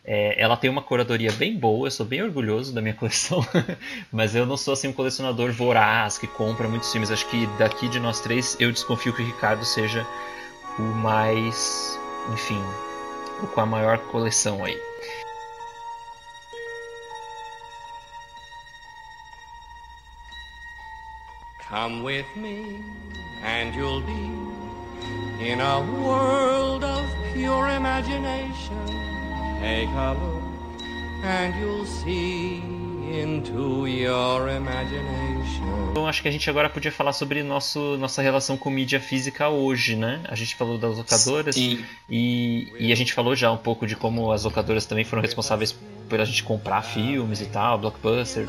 É, 0.04 0.40
ela 0.40 0.56
tem 0.56 0.68
uma 0.68 0.82
curadoria 0.82 1.30
bem 1.32 1.56
boa, 1.56 1.86
eu 1.86 1.90
sou 1.90 2.04
bem 2.04 2.22
orgulhoso 2.22 2.74
da 2.74 2.80
minha 2.80 2.94
coleção, 2.96 3.44
mas 4.10 4.34
eu 4.34 4.44
não 4.44 4.56
sou 4.56 4.74
assim 4.74 4.88
um 4.88 4.92
colecionador 4.92 5.52
voraz 5.52 6.18
que 6.18 6.26
compra 6.26 6.68
muitos 6.68 6.90
filmes. 6.90 7.10
Acho 7.10 7.28
que 7.28 7.46
daqui 7.58 7.88
de 7.88 8.00
nós 8.00 8.20
três, 8.20 8.56
eu 8.58 8.72
desconfio 8.72 9.12
que 9.12 9.22
o 9.22 9.26
Ricardo 9.26 9.64
seja 9.64 10.06
o 10.78 10.82
mais, 10.82 11.98
enfim, 12.32 12.60
o 13.42 13.46
com 13.46 13.60
a 13.60 13.66
maior 13.66 13.98
coleção 13.98 14.64
aí. 14.64 14.80
Come 21.70 22.02
with 22.02 22.26
me, 22.36 22.84
and 23.42 23.74
you'll 23.74 24.02
be 24.02 24.30
in 25.42 25.60
a 25.60 25.80
world 25.80 26.84
of 26.84 27.06
pure 27.32 27.70
imagination. 27.70 29.21
Take 29.62 29.94
a 29.94 30.12
look, 30.14 30.42
and 31.22 31.54
you'll 31.60 31.86
see 31.86 32.60
into 33.12 33.86
your 33.86 34.48
imagination. 34.48 35.92
Então 35.92 36.08
acho 36.08 36.20
que 36.20 36.26
a 36.26 36.32
gente 36.32 36.50
agora 36.50 36.68
podia 36.68 36.90
falar 36.90 37.12
sobre 37.12 37.44
nosso, 37.44 37.96
nossa 37.96 38.20
relação 38.20 38.56
com 38.56 38.70
mídia 38.70 38.98
física 38.98 39.48
hoje, 39.48 39.94
né? 39.94 40.20
A 40.28 40.34
gente 40.34 40.56
falou 40.56 40.78
das 40.78 40.96
locadoras 40.96 41.54
Sim. 41.54 41.84
e, 42.10 42.72
e 42.76 42.92
a 42.92 42.96
gente 42.96 43.12
falou 43.12 43.36
já 43.36 43.52
um 43.52 43.56
pouco 43.56 43.86
de 43.86 43.94
como 43.94 44.32
as 44.32 44.42
locadoras 44.42 44.84
também 44.84 45.04
foram 45.04 45.22
responsáveis 45.22 45.70
por 46.08 46.20
a 46.20 46.24
gente 46.24 46.42
comprar 46.42 46.82
filmes 46.82 47.40
e 47.40 47.46
tal, 47.46 47.78
blockbuster. 47.78 48.48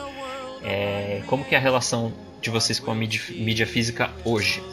É, 0.63 1.21
como 1.27 1.45
que 1.45 1.53
é 1.53 1.59
a 1.59 1.61
relação 1.61 2.11
de 2.41 2.49
vocês 2.49 2.79
com 2.79 2.89
a 2.89 2.95
mídia, 2.95 3.21
mídia 3.29 3.67
física 3.67 4.09
hoje? 4.25 4.63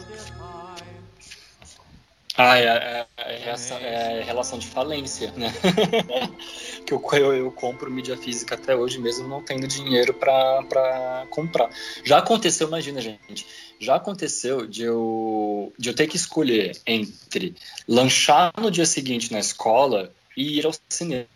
Ah, 2.34 2.56
é, 2.56 3.06
é- 3.40 3.48
é, 3.48 3.50
essa, 3.50 3.74
é 3.74 4.22
relação 4.22 4.58
de 4.58 4.66
falência, 4.66 5.32
né? 5.32 5.52
que 6.86 6.92
eu, 6.92 7.02
eu, 7.12 7.32
eu 7.34 7.52
compro 7.52 7.90
mídia 7.90 8.16
física 8.16 8.54
até 8.54 8.76
hoje 8.76 8.98
mesmo 8.98 9.28
não 9.28 9.42
tendo 9.42 9.66
dinheiro 9.66 10.14
para 10.14 11.26
comprar. 11.30 11.70
Já 12.04 12.18
aconteceu, 12.18 12.68
imagina, 12.68 13.00
gente, 13.00 13.46
já 13.78 13.96
aconteceu 13.96 14.66
de 14.66 14.82
eu, 14.82 15.72
de 15.78 15.88
eu 15.90 15.94
ter 15.94 16.06
que 16.06 16.16
escolher 16.16 16.76
entre 16.86 17.54
lanchar 17.88 18.52
no 18.58 18.70
dia 18.70 18.86
seguinte 18.86 19.32
na 19.32 19.38
escola 19.38 20.12
e 20.36 20.58
ir 20.58 20.66
ao 20.66 20.72
cinema. 20.88 21.26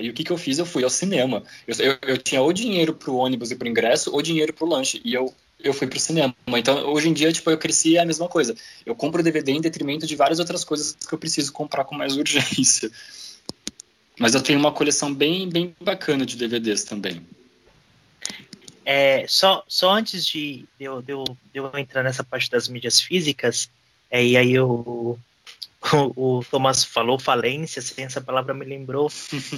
E 0.00 0.10
o 0.10 0.14
que, 0.14 0.24
que 0.24 0.32
eu 0.32 0.38
fiz? 0.38 0.58
Eu 0.58 0.66
fui 0.66 0.82
ao 0.82 0.90
cinema. 0.90 1.44
Eu, 1.66 1.74
eu, 1.78 1.98
eu 2.02 2.18
tinha 2.18 2.42
ou 2.42 2.52
dinheiro 2.52 2.94
pro 2.94 3.14
ônibus 3.14 3.50
e 3.50 3.56
pro 3.56 3.68
ingresso, 3.68 4.12
ou 4.12 4.20
dinheiro 4.20 4.52
pro 4.52 4.66
lanche. 4.66 5.00
E 5.04 5.14
eu 5.14 5.32
eu 5.58 5.74
fui 5.74 5.86
pro 5.86 5.98
cinema. 5.98 6.34
Então, 6.48 6.90
hoje 6.92 7.08
em 7.08 7.12
dia, 7.12 7.32
tipo, 7.32 7.50
eu 7.50 7.58
cresci 7.58 7.96
é 7.96 8.00
a 8.00 8.06
mesma 8.06 8.28
coisa. 8.28 8.54
Eu 8.86 8.94
compro 8.94 9.22
DVD 9.22 9.52
em 9.52 9.60
detrimento 9.60 10.06
de 10.06 10.16
várias 10.16 10.38
outras 10.38 10.64
coisas 10.64 10.92
que 10.92 11.12
eu 11.12 11.18
preciso 11.18 11.52
comprar 11.52 11.84
com 11.84 11.94
mais 11.94 12.14
urgência. 12.16 12.90
Mas 14.18 14.34
eu 14.34 14.42
tenho 14.42 14.58
uma 14.58 14.72
coleção 14.72 15.12
bem, 15.12 15.48
bem 15.48 15.74
bacana 15.80 16.26
de 16.26 16.36
DVDs 16.36 16.84
também. 16.84 17.24
É, 18.84 19.26
só, 19.28 19.62
só 19.68 19.90
antes 19.90 20.26
de 20.26 20.64
eu, 20.80 21.02
de, 21.02 21.12
eu, 21.12 21.24
de 21.24 21.60
eu 21.60 21.70
entrar 21.76 22.02
nessa 22.02 22.24
parte 22.24 22.50
das 22.50 22.68
mídias 22.68 23.00
físicas, 23.00 23.70
é, 24.10 24.24
e 24.24 24.36
aí 24.36 24.52
eu, 24.52 25.18
o, 26.16 26.38
o 26.38 26.44
Thomas 26.44 26.84
falou 26.84 27.18
falência, 27.18 27.80
assim, 27.80 28.02
essa 28.02 28.20
palavra 28.20 28.52
me 28.52 28.64
lembrou 28.64 29.08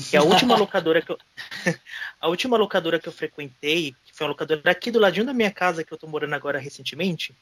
que 0.08 0.16
a 0.16 0.22
última 0.22 0.54
locadora 0.58 1.00
que 1.00 1.12
eu, 1.12 1.18
a 2.20 2.28
última 2.28 2.56
locadora 2.56 2.98
que 2.98 3.08
eu 3.08 3.12
frequentei, 3.12 3.94
que 4.04 4.14
foi 4.14 4.26
uma 4.26 4.32
locadora 4.32 4.70
aqui 4.70 4.90
do 4.90 4.98
ladinho 4.98 5.26
da 5.26 5.32
minha 5.32 5.50
casa 5.50 5.82
que 5.82 5.92
eu 5.92 5.98
tô 5.98 6.06
morando 6.06 6.34
agora 6.34 6.58
recentemente, 6.58 7.34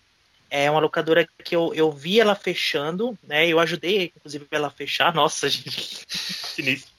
é 0.50 0.70
uma 0.70 0.80
locadora 0.80 1.28
que 1.44 1.54
eu, 1.54 1.74
eu 1.74 1.92
vi 1.92 2.20
ela 2.20 2.34
fechando, 2.34 3.18
né? 3.22 3.46
Eu 3.46 3.60
ajudei, 3.60 4.12
inclusive, 4.16 4.46
ela 4.50 4.68
a 4.68 4.70
fechar. 4.70 5.12
Nossa, 5.14 5.48
gente, 5.50 6.04
sinistro. 6.08 6.90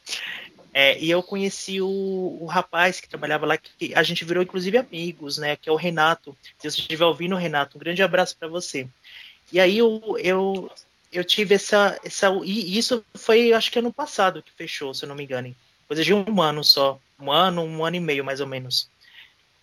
É, 0.71 0.99
e 0.99 1.09
eu 1.09 1.23
conheci 1.23 1.81
o, 1.81 2.37
o, 2.39 2.45
rapaz 2.45 3.01
que 3.01 3.09
trabalhava 3.09 3.47
lá, 3.47 3.57
que 3.57 3.93
a 3.95 4.03
gente 4.03 4.23
virou 4.23 4.43
inclusive 4.43 4.77
amigos, 4.77 5.39
né? 5.39 5.55
Que 5.55 5.67
é 5.67 5.71
o 5.71 5.75
Renato. 5.75 6.37
Se 6.59 6.69
você 6.69 6.81
estiver 6.81 7.05
ouvindo, 7.05 7.35
Renato, 7.35 7.77
um 7.77 7.79
grande 7.79 8.03
abraço 8.03 8.37
para 8.37 8.47
você. 8.47 8.87
E 9.51 9.59
aí 9.59 9.79
eu, 9.79 10.15
eu, 10.19 10.71
eu 11.11 11.23
tive 11.23 11.55
essa, 11.55 11.99
essa. 12.03 12.29
E 12.43 12.77
isso 12.77 13.03
foi, 13.15 13.53
acho 13.53 13.71
que 13.71 13.79
ano 13.79 13.91
passado 13.91 14.43
que 14.43 14.51
fechou, 14.51 14.93
se 14.93 15.05
eu 15.05 15.09
não 15.09 15.15
me 15.15 15.23
engano. 15.23 15.55
Coisa 15.87 16.03
de 16.03 16.13
um 16.13 16.41
ano 16.41 16.63
só. 16.63 16.99
Um 17.19 17.31
ano, 17.31 17.63
um 17.63 17.83
ano 17.83 17.95
e 17.95 17.99
meio, 17.99 18.23
mais 18.23 18.39
ou 18.39 18.47
menos. 18.47 18.89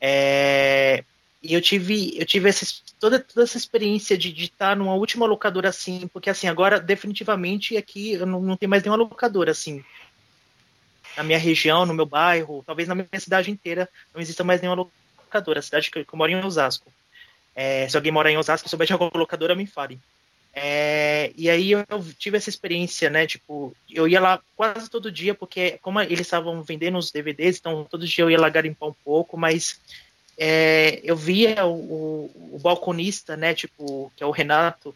É, 0.01 1.05
e 1.43 1.55
eu 1.55 1.61
tive, 1.61 2.19
eu 2.19 2.27
tive 2.27 2.49
essa, 2.49 2.67
toda, 2.99 3.21
toda 3.21 3.45
essa 3.45 3.57
experiência 3.57 4.19
de, 4.19 4.33
estar 4.45 4.77
numa 4.77 4.95
última 4.95 5.27
locadora 5.27 5.69
assim, 5.69 6.09
porque 6.09 6.29
assim, 6.29 6.49
agora 6.49 6.81
definitivamente 6.81 7.77
aqui 7.77 8.13
eu 8.13 8.27
não, 8.27 8.41
não 8.43 8.57
tem 8.57 8.69
mais 8.69 8.83
nenhuma 8.83 9.03
locadora 9.03 9.53
assim. 9.53 9.85
Na 11.17 11.23
minha 11.23 11.39
região, 11.39 11.87
no 11.87 11.95
meu 11.95 12.05
bairro, 12.05 12.63
talvez 12.67 12.89
na 12.89 12.95
minha 12.95 13.09
cidade 13.19 13.51
inteira, 13.51 13.89
não 14.13 14.21
exista 14.21 14.45
mais 14.45 14.61
nenhuma 14.61 14.89
locadora. 15.23 15.61
A 15.61 15.63
cidade 15.63 15.91
que 15.91 16.01
eu, 16.01 16.05
que 16.05 16.13
eu 16.13 16.19
moro 16.19 16.31
em 16.31 16.45
Osasco. 16.45 16.93
É, 17.55 17.89
se 17.89 17.97
alguém 17.97 18.13
mora 18.13 18.31
em 18.31 18.37
Osasco 18.37 18.67
e 18.67 18.71
souber 18.71 18.87
de 18.87 18.93
alguma 18.93 19.11
locadora, 19.15 19.55
me 19.55 19.67
fale. 19.67 19.99
É, 20.59 21.33
e 21.37 21.51
aí 21.51 21.73
eu 21.73 21.85
tive 22.19 22.39
essa 22.39 22.49
experiência, 22.49 23.11
né? 23.11 23.27
Tipo, 23.27 23.77
eu 23.91 24.09
ia 24.09 24.19
lá 24.19 24.41
quase 24.57 24.89
todo 24.89 25.13
dia, 25.13 25.35
porque 25.35 25.79
como 25.83 26.01
eles 26.01 26.21
estavam 26.21 26.63
vendendo 26.63 26.97
os 26.97 27.13
DVDs, 27.13 27.59
então 27.59 27.85
todo 27.85 28.07
dia 28.07 28.25
eu 28.25 28.31
ia 28.31 28.41
lá 28.41 28.49
garimpar 28.49 28.89
um 28.89 28.95
pouco, 29.05 29.37
mas 29.37 29.79
é, 30.39 30.99
eu 31.05 31.15
via 31.15 31.67
o, 31.67 32.31
o, 32.53 32.59
balconista, 32.59 33.37
né? 33.37 33.53
Tipo, 33.53 34.11
que 34.17 34.23
é 34.23 34.27
o 34.27 34.31
Renato, 34.31 34.95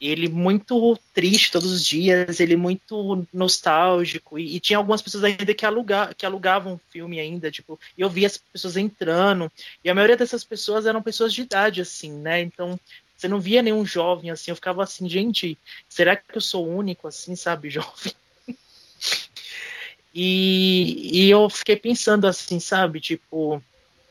ele 0.00 0.28
muito 0.28 0.96
triste 1.12 1.50
todos 1.50 1.72
os 1.72 1.84
dias, 1.84 2.38
ele 2.38 2.54
muito 2.54 3.26
nostálgico, 3.32 4.38
e, 4.38 4.54
e 4.54 4.60
tinha 4.60 4.76
algumas 4.76 5.02
pessoas 5.02 5.24
ainda 5.24 5.52
que, 5.52 5.66
aluga, 5.66 6.14
que 6.16 6.24
alugavam 6.24 6.80
filme 6.90 7.18
ainda, 7.18 7.50
tipo, 7.50 7.78
e 7.98 8.02
eu 8.02 8.08
via 8.08 8.28
as 8.28 8.36
pessoas 8.36 8.76
entrando, 8.76 9.50
e 9.84 9.90
a 9.90 9.94
maioria 9.94 10.16
dessas 10.16 10.44
pessoas 10.44 10.86
eram 10.86 11.02
pessoas 11.02 11.34
de 11.34 11.42
idade, 11.42 11.80
assim, 11.80 12.12
né? 12.12 12.40
Então 12.40 12.78
você 13.22 13.28
não 13.28 13.40
via 13.40 13.62
nenhum 13.62 13.86
jovem 13.86 14.30
assim. 14.30 14.50
Eu 14.50 14.56
ficava 14.56 14.82
assim, 14.82 15.08
gente, 15.08 15.56
será 15.88 16.16
que 16.16 16.36
eu 16.36 16.40
sou 16.40 16.66
o 16.66 16.76
único 16.76 17.06
assim, 17.06 17.36
sabe, 17.36 17.70
jovem? 17.70 18.12
e, 20.12 21.10
e 21.12 21.30
eu 21.30 21.48
fiquei 21.48 21.76
pensando 21.76 22.26
assim, 22.26 22.58
sabe, 22.58 23.00
tipo, 23.00 23.62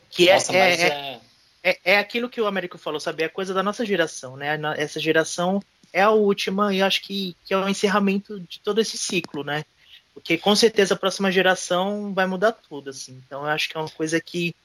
que 0.09 0.29
é, 0.29 0.35
Nossa, 0.35 0.55
é, 0.55 0.81
é, 0.81 1.21
é, 1.63 1.79
é, 1.83 1.97
aquilo 1.97 2.29
que 2.29 2.39
o 2.39 2.47
Américo 2.47 2.77
falou, 2.77 2.99
sabe? 2.99 3.23
É 3.23 3.27
coisa 3.27 3.53
da 3.53 3.61
nossa 3.61 3.85
geração, 3.85 4.37
né? 4.37 4.57
Essa 4.77 4.99
geração 4.99 5.61
é 5.91 6.01
a 6.01 6.11
última 6.11 6.73
e 6.73 6.81
acho 6.81 7.01
que, 7.01 7.35
que 7.45 7.53
é 7.53 7.57
o 7.57 7.67
encerramento 7.67 8.39
de 8.39 8.59
todo 8.61 8.79
esse 8.79 8.97
ciclo, 8.97 9.43
né? 9.43 9.65
Porque 10.13 10.37
com 10.37 10.55
certeza 10.55 10.93
a 10.93 10.97
próxima 10.97 11.31
geração 11.31 12.13
vai 12.13 12.25
mudar 12.25 12.53
tudo, 12.53 12.89
assim. 12.89 13.21
Então 13.25 13.41
eu 13.41 13.49
acho 13.49 13.69
que 13.69 13.77
é 13.77 13.79
uma 13.79 13.89
coisa 13.89 14.21
que 14.21 14.55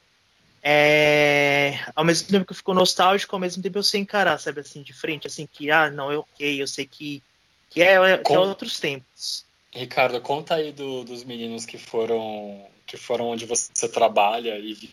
é, 0.68 1.78
ao 1.94 2.04
mesmo 2.04 2.26
tempo 2.26 2.44
que 2.44 2.50
eu 2.50 2.56
fico 2.56 2.74
nostálgico, 2.74 3.36
ao 3.36 3.38
mesmo 3.38 3.62
tempo 3.62 3.78
eu 3.78 3.84
sei 3.84 4.00
encarar, 4.00 4.36
sabe, 4.36 4.58
assim, 4.62 4.82
de 4.82 4.92
frente, 4.92 5.24
assim, 5.24 5.46
que, 5.46 5.70
ah, 5.70 5.88
não, 5.92 6.10
é 6.10 6.18
ok, 6.18 6.60
eu 6.60 6.66
sei 6.66 6.84
que, 6.84 7.22
que, 7.70 7.80
é, 7.80 8.18
que 8.18 8.32
é 8.32 8.38
outros 8.38 8.80
tempos. 8.80 9.46
Ricardo, 9.72 10.20
conta 10.20 10.56
aí 10.56 10.72
do, 10.72 11.04
dos 11.04 11.22
meninos 11.22 11.64
que 11.64 11.78
foram 11.78 12.66
que 12.84 12.96
foram 12.96 13.26
onde 13.26 13.46
você 13.46 13.88
trabalha 13.88 14.58
e 14.58 14.92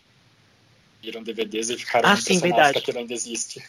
viram 1.02 1.24
DVDs 1.24 1.70
e 1.70 1.76
ficaram 1.76 2.08
ah, 2.08 2.16
sim, 2.16 2.38
verdade. 2.38 2.74
que 2.74 2.78
aquilo 2.78 2.98
ainda 3.00 3.12
existe. 3.12 3.60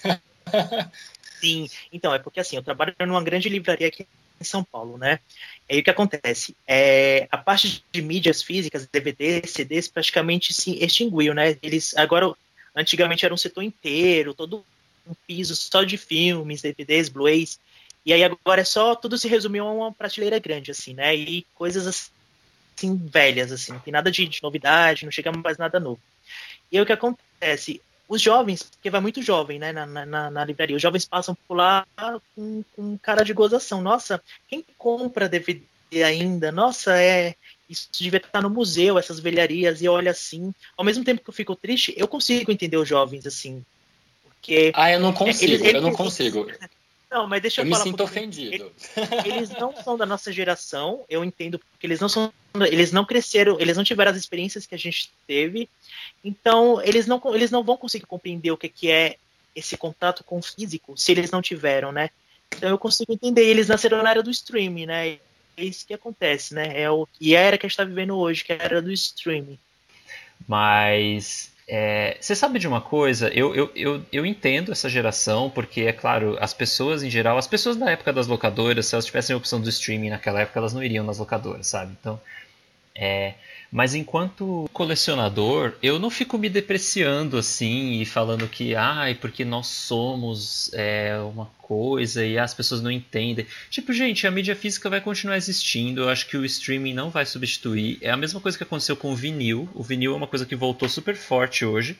sim, 1.41 1.67
então, 1.91 2.13
é 2.13 2.19
porque 2.19 2.39
assim, 2.39 2.55
eu 2.55 2.63
trabalho 2.63 2.93
numa 2.99 3.23
grande 3.23 3.49
livraria 3.49 3.87
aqui 3.87 4.05
em 4.45 4.49
São 4.49 4.63
Paulo, 4.63 4.97
né? 4.97 5.19
E 5.69 5.75
aí 5.75 5.79
o 5.79 5.83
que 5.83 5.89
acontece? 5.89 6.55
É, 6.67 7.27
a 7.31 7.37
parte 7.37 7.83
de 7.91 8.01
mídias 8.01 8.41
físicas, 8.41 8.87
DVDs, 8.87 9.51
CDs, 9.51 9.87
praticamente 9.87 10.53
se 10.53 10.83
extinguiu, 10.83 11.33
né? 11.33 11.57
Eles 11.61 11.95
agora, 11.97 12.33
antigamente 12.75 13.25
era 13.25 13.33
um 13.33 13.37
setor 13.37 13.63
inteiro, 13.63 14.33
todo 14.33 14.65
um 15.07 15.13
piso 15.27 15.55
só 15.55 15.83
de 15.83 15.97
filmes, 15.97 16.61
DVDs, 16.61 17.09
Blu-rays. 17.09 17.59
E 18.05 18.13
aí 18.13 18.23
agora 18.23 18.61
é 18.61 18.65
só, 18.65 18.95
tudo 18.95 19.17
se 19.17 19.27
resumiu 19.27 19.65
a 19.67 19.71
uma 19.71 19.91
prateleira 19.91 20.39
grande, 20.39 20.71
assim, 20.71 20.93
né? 20.93 21.15
E 21.15 21.45
coisas 21.55 21.87
assim, 21.87 22.95
velhas, 22.95 23.51
assim, 23.51 23.73
não 23.73 23.79
tem 23.79 23.91
nada 23.91 24.11
de, 24.11 24.27
de 24.27 24.43
novidade, 24.43 25.05
não 25.05 25.11
chega 25.11 25.31
mais 25.31 25.57
nada 25.57 25.79
novo. 25.79 25.99
E 26.71 26.77
aí 26.77 26.83
o 26.83 26.85
que 26.85 26.93
acontece? 26.93 27.81
Os 28.07 28.21
jovens, 28.21 28.63
porque 28.63 28.89
vai 28.89 29.01
muito 29.01 29.21
jovem, 29.21 29.57
né, 29.59 29.71
na, 29.71 29.85
na, 29.85 30.29
na 30.29 30.45
livraria, 30.45 30.75
os 30.75 30.81
jovens 30.81 31.05
passam 31.05 31.35
por 31.47 31.55
lá 31.55 31.85
com, 32.35 32.63
com 32.75 32.97
cara 32.97 33.23
de 33.23 33.33
gozação. 33.33 33.81
Nossa, 33.81 34.21
quem 34.47 34.63
compra 34.77 35.29
DVD 35.29 35.63
ainda? 36.03 36.51
Nossa, 36.51 36.97
é 37.01 37.35
isso 37.69 37.89
devia 37.99 38.17
estar 38.17 38.41
no 38.41 38.49
museu, 38.49 38.99
essas 38.99 39.19
velharias, 39.19 39.81
e 39.81 39.87
olha 39.87 40.11
assim. 40.11 40.53
Ao 40.77 40.85
mesmo 40.85 41.03
tempo 41.03 41.23
que 41.23 41.29
eu 41.29 41.33
fico 41.33 41.55
triste, 41.55 41.93
eu 41.97 42.07
consigo 42.07 42.51
entender 42.51 42.77
os 42.77 42.87
jovens, 42.87 43.25
assim. 43.25 43.65
Porque. 44.23 44.71
Ah, 44.75 44.91
eu 44.91 44.99
não 44.99 45.11
consigo, 45.11 45.53
eles, 45.53 45.73
eu 45.73 45.81
não 45.81 45.91
consigo. 45.91 46.47
Não, 47.09 47.27
mas 47.27 47.41
deixa 47.41 47.61
eu, 47.61 47.65
eu 47.65 47.71
falar. 47.71 47.81
Eu 47.81 47.85
me 47.85 47.91
sinto 47.91 48.03
ofendido. 48.03 48.71
Eles, 48.95 49.25
eles, 49.25 49.49
não 49.59 49.75
são 49.83 49.97
da 49.97 50.05
nossa 50.05 50.31
geração, 50.31 51.05
eu 51.09 51.23
entendo, 51.23 51.59
porque 51.59 51.85
eles 51.85 51.99
não 51.99 52.09
são. 52.09 52.33
Eles 52.55 52.91
não 52.91 53.05
cresceram, 53.05 53.59
eles 53.59 53.77
não 53.77 53.83
tiveram 53.83 54.11
as 54.11 54.17
experiências 54.17 54.65
que 54.65 54.75
a 54.75 54.77
gente 54.77 55.11
teve. 55.27 55.69
Então, 56.23 56.81
eles 56.81 57.05
não, 57.05 57.21
eles 57.33 57.51
não 57.51 57.63
vão 57.63 57.77
conseguir 57.77 58.05
compreender 58.05 58.51
o 58.51 58.57
que, 58.57 58.69
que 58.69 58.89
é 58.89 59.17
esse 59.55 59.77
contato 59.77 60.23
com 60.23 60.39
o 60.39 60.41
físico, 60.41 60.97
se 60.97 61.11
eles 61.11 61.31
não 61.31 61.41
tiveram, 61.41 61.91
né? 61.91 62.09
Então 62.55 62.69
eu 62.69 62.77
consigo 62.77 63.13
entender. 63.13 63.43
Eles 63.43 63.67
nasceram 63.67 64.03
na 64.03 64.11
era 64.11 64.23
do 64.23 64.29
streaming, 64.29 64.85
né? 64.85 65.19
É 65.57 65.63
isso 65.63 65.85
que 65.85 65.93
acontece, 65.93 66.53
né? 66.53 66.81
É 66.81 66.91
o 66.91 67.07
e 67.19 67.35
é 67.35 67.39
a 67.39 67.41
era 67.41 67.57
que 67.57 67.65
a 67.65 67.67
gente 67.67 67.73
está 67.73 67.83
vivendo 67.83 68.17
hoje, 68.17 68.43
que 68.43 68.51
é 68.51 68.57
a 68.59 68.63
era 68.63 68.81
do 68.81 68.91
streaming. 68.91 69.57
Mas 70.47 71.51
é, 71.67 72.17
você 72.19 72.35
sabe 72.35 72.59
de 72.59 72.67
uma 72.67 72.79
coisa? 72.79 73.29
Eu, 73.29 73.55
eu, 73.55 73.71
eu, 73.75 74.05
eu 74.11 74.25
entendo 74.25 74.71
essa 74.71 74.87
geração, 74.87 75.49
porque, 75.49 75.81
é 75.81 75.91
claro, 75.91 76.37
as 76.39 76.53
pessoas 76.53 77.01
em 77.01 77.09
geral, 77.09 77.37
as 77.37 77.47
pessoas 77.47 77.75
da 77.75 77.89
época 77.89 78.13
das 78.13 78.27
locadoras, 78.27 78.85
se 78.85 78.95
elas 78.95 79.05
tivessem 79.05 79.33
a 79.33 79.37
opção 79.37 79.59
do 79.59 79.69
streaming 79.69 80.09
naquela 80.09 80.41
época, 80.41 80.59
elas 80.59 80.73
não 80.73 80.83
iriam 80.83 81.03
nas 81.03 81.17
locadoras, 81.17 81.67
sabe? 81.67 81.95
Então, 81.99 82.21
é, 82.93 83.33
mas 83.75 83.93
enquanto 83.93 84.69
colecionador, 84.71 85.73
eu 85.83 85.99
não 85.99 86.09
fico 86.09 86.37
me 86.37 86.47
depreciando 86.47 87.37
assim 87.37 87.99
e 87.99 88.05
falando 88.05 88.47
que, 88.47 88.73
ai, 88.73 89.15
porque 89.15 89.43
nós 89.43 89.67
somos 89.67 90.73
é, 90.73 91.17
uma 91.19 91.47
coisa 91.57 92.25
e 92.25 92.39
as 92.39 92.53
pessoas 92.53 92.81
não 92.81 92.89
entendem. 92.89 93.45
Tipo, 93.69 93.91
gente, 93.91 94.25
a 94.25 94.31
mídia 94.31 94.55
física 94.55 94.89
vai 94.89 95.01
continuar 95.01 95.35
existindo. 95.35 96.03
Eu 96.03 96.09
acho 96.09 96.25
que 96.25 96.37
o 96.37 96.45
streaming 96.45 96.93
não 96.93 97.09
vai 97.09 97.25
substituir. 97.25 97.97
É 97.99 98.11
a 98.11 98.15
mesma 98.15 98.39
coisa 98.39 98.57
que 98.57 98.63
aconteceu 98.63 98.95
com 98.95 99.11
o 99.11 99.15
vinil. 99.15 99.67
O 99.73 99.83
vinil 99.83 100.13
é 100.13 100.15
uma 100.15 100.27
coisa 100.27 100.45
que 100.45 100.55
voltou 100.55 100.87
super 100.87 101.17
forte 101.17 101.65
hoje 101.65 101.97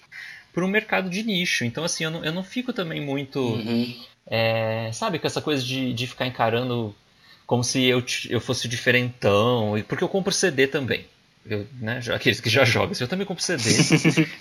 para 0.53 0.63
um 0.63 0.69
mercado 0.69 1.09
de 1.09 1.23
nicho. 1.23 1.65
Então, 1.65 1.83
assim, 1.83 2.05
eu 2.05 2.11
não, 2.11 2.23
eu 2.23 2.31
não 2.31 2.43
fico 2.45 2.71
também 2.71 3.01
muito. 3.01 3.37
Uhum. 3.41 3.93
É, 4.25 4.91
sabe, 4.93 5.19
com 5.19 5.27
essa 5.27 5.41
coisa 5.41 5.61
de, 5.61 5.91
de 5.91 6.07
ficar 6.07 6.25
encarando 6.25 6.95
como 7.45 7.65
se 7.65 7.83
eu, 7.83 8.01
eu 8.29 8.39
fosse 8.39 8.65
diferentão. 8.65 9.73
Porque 9.89 10.05
eu 10.05 10.09
compro 10.09 10.31
CD 10.31 10.67
também. 10.67 11.05
Eu, 11.47 11.67
né, 11.79 11.99
aqueles 12.13 12.39
que 12.41 12.49
já 12.49 12.63
jogam, 12.65 12.91
assim, 12.91 13.03
eu 13.03 13.07
também 13.07 13.25
compro 13.25 13.43
CD, 13.43 13.63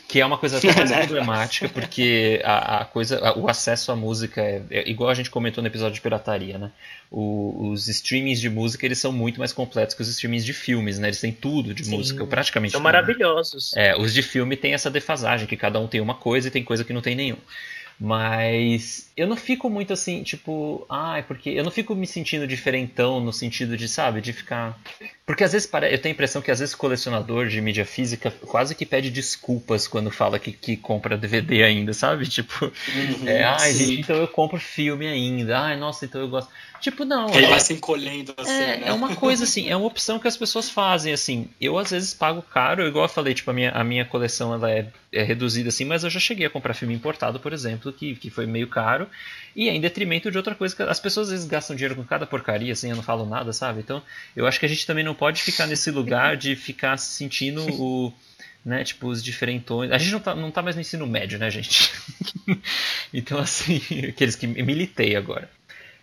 que 0.08 0.20
é 0.20 0.26
uma 0.26 0.38
coisa 0.38 0.58
até 0.58 0.72
mais 0.74 0.90
problemática, 1.06 1.68
porque 1.68 2.40
a, 2.44 2.80
a 2.80 2.84
coisa, 2.84 3.18
a- 3.18 3.38
o 3.38 3.48
acesso 3.48 3.92
à 3.92 3.96
música 3.96 4.40
é, 4.40 4.62
é 4.70 4.88
igual 4.88 5.10
a 5.10 5.14
gente 5.14 5.30
comentou 5.30 5.60
no 5.62 5.68
episódio 5.68 5.94
de 5.94 6.00
pirataria, 6.00 6.56
né? 6.58 6.70
O- 7.10 7.68
os 7.70 7.88
streamings 7.88 8.40
de 8.40 8.48
música 8.48 8.84
eles 8.86 8.98
são 8.98 9.12
muito 9.12 9.38
mais 9.38 9.52
completos 9.52 9.94
que 9.94 10.02
os 10.02 10.08
streamings 10.08 10.44
de 10.44 10.52
filmes, 10.52 10.98
né? 10.98 11.08
Eles 11.08 11.20
têm 11.20 11.32
tudo 11.32 11.74
de 11.74 11.84
Sim, 11.84 11.96
música, 11.96 12.26
praticamente 12.26 12.72
São 12.72 12.80
tudo, 12.80 12.86
né? 12.86 12.92
maravilhosos. 12.92 13.76
É, 13.76 13.96
os 13.96 14.12
de 14.14 14.22
filme 14.22 14.56
tem 14.56 14.74
essa 14.74 14.90
defasagem, 14.90 15.46
que 15.46 15.56
cada 15.56 15.78
um 15.78 15.86
tem 15.86 16.00
uma 16.00 16.14
coisa 16.14 16.48
e 16.48 16.50
tem 16.50 16.64
coisa 16.64 16.84
que 16.84 16.92
não 16.92 17.00
tem 17.02 17.14
nenhum. 17.14 17.36
Mas 18.00 19.08
eu 19.16 19.28
não 19.28 19.36
fico 19.36 19.70
muito 19.70 19.92
assim, 19.92 20.22
tipo, 20.22 20.84
ai, 20.90 21.22
porque 21.22 21.50
eu 21.50 21.62
não 21.62 21.70
fico 21.70 21.94
me 21.94 22.06
sentindo 22.06 22.46
diferentão 22.46 23.20
no 23.20 23.32
sentido 23.32 23.76
de, 23.76 23.86
sabe, 23.86 24.20
de 24.20 24.32
ficar. 24.32 24.78
Porque 25.24 25.44
às 25.44 25.52
vezes 25.52 25.66
pare... 25.66 25.92
eu 25.92 25.98
tenho 25.98 26.12
a 26.12 26.16
impressão 26.16 26.42
que 26.42 26.50
às 26.50 26.58
vezes 26.58 26.74
o 26.74 26.78
colecionador 26.78 27.46
de 27.46 27.60
mídia 27.60 27.86
física 27.86 28.30
quase 28.30 28.74
que 28.74 28.84
pede 28.84 29.10
desculpas 29.10 29.86
quando 29.86 30.10
fala 30.10 30.38
que, 30.38 30.52
que 30.52 30.76
compra 30.76 31.16
DVD 31.16 31.62
ainda, 31.62 31.92
sabe? 31.92 32.26
Tipo, 32.34 32.72
é, 33.24 33.44
ai, 33.44 33.72
sim. 33.72 33.86
gente, 33.86 34.00
então 34.00 34.16
eu 34.16 34.26
compro 34.26 34.58
filme 34.58 35.06
ainda. 35.06 35.58
Ai, 35.60 35.76
nossa, 35.76 36.04
então 36.04 36.20
eu 36.20 36.28
gosto. 36.28 36.50
Tipo, 36.80 37.04
não. 37.06 37.32
Ele 37.32 37.46
é- 37.46 37.48
vai 37.48 37.60
se 37.60 37.72
encolhendo 37.72 38.34
assim, 38.36 38.52
é, 38.52 38.76
né? 38.76 38.82
é 38.88 38.92
uma 38.92 39.16
coisa 39.16 39.44
assim, 39.44 39.70
é 39.70 39.76
uma 39.76 39.86
opção 39.86 40.18
que 40.18 40.28
as 40.28 40.36
pessoas 40.36 40.68
fazem, 40.68 41.14
assim. 41.14 41.48
Eu 41.58 41.78
às 41.78 41.90
vezes 41.90 42.12
pago 42.12 42.42
caro, 42.42 42.86
igual 42.86 43.06
eu 43.06 43.08
falei, 43.08 43.32
tipo, 43.32 43.50
a 43.50 43.54
minha, 43.54 43.70
a 43.70 43.82
minha 43.82 44.04
coleção 44.04 44.52
ela 44.52 44.70
é, 44.70 44.86
é 45.10 45.22
reduzida 45.22 45.70
assim, 45.70 45.86
mas 45.86 46.04
eu 46.04 46.10
já 46.10 46.20
cheguei 46.20 46.46
a 46.46 46.50
comprar 46.50 46.74
filme 46.74 46.92
importado, 46.92 47.40
por 47.40 47.54
exemplo, 47.54 47.90
que, 47.90 48.14
que 48.16 48.28
foi 48.28 48.46
meio 48.46 48.68
caro, 48.68 49.03
e 49.56 49.68
é 49.68 49.74
em 49.74 49.80
detrimento 49.80 50.30
de 50.30 50.36
outra 50.36 50.54
coisa 50.54 50.90
as 50.90 50.98
pessoas 50.98 51.28
às 51.28 51.32
vezes 51.32 51.46
gastam 51.46 51.76
dinheiro 51.76 51.94
com 51.94 52.04
cada 52.04 52.26
porcaria, 52.26 52.72
assim, 52.72 52.90
eu 52.90 52.96
não 52.96 53.02
falo 53.02 53.24
nada, 53.24 53.52
sabe? 53.52 53.80
Então, 53.80 54.02
eu 54.34 54.46
acho 54.46 54.58
que 54.58 54.66
a 54.66 54.68
gente 54.68 54.86
também 54.86 55.04
não 55.04 55.14
pode 55.14 55.42
ficar 55.42 55.66
nesse 55.66 55.90
lugar 55.90 56.36
de 56.36 56.56
ficar 56.56 56.96
sentindo 56.96 57.64
o. 57.80 58.12
Né, 58.64 58.82
tipo, 58.82 59.08
os 59.08 59.22
diferentões. 59.22 59.92
A 59.92 59.98
gente 59.98 60.12
não 60.12 60.20
tá, 60.20 60.34
não 60.34 60.50
tá 60.50 60.62
mais 60.62 60.74
no 60.74 60.80
ensino 60.80 61.06
médio, 61.06 61.38
né, 61.38 61.50
gente? 61.50 61.92
então, 63.12 63.38
assim, 63.38 63.78
aqueles 64.08 64.34
que 64.36 64.46
militei 64.46 65.14
agora. 65.16 65.50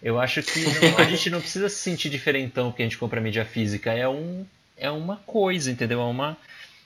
Eu 0.01 0.19
acho 0.19 0.43
que 0.43 0.59
não- 0.59 0.97
a 0.99 1.03
gente 1.05 1.29
não 1.31 1.41
precisa 1.41 1.69
se 1.69 1.77
sentir 1.77 2.09
diferentão 2.09 2.69
porque 2.69 2.83
a 2.83 2.85
gente 2.85 2.99
compra 2.99 3.19
mídia 3.19 3.45
física. 3.45 3.91
É, 3.91 4.07
um, 4.07 4.45
é 4.77 4.91
uma 4.91 5.17
coisa, 5.17 5.71
entendeu? 5.71 6.01
É, 6.01 6.03
uma, 6.03 6.37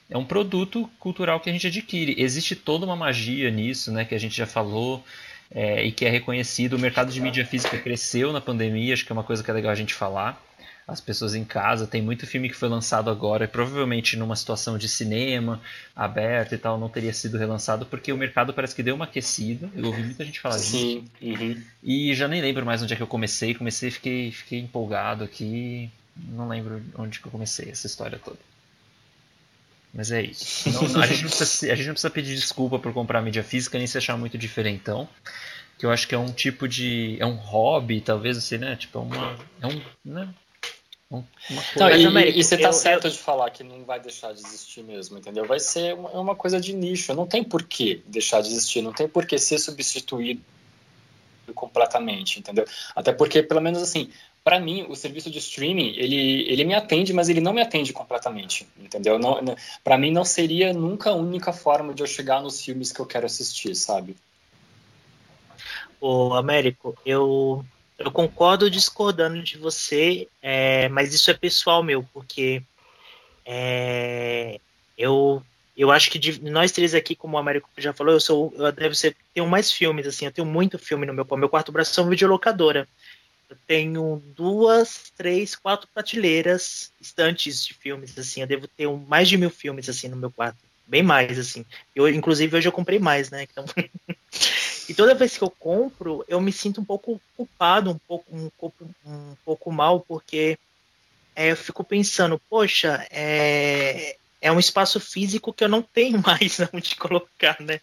é 0.10 0.18
um 0.18 0.26
produto 0.26 0.90
cultural 1.00 1.40
que 1.42 1.50
a 1.50 1.54
gente 1.54 1.68
adquire. 1.68 2.16
Existe 2.18 2.56
toda 2.56 2.86
uma 2.86 2.96
magia 2.96 3.50
nisso, 3.52 3.92
né? 3.92 4.06
Que 4.06 4.16
a 4.16 4.20
gente 4.20 4.36
já 4.36 4.46
falou 4.46 5.04
é, 5.56 5.86
e 5.86 5.92
que 5.92 6.06
é 6.06 6.10
reconhecido. 6.10 6.74
O 6.74 6.80
mercado 6.80 7.12
de 7.12 7.22
mídia 7.22 7.46
física 7.46 7.78
cresceu 7.78 8.34
na 8.34 8.42
pandemia, 8.42 8.94
acho 8.94 9.06
que 9.06 9.12
é 9.12 9.14
uma 9.14 9.24
coisa 9.24 9.42
que 9.42 9.50
é 9.50 9.54
legal 9.54 9.72
a 9.72 9.76
gente 9.76 9.94
falar. 9.94 10.44
As 10.88 11.02
pessoas 11.02 11.34
em 11.34 11.44
casa, 11.44 11.88
tem 11.88 12.00
muito 12.00 12.28
filme 12.28 12.48
que 12.48 12.56
foi 12.56 12.70
lançado 12.70 13.10
agora, 13.10 13.46
e 13.46 13.48
provavelmente 13.48 14.16
numa 14.16 14.36
situação 14.36 14.78
de 14.78 14.88
cinema 14.88 15.60
aberto 15.96 16.54
e 16.54 16.60
tal, 16.60 16.78
não 16.78 16.90
teria 16.90 17.12
sido 17.12 17.40
relançado, 17.40 17.88
porque 17.88 18.14
o 18.14 18.18
mercado 18.18 18.54
parece 18.54 18.76
que 18.76 18.84
deu 18.84 18.94
uma 18.94 19.06
aquecida. 19.06 19.68
Eu 19.76 19.86
ouvi 19.86 20.04
muita 20.04 20.24
gente 20.24 20.40
falar 20.40 20.58
disso. 20.58 20.78
Sim. 20.78 21.06
Uhum. 21.20 21.60
E 21.82 22.14
já 22.14 22.28
nem 22.28 22.40
lembro 22.40 22.64
mais 22.64 22.84
onde 22.84 22.94
é 22.94 22.96
que 22.96 23.02
eu 23.02 23.08
comecei. 23.08 23.56
Comecei, 23.56 23.90
fiquei, 23.90 24.32
fiquei 24.32 24.60
empolgado 24.60 25.24
aqui. 25.24 25.90
Não 26.16 26.48
lembro 26.48 26.84
onde 26.98 27.20
que 27.20 27.26
eu 27.26 27.32
comecei 27.32 27.70
essa 27.72 27.88
história 27.88 28.20
toda. 28.24 28.38
Mas 29.96 30.12
é 30.12 30.22
isso. 30.22 30.70
Não- 30.70 30.82
a, 31.02 31.08
gente 31.08 31.22
não 31.24 31.30
precisa, 31.30 31.46
se- 31.46 31.72
a 31.72 31.76
gente 31.76 31.88
não 31.88 31.94
precisa 31.94 32.12
pedir 32.12 32.36
desculpa 32.36 32.78
por 32.78 32.94
comprar 32.94 33.22
mídia 33.22 33.44
física 33.44 33.78
nem 33.78 33.88
se 33.88 33.98
achar 33.98 34.18
muito 34.18 34.38
diferentão. 34.38 35.08
Que 35.80 35.86
eu 35.86 35.92
acho 35.92 36.08
que 36.08 36.14
é 36.14 36.18
um 36.18 36.32
tipo 36.32 36.68
de. 36.68 37.18
É 37.20 37.26
um 37.26 37.36
hobby, 37.36 38.02
talvez 38.02 38.38
assim, 38.38 38.58
né? 38.58 38.76
Tipo, 38.76 39.00
é 39.00 39.02
uma. 39.02 39.40
É 39.62 39.68
um. 39.68 39.82
Né? 40.04 40.30
Um- 41.12 41.24
Uma 41.50 41.62
Não, 41.78 41.88
coisa. 41.88 41.98
e, 41.98 42.06
Américo, 42.06 42.40
e 42.40 42.44
você 42.44 42.58
tá 42.58 42.70
eu- 42.70 42.74
certo 42.74 43.10
de 43.10 43.18
falar 43.18 43.50
que 43.52 43.64
não 43.64 43.86
vai 43.86 44.00
deixar 44.00 44.34
de 44.34 44.40
existir 44.40 44.84
mesmo, 44.84 45.18
entendeu? 45.18 45.46
Vai 45.46 45.60
ser 45.60 45.94
uma, 45.94 46.10
é 46.12 46.18
uma 46.18 46.36
coisa 46.36 46.60
de 46.60 46.74
nicho, 46.74 47.14
não 47.14 47.28
tem 47.28 47.44
por 47.44 47.62
que 47.64 48.02
deixar 48.08 48.42
de 48.42 48.50
existir, 48.50 48.82
não 48.82 48.92
tem 48.92 49.08
por 49.08 49.26
que 49.26 49.38
ser 49.38 49.60
substituído 49.60 50.42
completamente, 51.54 52.40
entendeu? 52.40 52.66
Até 52.96 53.12
porque, 53.14 53.44
pelo 53.44 53.62
menos 53.62 53.82
assim, 53.82 54.10
para 54.46 54.60
mim, 54.60 54.86
o 54.88 54.96
serviço 54.96 55.32
de 55.32 55.40
streaming, 55.40 55.96
ele, 55.98 56.48
ele 56.48 56.64
me 56.64 56.76
atende, 56.76 57.12
mas 57.12 57.30
ele 57.30 57.42
não 57.42 57.52
me 57.52 57.62
atende 57.62 57.92
completamente, 57.92 58.68
entendeu? 58.78 59.18
Não, 59.18 59.42
não, 59.42 59.56
para 59.84 59.98
mim 59.98 60.12
não 60.12 60.24
seria 60.24 60.72
nunca 60.72 61.10
a 61.10 61.16
única 61.16 61.52
forma 61.52 61.96
de 61.96 62.04
eu 62.04 62.08
chegar 62.08 62.44
nos 62.44 62.64
filmes 62.64 62.92
que 62.92 63.00
eu 63.00 63.08
quero 63.08 63.26
assistir, 63.26 63.74
sabe? 63.74 64.16
Ô, 66.00 66.36
Américo, 66.36 66.96
eu, 67.04 67.66
eu 67.98 68.12
concordo 68.12 68.70
discordando 68.70 69.42
de 69.42 69.58
você, 69.58 70.28
é, 70.44 70.90
mas 70.90 71.12
isso 71.12 71.32
é 71.32 71.34
pessoal 71.34 71.82
meu, 71.82 72.06
porque 72.14 72.62
é, 73.44 74.60
eu, 74.96 75.42
eu 75.76 75.90
acho 75.90 76.12
que 76.12 76.20
de 76.20 76.40
nós 76.44 76.72
três 76.72 76.94
aqui, 76.94 77.16
como 77.16 77.36
o 77.36 77.40
Américo 77.40 77.68
já 77.80 77.94
falou, 77.94 78.14
eu 78.14 78.20
sou 78.20 78.54
eu 78.56 78.94
ser 78.94 79.18
tenho 79.34 79.48
mais 79.48 79.72
filmes 79.72 80.06
assim, 80.06 80.26
eu 80.26 80.32
tenho 80.32 80.46
muito 80.46 80.78
filme 80.78 81.08
no 81.08 81.16
meu 81.16 81.26
meu 81.36 81.50
quarto 81.50 81.72
braço 81.72 82.00
é 82.00 82.04
uma 82.04 82.12
videolocadora. 82.12 82.88
Eu 83.50 83.58
tenho 83.68 84.22
duas, 84.36 85.12
três, 85.16 85.56
quatro 85.56 85.88
prateleiras, 85.94 86.92
estantes 87.00 87.64
de 87.66 87.74
filmes 87.74 88.18
assim. 88.18 88.42
Eu 88.42 88.48
devo 88.48 88.68
ter 88.68 88.88
mais 88.90 89.28
de 89.28 89.38
mil 89.38 89.50
filmes 89.50 89.88
assim 89.90 90.08
no 90.08 90.16
meu 90.16 90.32
quarto, 90.32 90.58
bem 90.88 91.04
mais 91.04 91.38
assim. 91.38 91.66
Eu 91.96 92.08
inclusive 92.10 92.58
hoje 92.58 92.68
eu 92.68 92.72
comprei 92.72 93.00
mais, 93.00 93.30
né? 93.30 93.44
Então 93.44 93.66
E 94.88 94.94
toda 94.94 95.16
vez 95.16 95.38
que 95.38 95.44
eu 95.44 95.50
compro, 95.50 96.24
eu 96.28 96.40
me 96.40 96.52
sinto 96.52 96.80
um 96.80 96.86
pouco 96.86 97.20
culpado, 97.36 97.90
um 97.90 97.98
pouco, 97.98 98.26
um 98.32 98.50
um 99.06 99.36
pouco 99.44 99.72
mal, 99.72 100.00
porque 100.00 100.58
é, 101.36 101.52
eu 101.52 101.58
fico 101.58 101.84
pensando, 101.84 102.40
poxa, 102.50 103.06
é, 103.10 104.16
é 104.46 104.52
um 104.52 104.60
espaço 104.60 105.00
físico 105.00 105.52
que 105.52 105.64
eu 105.64 105.68
não 105.68 105.82
tenho 105.82 106.22
mais 106.24 106.60
onde 106.72 106.96
colocar, 106.96 107.58
né? 107.60 107.80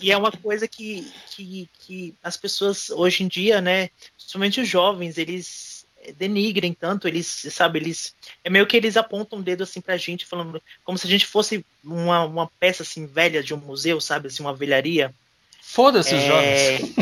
E, 0.00 0.06
e 0.06 0.10
é 0.10 0.16
uma 0.16 0.32
coisa 0.32 0.66
que, 0.66 1.06
que, 1.30 1.68
que 1.80 2.14
as 2.22 2.34
pessoas 2.34 2.88
hoje 2.88 3.22
em 3.22 3.28
dia, 3.28 3.60
né, 3.60 3.90
principalmente 4.16 4.62
os 4.62 4.66
jovens, 4.66 5.18
eles 5.18 5.84
denigrem 6.16 6.72
tanto, 6.72 7.06
eles, 7.06 7.26
sabe, 7.50 7.78
eles 7.78 8.14
é 8.42 8.48
meio 8.48 8.66
que 8.66 8.74
eles 8.74 8.96
apontam 8.96 9.38
o 9.38 9.42
dedo 9.42 9.64
assim 9.64 9.82
pra 9.82 9.98
gente, 9.98 10.24
falando 10.24 10.62
como 10.82 10.96
se 10.96 11.06
a 11.06 11.10
gente 11.10 11.26
fosse 11.26 11.62
uma, 11.84 12.24
uma 12.24 12.50
peça 12.58 12.82
assim 12.82 13.04
velha 13.04 13.42
de 13.42 13.52
um 13.52 13.58
museu, 13.58 14.00
sabe, 14.00 14.28
assim, 14.28 14.42
uma 14.42 14.54
velharia. 14.54 15.14
Foda-se 15.60 16.14
os 16.14 16.22
É, 16.22 16.78
jovens. 16.78 16.94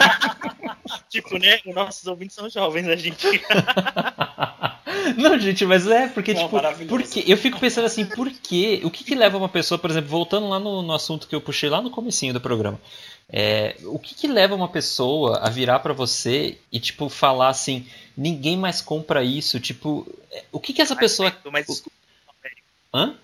tipo, 1.10 1.38
né? 1.38 1.60
Os 1.66 1.74
nossos 1.74 2.06
ouvintes 2.06 2.34
são 2.34 2.48
jovens, 2.48 2.88
a 2.88 2.96
gente. 2.96 3.26
Não, 5.16 5.38
gente, 5.38 5.64
mas 5.66 5.86
é 5.86 6.08
porque, 6.08 6.34
Não, 6.34 6.44
tipo, 6.48 6.86
porque 6.88 7.24
eu 7.26 7.36
fico 7.36 7.58
pensando 7.58 7.84
assim, 7.84 8.04
por 8.04 8.30
quê? 8.30 8.80
O 8.84 8.90
que, 8.90 9.04
que 9.04 9.14
leva 9.14 9.36
uma 9.36 9.48
pessoa, 9.48 9.78
por 9.78 9.90
exemplo, 9.90 10.10
voltando 10.10 10.48
lá 10.48 10.58
no, 10.58 10.82
no 10.82 10.92
assunto 10.92 11.26
que 11.26 11.34
eu 11.34 11.40
puxei 11.40 11.68
lá 11.68 11.80
no 11.80 11.90
comecinho 11.90 12.32
do 12.32 12.40
programa, 12.40 12.80
é, 13.28 13.76
o 13.84 13.98
que, 13.98 14.14
que 14.14 14.26
leva 14.26 14.54
uma 14.54 14.68
pessoa 14.68 15.38
a 15.38 15.48
virar 15.48 15.78
pra 15.80 15.92
você 15.92 16.58
e, 16.72 16.80
tipo, 16.80 17.08
falar 17.08 17.48
assim, 17.48 17.86
ninguém 18.16 18.56
mais 18.56 18.80
compra 18.80 19.22
isso, 19.22 19.60
tipo, 19.60 20.06
é, 20.32 20.44
o 20.50 20.58
que 20.58 20.72
que 20.72 20.82
essa 20.82 20.96
pessoa... 20.96 21.34
Eu 21.44 21.52
mais 21.52 21.68
escuto, 21.68 21.94
Hã? 22.92 23.14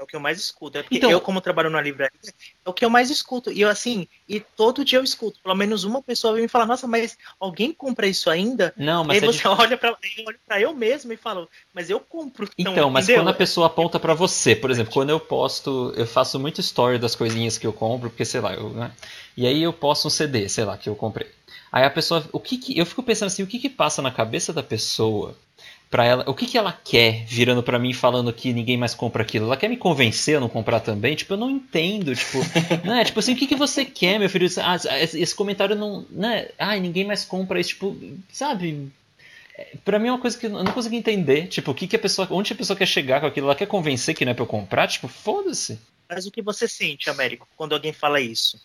É 0.00 0.02
o 0.02 0.06
que 0.06 0.16
eu 0.16 0.20
mais 0.20 0.40
escuto. 0.40 0.78
É 0.78 0.82
porque 0.82 0.96
Então- 0.96 1.10
eu, 1.10 1.20
como 1.20 1.40
trabalho 1.42 1.68
na 1.68 1.80
livraria, 1.80 2.18
é 2.64 2.68
o 2.68 2.72
que 2.72 2.84
eu 2.84 2.90
mais 2.90 3.10
escuto. 3.10 3.52
E 3.52 3.60
eu, 3.60 3.68
assim, 3.68 4.08
e 4.26 4.40
todo 4.40 4.84
dia 4.84 4.98
eu 4.98 5.04
escuto. 5.04 5.38
Pelo 5.42 5.54
menos 5.54 5.84
uma 5.84 6.00
pessoa 6.02 6.32
vem 6.32 6.42
me 6.42 6.48
falar, 6.48 6.64
nossa, 6.64 6.86
mas 6.86 7.18
alguém 7.38 7.72
compra 7.72 8.06
isso 8.06 8.30
ainda? 8.30 8.72
Não, 8.76 9.04
e 9.04 9.06
mas 9.08 9.22
aí 9.22 9.28
é 9.28 9.32
você 9.32 9.46
olha 9.46 9.76
pra, 9.76 9.90
eu 9.90 10.24
olho 10.26 10.38
pra 10.46 10.60
eu 10.60 10.74
mesmo 10.74 11.12
e 11.12 11.16
falo, 11.16 11.48
mas 11.74 11.90
eu 11.90 12.00
compro. 12.00 12.48
Então, 12.56 12.88
mas 12.90 13.04
entendeu? 13.04 13.22
quando 13.22 13.28
a 13.28 13.34
pessoa 13.34 13.66
aponta 13.66 14.00
pra 14.00 14.14
você, 14.14 14.56
por 14.56 14.70
exemplo, 14.70 14.92
quando 14.92 15.10
eu 15.10 15.20
posto, 15.20 15.92
eu 15.94 16.06
faço 16.06 16.38
muito 16.40 16.60
story 16.60 16.98
das 16.98 17.14
coisinhas 17.14 17.58
que 17.58 17.66
eu 17.66 17.72
compro, 17.72 18.08
porque 18.08 18.24
sei 18.24 18.40
lá, 18.40 18.54
eu, 18.54 18.70
né? 18.70 18.90
E 19.36 19.46
aí 19.46 19.62
eu 19.62 19.72
posto 19.72 20.08
um 20.08 20.10
CD, 20.10 20.48
sei 20.48 20.64
lá, 20.64 20.78
que 20.78 20.88
eu 20.88 20.96
comprei. 20.96 21.30
Aí 21.70 21.84
a 21.84 21.90
pessoa, 21.90 22.24
o 22.32 22.40
que 22.40 22.56
que, 22.58 22.76
eu 22.76 22.84
fico 22.86 23.02
pensando 23.02 23.28
assim, 23.28 23.42
o 23.42 23.46
que 23.46 23.58
que 23.58 23.68
passa 23.68 24.00
na 24.02 24.10
cabeça 24.10 24.52
da 24.52 24.62
pessoa 24.62 25.36
para 25.90 26.04
ela, 26.04 26.24
o 26.30 26.34
que 26.34 26.46
que 26.46 26.56
ela 26.56 26.72
quer 26.72 27.24
virando 27.26 27.64
pra 27.64 27.78
mim 27.78 27.92
falando 27.92 28.32
que 28.32 28.52
ninguém 28.52 28.76
mais 28.76 28.94
compra 28.94 29.22
aquilo? 29.22 29.46
Ela 29.46 29.56
quer 29.56 29.68
me 29.68 29.76
convencer 29.76 30.36
a 30.36 30.40
não 30.40 30.48
comprar 30.48 30.78
também? 30.78 31.16
Tipo, 31.16 31.34
eu 31.34 31.38
não 31.38 31.50
entendo, 31.50 32.14
tipo, 32.14 32.38
né? 32.86 33.04
Tipo 33.04 33.18
assim, 33.18 33.32
o 33.32 33.36
que 33.36 33.48
que 33.48 33.56
você 33.56 33.84
quer, 33.84 34.20
meu 34.20 34.30
filho? 34.30 34.48
Ah, 34.62 34.76
esse 35.02 35.34
comentário 35.34 35.74
não, 35.74 36.06
né? 36.08 36.48
Ai, 36.56 36.78
ninguém 36.78 37.04
mais 37.04 37.24
compra 37.24 37.58
isso, 37.58 37.70
tipo, 37.70 37.96
sabe? 38.32 38.88
Pra 39.84 39.98
mim 39.98 40.08
é 40.08 40.12
uma 40.12 40.20
coisa 40.20 40.38
que 40.38 40.46
eu 40.46 40.50
não 40.50 40.72
consigo 40.72 40.94
entender. 40.94 41.48
Tipo, 41.48 41.72
o 41.72 41.74
que, 41.74 41.88
que 41.88 41.96
a 41.96 41.98
pessoa. 41.98 42.28
Onde 42.30 42.52
a 42.52 42.56
pessoa 42.56 42.76
quer 42.76 42.86
chegar 42.86 43.20
com 43.20 43.26
aquilo? 43.26 43.48
Ela 43.48 43.56
quer 43.56 43.66
convencer 43.66 44.14
que 44.14 44.24
não 44.24 44.30
é 44.30 44.34
pra 44.34 44.44
eu 44.44 44.48
comprar? 44.48 44.86
Tipo, 44.86 45.08
foda-se. 45.08 45.78
Mas 46.08 46.24
o 46.24 46.30
que 46.30 46.40
você 46.40 46.68
sente, 46.68 47.10
Américo, 47.10 47.48
quando 47.56 47.72
alguém 47.72 47.92
fala 47.92 48.20
isso? 48.20 48.60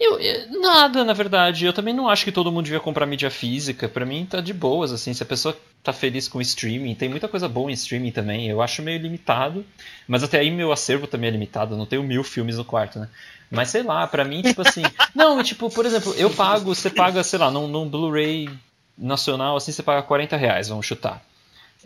Eu, 0.00 0.18
eu- 0.18 0.60
nada, 0.60 1.04
na 1.04 1.12
verdade. 1.12 1.64
Eu 1.64 1.72
também 1.72 1.94
não 1.94 2.08
acho 2.08 2.24
que 2.24 2.32
todo 2.32 2.50
mundo 2.50 2.64
devia 2.64 2.80
comprar 2.80 3.06
mídia 3.06 3.30
física. 3.30 3.88
Pra 3.88 4.04
mim 4.04 4.26
tá 4.26 4.40
de 4.40 4.52
boas, 4.52 4.92
assim. 4.92 5.12
Se 5.14 5.22
a 5.22 5.26
pessoa 5.26 5.56
tá 5.82 5.92
feliz 5.92 6.26
com 6.28 6.40
streaming, 6.40 6.94
tem 6.94 7.08
muita 7.08 7.28
coisa 7.28 7.48
boa 7.48 7.70
em 7.70 7.74
streaming 7.74 8.10
também. 8.10 8.48
Eu 8.48 8.60
acho 8.62 8.82
meio 8.82 9.00
limitado. 9.00 9.64
Mas 10.08 10.22
até 10.22 10.38
aí 10.40 10.50
meu 10.50 10.72
acervo 10.72 11.06
também 11.06 11.28
é 11.28 11.32
limitado. 11.32 11.74
Eu 11.74 11.78
não 11.78 11.86
tenho 11.86 12.02
mil 12.02 12.24
filmes 12.24 12.56
no 12.56 12.64
quarto, 12.64 12.98
né? 12.98 13.08
Mas 13.50 13.68
sei 13.70 13.82
lá, 13.82 14.06
pra 14.06 14.24
mim, 14.24 14.42
tipo 14.42 14.62
assim. 14.62 14.82
Não, 15.14 15.42
tipo, 15.42 15.68
por 15.68 15.84
exemplo, 15.84 16.14
eu 16.16 16.30
pago, 16.30 16.74
você 16.74 16.88
paga, 16.88 17.22
sei 17.22 17.38
lá, 17.38 17.50
num, 17.50 17.68
num 17.68 17.86
Blu-ray 17.86 18.48
nacional, 18.96 19.56
assim, 19.56 19.72
você 19.72 19.82
paga 19.82 20.02
40 20.02 20.36
reais, 20.38 20.68
vamos 20.68 20.86
chutar. 20.86 21.22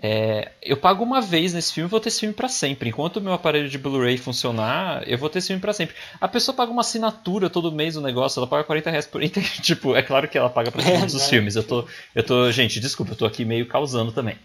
É, 0.03 0.53
eu 0.63 0.77
pago 0.77 1.03
uma 1.03 1.21
vez 1.21 1.55
nesse 1.55 1.73
filme, 1.73 1.89
vou 1.89 2.01
ter 2.01 2.09
esse 2.09 2.21
filme 2.21 2.35
para 2.35 2.49
sempre. 2.49 2.91
Enquanto 2.91 3.17
o 3.17 3.21
meu 3.21 3.33
aparelho 3.33 3.69
de 3.69 3.79
Blu-ray 3.79 4.19
funcionar, 4.19 5.03
eu 5.09 5.17
vou 5.17 5.29
ter 5.29 5.39
esse 5.39 5.49
filme 5.49 5.61
para 5.61 5.73
sempre. 5.73 5.95
A 6.21 6.29
pessoa 6.29 6.55
paga 6.55 6.71
uma 6.71 6.83
assinatura 6.83 7.49
todo 7.49 7.73
mês 7.73 7.97
no 7.97 8.03
negócio, 8.03 8.39
ela 8.39 8.47
paga 8.47 8.65
40 8.65 8.91
reais 8.91 9.07
por 9.07 9.23
tipo, 9.63 9.97
é 9.97 10.03
claro 10.03 10.29
que 10.29 10.37
ela 10.37 10.51
paga 10.51 10.71
pra 10.71 10.83
todos 10.83 11.15
os 11.15 11.29
filmes. 11.29 11.57
Eu 11.57 11.63
tô, 11.63 11.85
eu 12.15 12.23
tô, 12.23 12.51
gente, 12.53 12.79
desculpa, 12.81 13.13
eu 13.13 13.17
tô 13.17 13.27
aqui 13.27 13.45
meio 13.45 13.67
causando 13.67 14.13
também. 14.13 14.37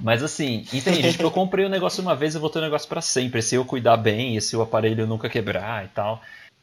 Mas 0.00 0.22
assim, 0.22 0.64
entende? 0.72 1.12
tipo, 1.12 1.24
eu 1.24 1.30
comprei 1.30 1.64
o 1.64 1.68
negócio 1.68 2.02
uma 2.02 2.14
vez, 2.14 2.34
eu 2.34 2.40
vou 2.40 2.50
ter 2.50 2.58
o 2.58 2.62
negócio 2.62 2.88
para 2.88 3.00
sempre. 3.00 3.42
Se 3.42 3.54
eu 3.54 3.64
cuidar 3.64 3.96
bem, 3.96 4.36
e 4.36 4.40
se 4.40 4.56
o 4.56 4.62
aparelho 4.62 5.06
nunca 5.06 5.28
quebrar 5.28 5.84
e 5.84 5.88
tal. 5.88 6.20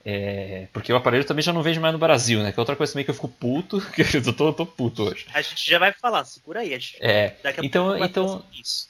É, 0.08 0.68
porque 0.72 0.94
o 0.94 0.96
aparelho 0.96 1.26
também 1.26 1.42
já 1.42 1.52
não 1.52 1.64
vende 1.64 1.80
mais 1.80 1.92
no 1.92 1.98
Brasil, 1.98 2.44
né? 2.44 2.52
Que 2.52 2.60
é 2.60 2.62
outra 2.62 2.76
coisa 2.76 2.94
também 2.94 3.04
que 3.04 3.10
eu 3.10 3.16
fico 3.16 3.28
puto, 3.28 3.82
que 3.92 4.04
eu 4.04 4.34
tô, 4.34 4.54
tô 4.54 4.64
puto 4.64 5.02
hoje. 5.02 5.26
A 5.34 5.42
gente 5.42 5.68
já 5.68 5.80
vai 5.80 5.92
falar, 5.94 6.24
segura 6.26 6.60
aí. 6.60 6.76
A 6.76 6.78
gente, 6.78 6.98
É, 7.02 7.36
daqui 7.42 7.62
a 7.62 7.66
então, 7.66 7.98
então, 7.98 8.44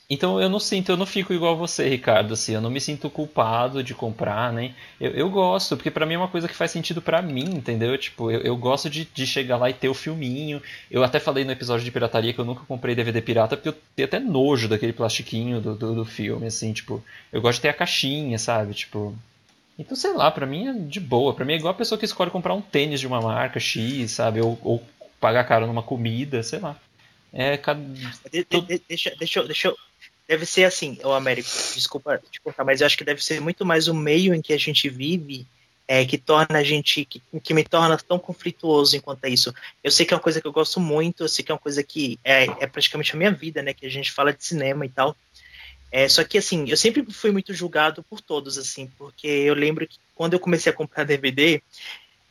então 0.10 0.42
eu 0.42 0.50
não 0.50 0.60
sinto, 0.60 0.92
eu 0.92 0.98
não 0.98 1.06
fico 1.06 1.34
igual 1.34 1.56
você, 1.56 1.88
Ricardo, 1.88 2.34
assim, 2.34 2.54
eu 2.54 2.60
não 2.60 2.70
me 2.70 2.82
sinto 2.82 3.10
culpado 3.10 3.82
de 3.82 3.94
comprar, 3.94 4.52
né? 4.52 4.76
Eu, 5.00 5.12
eu 5.12 5.30
gosto, 5.30 5.78
porque 5.78 5.90
pra 5.90 6.06
mim 6.06 6.16
é 6.16 6.18
uma 6.18 6.28
coisa 6.28 6.50
que 6.50 6.54
faz 6.54 6.72
sentido 6.72 7.02
pra 7.02 7.22
mim, 7.22 7.46
entendeu? 7.46 7.98
Tipo, 7.98 8.30
eu, 8.30 8.42
eu 8.42 8.58
gosto 8.58 8.90
de, 8.90 9.06
de 9.06 9.26
chegar 9.26 9.56
lá 9.56 9.70
e 9.70 9.74
ter 9.74 9.88
o 9.88 9.94
filminho. 9.94 10.62
Eu 10.92 11.02
até 11.02 11.18
falei 11.18 11.46
no 11.46 11.52
episódio 11.54 11.86
de 11.86 11.92
pirataria 11.92 12.34
que 12.34 12.40
eu 12.40 12.46
nunca 12.46 12.66
comprei 12.66 12.94
DVD 12.94 13.22
pirata, 13.22 13.56
porque 13.56 13.70
eu 13.70 13.78
tenho 13.96 14.08
até 14.08 14.20
nojo 14.20 14.68
daquele 14.68 14.92
plastiquinho 14.92 15.62
do, 15.62 15.76
do, 15.76 15.96
do 15.96 16.04
filme, 16.04 16.48
assim, 16.48 16.74
tipo, 16.74 17.02
eu 17.32 17.42
gosto 17.42 17.60
de 17.60 17.62
ter 17.62 17.70
a 17.70 17.74
caixinha, 17.74 18.38
sabe? 18.38 18.74
Tipo. 18.74 19.16
Então, 19.78 19.96
sei 19.96 20.14
lá, 20.14 20.32
pra 20.32 20.46
mim 20.46 20.68
é 20.68 20.74
de 20.74 21.00
boa. 21.00 21.34
Pra 21.34 21.44
mim 21.46 21.54
é 21.54 21.58
igual 21.58 21.74
a 21.74 21.78
pessoa 21.78 22.00
que 22.00 22.06
escolhe 22.06 22.32
comprar 22.32 22.54
um 22.54 22.62
tênis 22.62 23.00
de 23.00 23.08
uma 23.08 23.22
marca 23.22 23.60
X, 23.60 24.12
sabe? 24.12 24.42
Ou, 24.42 24.58
ou 24.64 24.84
pagar 25.20 25.44
caro 25.44 25.68
numa 25.68 25.84
comida, 25.84 26.42
sei 26.44 26.60
lá. 26.60 26.80
É, 27.34 27.58
cada... 27.58 27.82
De- 28.32 28.46
de- 28.50 28.62
de- 28.62 28.82
deixa, 28.88 29.14
deixa, 29.18 29.40
eu- 29.40 29.46
deixa 29.46 29.68
eu. 29.68 29.78
Deve 30.28 30.46
ser 30.46 30.64
assim, 30.64 30.98
o 31.04 31.12
Américo, 31.12 31.50
desculpa 31.76 32.18
te 32.32 32.42
cortar, 32.42 32.64
mas 32.64 32.82
eu 32.82 32.88
acho 32.88 32.98
que 32.98 33.04
deve 33.04 33.24
ser 33.24 33.40
muito 33.40 33.64
mais 33.64 33.88
o 33.88 33.94
meio 33.94 34.34
em 34.34 34.42
que 34.42 34.54
a 34.54 34.58
gente 34.58 34.90
vive 34.90 35.46
é, 35.88 36.04
que 36.04 36.18
torna 36.18 36.58
a 36.58 36.64
gente, 36.64 37.06
que, 37.06 37.22
que 37.44 37.54
me 37.54 37.64
torna 37.64 37.96
tão 37.98 38.18
conflituoso 38.18 38.96
enquanto 38.98 39.24
é 39.26 39.30
isso. 39.30 39.54
Eu 39.84 39.92
sei 39.92 40.04
que 40.04 40.14
é 40.16 40.18
uma 40.18 40.24
coisa 40.24 40.42
que 40.42 40.48
eu 40.48 40.52
gosto 40.52 40.80
muito, 40.80 41.24
eu 41.24 41.30
sei 41.30 41.46
que 41.46 41.52
é 41.52 41.54
uma 41.54 41.60
coisa 41.62 41.84
que 41.84 42.18
é, 42.24 42.46
é 42.46 42.66
praticamente 42.66 43.14
a 43.14 43.18
minha 43.18 43.32
vida, 43.32 43.62
né? 43.62 43.72
Que 43.72 43.86
a 43.86 43.90
gente 43.90 44.12
fala 44.12 44.34
de 44.34 44.44
cinema 44.44 44.84
e 44.84 44.90
tal. 44.90 45.16
É, 45.92 46.10
só 46.10 46.24
que 46.24 46.38
assim, 46.38 46.66
eu 46.68 46.76
sempre 46.76 47.06
fui 47.14 47.32
muito 47.32 47.54
julgado 47.54 48.04
por 48.04 48.20
todos, 48.22 48.58
assim, 48.58 48.88
porque 48.98 49.28
eu 49.28 49.54
lembro 49.54 49.88
que 49.88 49.98
quando 50.14 50.34
eu 50.34 50.40
comecei 50.40 50.72
a 50.72 50.76
comprar 50.76 51.04
DVD, 51.06 51.62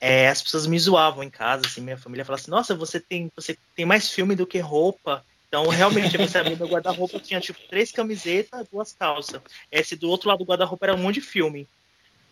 é, 0.00 0.28
as 0.28 0.42
pessoas 0.42 0.66
me 0.66 0.78
zoavam 0.78 1.22
em 1.22 1.30
casa, 1.30 1.66
assim, 1.66 1.80
minha 1.80 1.96
família 1.96 2.24
falava 2.24 2.42
assim, 2.42 2.50
nossa, 2.50 2.74
você 2.74 3.00
tem, 3.00 3.30
você 3.34 3.56
tem 3.74 3.86
mais 3.86 4.10
filme 4.10 4.34
do 4.36 4.46
que 4.46 4.58
roupa. 4.58 5.24
Então, 5.48 5.68
realmente, 5.68 6.18
você 6.18 6.38
abria 6.38 6.56
meu 6.56 6.68
guarda-roupa, 6.68 7.20
tinha 7.20 7.40
tipo 7.40 7.58
três 7.70 7.92
camisetas, 7.92 8.66
duas 8.70 8.92
calças. 8.92 9.40
Esse 9.70 9.96
do 9.96 10.08
outro 10.10 10.28
lado 10.28 10.38
do 10.40 10.44
guarda-roupa 10.44 10.86
era 10.86 10.94
um 10.94 10.98
monte 10.98 11.16
de 11.16 11.20
filme. 11.22 11.68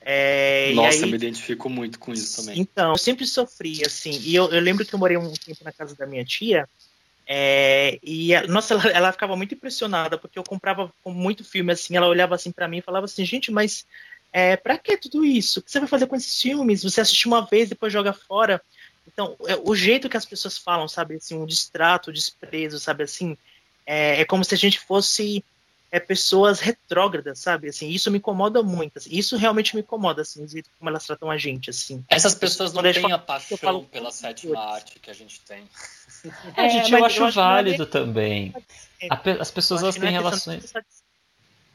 É, 0.04 0.72
e 0.72 0.74
Nossa, 0.74 1.04
aí- 1.04 1.10
me 1.10 1.16
identifico 1.16 1.68
muito 1.70 1.98
com 1.98 2.12
isso 2.12 2.42
também. 2.42 2.60
então, 2.60 2.90
eu 2.90 2.98
sempre 2.98 3.24
sofri, 3.24 3.84
assim, 3.86 4.18
e 4.20 4.34
eu, 4.34 4.50
eu 4.50 4.60
lembro 4.60 4.84
que 4.84 4.92
eu 4.94 4.98
morei 4.98 5.16
um 5.16 5.32
tempo 5.32 5.62
na 5.64 5.72
casa 5.72 5.94
da 5.94 6.06
minha 6.06 6.24
tia, 6.24 6.68
é, 7.26 7.98
e, 8.02 8.34
a- 8.34 8.46
nossa, 8.46 8.74
ela, 8.74 8.86
ela 8.90 9.12
ficava 9.12 9.36
muito 9.36 9.54
impressionada, 9.54 10.18
porque 10.18 10.38
eu 10.38 10.44
comprava 10.44 10.92
com 11.02 11.12
muito 11.12 11.44
filme, 11.44 11.72
assim, 11.72 11.96
ela 11.96 12.08
olhava 12.08 12.34
assim 12.34 12.52
pra 12.52 12.68
mim 12.68 12.78
e 12.78 12.82
falava 12.82 13.04
assim, 13.04 13.24
gente, 13.24 13.50
mas 13.50 13.86
é, 14.32 14.56
pra 14.56 14.78
que 14.78 14.96
tudo 14.96 15.24
isso? 15.24 15.60
O 15.60 15.62
que 15.62 15.70
você 15.70 15.78
vai 15.78 15.88
fazer 15.88 16.06
com 16.06 16.16
esses 16.16 16.40
filmes? 16.40 16.82
Você 16.82 17.00
assiste 17.00 17.26
uma 17.26 17.44
vez, 17.44 17.68
depois 17.68 17.92
joga 17.92 18.12
fora. 18.12 18.62
Então, 19.06 19.36
é, 19.46 19.56
o 19.56 19.74
jeito 19.74 20.08
que 20.08 20.16
as 20.16 20.24
pessoas 20.24 20.56
falam, 20.56 20.88
sabe, 20.88 21.16
assim, 21.16 21.36
um 21.36 21.46
distrato, 21.46 22.10
um 22.10 22.12
desprezo, 22.12 22.78
sabe, 22.80 23.04
assim, 23.04 23.36
é, 23.84 24.20
é 24.20 24.24
como 24.24 24.44
se 24.44 24.54
a 24.54 24.58
gente 24.58 24.78
fosse 24.80 25.44
é, 25.92 26.00
pessoas 26.00 26.58
retrógradas, 26.58 27.38
sabe, 27.38 27.68
assim, 27.68 27.90
isso 27.90 28.10
me 28.10 28.16
incomoda 28.16 28.62
muito, 28.62 28.96
assim, 28.98 29.10
isso 29.12 29.36
realmente 29.36 29.76
me 29.76 29.82
incomoda, 29.82 30.22
assim, 30.22 30.46
como 30.78 30.88
elas 30.88 31.04
tratam 31.06 31.30
a 31.30 31.36
gente, 31.36 31.68
assim. 31.68 32.02
Essas 32.08 32.34
pessoas 32.34 32.72
não 32.72 32.82
gente 32.82 33.02
têm 33.02 33.12
a 33.12 33.18
paixão 33.18 33.48
eu 33.50 33.58
falo- 33.58 33.84
pela 33.84 34.10
sétima 34.10 34.58
arte 34.58 34.98
que 34.98 35.10
a 35.10 35.14
gente 35.14 35.40
tem. 35.42 35.68
É, 36.56 36.68
gente, 36.70 36.90
mas 36.90 37.00
eu 37.00 37.04
acho 37.04 37.18
eu 37.20 37.24
acho 37.26 37.34
que 37.34 37.40
é 37.40 37.42
válido 37.42 37.82
nem- 37.84 37.86
também. 37.92 38.54
As 39.38 39.50
pessoas 39.50 39.82
elas 39.82 39.94
acho 39.94 40.00
têm 40.00 40.08
é 40.08 40.12
relações. 40.12 40.62
de- 40.72 40.82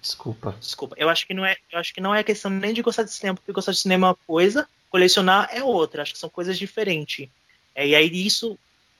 Desculpa. 0.01 0.55
Desculpa, 0.59 0.95
eu 0.97 1.09
acho 1.09 1.27
que 1.27 1.33
não 1.33 1.45
é, 1.45 1.55
eu 1.71 1.79
acho 1.79 1.93
que 1.93 2.01
não 2.01 2.15
é 2.15 2.23
questão 2.23 2.49
nem 2.49 2.73
de 2.73 2.81
gostar 2.81 3.03
de 3.03 3.11
cinema, 3.11 3.35
porque 3.35 3.51
gostar 3.51 3.71
de 3.71 3.79
cinema 3.79 4.07
é 4.07 4.09
uma 4.09 4.15
coisa, 4.15 4.67
colecionar 4.89 5.49
é 5.51 5.63
outra. 5.63 6.01
Acho 6.01 6.13
que 6.13 6.19
são 6.19 6.29
coisas 6.29 6.57
diferentes. 6.57 7.29
É, 7.75 7.85
e 7.87 7.93
aí 7.95 8.09
isso 8.25 8.57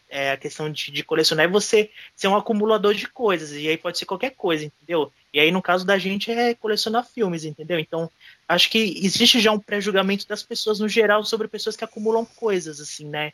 é 0.10 0.32
a 0.32 0.38
questão 0.38 0.72
de, 0.72 0.92
de 0.92 1.04
colecionar 1.04 1.46
é 1.46 1.50
você 1.50 1.90
ser 2.16 2.28
um 2.28 2.36
acumulador 2.36 2.94
de 2.94 3.08
coisas 3.08 3.52
e 3.52 3.68
aí 3.68 3.78
pode 3.78 3.98
ser 3.98 4.06
qualquer 4.06 4.32
coisa, 4.32 4.66
entendeu? 4.66 5.12
E 5.34 5.40
aí 5.40 5.52
no 5.52 5.62
caso 5.62 5.86
da 5.86 5.98
gente 5.98 6.32
é 6.32 6.54
colecionar 6.54 7.06
filmes, 7.06 7.44
entendeu? 7.44 7.80
Então 7.80 8.10
acho 8.48 8.70
que 8.70 9.00
existe 9.04 9.40
já 9.40 9.52
um 9.52 9.60
pré-julgamento 9.60 10.28
das 10.28 10.44
pessoas 10.44 10.80
no 10.80 10.88
geral 10.88 11.24
sobre 11.24 11.48
pessoas 11.48 11.76
que 11.76 11.84
acumulam 11.84 12.26
coisas, 12.26 12.80
assim, 12.80 13.06
né? 13.06 13.34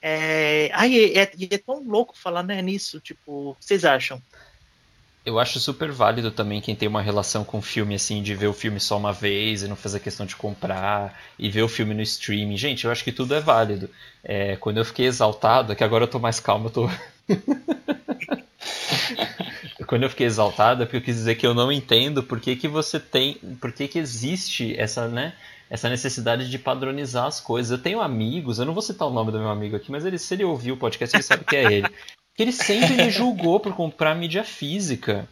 É, 0.00 0.68
ai, 0.74 0.96
é, 0.96 1.22
é, 1.22 1.32
é 1.50 1.58
tão 1.58 1.82
louco 1.82 2.16
falar 2.16 2.42
né, 2.42 2.60
nisso, 2.60 3.00
tipo, 3.00 3.56
vocês 3.58 3.84
acham? 3.86 4.20
Eu 5.24 5.38
acho 5.38 5.58
super 5.58 5.90
válido 5.90 6.30
também 6.30 6.60
quem 6.60 6.76
tem 6.76 6.86
uma 6.86 7.00
relação 7.00 7.44
com 7.44 7.62
filme, 7.62 7.94
assim, 7.94 8.22
de 8.22 8.34
ver 8.34 8.46
o 8.46 8.52
filme 8.52 8.78
só 8.78 8.98
uma 8.98 9.12
vez 9.12 9.62
e 9.62 9.68
não 9.68 9.74
fazer 9.74 10.00
questão 10.00 10.26
de 10.26 10.36
comprar 10.36 11.18
e 11.38 11.48
ver 11.48 11.62
o 11.62 11.68
filme 11.68 11.94
no 11.94 12.02
streaming. 12.02 12.58
Gente, 12.58 12.84
eu 12.84 12.90
acho 12.90 13.02
que 13.02 13.10
tudo 13.10 13.34
é 13.34 13.40
válido. 13.40 13.88
É, 14.22 14.56
quando 14.56 14.76
eu 14.78 14.84
fiquei 14.84 15.06
exaltado, 15.06 15.72
é 15.72 15.74
que 15.74 15.82
agora 15.82 16.04
eu 16.04 16.08
tô 16.08 16.18
mais 16.18 16.40
calmo, 16.40 16.66
eu 16.66 16.70
tô. 16.70 16.90
quando 19.86 20.02
eu 20.02 20.10
fiquei 20.10 20.26
exaltado 20.26 20.82
é 20.82 20.86
porque 20.86 20.98
eu 20.98 21.02
quis 21.02 21.16
dizer 21.16 21.36
que 21.36 21.46
eu 21.46 21.54
não 21.54 21.72
entendo 21.72 22.22
por 22.22 22.38
que, 22.38 22.54
que 22.54 22.68
você 22.68 23.00
tem. 23.00 23.34
Por 23.60 23.72
que, 23.72 23.88
que 23.88 23.98
existe 23.98 24.78
essa, 24.78 25.08
né? 25.08 25.32
Essa 25.70 25.88
necessidade 25.88 26.50
de 26.50 26.58
padronizar 26.58 27.26
as 27.26 27.40
coisas. 27.40 27.72
Eu 27.72 27.82
tenho 27.82 28.02
amigos, 28.02 28.58
eu 28.58 28.66
não 28.66 28.74
vou 28.74 28.82
citar 28.82 29.08
o 29.08 29.12
nome 29.12 29.32
do 29.32 29.38
meu 29.38 29.48
amigo 29.48 29.74
aqui, 29.74 29.90
mas 29.90 30.04
ele, 30.04 30.18
se 30.18 30.34
ele 30.34 30.44
ouvir 30.44 30.72
o 30.72 30.76
podcast, 30.76 31.16
ele 31.16 31.22
sabe 31.22 31.44
que 31.44 31.56
é 31.56 31.72
ele. 31.72 31.88
Que 32.36 32.42
ele 32.42 32.52
sempre 32.52 32.94
me 32.94 33.10
julgou 33.10 33.60
por 33.60 33.74
comprar 33.74 34.14
mídia 34.14 34.42
física. 34.44 35.28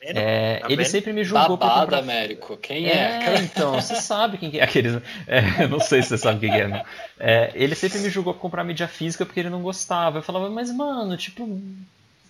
vendo? 0.00 0.16
É, 0.18 0.58
Tá 0.60 0.70
ele 0.70 0.84
sempre 0.84 1.12
me 1.12 1.24
julgou 1.24 1.56
por 1.58 1.68
comprar. 1.68 1.98
Américo. 1.98 2.56
Quem 2.56 2.86
É, 2.86 3.24
é? 3.24 3.38
então, 3.44 3.74
você 3.74 3.96
sabe 3.96 4.38
quem 4.38 4.50
que 4.50 4.58
é. 4.58 4.64
Aqueles, 4.64 5.00
é, 5.26 5.66
não 5.66 5.80
sei 5.80 6.02
se 6.02 6.08
você 6.08 6.18
sabe 6.18 6.40
quem 6.40 6.50
que 6.50 6.56
é, 6.56 6.68
não. 6.68 6.84
É, 7.18 7.50
ele 7.54 7.74
sempre 7.74 7.98
me 8.00 8.10
julgou 8.10 8.34
por 8.34 8.40
comprar 8.40 8.64
mídia 8.64 8.88
física 8.88 9.24
porque 9.26 9.40
ele 9.40 9.50
não 9.50 9.62
gostava. 9.62 10.18
Eu 10.18 10.22
falava, 10.22 10.48
mas 10.50 10.70
mano, 10.70 11.16
tipo, 11.16 11.60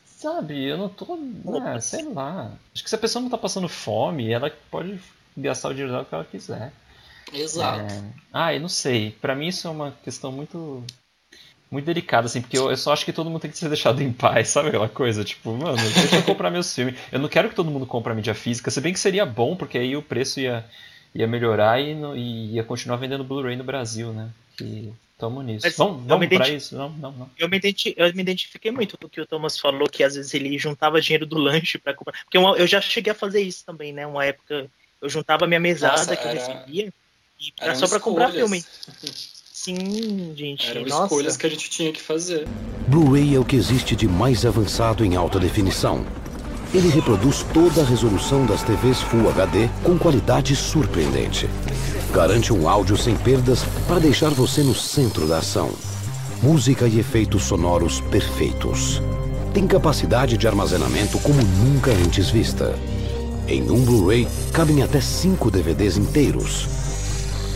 sabe, 0.07 0.65
eu 0.65 0.77
não 0.77 0.89
tô. 0.89 1.17
né, 1.17 1.81
sei 1.81 2.05
lá. 2.05 2.53
Acho 2.75 2.83
que 2.85 2.91
se 2.91 2.95
a 2.95 2.99
pessoa 2.99 3.23
não 3.23 3.31
tá 3.31 3.39
passando 3.39 3.69
fome, 3.69 4.31
ela 4.33 4.53
pode 4.71 5.01
gastar 5.37 5.69
o 5.69 5.73
dinheiro 5.73 5.93
dela 5.93 6.05
que 6.05 6.15
ela 6.15 6.25
quiser. 6.25 6.73
Exato. 7.33 7.81
É, 7.93 8.03
ah, 8.33 8.53
eu 8.55 8.61
não 8.61 8.69
sei. 8.69 9.12
Pra 9.21 9.35
mim 9.35 9.49
isso 9.49 9.67
é 9.69 9.71
uma 9.71 9.95
questão 10.05 10.33
muito 10.33 10.85
muito 11.71 11.85
delicada, 11.85 12.27
assim, 12.27 12.41
porque 12.41 12.59
eu, 12.59 12.71
eu 12.71 12.77
só 12.77 12.93
acho 12.93 13.05
que 13.05 13.13
todo 13.13 13.31
mundo 13.31 13.41
tem 13.41 13.51
que 13.51 13.57
ser 13.59 13.69
deixado 13.69 14.03
em 14.03 14.13
paz, 14.13 14.49
sabe 14.49 14.69
aquela 14.69 14.89
coisa? 14.89 15.23
Tipo, 15.25 15.53
mano, 15.57 15.77
deixa 15.77 16.17
eu 16.17 16.23
comprar 16.25 16.51
meus 16.51 16.75
filmes. 16.75 16.99
Eu 17.13 17.21
não 17.21 17.29
quero 17.29 17.49
que 17.49 17.55
todo 17.55 17.71
mundo 17.71 17.87
compre 17.87 18.13
a 18.13 18.15
mídia 18.17 18.35
física, 18.35 18.71
se 18.71 18.81
bem 18.81 18.93
que 18.93 18.99
seria 18.99 19.25
bom, 19.25 19.55
porque 19.55 19.79
aí 19.79 19.97
o 19.97 20.03
preço 20.03 20.41
ia, 20.41 20.65
ia 21.15 21.27
melhorar 21.27 21.81
e, 21.81 21.95
no- 21.95 22.17
e 22.17 22.55
ia 22.55 22.65
continuar 22.65 22.97
vendendo 22.97 23.23
Blu-ray 23.23 23.55
no 23.57 23.63
Brasil, 23.65 24.13
né? 24.13 24.31
E 24.61 24.91
tamo 25.17 25.43
nisso. 25.43 25.67
Mas 25.67 25.77
vamos 25.77 26.03
eu 26.03 26.09
vamos 26.09 26.29
pra 26.29 26.49
isso? 26.49 26.77
Não, 26.77 26.89
não, 26.91 27.13
não. 27.13 27.31
Eu 27.39 27.49
me, 27.49 27.57
identi- 27.57 27.95
eu 27.97 28.13
me 28.15 28.23
identifiquei 28.23 28.71
muito 28.73 28.99
com 28.99 29.07
o 29.07 29.11
que 29.11 29.21
o 29.21 29.27
Thomas 29.27 29.59
falou, 29.59 29.89
que 29.89 30.03
às 30.03 30.17
vezes 30.17 30.35
ele 30.35 30.59
juntava 30.59 31.01
dinheiro 31.01 31.25
do 31.25 31.39
lanche 31.39 31.79
para 31.79 31.95
comprar. 31.95 32.19
Porque 32.25 32.37
uma- 32.37 32.57
eu 32.57 32.67
já 32.67 32.81
cheguei 32.81 33.13
a 33.13 33.15
fazer 33.17 33.43
isso 33.43 33.65
também, 33.65 33.93
né? 33.93 34.07
Uma 34.07 34.25
época 34.25 34.69
eu 35.01 35.09
juntava 35.09 35.47
minha 35.47 35.61
mesada 35.61 35.93
Nossa, 35.99 36.17
que 36.17 36.27
eu 36.27 36.33
recebia 36.33 36.93
e 37.41 37.53
era 37.61 37.75
só 37.75 37.87
para 37.87 38.01
comprar 38.01 38.33
filme. 38.33 38.65
Sim, 39.62 40.32
gente. 40.35 40.70
Eram 40.70 40.87
nossa. 40.87 41.03
escolhas 41.03 41.37
que 41.37 41.47
a 41.47 41.51
gente 41.51 41.69
tinha 41.69 41.93
que 41.93 42.01
fazer. 42.01 42.49
Blu-ray 42.89 43.35
é 43.35 43.39
o 43.39 43.45
que 43.45 43.57
existe 43.57 43.95
de 43.95 44.09
mais 44.09 44.47
avançado 44.47 45.05
em 45.05 45.16
alta 45.16 45.39
definição. 45.39 46.03
Ele 46.73 46.89
reproduz 46.89 47.45
toda 47.53 47.82
a 47.82 47.85
resolução 47.85 48.47
das 48.47 48.62
TVs 48.62 49.03
Full 49.03 49.28
HD 49.28 49.69
com 49.85 49.99
qualidade 49.99 50.57
surpreendente. 50.57 51.47
Garante 52.11 52.55
um 52.55 52.70
áudio 52.70 52.97
sem 52.97 53.15
perdas 53.19 53.62
para 53.87 53.99
deixar 53.99 54.31
você 54.31 54.62
no 54.62 54.74
centro 54.74 55.28
da 55.28 55.37
ação. 55.41 55.70
Música 56.43 56.89
e 56.89 56.99
efeitos 56.99 57.43
sonoros 57.43 58.01
perfeitos. 58.01 59.03
Tem 59.53 59.66
capacidade 59.66 60.39
de 60.39 60.49
armazenamento 60.49 61.19
como 61.19 61.43
nunca 61.43 61.91
antes 61.91 62.31
vista. 62.31 62.74
Em 63.47 63.70
um 63.70 63.85
Blu-ray 63.85 64.27
cabem 64.55 64.82
até 64.82 65.03
5 65.03 65.51
DVDs 65.51 65.99
inteiros. 65.99 66.90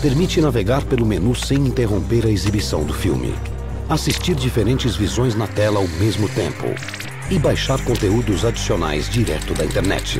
Permite 0.04 0.38
navegar 0.38 0.84
pelo 0.84 1.06
menu 1.06 1.34
sem 1.34 1.56
interromper 1.56 2.26
a 2.26 2.28
exibição 2.28 2.84
do 2.84 2.92
filme. 2.92 3.34
Assistir 3.88 4.34
diferentes 4.34 4.94
visões 4.94 5.34
na 5.34 5.48
tela 5.48 5.78
ao 5.78 5.88
mesmo 5.88 6.28
tempo. 6.28 6.66
E 7.30 7.38
baixar 7.38 7.82
conteúdos 7.82 8.44
adicionais 8.44 9.08
direto 9.08 9.54
da 9.54 9.64
internet. 9.64 10.18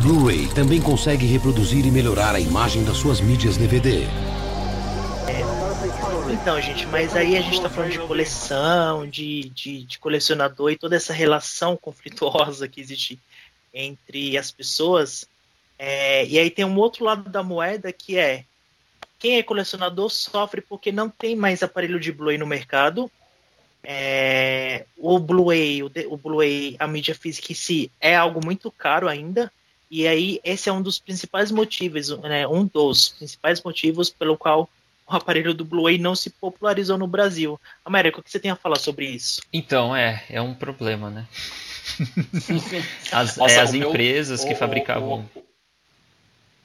Blu-ray 0.00 0.46
também 0.54 0.80
consegue 0.80 1.26
reproduzir 1.26 1.84
e 1.84 1.90
melhorar 1.90 2.36
a 2.36 2.40
imagem 2.40 2.84
das 2.84 2.98
suas 2.98 3.20
mídias 3.20 3.56
DVD. 3.56 4.04
Então, 6.30 6.62
gente, 6.62 6.86
mas 6.86 7.16
aí 7.16 7.36
a 7.36 7.40
gente 7.40 7.60
tá 7.60 7.68
falando 7.68 7.90
de 7.90 7.98
coleção, 7.98 9.08
de, 9.08 9.50
de, 9.50 9.82
de 9.82 9.98
colecionador 9.98 10.70
e 10.70 10.78
toda 10.78 10.94
essa 10.94 11.12
relação 11.12 11.76
conflituosa 11.76 12.68
que 12.68 12.80
existe 12.80 13.18
entre 13.74 14.38
as 14.38 14.52
pessoas. 14.52 15.26
É, 15.76 16.24
e 16.26 16.38
aí 16.38 16.48
tem 16.48 16.64
um 16.64 16.76
outro 16.76 17.04
lado 17.04 17.28
da 17.28 17.42
moeda 17.42 17.92
que 17.92 18.16
é 18.16 18.44
quem 19.26 19.38
é 19.38 19.42
colecionador 19.42 20.08
sofre 20.08 20.60
porque 20.60 20.92
não 20.92 21.08
tem 21.10 21.34
mais 21.34 21.60
aparelho 21.60 21.98
de 21.98 22.12
Blu-ray 22.12 22.38
no 22.38 22.46
mercado. 22.46 23.10
É, 23.82 24.84
o 24.96 25.18
Blu-ray, 25.18 25.82
o, 25.82 25.90
o 26.10 26.16
Blu-ray, 26.16 26.76
a 26.78 26.86
mídia 26.86 27.12
física 27.12 27.50
em 27.50 27.54
si 27.56 27.90
é 28.00 28.14
algo 28.14 28.40
muito 28.44 28.70
caro 28.70 29.08
ainda. 29.08 29.50
E 29.90 30.06
aí 30.06 30.40
esse 30.44 30.68
é 30.68 30.72
um 30.72 30.80
dos 30.80 31.00
principais 31.00 31.50
motivos, 31.50 32.08
né, 32.20 32.46
um 32.46 32.66
dos 32.66 33.08
principais 33.08 33.60
motivos 33.64 34.10
pelo 34.10 34.36
qual 34.38 34.70
o 35.08 35.16
aparelho 35.16 35.52
do 35.52 35.64
Blu-ray 35.64 35.98
não 35.98 36.14
se 36.14 36.30
popularizou 36.30 36.96
no 36.96 37.08
Brasil. 37.08 37.60
Américo, 37.84 38.20
o 38.20 38.22
que 38.22 38.30
você 38.30 38.38
tem 38.38 38.52
a 38.52 38.56
falar 38.56 38.78
sobre 38.78 39.06
isso? 39.06 39.42
Então, 39.52 39.94
é, 39.94 40.22
é 40.30 40.40
um 40.40 40.54
problema, 40.54 41.10
né? 41.10 41.26
As, 43.10 43.36
Nossa, 43.36 43.54
é, 43.54 43.58
as 43.60 43.70
o 43.70 43.72
meu- 43.76 43.88
empresas 43.90 44.44
que 44.44 44.52
o- 44.52 44.54
o- 44.54 44.58
fabricavam. 44.58 45.28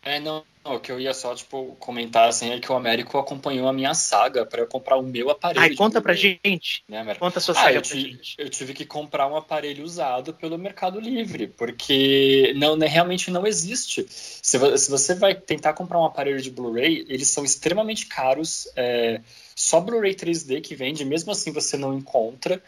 É, 0.04 0.20
não, 0.20 0.44
não, 0.66 0.76
o 0.76 0.80
que 0.80 0.92
eu 0.92 1.00
ia 1.00 1.14
só, 1.14 1.36
tipo, 1.36 1.76
comentar, 1.80 2.28
assim, 2.28 2.52
é 2.52 2.60
que 2.60 2.72
o 2.72 2.76
Américo 2.76 3.20
acompanhou 3.20 3.68
a 3.68 3.74
minha 3.74 3.94
saga 3.94 4.44
para 4.46 4.62
eu 4.62 4.68
comprar 4.68 4.98
o 4.98 5.04
meu 5.04 5.30
aparelho. 5.30 5.62
Ai, 5.64 5.76
conta 5.76 6.02
pra 6.02 6.14
Blu-ray, 6.14 6.40
gente. 6.44 6.84
Né, 6.90 7.00
Américo? 7.00 7.24
Conta 7.24 7.38
a 7.38 7.42
sua 7.42 7.54
Ah, 7.54 7.64
saga 7.64 7.78
eu, 7.78 7.82
pra 7.84 7.96
gente. 7.96 8.36
eu 8.38 8.50
tive 8.50 8.74
que 8.74 8.84
comprar 8.86 9.28
um 9.28 9.36
aparelho 9.36 9.84
usado 9.84 10.34
pelo 10.34 10.58
Mercado 10.58 11.00
Livre, 11.00 11.48
porque 11.48 12.54
não, 12.56 12.76
né, 12.76 12.88
realmente 12.88 13.30
não 13.30 13.46
existe. 13.46 14.06
Se, 14.10 14.78
se 14.78 14.90
você 14.90 15.14
vai 15.14 15.36
tentar 15.36 15.74
comprar 15.74 16.00
um 16.00 16.06
aparelho 16.06 16.42
de 16.42 16.50
Blu-ray, 16.50 17.06
eles 17.08 17.28
são 17.28 17.44
extremamente 17.46 18.08
caros. 18.08 18.68
é, 18.76 19.22
só 19.56 19.80
Blu-ray 19.80 20.16
3D 20.16 20.62
que 20.62 20.74
vende, 20.76 21.06
mesmo 21.06 21.32
assim 21.32 21.52
você 21.52 21.78
não 21.78 21.96
encontra. 21.96 22.62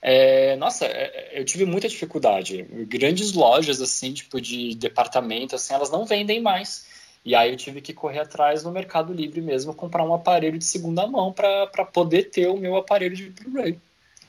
É, 0.00 0.56
nossa, 0.56 0.86
é, 0.86 1.32
eu 1.40 1.44
tive 1.44 1.64
muita 1.64 1.88
dificuldade. 1.88 2.62
Grandes 2.86 3.32
lojas, 3.32 3.80
assim, 3.80 4.12
tipo 4.12 4.40
de 4.40 4.74
departamento, 4.74 5.54
assim, 5.54 5.74
elas 5.74 5.90
não 5.90 6.06
vendem 6.06 6.40
mais. 6.40 6.86
E 7.24 7.34
aí 7.34 7.50
eu 7.50 7.56
tive 7.56 7.80
que 7.80 7.92
correr 7.92 8.20
atrás 8.20 8.62
no 8.62 8.70
Mercado 8.70 9.12
Livre 9.12 9.40
mesmo, 9.40 9.74
comprar 9.74 10.04
um 10.04 10.14
aparelho 10.14 10.58
de 10.58 10.64
segunda 10.64 11.06
mão 11.06 11.32
para 11.32 11.84
poder 11.92 12.30
ter 12.30 12.46
o 12.46 12.56
meu 12.56 12.76
aparelho 12.76 13.16
de 13.16 13.30
Blu-ray. 13.30 13.78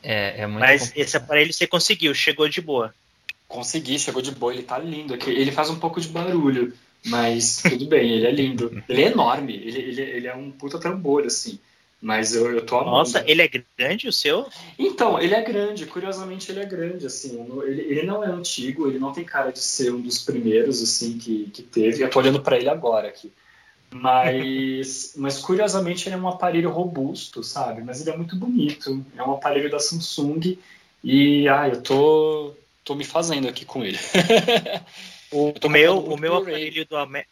É, 0.01 0.41
é 0.41 0.47
muito 0.47 0.59
Mas 0.59 0.81
complicado. 0.81 1.05
esse 1.05 1.17
aparelho 1.17 1.53
você 1.53 1.67
conseguiu, 1.67 2.13
chegou 2.13 2.49
de 2.49 2.61
boa. 2.61 2.93
Consegui, 3.47 3.97
chegou 3.99 4.21
de 4.21 4.31
boa, 4.31 4.53
ele 4.53 4.63
tá 4.63 4.77
lindo. 4.77 5.17
Ele 5.27 5.51
faz 5.51 5.69
um 5.69 5.79
pouco 5.79 6.01
de 6.01 6.07
barulho, 6.07 6.73
mas 7.05 7.61
tudo 7.61 7.85
bem, 7.85 8.11
ele 8.11 8.27
é 8.27 8.31
lindo. 8.31 8.83
Ele 8.87 9.03
é 9.03 9.07
enorme, 9.07 9.55
ele, 9.55 9.79
ele, 9.79 10.01
ele 10.01 10.27
é 10.27 10.35
um 10.35 10.51
puta 10.51 10.79
trambolho, 10.79 11.27
assim. 11.27 11.59
Mas 12.01 12.33
eu, 12.33 12.49
eu 12.51 12.65
tô 12.65 12.77
amando. 12.77 12.91
Nossa, 12.91 13.23
ele 13.27 13.41
é 13.41 13.49
grande 13.77 14.07
o 14.07 14.13
seu? 14.13 14.47
Então, 14.77 15.19
ele 15.19 15.33
é 15.33 15.41
grande, 15.41 15.85
curiosamente 15.85 16.49
ele 16.49 16.61
é 16.61 16.65
grande, 16.65 17.05
assim, 17.05 17.45
ele, 17.65 17.81
ele 17.81 18.03
não 18.03 18.23
é 18.23 18.27
antigo, 18.27 18.87
ele 18.87 18.99
não 18.99 19.11
tem 19.11 19.25
cara 19.25 19.51
de 19.51 19.59
ser 19.59 19.93
um 19.93 19.99
dos 19.99 20.19
primeiros, 20.19 20.81
assim, 20.81 21.17
que, 21.17 21.49
que 21.49 21.61
teve, 21.61 22.01
eu 22.01 22.09
tô 22.09 22.19
olhando 22.19 22.41
para 22.41 22.57
ele 22.57 22.69
agora 22.69 23.09
aqui, 23.09 23.33
mas, 23.91 25.13
mas 25.19 25.39
curiosamente 25.39 26.07
ele 26.07 26.15
é 26.15 26.17
um 26.17 26.29
aparelho 26.29 26.69
robusto, 26.69 27.43
sabe, 27.43 27.83
mas 27.83 27.99
ele 27.99 28.11
é 28.11 28.17
muito 28.17 28.37
bonito, 28.37 29.05
é 29.17 29.21
um 29.21 29.33
aparelho 29.33 29.69
da 29.69 29.79
Samsung 29.79 30.57
e, 31.03 31.49
ah, 31.49 31.67
eu 31.67 31.81
tô, 31.81 32.53
tô 32.85 32.95
me 32.95 33.03
fazendo 33.03 33.49
aqui 33.49 33.65
com 33.65 33.83
ele. 33.83 33.99
O, 35.31 35.69
meu, 35.69 35.99
o 35.99 36.17
meu 36.17 36.37
aparelho 36.37 36.87
do 36.87 36.97
Américo. 36.97 37.29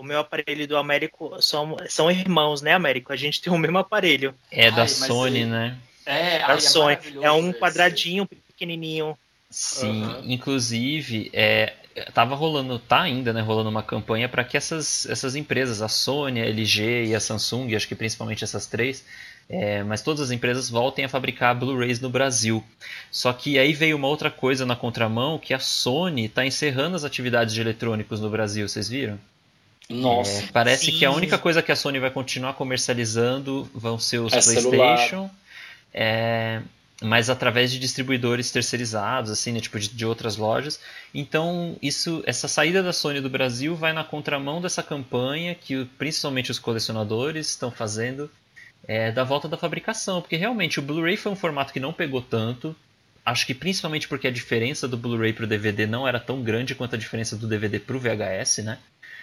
O 0.00 0.02
meu 0.02 0.18
aparelho 0.18 0.66
do 0.66 0.78
Américo 0.78 1.42
são, 1.42 1.76
são 1.86 2.10
irmãos, 2.10 2.62
né, 2.62 2.72
Américo? 2.72 3.12
A 3.12 3.16
gente 3.16 3.38
tem 3.42 3.52
o 3.52 3.58
mesmo 3.58 3.76
aparelho. 3.76 4.34
É 4.50 4.70
da 4.70 4.76
Ai, 4.78 4.78
mas 4.80 4.88
Sony, 4.88 5.40
ele- 5.40 5.44
né? 5.44 5.76
É, 6.06 6.38
Da 6.38 6.46
ai, 6.46 6.56
é 6.56 6.60
Sony. 6.60 6.84
maravilhoso 6.94 7.26
É 7.26 7.30
um 7.32 7.50
esse. 7.50 7.58
quadradinho 7.60 8.26
pequenininho. 8.26 9.14
Sim, 9.50 10.04
Aham. 10.04 10.22
inclusive, 10.26 11.28
é, 11.34 11.74
tava 12.14 12.34
rolando, 12.34 12.78
tá 12.78 13.02
ainda, 13.02 13.30
né, 13.34 13.42
rolando 13.42 13.68
uma 13.68 13.82
campanha 13.82 14.26
para 14.26 14.42
que 14.42 14.56
essas, 14.56 15.04
essas 15.04 15.36
empresas, 15.36 15.82
a 15.82 15.88
Sony, 15.88 16.40
a 16.40 16.46
LG 16.46 17.04
e 17.08 17.14
a 17.14 17.20
Samsung, 17.20 17.74
acho 17.76 17.86
que 17.86 17.94
principalmente 17.94 18.42
essas 18.42 18.64
três, 18.66 19.04
é, 19.50 19.82
mas 19.82 20.00
todas 20.00 20.22
as 20.22 20.30
empresas 20.30 20.70
voltem 20.70 21.04
a 21.04 21.10
fabricar 21.10 21.54
Blu-rays 21.54 22.00
no 22.00 22.08
Brasil. 22.08 22.64
Só 23.10 23.34
que 23.34 23.58
aí 23.58 23.74
veio 23.74 23.96
uma 23.98 24.08
outra 24.08 24.30
coisa 24.30 24.64
na 24.64 24.76
contramão, 24.76 25.38
que 25.38 25.52
a 25.52 25.58
Sony 25.58 26.24
está 26.24 26.46
encerrando 26.46 26.96
as 26.96 27.04
atividades 27.04 27.52
de 27.52 27.60
eletrônicos 27.60 28.18
no 28.18 28.30
Brasil, 28.30 28.66
vocês 28.66 28.88
viram? 28.88 29.18
Nossa, 29.90 30.44
É, 30.44 30.46
parece 30.52 30.86
sim. 30.86 30.98
que 30.98 31.04
a 31.04 31.10
única 31.10 31.36
coisa 31.36 31.60
que 31.60 31.72
a 31.72 31.76
Sony 31.76 31.98
vai 31.98 32.10
continuar 32.10 32.54
comercializando 32.54 33.68
vão 33.74 33.98
ser 33.98 34.18
os 34.18 34.32
É 34.32 34.40
PlayStation, 34.40 35.28
é, 35.92 36.62
mas 37.02 37.28
através 37.28 37.72
de 37.72 37.78
distribuidores 37.78 38.52
terceirizados, 38.52 39.30
assim, 39.30 39.52
né, 39.52 39.60
tipo 39.60 39.78
de, 39.80 39.88
de 39.88 40.06
outras 40.06 40.36
lojas. 40.36 40.78
Então, 41.12 41.76
isso, 41.82 42.22
essa 42.24 42.46
saída 42.46 42.82
da 42.82 42.92
Sony 42.92 43.20
do 43.20 43.28
Brasil 43.28 43.74
vai 43.74 43.92
na 43.92 44.04
contramão 44.04 44.60
dessa 44.60 44.82
campanha 44.82 45.56
que 45.56 45.84
principalmente 45.98 46.52
os 46.52 46.58
colecionadores 46.58 47.48
estão 47.48 47.70
fazendo 47.70 48.30
é, 48.86 49.10
da 49.10 49.24
volta 49.24 49.48
da 49.48 49.56
fabricação, 49.56 50.20
porque 50.20 50.36
realmente 50.36 50.78
o 50.78 50.82
Blu-ray 50.82 51.16
foi 51.16 51.32
um 51.32 51.36
formato 51.36 51.72
que 51.72 51.80
não 51.80 51.92
pegou 51.92 52.22
tanto. 52.22 52.76
Acho 53.24 53.46
que 53.46 53.54
principalmente 53.54 54.06
porque 54.06 54.28
a 54.28 54.30
diferença 54.30 54.86
do 54.86 54.96
Blu-ray 54.96 55.32
para 55.32 55.44
o 55.44 55.48
DVD 55.48 55.86
não 55.86 56.06
era 56.06 56.20
tão 56.20 56.42
grande 56.42 56.74
quanto 56.74 56.94
a 56.94 56.98
diferença 56.98 57.36
do 57.36 57.46
DVD 57.46 57.78
para 57.78 57.96
o 57.96 58.00
VHS, 58.00 58.58
né? 58.58 58.78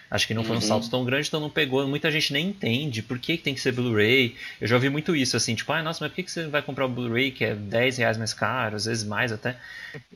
Acho 0.09 0.25
que 0.27 0.33
não 0.33 0.43
foi 0.43 0.55
um 0.55 0.59
Uhum. 0.59 0.65
salto 0.65 0.89
tão 0.89 1.03
grande, 1.03 1.27
então 1.27 1.39
não 1.39 1.49
pegou. 1.49 1.85
Muita 1.87 2.09
gente 2.09 2.31
nem 2.31 2.47
entende 2.47 3.01
por 3.01 3.19
que, 3.19 3.35
que 3.37 3.43
tem 3.43 3.53
que 3.53 3.59
ser 3.61 3.73
Blu-ray. 3.73 4.35
Eu 4.61 4.67
já 4.67 4.75
ouvi 4.75 4.89
muito 4.89 5.15
isso, 5.15 5.35
assim, 5.35 5.53
tipo, 5.55 5.71
ah, 5.73 5.83
nossa, 5.83 6.03
mas 6.03 6.11
por 6.11 6.15
que, 6.15 6.23
que 6.23 6.31
você 6.31 6.47
vai 6.47 6.61
comprar 6.61 6.85
o 6.85 6.89
Blu-ray 6.89 7.31
que 7.31 7.43
é 7.43 7.53
10 7.55 7.97
reais 7.97 8.17
mais 8.17 8.33
caro, 8.33 8.75
às 8.77 8.85
vezes 8.85 9.03
mais 9.03 9.31
até? 9.31 9.57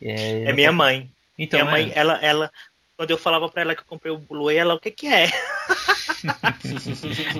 É 0.01 0.45
não 0.45 0.55
minha 0.55 0.71
mãe. 0.71 1.09
Então, 1.37 1.59
minha 1.61 1.71
mãe, 1.71 1.91
é. 1.93 1.99
ela, 1.99 2.17
ela, 2.21 2.51
quando 2.95 3.11
eu 3.11 3.17
falava 3.17 3.49
pra 3.49 3.63
ela 3.63 3.75
que 3.75 3.81
eu 3.81 3.85
comprei 3.85 4.11
o 4.13 4.17
Blu-ray, 4.17 4.57
ela, 4.57 4.75
o 4.75 4.79
que 4.79 4.91
que 4.91 5.07
é? 5.07 5.29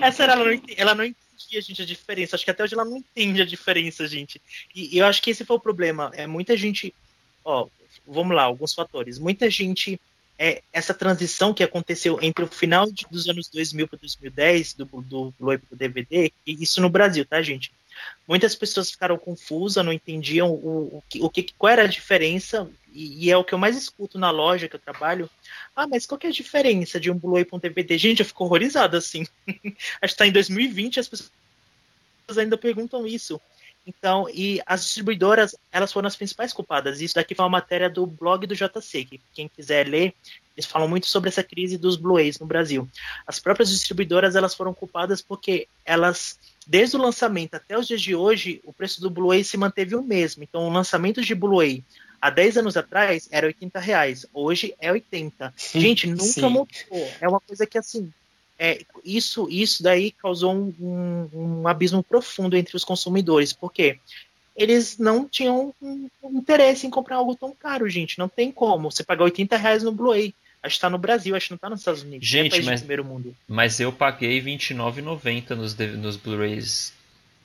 Essa 0.01 0.23
era, 0.23 0.33
ela 0.33 0.43
não, 0.43 0.51
ente- 0.51 0.75
ela 0.77 0.95
não 0.95 1.03
entendia, 1.05 1.61
gente, 1.61 1.81
a 1.81 1.85
diferença. 1.85 2.35
Acho 2.35 2.43
que 2.45 2.51
até 2.51 2.63
hoje 2.63 2.73
ela 2.73 2.85
não 2.85 2.97
entende 2.97 3.41
a 3.41 3.45
diferença, 3.45 4.07
gente. 4.07 4.41
E, 4.75 4.95
e 4.95 4.99
eu 4.99 5.05
acho 5.05 5.21
que 5.21 5.29
esse 5.31 5.45
foi 5.45 5.55
o 5.55 5.59
problema. 5.59 6.11
É 6.15 6.27
muita 6.27 6.57
gente, 6.57 6.93
ó, 7.45 7.67
vamos 8.05 8.35
lá, 8.35 8.43
alguns 8.43 8.73
fatores. 8.73 9.17
Muita 9.19 9.49
gente, 9.49 9.99
é, 10.43 10.63
essa 10.73 10.91
transição 10.91 11.53
que 11.53 11.63
aconteceu 11.63 12.17
entre 12.19 12.43
o 12.43 12.47
final 12.47 12.91
de- 12.91 13.05
dos 13.11 13.29
anos 13.29 13.47
2000 13.47 13.87
para 13.87 13.99
2010, 13.99 14.73
do, 14.73 14.85
do 14.85 15.31
Blu-ray 15.39 15.59
para 15.59 15.75
o 15.75 15.77
DVD, 15.77 16.33
e 16.47 16.63
isso 16.63 16.81
no 16.81 16.89
Brasil, 16.89 17.23
tá, 17.23 17.39
gente? 17.43 17.71
Muitas 18.27 18.55
pessoas 18.55 18.89
ficaram 18.89 19.19
confusas, 19.19 19.85
não 19.85 19.93
entendiam 19.93 20.49
o, 20.49 20.97
o, 20.97 21.03
que, 21.07 21.21
o 21.21 21.29
que, 21.29 21.53
qual 21.55 21.71
era 21.71 21.83
a 21.83 21.87
diferença, 21.87 22.67
e, 22.91 23.25
e 23.25 23.31
é 23.31 23.37
o 23.37 23.43
que 23.43 23.53
eu 23.53 23.59
mais 23.59 23.77
escuto 23.77 24.17
na 24.17 24.31
loja 24.31 24.67
que 24.67 24.75
eu 24.75 24.79
trabalho. 24.79 25.29
Ah, 25.75 25.85
mas 25.85 26.07
qual 26.07 26.17
que 26.17 26.25
é 26.25 26.31
a 26.31 26.33
diferença 26.33 26.99
de 26.99 27.11
um 27.11 27.19
Blu-ray 27.19 27.45
para 27.45 27.57
um 27.57 27.59
DVD? 27.59 27.95
Gente, 27.99 28.21
eu 28.21 28.25
fico 28.25 28.43
horrorizada 28.43 28.97
assim. 28.97 29.27
Acho 30.01 30.13
que 30.15 30.17
tá 30.17 30.25
em 30.25 30.31
2020 30.31 30.99
as 30.99 31.07
pessoas 31.07 31.31
ainda 32.35 32.57
perguntam 32.57 33.05
isso. 33.05 33.39
Então, 33.85 34.27
e 34.29 34.61
as 34.65 34.83
distribuidoras, 34.83 35.55
elas 35.71 35.91
foram 35.91 36.07
as 36.07 36.15
principais 36.15 36.53
culpadas. 36.53 37.01
Isso 37.01 37.15
daqui 37.15 37.33
foi 37.33 37.43
uma 37.43 37.49
matéria 37.49 37.89
do 37.89 38.05
blog 38.05 38.45
do 38.45 38.55
JC, 38.55 39.05
que 39.05 39.21
quem 39.33 39.47
quiser 39.47 39.87
ler, 39.87 40.13
eles 40.55 40.65
falam 40.65 40.87
muito 40.87 41.07
sobre 41.07 41.29
essa 41.29 41.43
crise 41.43 41.77
dos 41.77 41.95
Blu-rays 41.95 42.39
no 42.39 42.45
Brasil. 42.45 42.87
As 43.25 43.39
próprias 43.39 43.69
distribuidoras, 43.69 44.35
elas 44.35 44.53
foram 44.53 44.73
culpadas 44.73 45.21
porque 45.21 45.67
elas, 45.83 46.37
desde 46.67 46.95
o 46.95 47.01
lançamento 47.01 47.55
até 47.55 47.77
os 47.77 47.87
dias 47.87 48.01
de 48.01 48.13
hoje, 48.13 48.61
o 48.65 48.71
preço 48.71 49.01
do 49.01 49.09
Blu-ray 49.09 49.43
se 49.43 49.57
manteve 49.57 49.95
o 49.95 50.03
mesmo. 50.03 50.43
Então, 50.43 50.67
o 50.67 50.71
lançamento 50.71 51.21
de 51.21 51.33
Blu-ray 51.33 51.83
há 52.21 52.29
10 52.29 52.57
anos 52.57 52.77
atrás 52.77 53.27
era 53.31 53.47
80 53.47 53.79
reais, 53.79 54.25
hoje 54.31 54.75
é 54.79 54.91
80. 54.91 55.53
Gente, 55.73 56.05
nunca 56.05 56.23
Sim. 56.23 56.41
mudou. 56.41 56.67
É 57.19 57.27
uma 57.27 57.39
coisa 57.39 57.65
que, 57.65 57.77
assim, 57.77 58.13
é, 58.63 58.81
isso, 59.03 59.47
isso 59.49 59.81
daí 59.81 60.11
causou 60.11 60.53
um, 60.53 60.73
um- 60.79 61.29
um 61.61 61.67
abismo 61.67 62.03
profundo 62.03 62.55
entre 62.55 62.75
os 62.75 62.83
consumidores, 62.85 63.51
porque 63.51 63.97
eles 64.55 64.97
não 64.99 65.27
tinham 65.27 65.73
um, 65.81 66.07
um 66.21 66.37
interesse 66.37 66.85
em 66.85 66.89
comprar 66.91 67.15
algo 67.15 67.35
tão 67.35 67.55
caro, 67.55 67.89
gente. 67.89 68.19
Não 68.19 68.29
tem 68.29 68.51
como. 68.51 68.91
Você 68.91 69.03
pagar 69.03 69.23
80 69.23 69.57
reais 69.57 69.81
no 69.83 69.91
Blu-ray. 69.91 70.33
Acho 70.61 70.75
que 70.75 70.81
tá 70.81 70.89
no 70.91 70.99
Brasil, 70.99 71.35
acho 71.35 71.47
que 71.47 71.53
não 71.53 71.57
tá 71.57 71.69
nos 71.71 71.79
Estados 71.79 72.03
Unidos. 72.03 72.27
Gente, 72.27 72.59
é 72.59 72.61
mas- 72.61 72.81
primeiro 72.81 73.03
mundo. 73.03 73.35
Mas 73.47 73.79
eu 73.79 73.91
paguei 73.91 74.39
R$29,90 74.39 75.55
nos, 75.55 75.75
nos 75.75 76.17
Blu-rays 76.17 76.93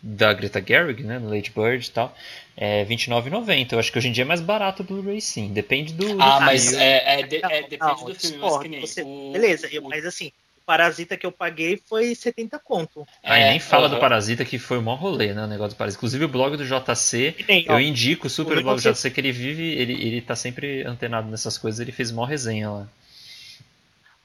da 0.03 0.35
Greta 0.35 0.63
Gerwig, 0.63 1.03
né, 1.03 1.19
no 1.19 1.35
Late 1.35 1.51
Bird 1.51 1.87
e 1.87 1.91
tal. 1.91 2.15
É 2.55 2.83
R$29,90. 2.83 3.73
Eu 3.73 3.79
acho 3.79 3.91
que 3.91 3.97
hoje 3.99 4.09
em 4.09 4.13
dia 4.13 4.23
é 4.25 4.27
mais 4.27 4.43
barato 4.43 4.83
o 4.83 4.85
Blu-ray 4.85 5.21
sim. 5.23 5.49
Depende 5.51 5.95
do, 5.95 6.15
do 6.15 6.23
Ah, 6.23 6.41
mas 6.41 6.75
é, 6.75 7.21
é, 7.21 7.23
de- 7.23 7.41
Não, 7.41 7.51
é, 7.51 7.63
depende 7.63 7.79
não, 7.81 7.95
do 7.95 7.97
filme, 7.97 8.13
mas 8.15 8.31
discordo. 8.31 8.63
que 8.63 8.69
nem 8.69 8.81
Você- 8.83 9.03
o- 9.03 9.31
Beleza, 9.33 9.69
o- 9.81 9.89
mas 9.89 10.05
assim, 10.05 10.31
Parasita 10.67 11.17
que 11.17 11.25
eu 11.25 11.31
paguei 11.31 11.81
foi 11.89 12.13
70 12.13 12.59
conto. 12.59 13.07
É, 13.23 13.51
nem 13.51 13.61
fala 13.61 13.89
do 13.89 13.95
aham. 13.95 14.01
Parasita 14.01 14.45
que 14.45 14.59
foi 14.59 14.79
o 14.79 14.83
maior 14.83 14.99
rolê, 14.99 15.33
né? 15.33 15.45
O 15.45 15.47
negócio 15.47 15.77
do 15.77 15.79
Parasita. 15.79 16.01
Inclusive 16.01 16.25
o 16.25 16.29
blog 16.29 16.57
do 16.57 16.67
JC, 16.67 17.37
E 17.39 17.45
nem, 17.45 17.67
ó, 17.69 17.75
eu 17.75 17.81
indico 17.81 18.29
super 18.29 18.57
o 18.57 18.61
o 18.61 18.63
blog 18.65 18.83
do 18.83 18.93
JC 18.93 19.11
que 19.13 19.21
ele 19.21 19.31
vive, 19.31 19.63
ele, 19.63 19.93
ele 19.93 20.21
tá 20.21 20.35
sempre 20.35 20.83
antenado 20.83 21.31
nessas 21.31 21.57
coisas, 21.57 21.79
ele 21.79 21.93
fez 21.93 22.11
maior 22.11 22.27
resenha 22.27 22.69
lá. 22.69 22.89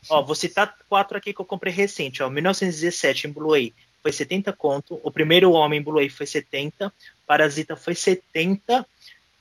Ó, 0.09 0.23
vou 0.23 0.34
citar 0.34 0.76
quatro 0.89 1.15
aqui 1.15 1.31
que 1.31 1.39
eu 1.39 1.45
comprei 1.45 1.72
recente. 1.72 2.23
Ó, 2.23 2.30
1917 2.30 3.27
em 3.27 3.31
Blu-ray 3.31 3.72
foi 4.01 4.11
70 4.11 4.51
conto. 4.53 4.99
O 5.03 5.11
primeiro 5.11 5.51
Homem 5.51 5.80
em 5.80 5.84
Blu-ray 5.84 6.09
foi 6.09 6.26
70. 6.26 6.91
Parasita 7.27 7.76
foi 7.76 7.93
70. 7.93 8.84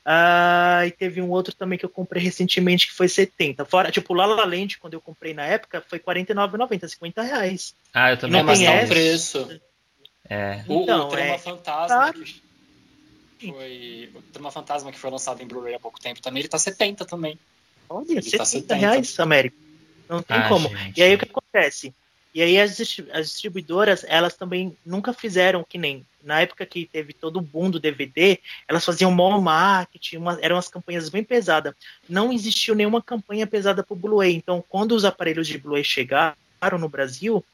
Ah, 0.05 0.83
e 0.87 0.91
teve 0.91 1.21
um 1.21 1.29
outro 1.31 1.55
também 1.55 1.79
que 1.79 1.85
eu 1.85 1.91
comprei 1.91 2.23
recentemente 2.23 2.87
que 2.89 2.95
foi 2.95 3.07
70. 3.09 3.65
Fora, 3.65 3.91
tipo, 3.91 4.15
La 4.15 4.25
La 4.27 4.45
Land, 4.45 4.79
quando 4.79 4.95
eu 4.95 5.01
comprei 5.01 5.35
na 5.35 5.45
época, 5.45 5.85
foi 5.89 5.99
R$ 5.99 6.05
49,90, 6.05 6.89
50 6.89 7.23
reais. 7.23 7.75
Ah, 7.93 8.11
eu 8.13 8.17
também 8.17 8.43
Não 8.43 8.47
tá 8.47 8.61
essa. 8.63 8.87
preço. 8.89 9.61
É. 10.29 10.65
O, 10.67 10.83
Então, 10.83 11.09
o 11.11 11.17
é- 11.19 11.39
Fantasma, 11.39 11.87
Claro. 11.97 12.25
que 13.39 13.47
foi. 13.53 14.11
O 14.15 14.23
Trama 14.33 14.51
Fantasma 14.51 14.93
que 14.93 14.99
foi 14.99 15.11
lançado 15.11 15.43
em 15.43 15.47
Blu-ray 15.47 15.75
há 15.75 15.81
pouco 15.81 16.01
tempo 16.01 16.21
também, 16.23 16.41
ele 16.41 16.49
tá 16.49 16.59
70 16.59 17.05
também. 17.05 17.39
Olha, 17.89 18.05
Ele 18.11 18.23
70, 18.23 18.39
tá 18.39 18.45
70. 18.45 18.75
reais, 18.77 19.21
Américo. 19.21 19.57
Não 20.09 20.23
tem 20.23 20.37
Ah, 20.37 20.49
como. 20.49 20.69
gente. 20.69 20.99
E 20.99 21.03
aí 21.03 21.15
o 21.15 21.19
que 21.19 21.25
acontece? 21.25 21.95
E 22.33 22.43
aí 22.43 22.61
as, 22.61 22.79
as 23.13 23.31
distribuidoras, 23.31 24.05
elas 24.07 24.37
também 24.37 24.77
nunca 24.87 25.13
fizeram 25.13 25.65
que 25.69 25.77
nem. 25.77 26.07
Na 26.23 26.41
época 26.41 26.67
que 26.67 26.87
teve 26.87 27.13
todo 27.13 27.39
o 27.39 27.43
boom 27.43 27.71
do 27.71 27.81
DVD, 27.81 28.39
elas 28.69 28.85
faziam 28.85 29.11
mall 29.11 29.41
marketing, 29.41 30.19
uma- 30.19 30.39
eram 30.41 30.57
umas 30.57 30.69
campanhas 30.69 31.09
bem 31.09 31.25
pesadas. 31.25 31.75
Não 32.09 32.33
existiu 32.33 32.75
nenhuma 32.75 33.03
campanha 33.03 33.47
pesada 33.47 33.83
pro 33.83 33.97
Blu-ray. 33.97 34.35
Então, 34.35 34.63
quando 34.69 34.93
os 34.93 35.05
aparelhos 35.05 35.49
de 35.49 35.59
Blu-ray 35.59 35.83
chegaram 35.83 36.37
no 36.79 36.89
Brasil, 36.89 37.45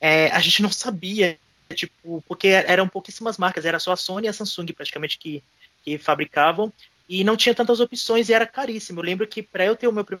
é, 0.00 0.28
a 0.30 0.38
gente 0.38 0.62
não 0.62 0.70
sabia, 0.70 1.38
tipo, 1.74 2.22
porque 2.26 2.48
eram 2.48 2.88
pouquíssimas 2.88 3.36
marcas, 3.36 3.64
era 3.64 3.78
só 3.78 3.92
a 3.92 3.96
Sony 3.96 4.26
e 4.26 4.28
a 4.28 4.32
Samsung 4.32 4.72
praticamente 4.72 5.18
que, 5.18 5.42
que 5.84 5.98
fabricavam, 5.98 6.72
e 7.08 7.24
não 7.24 7.36
tinha 7.36 7.54
tantas 7.54 7.80
opções 7.80 8.28
e 8.28 8.32
era 8.32 8.46
caríssimo. 8.46 9.00
Eu 9.00 9.04
lembro 9.04 9.26
que 9.26 9.42
para 9.42 9.64
eu 9.64 9.74
ter 9.74 9.88
o 9.88 9.92
meu 9.92 10.04
pr- 10.04 10.18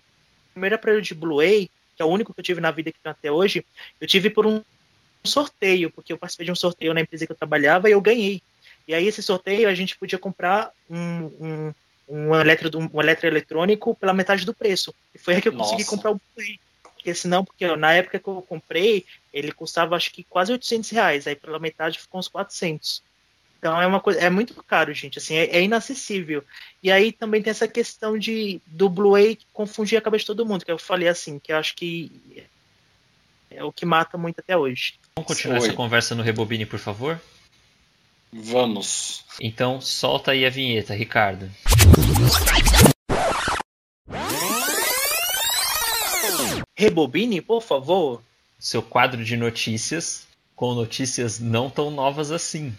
primeiro 0.52 0.74
aparelho 0.74 1.00
de 1.02 1.14
Blu-ray, 1.14 1.70
que 1.98 2.02
é 2.02 2.04
o 2.04 2.08
único 2.08 2.32
que 2.32 2.38
eu 2.38 2.44
tive 2.44 2.60
na 2.60 2.70
vida 2.70 2.92
que 2.92 3.00
tenho 3.00 3.10
até 3.10 3.30
hoje, 3.30 3.66
eu 4.00 4.06
tive 4.06 4.30
por 4.30 4.46
um 4.46 4.62
sorteio, 5.24 5.90
porque 5.90 6.12
eu 6.12 6.18
participei 6.18 6.46
de 6.46 6.52
um 6.52 6.56
sorteio 6.56 6.94
na 6.94 7.00
empresa 7.00 7.26
que 7.26 7.32
eu 7.32 7.36
trabalhava 7.36 7.88
e 7.88 7.92
eu 7.92 8.00
ganhei. 8.00 8.40
E 8.86 8.94
aí 8.94 9.08
esse 9.08 9.20
sorteio 9.20 9.68
a 9.68 9.74
gente 9.74 9.98
podia 9.98 10.16
comprar 10.16 10.70
um, 10.88 10.96
um, 10.96 11.74
um, 12.08 12.34
eletro, 12.36 12.70
um 12.78 13.02
eletroeletrônico 13.02 13.96
pela 13.96 14.14
metade 14.14 14.46
do 14.46 14.54
preço. 14.54 14.94
E 15.12 15.18
foi 15.18 15.34
aí 15.34 15.42
que 15.42 15.48
eu 15.48 15.52
consegui 15.52 15.82
Nossa. 15.82 15.90
comprar 15.90 16.12
o 16.12 16.20
Blu-ray. 16.36 16.60
Porque 16.94 17.12
senão, 17.14 17.44
porque 17.44 17.66
na 17.76 17.92
época 17.92 18.20
que 18.20 18.28
eu 18.28 18.40
comprei, 18.42 19.04
ele 19.32 19.50
custava 19.50 19.96
acho 19.96 20.12
que 20.12 20.22
quase 20.22 20.52
800 20.52 20.90
reais. 20.90 21.26
Aí 21.26 21.34
pela 21.34 21.58
metade 21.58 21.98
ficou 21.98 22.20
uns 22.20 22.28
400. 22.28 23.02
Então 23.58 23.80
é 23.80 23.86
uma 23.86 24.00
coisa, 24.00 24.20
é 24.20 24.30
muito 24.30 24.54
caro, 24.62 24.94
gente. 24.94 25.18
Assim, 25.18 25.34
é, 25.34 25.56
é 25.56 25.62
inacessível. 25.62 26.44
E 26.82 26.90
aí 26.92 27.10
também 27.10 27.42
tem 27.42 27.50
essa 27.50 27.66
questão 27.66 28.16
de 28.16 28.60
do 28.66 28.88
Blu-ray 28.88 29.38
confundir 29.52 29.98
a 29.98 30.02
cabeça 30.02 30.22
de 30.22 30.26
todo 30.28 30.46
mundo, 30.46 30.64
que 30.64 30.70
eu 30.70 30.78
falei 30.78 31.08
assim, 31.08 31.38
que 31.38 31.52
eu 31.52 31.56
acho 31.56 31.74
que 31.74 32.46
é 33.50 33.64
o 33.64 33.72
que 33.72 33.84
mata 33.84 34.16
muito 34.16 34.38
até 34.38 34.56
hoje. 34.56 34.94
Vamos 35.16 35.26
continuar 35.26 35.60
Oi. 35.60 35.66
essa 35.66 35.76
conversa 35.76 36.14
no 36.14 36.22
Rebobine, 36.22 36.66
por 36.66 36.78
favor? 36.78 37.20
Vamos. 38.32 39.24
Então 39.40 39.80
solta 39.80 40.32
aí 40.32 40.46
a 40.46 40.50
vinheta, 40.50 40.94
Ricardo. 40.94 41.50
Rebobine, 46.76 47.40
por 47.40 47.60
favor. 47.60 48.22
Seu 48.56 48.82
quadro 48.82 49.24
de 49.24 49.36
notícias 49.36 50.28
com 50.54 50.74
notícias 50.74 51.38
não 51.38 51.70
tão 51.70 51.88
novas 51.88 52.32
assim. 52.32 52.74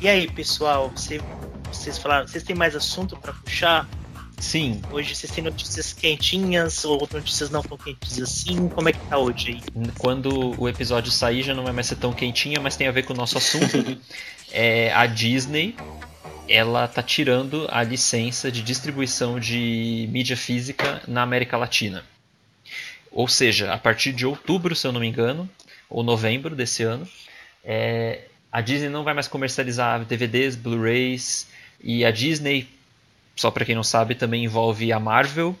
E 0.00 0.08
aí, 0.08 0.30
pessoal, 0.30 0.90
você- 0.90 1.20
vocês 1.70 1.98
falaram, 1.98 2.26
vocês 2.26 2.42
têm 2.42 2.56
mais 2.56 2.74
assunto 2.74 3.16
para 3.16 3.32
puxar? 3.32 3.88
Sim, 4.38 4.80
Hoje 4.90 5.14
vocês 5.14 5.30
têm 5.30 5.44
notícias 5.44 5.92
quentinhas 5.92 6.82
ou 6.86 7.06
notícias 7.12 7.50
não 7.50 7.60
tão 7.62 7.76
quentes 7.76 8.18
assim? 8.22 8.70
Como 8.70 8.88
é 8.88 8.92
que 8.92 8.98
tá 9.00 9.18
hoje 9.18 9.50
aí? 9.74 9.90
quando 9.98 10.58
o 10.58 10.66
episódio 10.66 11.12
sair 11.12 11.42
já 11.42 11.52
não 11.54 11.62
vai 11.64 11.74
mais 11.74 11.86
ser 11.88 11.96
tão 11.96 12.10
quentinha, 12.10 12.58
mas 12.58 12.74
tem 12.74 12.88
a 12.88 12.90
ver 12.90 13.02
com 13.02 13.12
o 13.12 13.16
nosso 13.16 13.36
assunto. 13.36 13.66
é, 14.50 14.90
a 14.94 15.04
Disney 15.04 15.76
ela 16.48 16.88
tá 16.88 17.02
tirando 17.02 17.68
a 17.70 17.82
licença 17.82 18.50
de 18.50 18.62
distribuição 18.62 19.38
de 19.38 20.08
mídia 20.10 20.36
física 20.38 21.02
na 21.06 21.20
América 21.22 21.58
Latina. 21.58 22.02
Ou 23.12 23.28
seja, 23.28 23.72
a 23.74 23.78
partir 23.78 24.12
de 24.14 24.24
outubro, 24.24 24.74
se 24.74 24.86
eu 24.86 24.92
não 24.92 25.00
me 25.00 25.06
engano, 25.06 25.48
ou 25.88 26.02
novembro 26.02 26.56
desse 26.56 26.82
ano, 26.82 27.06
é, 27.62 28.22
a 28.52 28.60
Disney 28.60 28.88
não 28.88 29.04
vai 29.04 29.14
mais 29.14 29.28
comercializar 29.28 30.04
DVDs, 30.04 30.56
Blu-rays 30.56 31.46
e 31.82 32.04
a 32.04 32.10
Disney, 32.10 32.68
só 33.36 33.50
para 33.50 33.64
quem 33.64 33.74
não 33.74 33.82
sabe, 33.82 34.14
também 34.14 34.44
envolve 34.44 34.92
a 34.92 35.00
Marvel 35.00 35.56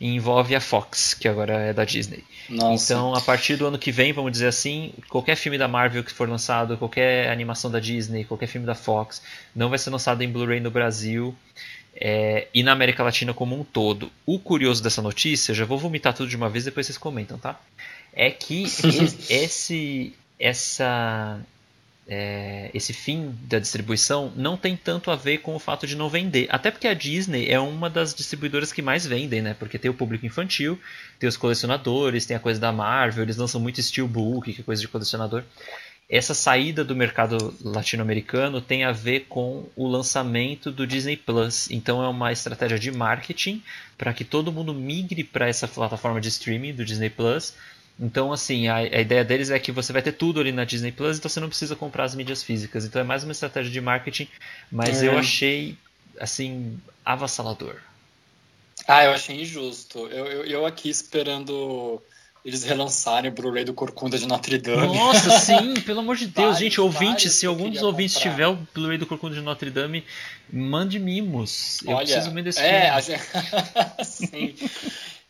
e 0.00 0.08
envolve 0.08 0.54
a 0.54 0.60
Fox, 0.60 1.14
que 1.14 1.26
agora 1.28 1.54
é 1.54 1.72
da 1.72 1.84
Disney. 1.84 2.24
Nossa. 2.50 2.92
Então, 2.92 3.14
a 3.14 3.20
partir 3.20 3.56
do 3.56 3.66
ano 3.66 3.78
que 3.78 3.90
vem, 3.92 4.12
vamos 4.12 4.32
dizer 4.32 4.48
assim, 4.48 4.92
qualquer 5.08 5.36
filme 5.36 5.56
da 5.56 5.66
Marvel 5.68 6.02
que 6.04 6.12
for 6.12 6.28
lançado, 6.28 6.76
qualquer 6.76 7.30
animação 7.30 7.70
da 7.70 7.78
Disney, 7.80 8.24
qualquer 8.24 8.48
filme 8.48 8.66
da 8.66 8.74
Fox, 8.74 9.22
não 9.54 9.68
vai 9.70 9.78
ser 9.78 9.90
lançado 9.90 10.20
em 10.22 10.28
Blu-ray 10.28 10.60
no 10.60 10.70
Brasil 10.70 11.34
é, 11.94 12.48
e 12.52 12.62
na 12.62 12.72
América 12.72 13.02
Latina 13.02 13.32
como 13.32 13.58
um 13.58 13.62
todo. 13.64 14.10
O 14.26 14.38
curioso 14.38 14.82
dessa 14.82 15.00
notícia, 15.00 15.54
já 15.54 15.64
vou 15.64 15.78
vomitar 15.78 16.12
tudo 16.12 16.28
de 16.28 16.36
uma 16.36 16.50
vez, 16.50 16.64
depois 16.64 16.84
vocês 16.86 16.98
comentam, 16.98 17.38
tá? 17.38 17.58
É 18.12 18.30
que 18.30 18.64
es- 18.64 18.82
esse, 19.30 20.12
essa, 20.38 21.40
é, 22.06 22.70
esse 22.74 22.92
fim 22.92 23.34
da 23.44 23.58
distribuição 23.58 24.32
não 24.36 24.56
tem 24.56 24.76
tanto 24.76 25.10
a 25.10 25.16
ver 25.16 25.38
com 25.38 25.54
o 25.54 25.58
fato 25.58 25.86
de 25.86 25.96
não 25.96 26.08
vender. 26.08 26.46
Até 26.50 26.70
porque 26.70 26.88
a 26.88 26.94
Disney 26.94 27.48
é 27.48 27.60
uma 27.60 27.88
das 27.88 28.14
distribuidoras 28.14 28.72
que 28.72 28.82
mais 28.82 29.06
vendem, 29.06 29.40
né? 29.40 29.54
Porque 29.54 29.78
tem 29.78 29.90
o 29.90 29.94
público 29.94 30.26
infantil, 30.26 30.78
tem 31.18 31.28
os 31.28 31.36
colecionadores, 31.36 32.26
tem 32.26 32.36
a 32.36 32.40
coisa 32.40 32.60
da 32.60 32.72
Marvel, 32.72 33.22
eles 33.22 33.36
lançam 33.36 33.60
muito 33.60 33.80
Steelbook, 33.80 34.52
que 34.52 34.60
é 34.60 34.64
coisa 34.64 34.82
de 34.82 34.88
colecionador. 34.88 35.44
Essa 36.08 36.34
saída 36.34 36.84
do 36.84 36.94
mercado 36.94 37.54
latino-americano 37.62 38.60
tem 38.60 38.84
a 38.84 38.92
ver 38.92 39.20
com 39.30 39.66
o 39.74 39.88
lançamento 39.88 40.70
do 40.70 40.86
Disney 40.86 41.16
Plus. 41.16 41.70
Então 41.70 42.02
é 42.02 42.08
uma 42.08 42.30
estratégia 42.32 42.78
de 42.78 42.90
marketing 42.90 43.62
para 43.96 44.12
que 44.12 44.24
todo 44.24 44.52
mundo 44.52 44.74
migre 44.74 45.24
para 45.24 45.48
essa 45.48 45.66
plataforma 45.66 46.20
de 46.20 46.28
streaming 46.28 46.74
do 46.74 46.84
Disney 46.84 47.08
Plus. 47.08 47.54
Então, 48.02 48.32
assim, 48.32 48.66
a, 48.66 48.78
a 48.78 49.00
ideia 49.00 49.24
deles 49.24 49.48
é 49.48 49.58
que 49.60 49.70
você 49.70 49.92
vai 49.92 50.02
ter 50.02 50.10
tudo 50.10 50.40
ali 50.40 50.50
na 50.50 50.64
Disney 50.64 50.90
Plus, 50.90 51.18
então 51.18 51.28
você 51.28 51.38
não 51.38 51.48
precisa 51.48 51.76
comprar 51.76 52.02
as 52.02 52.16
mídias 52.16 52.42
físicas. 52.42 52.84
Então 52.84 53.00
é 53.00 53.04
mais 53.04 53.22
uma 53.22 53.30
estratégia 53.30 53.70
de 53.70 53.80
marketing, 53.80 54.26
mas 54.72 55.00
É. 55.04 55.06
eu 55.06 55.16
achei, 55.16 55.76
assim, 56.18 56.80
avassalador. 57.04 57.76
Ah, 58.88 59.04
eu 59.04 59.12
achei 59.12 59.40
injusto. 59.40 60.08
Eu, 60.08 60.26
eu, 60.26 60.44
eu 60.46 60.66
aqui 60.66 60.90
esperando 60.90 62.02
eles 62.44 62.64
relançarem 62.64 63.30
o 63.30 63.34
Blu-ray 63.34 63.64
do 63.64 63.72
Corcunda 63.72 64.18
de 64.18 64.26
Notre 64.26 64.58
Dame. 64.58 64.96
Nossa, 64.98 65.30
sim, 65.38 65.74
pelo 65.82 66.00
amor 66.00 66.16
de 66.16 66.26
Deus, 66.26 66.34
Vários, 66.54 66.58
gente, 66.58 66.80
ouvintes, 66.80 67.06
vários 67.06 67.34
se 67.34 67.46
eu 67.46 67.50
algum 67.52 67.70
dos 67.70 67.82
ouvintes 67.82 68.16
comprar. 68.16 68.30
tiver 68.32 68.46
o 68.48 68.58
Blu-ray 68.74 68.98
do 68.98 69.06
Corcunda 69.06 69.36
de 69.36 69.42
Notre 69.42 69.70
Dame, 69.70 70.04
mande 70.52 70.98
mimos. 70.98 71.78
Eu 71.84 71.92
Olha, 71.92 72.04
preciso 72.04 72.32
muito 72.32 72.46
desse 72.46 72.58
é, 72.58 72.80
filme. 72.80 72.88
a 72.90 73.00
gente... 73.00 73.22
sim. 74.04 74.54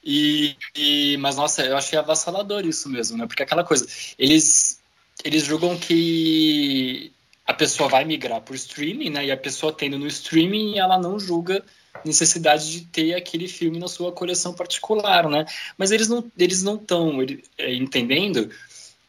E, 0.05 0.57
e- 0.75 1.17
mas 1.19 1.37
nossa, 1.37 1.63
eu 1.65 1.77
achei 1.77 1.99
avassalador 1.99 2.67
isso 2.67 2.89
mesmo, 2.89 3.17
né? 3.17 3.27
Porque 3.27 3.43
aquela 3.43 3.65
coisa, 3.65 3.87
eles 4.19 4.81
eles 5.25 5.45
julgam 5.45 5.79
que 5.79 7.13
a 7.47 7.55
pessoa 7.55 7.89
vai 7.89 8.05
migrar 8.05 8.41
por 8.41 8.55
streaming, 8.57 9.11
né? 9.11 9.27
E 9.27 9.31
a 9.31 9.37
pessoa 9.37 9.73
tendo 9.73 9.99
no 9.99 10.07
streaming, 10.07 10.79
ela 10.79 10.99
não 10.99 11.19
julga 11.19 11.63
necessidade 12.05 12.71
de 12.71 12.81
ter 12.87 13.15
aquele 13.15 13.47
filme 13.47 13.79
na 13.79 13.89
sua 13.89 14.11
coleção 14.13 14.55
particular, 14.55 15.29
né? 15.29 15.45
Mas 15.77 15.91
eles 15.93 16.09
não 16.09 16.25
eles 16.39 16.63
não 16.63 16.77
estão 16.77 17.19
entendendo 17.59 18.51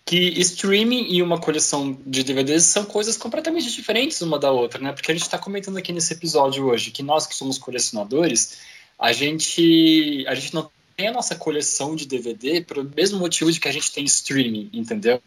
que 0.06 0.18
streaming 0.42 1.14
e 1.14 1.22
uma 1.22 1.40
coleção 1.40 1.98
de 2.06 2.24
DVDs 2.24 2.66
são 2.66 2.86
coisas 2.86 3.16
completamente 3.16 3.72
diferentes 3.72 4.22
uma 4.22 4.38
da 4.38 4.52
outra, 4.52 4.80
né? 4.82 4.92
Porque 4.92 5.12
a 5.12 5.16
gente 5.16 5.24
está 5.24 5.38
comentando 5.38 5.78
aqui 5.78 5.94
nesse 5.94 6.14
episódio 6.14 6.66
hoje 6.66 6.92
que 6.92 7.02
nós 7.02 7.26
que 7.26 7.36
somos 7.36 7.58
colecionadores, 7.58 8.60
a 9.00 9.14
gente 9.14 10.26
a 10.28 10.36
gente 10.36 10.54
não 10.54 10.70
tem 10.96 11.08
a 11.08 11.12
nossa 11.12 11.36
coleção 11.36 11.96
de 11.96 12.06
DVD 12.06 12.62
pelo 12.62 12.84
mesmo 12.84 13.20
motivo 13.20 13.52
de 13.52 13.60
que 13.60 13.68
a 13.68 13.72
gente 13.72 13.92
tem 13.92 14.04
streaming, 14.06 14.70
entendeu? 14.74 15.22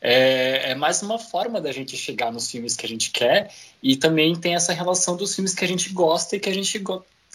É, 0.00 0.70
é 0.70 0.74
mais 0.74 1.02
uma 1.02 1.18
forma 1.18 1.60
da 1.60 1.72
gente 1.72 1.96
chegar 1.96 2.32
nos 2.32 2.50
filmes 2.50 2.76
que 2.76 2.86
a 2.86 2.88
gente 2.88 3.10
quer 3.10 3.52
e 3.82 3.96
também 3.96 4.34
tem 4.36 4.54
essa 4.54 4.72
relação 4.72 5.16
dos 5.16 5.34
filmes 5.34 5.54
que 5.54 5.64
a 5.64 5.68
gente 5.68 5.90
gosta 5.90 6.36
e 6.36 6.40
que 6.40 6.48
a 6.48 6.54
gente 6.54 6.82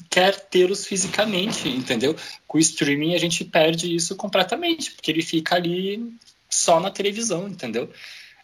quer 0.09 0.39
tê-los 0.39 0.85
fisicamente, 0.85 1.67
entendeu? 1.69 2.15
Com 2.47 2.57
o 2.57 2.61
streaming 2.61 3.15
a 3.15 3.19
gente 3.19 3.43
perde 3.45 3.93
isso 3.93 4.15
completamente, 4.15 4.91
porque 4.91 5.11
ele 5.11 5.21
fica 5.21 5.55
ali 5.55 6.13
só 6.49 6.79
na 6.79 6.89
televisão, 6.89 7.47
entendeu? 7.47 7.89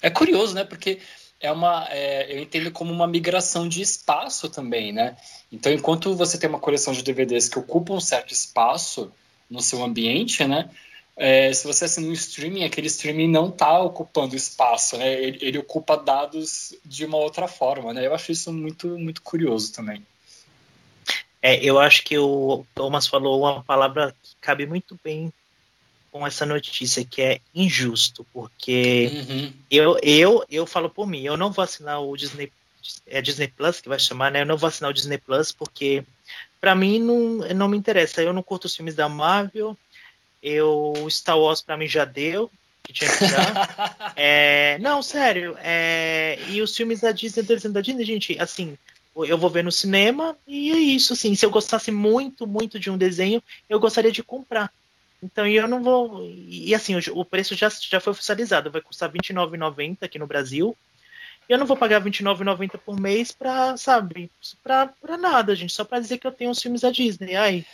É 0.01 0.09
curioso, 0.09 0.53
né? 0.53 0.63
Porque 0.63 0.99
é 1.41 1.51
uma, 1.51 1.87
é, 1.89 2.33
eu 2.33 2.39
entendo 2.39 2.71
como 2.71 2.93
uma 2.93 3.07
migração 3.07 3.67
de 3.67 3.81
espaço 3.81 4.47
também, 4.49 4.93
né? 4.93 5.17
Então, 5.51 5.71
enquanto 5.71 6.15
você 6.15 6.37
tem 6.37 6.49
uma 6.49 6.59
coleção 6.59 6.93
de 6.93 7.01
DVDs 7.01 7.49
que 7.49 7.57
ocupa 7.57 7.93
um 7.93 7.99
certo 7.99 8.31
espaço 8.31 9.11
no 9.49 9.61
seu 9.61 9.83
ambiente, 9.83 10.45
né? 10.45 10.69
É, 11.17 11.51
se 11.51 11.67
você 11.67 11.85
assina 11.85 12.07
um 12.07 12.13
streaming, 12.13 12.63
aquele 12.63 12.87
streaming 12.87 13.27
não 13.27 13.49
está 13.49 13.79
ocupando 13.79 14.35
espaço, 14.35 14.97
né? 14.97 15.13
Ele, 15.21 15.39
ele 15.41 15.57
ocupa 15.57 15.97
dados 15.97 16.73
de 16.85 17.05
uma 17.05 17.17
outra 17.17 17.47
forma, 17.47 17.93
né? 17.93 18.05
Eu 18.05 18.13
acho 18.13 18.31
isso 18.31 18.53
muito, 18.53 18.87
muito 18.97 19.21
curioso 19.21 19.73
também. 19.73 20.05
É, 21.41 21.63
eu 21.63 21.79
acho 21.79 22.03
que 22.03 22.17
o 22.17 22.63
Thomas 22.75 23.07
falou 23.07 23.41
uma 23.41 23.63
palavra 23.63 24.15
que 24.21 24.35
cabe 24.39 24.67
muito 24.67 24.97
bem 25.03 25.33
com 26.11 26.27
essa 26.27 26.45
notícia 26.45 27.05
que 27.05 27.21
é 27.21 27.39
injusto, 27.55 28.25
porque 28.33 29.09
Uhum. 29.13 29.53
eu, 29.71 29.97
eu, 30.03 30.43
eu 30.49 30.65
falo 30.67 30.89
por 30.89 31.07
mim, 31.07 31.23
eu 31.23 31.37
não 31.37 31.51
vou 31.51 31.63
assinar 31.63 32.01
o 32.01 32.15
Disney, 32.17 32.51
é 33.07 33.21
Disney 33.21 33.47
Plus 33.47 33.79
que 33.79 33.87
vai 33.87 33.97
chamar, 33.97 34.29
né? 34.31 34.41
Eu 34.41 34.45
não 34.45 34.57
vou 34.57 34.67
assinar 34.67 34.91
o 34.91 34.93
Disney 34.93 35.17
Plus 35.17 35.51
porque 35.51 36.03
pra 36.59 36.75
mim 36.75 36.99
não, 36.99 37.37
não 37.55 37.67
me 37.67 37.77
interessa. 37.77 38.21
Eu 38.21 38.33
não 38.33 38.43
curto 38.43 38.65
os 38.65 38.75
filmes 38.75 38.93
da 38.93 39.07
Marvel. 39.07 39.77
Eu 40.43 40.93
Star 41.09 41.39
Wars 41.39 41.61
pra 41.61 41.77
mim 41.77 41.87
já 41.87 42.03
deu, 42.03 42.51
que 42.83 42.91
tinha 42.93 43.09
que 43.09 43.27
dar. 43.27 44.11
É, 44.15 44.77
não, 44.79 45.01
sério. 45.01 45.55
é, 45.59 46.37
e 46.49 46.61
os 46.61 46.75
filmes 46.75 46.99
da 47.01 47.11
Disney, 47.11 47.43
da 47.43 47.81
Disney, 47.81 48.03
gente, 48.03 48.37
assim, 48.39 48.77
eu 49.15 49.37
vou 49.37 49.49
ver 49.49 49.63
no 49.63 49.71
cinema 49.71 50.35
e 50.47 50.71
é 50.71 50.77
isso, 50.77 51.13
assim. 51.13 51.33
Se 51.35 51.45
eu 51.45 51.49
gostasse 51.49 51.91
muito, 51.91 52.45
muito 52.45 52.79
de 52.79 52.89
um 52.89 52.97
desenho, 52.97 53.41
eu 53.69 53.79
gostaria 53.79 54.11
de 54.11 54.21
comprar. 54.21 54.71
Então, 55.21 55.47
e 55.47 55.55
eu 55.55 55.67
não 55.67 55.83
vou. 55.83 56.25
E 56.27 56.73
assim, 56.73 56.95
o, 56.95 57.19
o 57.19 57.25
preço 57.25 57.55
já, 57.55 57.69
já 57.69 57.99
foi 57.99 58.11
oficializado, 58.11 58.71
vai 58.71 58.81
custar 58.81 59.11
R$29,90 59.11 59.97
aqui 60.01 60.17
no 60.17 60.27
Brasil. 60.27 60.75
E 61.47 61.53
eu 61.53 61.59
não 61.59 61.65
vou 61.65 61.77
pagar 61.77 62.01
R$29,90 62.01 62.77
por 62.79 62.99
mês 62.99 63.31
pra, 63.31 63.77
sabe, 63.77 64.31
pra, 64.63 64.87
pra 64.87 65.17
nada, 65.17 65.55
gente. 65.55 65.73
Só 65.73 65.83
pra 65.83 65.99
dizer 65.99 66.17
que 66.17 66.25
eu 66.25 66.31
tenho 66.31 66.51
os 66.51 66.61
filmes 66.61 66.81
da 66.81 66.91
Disney. 66.91 67.35
Ai. 67.35 67.65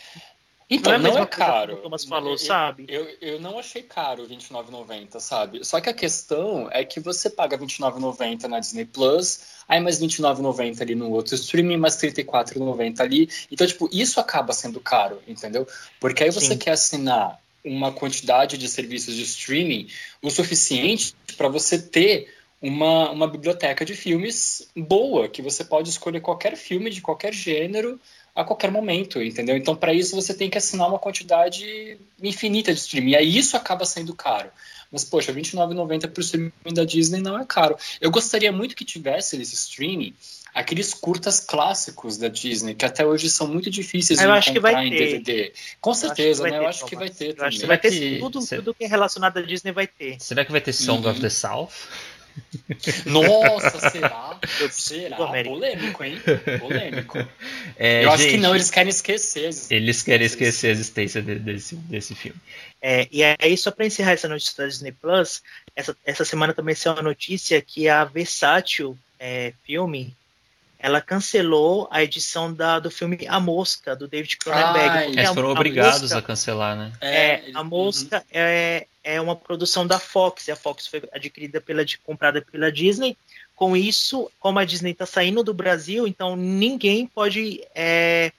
Então, 0.70 0.98
não 0.98 1.10
é, 1.10 1.12
não 1.14 1.22
é 1.22 1.26
caro. 1.26 1.74
o 1.74 1.76
Thomas 1.78 2.04
falou, 2.04 2.32
Eu- 2.32 2.38
sabe? 2.38 2.84
Eu, 2.88 3.08
eu 3.22 3.40
não 3.40 3.58
achei 3.58 3.82
caro 3.82 4.24
R$ 4.24 4.28
29,90, 4.28 5.18
sabe? 5.18 5.64
Só 5.64 5.80
que 5.80 5.88
a 5.88 5.94
questão 5.94 6.68
é 6.70 6.84
que 6.84 7.00
você 7.00 7.30
paga 7.30 7.56
R$ 7.56 7.64
29,90 7.64 8.48
na 8.48 8.60
Disney 8.60 8.84
Plus, 8.84 9.40
aí 9.66 9.80
mais 9.80 9.98
R$ 9.98 10.06
29,90 10.06 10.82
ali 10.82 10.94
no 10.94 11.10
outro 11.10 11.34
streaming, 11.34 11.78
mais 11.78 12.00
R$ 12.00 12.10
34,90 12.10 13.00
ali. 13.00 13.30
Então, 13.50 13.66
tipo, 13.66 13.88
isso 13.90 14.20
acaba 14.20 14.52
sendo 14.52 14.78
caro, 14.78 15.22
entendeu? 15.26 15.66
Porque 15.98 16.24
aí 16.24 16.30
você 16.30 16.52
Sim. 16.52 16.58
quer 16.58 16.72
assinar 16.72 17.40
uma 17.64 17.90
quantidade 17.90 18.58
de 18.58 18.68
serviços 18.68 19.14
de 19.14 19.22
streaming 19.22 19.88
o 20.22 20.30
suficiente 20.30 21.14
para 21.36 21.48
você 21.48 21.78
ter 21.78 22.34
uma, 22.60 23.10
uma 23.10 23.26
biblioteca 23.26 23.84
de 23.84 23.94
filmes 23.94 24.68
boa, 24.76 25.28
que 25.28 25.40
você 25.40 25.64
pode 25.64 25.88
escolher 25.88 26.20
qualquer 26.20 26.56
filme 26.56 26.90
de 26.90 27.00
qualquer 27.00 27.32
gênero 27.32 28.00
a 28.40 28.44
qualquer 28.44 28.70
momento, 28.70 29.20
entendeu? 29.22 29.56
Então, 29.56 29.74
para 29.74 29.92
isso, 29.92 30.14
você 30.14 30.32
tem 30.32 30.48
que 30.48 30.56
assinar 30.56 30.88
uma 30.88 30.98
quantidade 30.98 31.98
infinita 32.22 32.72
de 32.72 32.78
streaming. 32.78 33.10
E 33.10 33.16
aí 33.16 33.36
isso 33.36 33.56
acaba 33.56 33.84
sendo 33.84 34.14
caro. 34.14 34.48
Mas, 34.92 35.04
poxa, 35.04 35.32
R$ 35.32 35.40
29,90 35.42 36.08
por 36.08 36.20
streaming 36.20 36.52
da 36.72 36.84
Disney 36.84 37.20
não 37.20 37.38
é 37.38 37.44
caro. 37.44 37.76
Eu 38.00 38.10
gostaria 38.10 38.52
muito 38.52 38.76
que 38.76 38.84
tivesse 38.84 39.36
nesse 39.36 39.54
streaming 39.56 40.14
aqueles 40.54 40.94
curtas 40.94 41.40
clássicos 41.40 42.16
da 42.16 42.28
Disney, 42.28 42.74
que 42.74 42.84
até 42.84 43.04
hoje 43.04 43.28
são 43.28 43.46
muito 43.46 43.68
difíceis 43.70 44.18
Eu 44.20 44.26
de 44.26 44.32
acho 44.38 44.52
que 44.52 44.58
encontrar 44.58 44.72
vai 44.72 44.86
em 44.86 44.90
ter. 44.90 44.98
DVD. 45.18 45.52
Com 45.80 45.90
Eu 45.90 45.92
acho 45.92 46.00
que 46.00 46.06
certeza, 46.06 46.42
vai 46.42 46.50
né? 46.52 46.56
ter, 46.58 46.64
Eu 46.64 46.68
acho 46.68 46.86
que 46.86 46.96
vai 46.96 47.10
ter 47.10 47.24
Eu 47.26 47.30
acho 47.30 47.38
também. 47.38 47.58
que 47.60 47.66
vai 47.66 47.78
ter 47.78 48.18
tudo, 48.20 48.46
tudo 48.46 48.74
que 48.74 48.84
é 48.84 48.88
relacionado 48.88 49.38
à 49.38 49.42
Disney 49.42 49.72
vai 49.72 49.86
ter. 49.86 50.16
Será 50.20 50.44
que 50.44 50.52
vai 50.52 50.60
ter 50.60 50.72
Song 50.72 51.04
Uhum. 51.04 51.10
of 51.10 51.20
the 51.20 51.28
South? 51.30 51.68
Nossa, 53.06 53.90
será? 53.90 54.38
Será? 54.70 55.16
Polêmico, 55.16 56.04
hein? 56.04 56.20
Polêmico. 56.60 57.18
É, 57.80 58.04
Eu 58.04 58.10
acho 58.10 58.24
que 58.24 58.30
gente, 58.30 58.40
não, 58.40 58.54
eles 58.56 58.70
querem 58.72 58.90
esquecer. 58.90 59.50
Eles 59.70 60.02
querem 60.02 60.26
esquecer 60.26 60.66
a 60.68 60.70
existência 60.72 61.22
de- 61.22 61.38
desse, 61.38 61.76
desse 61.76 62.12
filme. 62.12 62.36
É, 62.82 63.06
e 63.12 63.22
aí, 63.22 63.56
só 63.56 63.70
para 63.70 63.86
encerrar 63.86 64.12
essa 64.12 64.26
notícia 64.26 64.54
da 64.56 64.66
Disney 64.68 64.90
Plus, 64.90 65.42
essa, 65.76 65.96
essa 66.04 66.24
semana 66.24 66.52
também 66.52 66.74
saiu 66.74 66.94
uma 66.94 67.02
notícia 67.02 67.62
que 67.62 67.88
a 67.88 68.04
Versátil 68.04 68.98
é, 69.20 69.52
Filme 69.64 70.12
ela 70.78 71.00
cancelou 71.00 71.88
a 71.90 72.02
edição 72.02 72.52
da, 72.52 72.78
do 72.78 72.90
filme 72.90 73.26
A 73.28 73.40
Mosca, 73.40 73.96
do 73.96 74.06
David 74.06 74.36
Cronenberg. 74.36 75.04
Porque 75.06 75.18
Eles 75.20 75.30
a- 75.30 75.34
foram 75.34 75.48
a 75.48 75.52
obrigados 75.52 76.02
Mosca- 76.02 76.18
a 76.18 76.22
cancelar, 76.22 76.76
né? 76.76 76.92
É, 77.00 77.42
a 77.54 77.64
Mosca 77.64 78.24
é, 78.30 78.86
é 79.02 79.20
uma 79.20 79.34
produção 79.34 79.86
da 79.86 79.98
Fox, 79.98 80.46
e 80.46 80.52
a 80.52 80.56
Fox 80.56 80.86
foi 80.86 81.02
adquirida 81.12 81.60
pela 81.60 81.84
comprada 82.04 82.40
pela 82.42 82.70
Disney. 82.70 83.16
Com 83.56 83.76
isso, 83.76 84.30
como 84.38 84.60
a 84.60 84.64
Disney 84.64 84.92
está 84.92 85.04
saindo 85.04 85.42
do 85.42 85.52
Brasil, 85.52 86.06
então 86.06 86.36
ninguém 86.36 87.08
pode 87.08 87.60
é, 87.74 88.30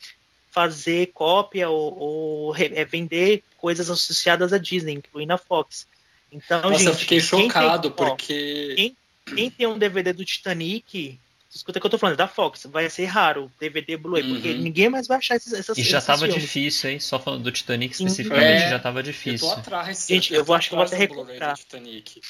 fazer 0.49 1.07
cópia 1.13 1.69
ou, 1.69 1.97
ou 1.99 2.55
é, 2.55 2.85
vender 2.85 3.43
coisas 3.57 3.89
associadas 3.89 4.53
à 4.53 4.57
Disney, 4.57 4.93
incluindo 4.93 5.33
a 5.33 5.37
Fox. 5.37 5.85
Então, 6.31 6.61
Nossa, 6.61 6.83
eu 6.85 6.93
gente, 6.93 6.99
fiquei 7.01 7.19
quem 7.19 7.29
tem- 7.39 7.47
chocado, 7.49 7.87
ó, 7.89 7.91
porque. 7.91 8.73
quem, 8.77 8.97
quem 9.35 9.49
tem 9.51 9.67
um 9.67 9.77
DVD 9.77 10.13
do 10.13 10.23
Titanic, 10.23 11.19
escuta 11.57 11.79
o 11.79 11.81
que 11.81 11.87
eu 11.87 11.91
tô 11.91 11.97
falando, 11.97 12.15
da 12.17 12.27
Fox, 12.27 12.63
vai 12.65 12.89
ser 12.89 13.05
raro 13.05 13.51
DVD 13.59 13.97
Blu-ray, 13.97 14.23
porque 14.23 14.53
Uhum. 14.53 14.59
ninguém 14.59 14.89
mais 14.89 15.07
vai 15.07 15.17
achar 15.17 15.35
esses, 15.35 15.51
essas 15.53 15.77
E 15.77 15.83
já 15.83 15.99
tava 15.99 16.25
filmes. 16.25 16.43
difícil, 16.43 16.89
hein? 16.91 16.99
Só 16.99 17.19
falando 17.19 17.43
do 17.43 17.51
Titanic 17.51 17.95
Sim. 17.95 18.05
especificamente, 18.05 18.63
É, 18.63 18.69
já 18.69 18.79
tava 18.79 18.99
Eu 18.99 19.03
tô 19.03 19.09
difícil. 19.11 19.49
atrás. 19.49 20.05
Gente, 20.07 20.33
eu 20.33 20.39
tô 20.41 20.45
vou- 20.45 20.55
acho 20.55 20.69
que 20.69 20.75
eu 20.75 20.77
vou 20.77 20.85
até 20.85 21.07
Titanic. 21.55 22.21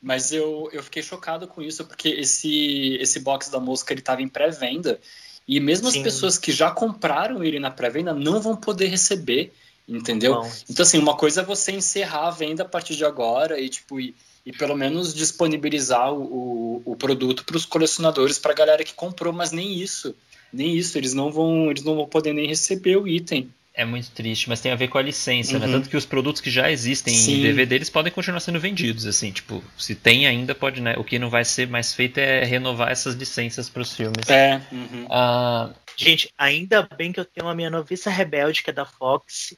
Mas 0.00 0.32
eu, 0.32 0.68
eu 0.72 0.82
fiquei 0.82 1.02
chocado 1.02 1.46
com 1.46 1.62
isso, 1.62 1.84
porque 1.84 2.08
esse, 2.08 2.96
esse 3.00 3.20
box 3.20 3.50
da 3.50 3.60
mosca 3.60 3.92
ele 3.92 4.02
tava 4.02 4.22
em 4.22 4.28
pré-venda. 4.28 5.00
E 5.46 5.60
mesmo 5.60 5.90
Sim. 5.90 5.98
as 5.98 6.02
pessoas 6.04 6.38
que 6.38 6.52
já 6.52 6.70
compraram 6.70 7.44
ele 7.44 7.58
na 7.58 7.70
pré-venda 7.70 8.12
não 8.14 8.40
vão 8.40 8.56
poder 8.56 8.86
receber, 8.86 9.52
entendeu? 9.86 10.36
Bom, 10.36 10.52
Então, 10.68 10.82
assim, 10.82 10.98
uma 10.98 11.16
coisa 11.16 11.42
é 11.42 11.44
você 11.44 11.72
encerrar 11.72 12.28
a 12.28 12.30
venda 12.30 12.62
a 12.62 12.68
partir 12.68 12.96
de 12.96 13.04
agora 13.04 13.60
e, 13.60 13.68
tipo, 13.68 14.00
e, 14.00 14.14
e 14.44 14.52
pelo 14.52 14.76
menos 14.76 15.14
disponibilizar 15.14 16.12
o, 16.12 16.22
o, 16.22 16.92
o 16.92 16.96
produto 16.96 17.44
para 17.44 17.56
os 17.56 17.64
colecionadores, 17.64 18.38
para 18.38 18.52
a 18.52 18.54
galera 18.54 18.84
que 18.84 18.92
comprou, 18.92 19.32
mas 19.32 19.52
nem 19.52 19.80
isso. 19.80 20.14
Nem 20.52 20.76
isso, 20.76 20.96
eles 20.96 21.14
não 21.14 21.32
vão, 21.32 21.70
eles 21.70 21.82
não 21.82 21.96
vão 21.96 22.06
poder 22.06 22.32
nem 22.32 22.46
receber 22.46 22.96
o 22.96 23.08
item. 23.08 23.50
É 23.76 23.84
muito 23.84 24.08
triste, 24.12 24.48
mas 24.48 24.60
tem 24.60 24.70
a 24.70 24.76
ver 24.76 24.86
com 24.86 24.98
a 24.98 25.02
licença, 25.02 25.58
né? 25.58 25.66
Uhum. 25.66 25.72
Tanto 25.72 25.90
que 25.90 25.96
os 25.96 26.06
produtos 26.06 26.40
que 26.40 26.48
já 26.48 26.70
existem 26.70 27.12
Sim. 27.12 27.38
em 27.38 27.42
DVD, 27.42 27.74
eles 27.74 27.90
podem 27.90 28.12
continuar 28.12 28.38
sendo 28.38 28.60
vendidos, 28.60 29.04
assim, 29.04 29.32
tipo, 29.32 29.64
se 29.76 29.96
tem 29.96 30.28
ainda, 30.28 30.54
pode, 30.54 30.80
né? 30.80 30.94
O 30.96 31.02
que 31.02 31.18
não 31.18 31.28
vai 31.28 31.44
ser 31.44 31.66
mais 31.66 31.92
feito 31.92 32.18
é 32.18 32.44
renovar 32.44 32.92
essas 32.92 33.16
licenças 33.16 33.68
para 33.68 33.82
os 33.82 33.92
filmes. 33.92 34.28
É. 34.28 34.60
uhum. 34.70 35.06
Ah, 35.10 35.70
Gente, 35.96 36.32
ainda 36.36 36.88
bem 36.96 37.12
que 37.12 37.18
eu 37.18 37.24
tenho 37.24 37.48
a 37.48 37.54
minha 37.54 37.70
noviça 37.70 38.10
rebelde, 38.10 38.62
que 38.62 38.70
é 38.70 38.72
da 38.72 38.84
Fox. 38.84 39.56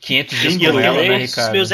500 0.00 0.38
dias 0.38 0.54
tenho 0.58 0.78
ela, 0.78 1.02
né, 1.02 1.16
Ricardo? 1.18 1.52
meus 1.52 1.72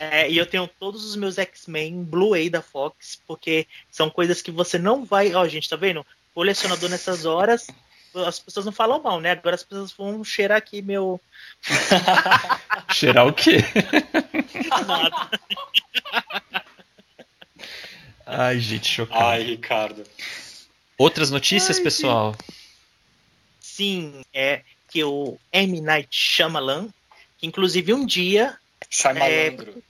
é, 0.00 0.30
e 0.30 0.38
eu 0.38 0.46
tenho 0.46 0.66
todos 0.66 1.04
os 1.04 1.14
meus 1.14 1.36
X-Men 1.36 2.02
Blu-ray 2.02 2.48
da 2.48 2.62
Fox, 2.62 3.20
porque 3.26 3.66
são 3.90 4.08
coisas 4.08 4.40
que 4.40 4.50
você 4.50 4.78
não 4.78 5.04
vai. 5.04 5.34
Ó, 5.34 5.46
gente, 5.46 5.68
tá 5.68 5.76
vendo? 5.76 6.06
Colecionador 6.32 6.88
nessas 6.88 7.26
horas, 7.26 7.66
as 8.14 8.38
pessoas 8.38 8.64
não 8.64 8.72
falam 8.72 9.02
mal, 9.02 9.20
né? 9.20 9.32
Agora 9.32 9.56
as 9.56 9.62
pessoas 9.62 9.92
vão 9.92 10.24
cheirar 10.24 10.56
aqui 10.56 10.80
meu. 10.80 11.20
Cheirar 12.94 13.26
o 13.26 13.32
quê? 13.34 13.58
Nada. 14.86 15.30
Ai, 18.24 18.58
gente, 18.58 18.88
chocado. 18.88 19.22
Ai, 19.22 19.42
Ricardo. 19.42 20.04
Outras 20.96 21.30
notícias, 21.30 21.76
Ai, 21.76 21.82
pessoal? 21.82 22.34
Sim, 23.60 24.22
é 24.32 24.62
que 24.88 25.04
o 25.04 25.36
M. 25.52 25.80
Night 25.82 26.08
Shyamalan, 26.10 26.88
que 27.36 27.46
inclusive 27.46 27.92
um 27.92 28.06
dia. 28.06 28.56
Shyamalandro. 28.88 29.74
É, 29.76 29.89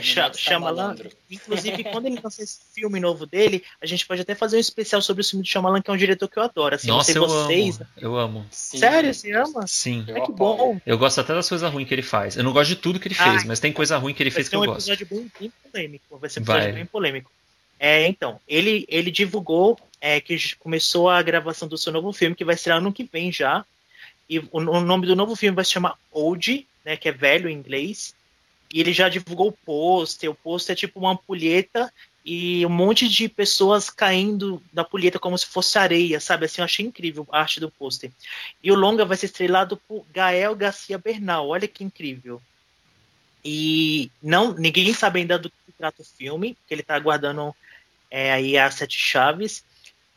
Shyamalan. 0.00 0.34
Shyamalandro. 0.34 1.10
Inclusive, 1.30 1.82
quando 1.84 2.06
ele 2.06 2.20
lançar 2.22 2.42
esse 2.42 2.60
filme 2.72 3.00
novo 3.00 3.26
dele, 3.26 3.64
a 3.80 3.86
gente 3.86 4.06
pode 4.06 4.20
até 4.22 4.34
fazer 4.34 4.56
um 4.56 4.60
especial 4.60 5.02
sobre 5.02 5.22
o 5.22 5.24
filme 5.24 5.42
de 5.44 5.50
Shyamalan, 5.50 5.82
que 5.82 5.90
é 5.90 5.94
um 5.94 5.96
diretor 5.96 6.28
que 6.28 6.38
eu 6.38 6.42
adoro. 6.44 6.74
Assim, 6.76 6.86
Nossa, 6.88 7.10
eu 7.12 7.26
vocês. 7.26 7.80
amo. 7.80 7.88
Eu 7.96 8.16
amo. 8.16 8.46
Sim. 8.50 8.78
Sério, 8.78 9.12
você 9.12 9.32
ama? 9.32 9.66
Sim. 9.66 10.04
Eu 10.06 10.16
É 10.18 10.20
que 10.20 10.30
bom. 10.32 10.80
Eu 10.86 10.96
gosto 10.96 11.20
até 11.20 11.34
das 11.34 11.48
coisas 11.48 11.70
ruins 11.72 11.88
que 11.88 11.94
ele 11.94 12.02
faz. 12.02 12.36
Eu 12.36 12.44
não 12.44 12.52
gosto 12.52 12.68
de 12.68 12.76
tudo 12.76 13.00
que 13.00 13.08
ele 13.08 13.16
Ah, 13.18 13.30
fez, 13.32 13.44
mas 13.44 13.58
tem 13.60 13.72
coisa 13.72 13.96
ruim 13.98 14.14
que 14.14 14.22
ele 14.22 14.30
Vai 14.30 14.36
fez 14.36 14.46
ser 14.46 14.50
que 14.50 14.56
um 14.56 14.64
eu 14.64 14.72
gosto. 14.72 14.88
episódio 14.90 15.06
bem, 15.40 15.52
polêmico. 15.72 16.18
Vai 16.18 16.30
ser 16.30 16.38
um 16.38 16.42
episódio 16.44 16.62
Vai. 16.64 16.72
bem 16.72 16.86
polêmico. 16.86 17.30
É, 17.80 18.06
então, 18.06 18.38
ele, 18.46 18.86
ele 18.88 19.10
divulgou 19.10 19.76
é, 20.00 20.20
que 20.20 20.36
começou 20.60 21.10
a 21.10 21.20
gravação 21.20 21.66
do 21.66 21.76
seu 21.76 21.92
novo 21.92 22.12
filme, 22.12 22.36
que 22.36 22.44
vai 22.44 22.56
ser 22.56 22.70
ano 22.70 22.92
que 22.92 23.02
vem 23.02 23.32
já. 23.32 23.64
E 24.30 24.38
o, 24.38 24.48
o 24.52 24.80
nome 24.80 25.06
do 25.08 25.16
novo 25.16 25.34
filme 25.34 25.56
vai 25.56 25.64
se 25.64 25.72
chamar 25.72 25.96
Old, 26.12 26.64
né, 26.84 26.96
que 26.96 27.08
é 27.08 27.12
velho 27.12 27.48
em 27.48 27.54
inglês. 27.56 28.14
E 28.72 28.80
ele 28.80 28.92
já 28.92 29.08
divulgou 29.08 29.48
o 29.48 29.52
pôster. 29.52 30.30
O 30.30 30.34
pôster 30.34 30.72
é 30.72 30.76
tipo 30.76 30.98
uma 30.98 31.12
ampulheta 31.12 31.92
e 32.24 32.64
um 32.64 32.70
monte 32.70 33.08
de 33.08 33.28
pessoas 33.28 33.90
caindo 33.90 34.62
da 34.72 34.82
ampulheta 34.82 35.18
como 35.18 35.36
se 35.36 35.46
fosse 35.46 35.76
areia, 35.78 36.20
sabe? 36.20 36.46
Assim, 36.46 36.60
eu 36.60 36.64
achei 36.64 36.86
incrível 36.86 37.26
a 37.30 37.40
arte 37.40 37.60
do 37.60 37.70
pôster. 37.70 38.10
E 38.62 38.70
o 38.70 38.74
longa 38.74 39.04
vai 39.04 39.16
ser 39.16 39.26
estrelado 39.26 39.76
por 39.76 40.06
Gael 40.12 40.54
Garcia 40.54 40.96
Bernal. 40.96 41.48
Olha 41.48 41.68
que 41.68 41.84
incrível. 41.84 42.40
E 43.44 44.10
não, 44.22 44.54
ninguém 44.54 44.94
sabe 44.94 45.20
ainda 45.20 45.38
do 45.38 45.50
que 45.50 45.72
trata 45.76 46.00
o 46.00 46.04
filme, 46.04 46.56
que 46.66 46.72
ele 46.72 46.82
está 46.82 46.94
aguardando 46.94 47.54
é, 48.10 48.32
aí 48.32 48.56
as 48.56 48.74
sete 48.74 48.96
chaves. 48.96 49.64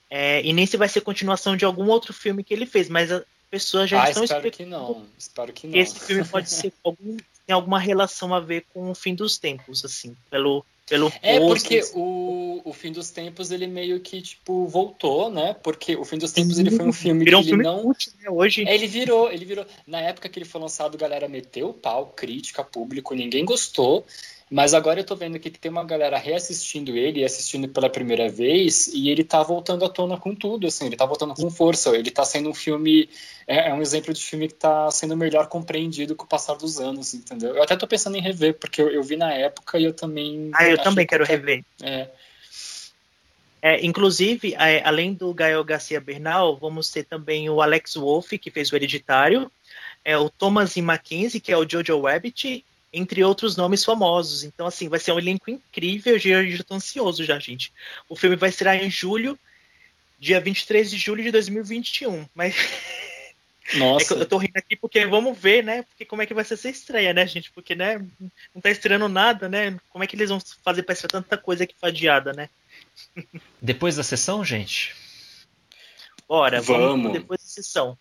É, 0.10 0.41
e 0.44 0.53
nem 0.53 0.68
se 0.68 0.77
vai 0.77 0.88
ser 0.88 1.02
continuação 1.02 1.57
de 1.57 1.65
algum 1.65 1.88
outro 1.88 2.14
filme 2.14 2.44
que 2.44 2.53
ele 2.53 2.68
fez, 2.68 2.88
mas 2.88 3.11
as 3.11 3.23
pessoas 3.49 3.90
já 3.90 4.03
Ah, 4.03 4.10
estão 4.10 4.23
espero 4.23 4.52
que 4.52 4.65
não. 4.65 5.07
Espero 5.18 5.52
que 5.52 5.65
não. 5.65 5.76
esse 5.76 5.99
filme 5.99 6.23
pode 6.23 6.49
ser 6.52 6.72
algum, 6.84 7.18
tem 7.45 7.53
alguma 7.53 7.80
relação 7.80 8.34
a 8.34 8.39
ver 8.39 8.65
com 8.73 8.89
o 8.89 8.95
fim 8.95 9.13
dos 9.15 9.38
tempos, 9.38 9.85
assim, 9.85 10.15
pelo, 10.30 10.65
Pelo 10.88 11.11
É 11.22 11.39
porque 11.39 11.80
pôster. 11.80 11.97
o, 11.97 12.61
o 12.63 12.72
Fim 12.72 12.91
dos 12.91 13.09
Tempos 13.09 13.49
ele 13.49 13.65
meio 13.65 13.99
que 13.99 14.22
tipo 14.22 14.67
voltou, 14.67 15.31
né? 15.31 15.55
Porque 15.63 15.95
o 15.95 16.05
Fim 16.05 16.19
dos 16.19 16.31
Tempos 16.31 16.59
ele 16.59 16.69
foi 16.69 16.85
um 16.85 16.93
filme 16.93 17.26
Virou 17.26 17.41
um 17.41 17.43
que 17.43 17.49
ele 17.49 17.63
filme 17.63 17.63
não 17.63 17.81
cult, 17.81 18.11
né? 18.22 18.30
Hoje. 18.30 18.63
É, 18.67 18.76
ele 18.76 18.85
virou, 18.85 19.31
ele 19.31 19.45
virou. 19.45 19.65
Na 19.88 19.99
época 19.99 20.30
que 20.30 20.38
ele 20.38 20.45
foi 20.45 20.61
lançado, 20.61 20.93
a 20.93 20.97
galera 20.97 21.27
meteu 21.27 21.69
o 21.69 21.73
pau, 21.73 22.13
crítica, 22.15 22.63
público, 22.63 23.15
ninguém 23.15 23.43
gostou. 23.43 24.05
Mas 24.49 24.76
agora 24.76 24.99
eu 24.99 25.03
tô 25.03 25.15
vendo 25.15 25.38
aqui 25.38 25.49
que 25.49 25.57
tem 25.59 25.72
uma 25.72 25.84
galera 25.84 26.19
reassistindo 26.19 26.95
ele, 26.95 27.22
e 27.22 27.26
assistindo 27.26 27.67
pela 27.67 27.89
primeira 27.89 28.30
vez, 28.30 28.88
e 28.88 29.09
ele 29.09 29.23
tá 29.23 29.41
voltando 29.41 29.84
à 29.84 29.89
tona 29.89 30.17
com 30.17 30.35
tudo, 30.35 30.67
assim, 30.67 30.85
ele 30.85 30.95
tá 30.95 31.05
voltando 31.05 31.34
com 31.34 31.49
força. 31.49 31.95
Ele 31.97 32.11
tá 32.11 32.23
sendo 32.23 32.49
um 32.49 32.53
filme. 32.53 33.09
É, 33.47 33.69
é 33.69 33.73
um 33.73 33.81
exemplo 33.81 34.13
de 34.13 34.22
filme 34.23 34.47
que 34.47 34.53
tá 34.53 34.89
sendo 34.91 35.17
melhor 35.17 35.47
compreendido 35.47 36.15
com 36.15 36.26
o 36.26 36.27
passar 36.27 36.55
dos 36.55 36.80
anos, 36.80 37.13
entendeu? 37.15 37.55
Eu 37.55 37.63
até 37.63 37.76
tô 37.76 37.88
pensando 37.88 38.17
em 38.17 38.22
rever, 38.22 38.53
porque 38.59 38.81
eu, 38.81 38.89
eu 38.91 39.01
vi 39.01 39.15
na 39.15 39.34
época 39.34 39.80
e 39.80 39.84
eu 39.84 39.93
também. 39.93 40.51
Ah, 40.53 40.67
eu 40.67 40.77
também 40.77 41.05
que 41.05 41.09
quero 41.09 41.23
até- 41.23 41.35
rever. 41.35 41.65
É. 41.81 42.09
É, 43.61 43.84
inclusive, 43.84 44.53
é, 44.53 44.84
além 44.85 45.11
do 45.11 45.34
Gael 45.34 45.63
Garcia 45.63 45.99
Bernal, 45.99 46.55
vamos 46.55 46.91
ter 46.91 47.03
também 47.03 47.49
o 47.49 47.63
Alex 47.63 47.95
Wolff, 47.95 48.38
que 48.38 48.51
fez 48.51 48.72
o 48.72 48.76
Hereditário, 48.76 49.51
é, 50.03 50.15
o 50.15 50.30
Thomas 50.30 50.77
E. 50.77 50.84
Mackenzie, 50.84 51.41
que 51.41 51.51
é 51.51 51.57
o 51.57 51.67
Jojo 51.67 51.99
Rabbit, 51.99 52.63
entre 52.95 53.22
outros 53.26 53.57
nomes 53.57 53.84
famosos. 53.84 54.45
Então, 54.45 54.65
assim, 54.65 54.88
vai 54.88 54.99
ser 54.99 55.11
um 55.11 55.19
elenco 55.19 55.51
incrível. 55.51 56.13
Eu 56.13 56.49
já, 56.49 56.63
tô 56.63 56.76
ansioso 56.76 57.26
já, 57.26 57.38
gente. 57.38 57.73
O 58.07 58.15
filme 58.15 58.38
vai 58.38 58.49
estrear 58.49 58.77
em 58.77 58.89
julho, 58.89 59.38
dia 60.17 60.39
23 60.39 60.89
de 60.89 60.97
julho 60.97 61.22
de 61.22 61.30
2021. 61.30 62.26
Mas 62.34 62.55
Nossa. 63.73 64.05
é 64.15 64.17
que 64.17 64.23
eu 64.23 64.26
tô 64.26 64.38
rindo 64.38 64.55
aqui 64.55 64.77
porque 64.77 65.05
vamos 65.05 65.38
ver, 65.38 65.61
né? 65.61 65.84
Porque 65.84 66.05
como 66.05 66.22
é 66.22 66.26
que 66.26 66.34
vai 66.34 66.45
ser 66.45 66.53
essa 66.53 66.69
estreia, 66.69 67.13
né, 67.13 67.27
gente? 67.27 67.51
Porque, 67.51 67.76
né, 67.76 67.99
não 68.53 68.61
tá 68.61 68.69
estreando 68.69 69.09
nada, 69.09 69.49
né? 69.49 69.77
Como 69.89 70.01
é 70.01 70.07
que 70.07 70.15
eles 70.15 70.30
vão 70.30 70.39
fazer 70.63 70.84
pra 70.84 70.93
estrear 70.93 71.11
tanta 71.11 71.38
coisa 71.38 71.65
aqui 71.65 71.76
fadiada, 71.77 72.31
né? 72.31 72.49
Depois 73.61 73.97
da 73.97 74.03
sessão, 74.03 74.43
gente? 74.45 74.95
Bora, 76.30 76.61
vamos, 76.61 77.03
Vamos. 77.03 77.11
depois 77.11 77.41
da 77.41 77.47
sessão. 77.47 77.97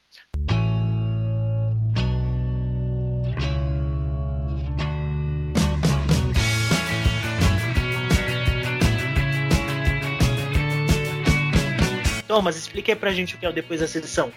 Thomas, 12.34 12.56
explica 12.56 12.90
aí 12.92 12.96
pra 12.96 13.12
gente 13.12 13.36
o 13.36 13.38
que 13.38 13.46
é 13.46 13.48
o 13.48 13.52
depois 13.52 13.80
da 13.80 13.86
sessão. 13.86 14.32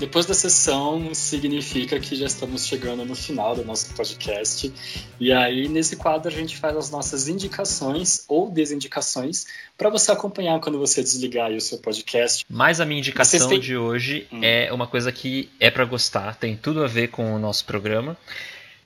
Depois 0.00 0.24
da 0.24 0.32
sessão, 0.34 1.12
significa 1.14 2.00
que 2.00 2.16
já 2.16 2.24
estamos 2.26 2.66
chegando 2.66 3.04
no 3.04 3.14
final 3.14 3.54
do 3.54 3.62
nosso 3.64 3.94
podcast. 3.94 4.72
E 5.20 5.30
aí, 5.30 5.68
nesse 5.68 5.94
quadro, 5.96 6.28
a 6.32 6.34
gente 6.34 6.56
faz 6.56 6.74
as 6.74 6.90
nossas 6.90 7.28
indicações 7.28 8.24
ou 8.26 8.50
desindicações 8.50 9.44
para 9.76 9.90
você 9.90 10.10
acompanhar 10.10 10.58
quando 10.58 10.78
você 10.78 11.02
desligar 11.02 11.48
aí 11.48 11.56
o 11.56 11.60
seu 11.60 11.78
podcast. 11.78 12.44
Mas 12.48 12.80
a 12.80 12.86
minha 12.86 12.98
indicação 12.98 13.46
têm- 13.46 13.60
de 13.60 13.76
hoje 13.76 14.26
Hum. 14.32 14.40
é 14.42 14.72
uma 14.72 14.86
coisa 14.86 15.12
que 15.12 15.50
é 15.60 15.70
pra 15.70 15.84
gostar, 15.84 16.34
tem 16.34 16.56
tudo 16.56 16.82
a 16.82 16.88
ver 16.88 17.08
com 17.08 17.34
o 17.34 17.38
nosso 17.38 17.64
programa. 17.66 18.16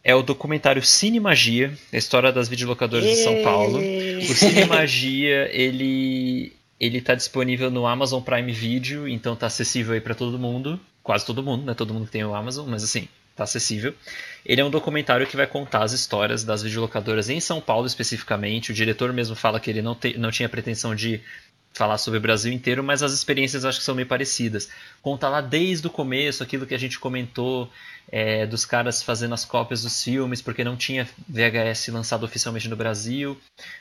É 0.04 0.14
o 0.14 0.22
documentário 0.22 0.82
Cine 0.82 1.18
Magia, 1.20 1.72
a 1.92 1.96
história 1.96 2.30
das 2.32 2.48
videolocadoras 2.48 3.08
de 3.08 3.16
São 3.22 3.42
Paulo. 3.42 3.78
O 3.78 4.34
Cine 4.34 4.64
Magia, 4.66 5.48
ele 5.52 6.52
ele 6.80 7.00
tá 7.00 7.14
disponível 7.14 7.70
no 7.70 7.86
Amazon 7.86 8.22
Prime 8.22 8.52
Video, 8.52 9.08
então 9.08 9.34
tá 9.36 9.46
acessível 9.46 9.94
aí 9.94 10.00
pra 10.00 10.14
todo 10.14 10.38
mundo, 10.38 10.78
quase 11.02 11.24
todo 11.24 11.42
mundo, 11.42 11.64
né? 11.64 11.74
Todo 11.74 11.94
mundo 11.94 12.06
que 12.06 12.12
tem 12.12 12.24
o 12.24 12.34
Amazon, 12.34 12.68
mas 12.68 12.84
assim, 12.84 13.08
tá 13.34 13.44
acessível. 13.44 13.94
Ele 14.44 14.60
é 14.60 14.64
um 14.64 14.70
documentário 14.70 15.26
que 15.26 15.36
vai 15.36 15.46
contar 15.46 15.82
as 15.82 15.92
histórias 15.92 16.44
das 16.44 16.62
videolocadoras 16.62 17.28
em 17.30 17.40
São 17.40 17.60
Paulo 17.60 17.86
especificamente. 17.86 18.70
O 18.70 18.74
diretor 18.74 19.12
mesmo 19.12 19.34
fala 19.34 19.58
que 19.60 19.70
ele 19.70 19.82
não, 19.82 19.94
te- 19.94 20.16
não 20.18 20.30
tinha 20.30 20.48
pretensão 20.48 20.94
de 20.94 21.20
falar 21.76 21.98
sobre 21.98 22.18
o 22.18 22.22
Brasil 22.22 22.52
inteiro, 22.52 22.82
mas 22.82 23.02
as 23.02 23.12
experiências 23.12 23.64
acho 23.64 23.78
que 23.78 23.84
são 23.84 23.94
meio 23.94 24.08
parecidas. 24.08 24.68
Conta 25.02 25.28
lá 25.28 25.40
desde 25.40 25.86
o 25.86 25.90
começo 25.90 26.42
aquilo 26.42 26.66
que 26.66 26.74
a 26.74 26.78
gente 26.78 26.98
comentou 26.98 27.70
é, 28.10 28.46
dos 28.46 28.64
caras 28.64 29.02
fazendo 29.02 29.34
as 29.34 29.44
cópias 29.44 29.82
dos 29.82 30.02
filmes, 30.02 30.40
porque 30.40 30.64
não 30.64 30.76
tinha 30.76 31.08
VHS 31.28 31.88
lançado 31.88 32.24
oficialmente 32.24 32.68
no 32.68 32.76
Brasil. 32.76 33.36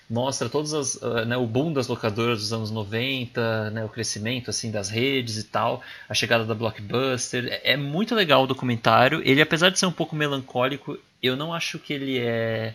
Mostra 0.09 0.49
todos 0.49 0.73
as, 0.73 1.01
ah, 1.01 1.25
né, 1.25 1.37
o 1.37 1.45
boom 1.45 1.71
das 1.71 1.87
locadoras 1.87 2.39
dos 2.39 2.51
anos 2.51 2.71
90, 2.71 3.71
né, 3.71 3.85
o 3.85 3.89
crescimento 3.89 4.49
assim 4.49 4.71
das 4.71 4.89
redes 4.89 5.37
e 5.37 5.43
tal, 5.43 5.81
a 6.09 6.13
chegada 6.13 6.43
da 6.43 6.55
Blockbuster. 6.55 7.45
É, 7.45 7.73
é 7.73 7.77
muito 7.77 8.13
legal 8.15 8.43
o 8.43 8.47
documentário. 8.47 9.21
Ele, 9.23 9.41
apesar 9.41 9.69
de 9.69 9.79
ser 9.79 9.85
um 9.85 9.91
pouco 9.91 10.15
melancólico, 10.15 10.97
eu 11.21 11.35
não 11.35 11.53
acho 11.53 11.79
que 11.79 11.93
ele 11.93 12.19
é 12.19 12.73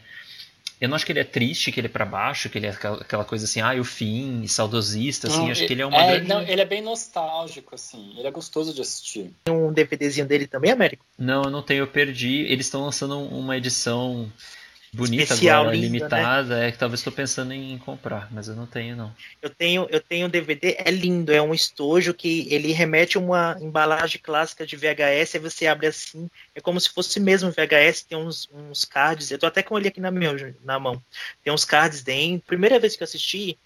eu 0.80 0.88
não 0.88 0.96
acho 0.96 1.04
que 1.04 1.12
ele 1.12 1.20
é 1.20 1.24
triste, 1.24 1.70
que 1.70 1.78
ele 1.78 1.88
é 1.88 1.90
pra 1.90 2.06
baixo, 2.06 2.48
que 2.48 2.56
ele 2.56 2.66
é 2.66 2.70
aquela 2.70 2.96
aquela 2.96 3.24
coisa 3.24 3.44
assim, 3.44 3.60
ah, 3.60 3.74
o 3.78 3.84
fim, 3.84 4.46
saudosista, 4.46 5.28
assim, 5.28 5.38
Não, 5.38 5.50
acho 5.50 5.66
que 5.66 5.72
ele 5.72 5.82
é 5.82 5.84
é, 5.84 5.86
uma 5.86 6.06
grande... 6.06 6.28
não, 6.28 6.40
ele 6.40 6.60
é 6.60 6.64
bem 6.64 6.80
nostálgico, 6.80 7.74
assim. 7.74 8.14
Ele 8.16 8.26
é 8.26 8.30
gostoso 8.30 8.72
de 8.72 8.80
assistir. 8.80 9.30
Tem 9.44 9.54
um 9.54 9.72
DVDzinho 9.72 10.26
dele 10.26 10.46
também, 10.46 10.70
Américo? 10.70 11.04
Não, 11.18 11.42
eu 11.44 11.50
não 11.50 11.62
tenho, 11.62 11.82
eu 11.82 11.86
perdi. 11.86 12.46
Eles 12.48 12.66
estão 12.66 12.82
lançando 12.82 13.18
uma 13.18 13.56
edição 13.56 14.32
bonita 14.92 15.22
Especial, 15.22 15.62
agora, 15.62 15.76
linda, 15.76 15.86
limitada, 15.86 16.58
é 16.64 16.72
que 16.72 16.78
talvez 16.78 17.00
estou 17.00 17.12
pensando 17.12 17.52
em 17.52 17.78
comprar, 17.78 18.28
mas 18.30 18.48
eu 18.48 18.56
não 18.56 18.66
tenho 18.66 18.96
não. 18.96 19.14
Eu 19.40 19.50
tenho, 19.50 19.86
eu 19.90 20.00
tenho 20.00 20.26
um 20.26 20.30
DVD, 20.30 20.76
é 20.78 20.90
lindo, 20.90 21.32
é 21.32 21.40
um 21.40 21.54
estojo 21.54 22.12
que 22.12 22.46
ele 22.52 22.72
remete 22.72 23.16
a 23.16 23.20
uma 23.20 23.56
embalagem 23.60 24.20
clássica 24.20 24.66
de 24.66 24.76
VHS, 24.76 25.34
aí 25.34 25.40
você 25.40 25.66
abre 25.66 25.86
assim, 25.86 26.28
é 26.54 26.60
como 26.60 26.80
se 26.80 26.90
fosse 26.90 27.20
mesmo 27.20 27.50
VHS, 27.50 28.02
tem 28.02 28.18
uns, 28.18 28.48
uns 28.52 28.84
cards, 28.84 29.30
eu 29.30 29.38
tô 29.38 29.46
até 29.46 29.62
com 29.62 29.78
ele 29.78 29.88
aqui 29.88 30.00
na, 30.00 30.10
meu, 30.10 30.34
na 30.64 30.78
mão, 30.78 31.02
tem 31.42 31.52
uns 31.52 31.64
cards 31.64 32.02
dentro. 32.02 32.46
Primeira 32.46 32.78
vez 32.78 32.96
que 32.96 33.02
eu 33.02 33.06
assisti, 33.06 33.58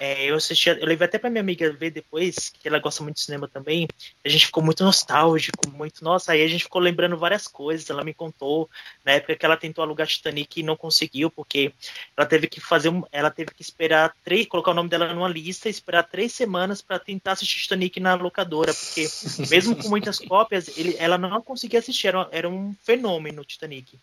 é, 0.00 0.24
eu 0.24 0.36
assisti, 0.36 0.68
eu 0.68 0.86
levei 0.86 1.06
até 1.06 1.18
pra 1.18 1.30
minha 1.30 1.40
amiga 1.40 1.72
ver 1.72 1.90
depois, 1.90 2.48
que 2.50 2.68
ela 2.68 2.78
gosta 2.78 3.02
muito 3.02 3.16
de 3.16 3.22
cinema 3.22 3.48
também, 3.48 3.88
a 4.24 4.28
gente 4.28 4.46
ficou 4.46 4.62
muito 4.62 4.84
nostálgico, 4.84 5.68
muito, 5.70 6.02
nossa, 6.04 6.32
aí 6.32 6.42
a 6.42 6.48
gente 6.48 6.64
ficou 6.64 6.80
lembrando 6.80 7.16
várias 7.16 7.46
coisas, 7.46 7.88
ela 7.88 8.04
me 8.04 8.14
contou, 8.14 8.68
na 9.04 9.12
época 9.12 9.36
que 9.36 9.44
ela 9.44 9.56
tentou 9.56 9.82
alugar 9.82 10.06
Titanic 10.06 10.60
e 10.60 10.62
não 10.62 10.76
conseguiu, 10.76 11.30
porque 11.30 11.72
ela 12.16 12.26
teve 12.26 12.46
que 12.46 12.60
fazer 12.60 12.88
um, 12.88 13.02
ela 13.12 13.30
teve 13.30 13.52
que 13.52 13.62
esperar 13.62 14.14
três, 14.24 14.46
colocar 14.46 14.70
o 14.70 14.74
nome 14.74 14.88
dela 14.88 15.12
numa 15.12 15.28
lista, 15.28 15.68
esperar 15.68 16.04
três 16.04 16.32
semanas 16.32 16.80
para 16.82 16.98
tentar 16.98 17.32
assistir 17.32 17.60
Titanic 17.60 17.98
na 18.00 18.14
locadora, 18.14 18.72
porque 18.72 19.08
mesmo 19.50 19.76
com 19.76 19.88
muitas 19.88 20.18
cópias, 20.18 20.76
ele, 20.76 20.96
ela 20.98 21.18
não 21.18 21.40
conseguia 21.42 21.78
assistir, 21.78 22.08
era, 22.08 22.28
era 22.30 22.48
um 22.48 22.74
fenômeno 22.82 23.44
Titanic. 23.44 23.98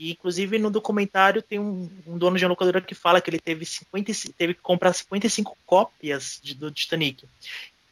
E 0.00 0.12
inclusive 0.12 0.58
no 0.58 0.70
documentário 0.70 1.42
tem 1.42 1.58
um, 1.58 1.90
um 2.06 2.16
dono 2.16 2.38
de 2.38 2.44
uma 2.46 2.48
locadora 2.48 2.80
que 2.80 2.94
fala 2.94 3.20
que 3.20 3.28
ele 3.28 3.38
teve 3.38 3.66
50, 3.66 4.10
e- 4.10 4.32
teve 4.32 4.54
que 4.54 4.62
comprar 4.62 4.94
55 4.94 5.54
cópias 5.66 6.40
de- 6.42 6.54
do 6.54 6.70
Titanic. 6.70 7.26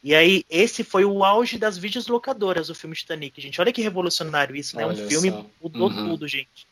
E 0.03 0.15
aí, 0.15 0.43
esse 0.49 0.83
foi 0.83 1.05
o 1.05 1.23
auge 1.23 1.59
das 1.59 1.77
vídeos 1.77 2.07
locadoras, 2.07 2.67
o 2.67 2.73
filme 2.73 2.95
Titanic, 2.95 3.39
gente. 3.39 3.61
Olha 3.61 3.71
que 3.71 3.81
revolucionário 3.83 4.55
isso, 4.55 4.75
né? 4.75 4.83
Olha 4.87 5.03
um 5.03 5.07
filme 5.07 5.29
só. 5.29 5.45
mudou 5.61 5.89
Uhum. 5.89 6.09
tudo, 6.09 6.27
gente. 6.27 6.65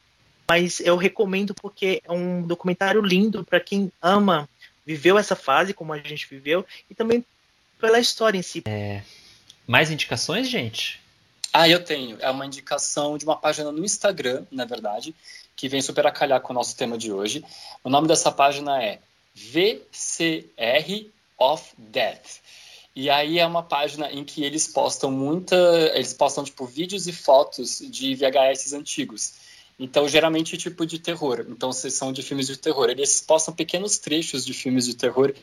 Mas 0.49 0.79
eu 0.79 0.95
recomendo 0.97 1.53
porque 1.53 2.01
é 2.03 2.11
um 2.11 2.41
documentário 2.41 3.01
lindo 3.01 3.43
para 3.43 3.59
quem 3.59 3.91
ama, 4.01 4.49
viveu 4.85 5.19
essa 5.19 5.35
fase 5.35 5.71
como 5.71 5.93
a 5.93 5.99
gente 5.99 6.25
viveu, 6.27 6.65
e 6.89 6.95
também 6.95 7.23
pela 7.79 7.99
história 7.99 8.39
em 8.39 8.41
si. 8.41 8.63
Mais 9.67 9.91
indicações, 9.91 10.49
gente? 10.49 10.99
Ah, 11.59 11.67
eu 11.67 11.83
tenho. 11.83 12.19
É 12.19 12.29
uma 12.29 12.45
indicação 12.45 13.17
de 13.17 13.25
uma 13.25 13.35
página 13.35 13.71
no 13.71 13.83
Instagram, 13.83 14.45
na 14.51 14.63
verdade, 14.63 15.15
que 15.55 15.67
vem 15.67 15.81
super 15.81 16.05
a 16.05 16.11
calhar 16.11 16.39
com 16.39 16.53
o 16.53 16.55
nosso 16.55 16.77
tema 16.77 16.95
de 16.99 17.11
hoje. 17.11 17.43
O 17.83 17.89
nome 17.89 18.07
dessa 18.07 18.31
página 18.31 18.79
é 18.83 18.99
VCR 19.33 21.09
of 21.35 21.65
Death. 21.75 22.41
E 22.95 23.09
aí 23.09 23.39
é 23.39 23.47
uma 23.47 23.63
página 23.63 24.11
em 24.11 24.23
que 24.23 24.43
eles 24.43 24.67
postam 24.67 25.09
muita. 25.09 25.55
Eles 25.95 26.13
postam, 26.13 26.43
tipo, 26.43 26.63
vídeos 26.67 27.07
e 27.07 27.11
fotos 27.11 27.79
de 27.89 28.13
VHS 28.13 28.73
antigos. 28.73 29.33
Então, 29.79 30.07
geralmente, 30.07 30.59
tipo 30.59 30.85
de 30.85 30.99
terror. 30.99 31.43
Então, 31.49 31.73
são 31.73 32.13
de 32.13 32.21
filmes 32.21 32.45
de 32.45 32.57
terror. 32.57 32.87
Eles 32.87 33.19
postam 33.19 33.51
pequenos 33.51 33.97
trechos 33.97 34.45
de 34.45 34.53
filmes 34.53 34.85
de 34.85 34.95
terror 34.95 35.33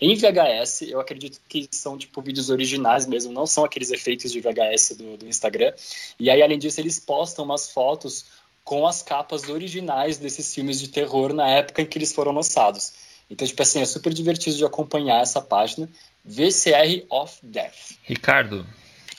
em 0.00 0.14
VHS. 0.14 0.82
Eu 0.82 1.00
acredito 1.00 1.40
que 1.48 1.68
são, 1.70 1.96
tipo, 1.98 2.20
vídeos 2.20 2.50
originais 2.50 3.06
mesmo, 3.06 3.32
não 3.32 3.46
são 3.46 3.64
aqueles 3.64 3.90
efeitos 3.90 4.32
de 4.32 4.40
VHS 4.40 4.96
do, 4.96 5.16
do 5.16 5.26
Instagram. 5.26 5.72
E 6.18 6.30
aí, 6.30 6.42
além 6.42 6.58
disso, 6.58 6.80
eles 6.80 6.98
postam 6.98 7.44
umas 7.44 7.70
fotos 7.70 8.26
com 8.64 8.86
as 8.86 9.02
capas 9.02 9.48
originais 9.48 10.18
desses 10.18 10.54
filmes 10.54 10.78
de 10.80 10.88
terror 10.88 11.32
na 11.32 11.48
época 11.48 11.82
em 11.82 11.86
que 11.86 11.98
eles 11.98 12.12
foram 12.12 12.32
lançados. 12.32 12.92
Então, 13.28 13.46
tipo 13.46 13.62
assim, 13.62 13.80
é 13.80 13.86
super 13.86 14.12
divertido 14.12 14.56
de 14.56 14.64
acompanhar 14.64 15.22
essa 15.22 15.40
página. 15.40 15.88
VCR 16.24 17.04
of 17.10 17.34
Death. 17.42 17.96
Ricardo, 18.04 18.66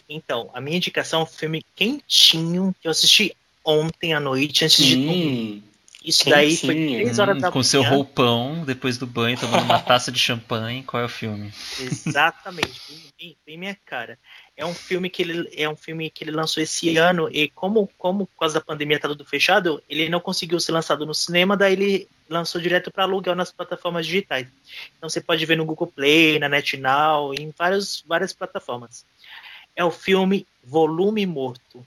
Então, 0.08 0.50
a 0.54 0.62
minha 0.62 0.78
indicação 0.78 1.22
é 1.22 1.24
um 1.24 1.28
filme 1.28 1.66
quentinho 1.76 2.74
que 2.80 2.88
eu 2.88 2.92
assisti 2.92 3.36
ontem 3.66 4.14
à 4.14 4.20
noite, 4.20 4.64
antes 4.64 4.86
de 4.86 4.96
dormir. 4.96 5.64
Isso 6.04 6.30
daí 6.30 6.56
foi. 6.58 6.76
3 6.76 7.18
horas 7.20 7.42
da 7.42 7.52
com 7.52 7.64
seu 7.64 7.82
manhã. 7.82 7.96
roupão, 7.96 8.66
depois 8.66 8.98
do 8.98 9.08
banho, 9.08 9.40
tomando 9.40 9.64
uma 9.64 9.80
taça 9.80 10.12
de 10.12 10.20
champanhe, 10.20 10.84
qual 10.84 11.02
é 11.02 11.06
o 11.06 11.10
filme? 11.10 11.52
Exatamente, 11.80 12.82
bem, 12.90 13.00
bem- 13.20 13.38
bem 13.46 13.58
minha 13.58 13.78
cara. 13.86 14.20
É 14.56 14.66
um 14.66 14.74
filme 14.74 15.10
que 15.10 15.22
ele 15.22 15.50
é 15.56 15.68
um 15.70 15.76
filme 15.76 16.10
que 16.10 16.24
ele 16.24 16.32
lançou 16.32 16.62
esse 16.62 16.96
ano 16.98 17.30
e 17.32 17.50
como 17.50 17.90
como 17.98 18.28
por 18.28 18.40
causa 18.40 18.56
da 18.56 18.62
pandemia 18.62 19.00
tá 19.00 19.08
tudo 19.08 19.26
fechado, 19.26 19.82
ele 19.90 20.10
não 20.10 20.20
conseguiu 20.20 20.60
ser 20.60 20.72
lançado 20.74 21.06
no 21.06 21.14
cinema, 21.14 21.56
daí 21.58 21.74
ele 21.74 22.08
lançou 22.30 22.60
direto 22.62 22.92
para 22.92 23.04
aluguel 23.04 23.36
nas 23.36 23.52
plataformas 23.52 24.06
digitais. 24.06 24.48
Então 24.98 25.10
você 25.10 25.22
pode 25.22 25.46
ver 25.46 25.56
no 25.58 25.66
Google 25.66 25.88
Play, 25.88 26.38
na 26.40 26.50
NetNow, 26.50 27.34
em 27.34 27.54
várias 27.58 28.04
várias 28.06 28.34
plataformas. 28.34 29.06
É 29.76 29.84
o 29.84 29.90
filme 29.92 30.46
Volume 30.64 31.26
Morto 31.26 31.86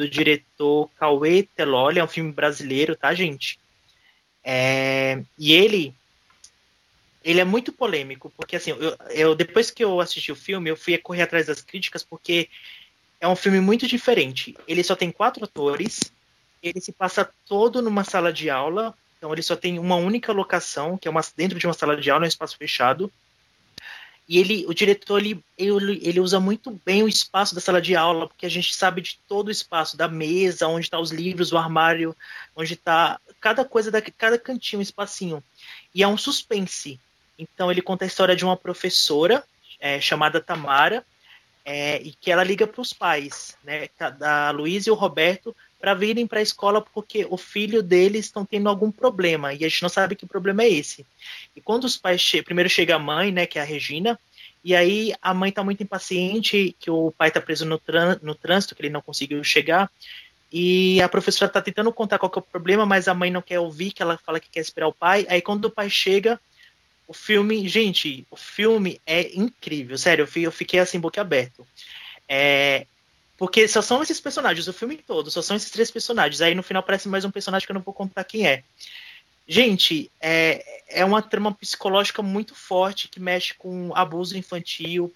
do 0.00 0.08
diretor 0.08 0.88
Cauê 0.98 1.42
Teloli, 1.54 1.98
é 1.98 2.04
um 2.04 2.08
filme 2.08 2.32
brasileiro, 2.32 2.96
tá, 2.96 3.12
gente? 3.12 3.60
É, 4.42 5.22
e 5.38 5.52
ele 5.52 5.94
ele 7.22 7.38
é 7.38 7.44
muito 7.44 7.70
polêmico, 7.70 8.32
porque 8.34 8.56
assim, 8.56 8.70
eu, 8.70 8.96
eu, 9.10 9.34
depois 9.34 9.70
que 9.70 9.84
eu 9.84 10.00
assisti 10.00 10.32
o 10.32 10.36
filme, 10.36 10.70
eu 10.70 10.76
fui 10.76 10.96
correr 10.96 11.20
atrás 11.20 11.46
das 11.46 11.60
críticas, 11.60 12.02
porque 12.02 12.48
é 13.20 13.28
um 13.28 13.36
filme 13.36 13.60
muito 13.60 13.86
diferente. 13.86 14.56
Ele 14.66 14.82
só 14.82 14.96
tem 14.96 15.10
quatro 15.10 15.44
atores, 15.44 16.00
ele 16.62 16.80
se 16.80 16.92
passa 16.92 17.30
todo 17.46 17.82
numa 17.82 18.04
sala 18.04 18.32
de 18.32 18.48
aula, 18.48 18.94
então 19.18 19.30
ele 19.34 19.42
só 19.42 19.54
tem 19.54 19.78
uma 19.78 19.96
única 19.96 20.32
locação, 20.32 20.96
que 20.96 21.06
é 21.06 21.10
uma, 21.10 21.20
dentro 21.36 21.58
de 21.58 21.66
uma 21.66 21.74
sala 21.74 21.94
de 21.94 22.10
aula, 22.10 22.24
um 22.24 22.28
espaço 22.28 22.56
fechado. 22.56 23.12
E 24.30 24.38
ele, 24.38 24.64
o 24.68 24.72
diretor, 24.72 25.18
ele, 25.18 25.44
ele, 25.58 26.00
ele 26.04 26.20
usa 26.20 26.38
muito 26.38 26.80
bem 26.86 27.02
o 27.02 27.08
espaço 27.08 27.52
da 27.52 27.60
sala 27.60 27.82
de 27.82 27.96
aula, 27.96 28.28
porque 28.28 28.46
a 28.46 28.48
gente 28.48 28.72
sabe 28.72 29.00
de 29.00 29.18
todo 29.26 29.48
o 29.48 29.50
espaço, 29.50 29.96
da 29.96 30.06
mesa, 30.06 30.68
onde 30.68 30.86
estão 30.86 31.00
tá 31.00 31.02
os 31.02 31.10
livros, 31.10 31.50
o 31.50 31.58
armário, 31.58 32.14
onde 32.54 32.74
está 32.74 33.18
cada 33.40 33.64
coisa, 33.64 33.90
da, 33.90 34.00
cada 34.00 34.38
cantinho, 34.38 34.78
um 34.78 34.82
espacinho. 34.82 35.42
E 35.92 36.04
é 36.04 36.06
um 36.06 36.16
suspense. 36.16 37.00
Então 37.36 37.72
ele 37.72 37.82
conta 37.82 38.04
a 38.04 38.06
história 38.06 38.36
de 38.36 38.44
uma 38.44 38.56
professora 38.56 39.42
é, 39.80 40.00
chamada 40.00 40.40
Tamara, 40.40 41.04
é, 41.64 42.00
e 42.00 42.12
que 42.12 42.30
ela 42.30 42.44
liga 42.44 42.68
para 42.68 42.80
os 42.80 42.92
pais, 42.92 43.56
né, 43.64 43.88
da 44.16 44.52
Luísa 44.52 44.90
e 44.90 44.92
o 44.92 44.94
Roberto, 44.94 45.56
para 45.80 45.94
virem 45.94 46.26
para 46.26 46.40
a 46.40 46.42
escola 46.42 46.82
porque 46.82 47.26
o 47.30 47.36
filho 47.36 47.82
deles 47.82 48.26
estão 48.26 48.44
tendo 48.44 48.68
algum 48.68 48.90
problema 48.90 49.54
e 49.54 49.64
a 49.64 49.68
gente 49.68 49.82
não 49.82 49.88
sabe 49.88 50.14
que 50.14 50.26
problema 50.26 50.62
é 50.62 50.68
esse. 50.68 51.06
E 51.56 51.60
quando 51.60 51.84
os 51.84 51.96
pais 51.96 52.20
che 52.20 52.42
primeiro 52.42 52.68
chega 52.68 52.96
a 52.96 52.98
mãe, 52.98 53.32
né, 53.32 53.46
que 53.46 53.58
é 53.58 53.62
a 53.62 53.64
Regina, 53.64 54.18
e 54.62 54.76
aí 54.76 55.14
a 55.22 55.32
mãe 55.32 55.48
está 55.48 55.64
muito 55.64 55.82
impaciente 55.82 56.76
que 56.78 56.90
o 56.90 57.12
pai 57.16 57.28
está 57.28 57.40
preso 57.40 57.64
no, 57.64 57.80
no 58.22 58.34
trânsito, 58.34 58.74
que 58.74 58.82
ele 58.82 58.90
não 58.90 59.00
conseguiu 59.00 59.42
chegar. 59.42 59.90
E 60.52 61.00
a 61.00 61.08
professora 61.08 61.48
está 61.48 61.62
tentando 61.62 61.92
contar 61.92 62.18
qual 62.18 62.30
é 62.34 62.38
o 62.38 62.42
problema, 62.42 62.84
mas 62.84 63.08
a 63.08 63.14
mãe 63.14 63.30
não 63.30 63.40
quer 63.40 63.58
ouvir, 63.60 63.92
que 63.92 64.02
ela 64.02 64.18
fala 64.18 64.40
que 64.40 64.50
quer 64.50 64.60
esperar 64.60 64.88
o 64.88 64.92
pai. 64.92 65.26
Aí 65.30 65.40
quando 65.40 65.66
o 65.66 65.70
pai 65.70 65.88
chega, 65.88 66.38
o 67.08 67.14
filme, 67.14 67.66
gente, 67.68 68.26
o 68.30 68.36
filme 68.36 69.00
é 69.06 69.34
incrível, 69.34 69.96
sério, 69.96 70.28
eu 70.36 70.52
fiquei 70.52 70.78
assim 70.78 71.00
boquiaberto. 71.00 71.66
É, 72.28 72.86
porque 73.40 73.66
só 73.66 73.80
são 73.80 74.02
esses 74.02 74.20
personagens, 74.20 74.68
o 74.68 74.72
filme 74.72 74.98
todo, 74.98 75.30
só 75.30 75.40
são 75.40 75.56
esses 75.56 75.70
três 75.70 75.90
personagens. 75.90 76.42
Aí 76.42 76.54
no 76.54 76.62
final 76.62 76.82
aparece 76.82 77.08
mais 77.08 77.24
um 77.24 77.30
personagem 77.30 77.64
que 77.64 77.72
eu 77.72 77.74
não 77.74 77.80
vou 77.80 77.94
contar 77.94 78.22
quem 78.22 78.46
é. 78.46 78.62
Gente, 79.48 80.10
é, 80.20 80.82
é 80.86 81.02
uma 81.06 81.22
trama 81.22 81.50
psicológica 81.50 82.20
muito 82.20 82.54
forte 82.54 83.08
que 83.08 83.18
mexe 83.18 83.54
com 83.54 83.96
abuso 83.96 84.36
infantil, 84.36 85.10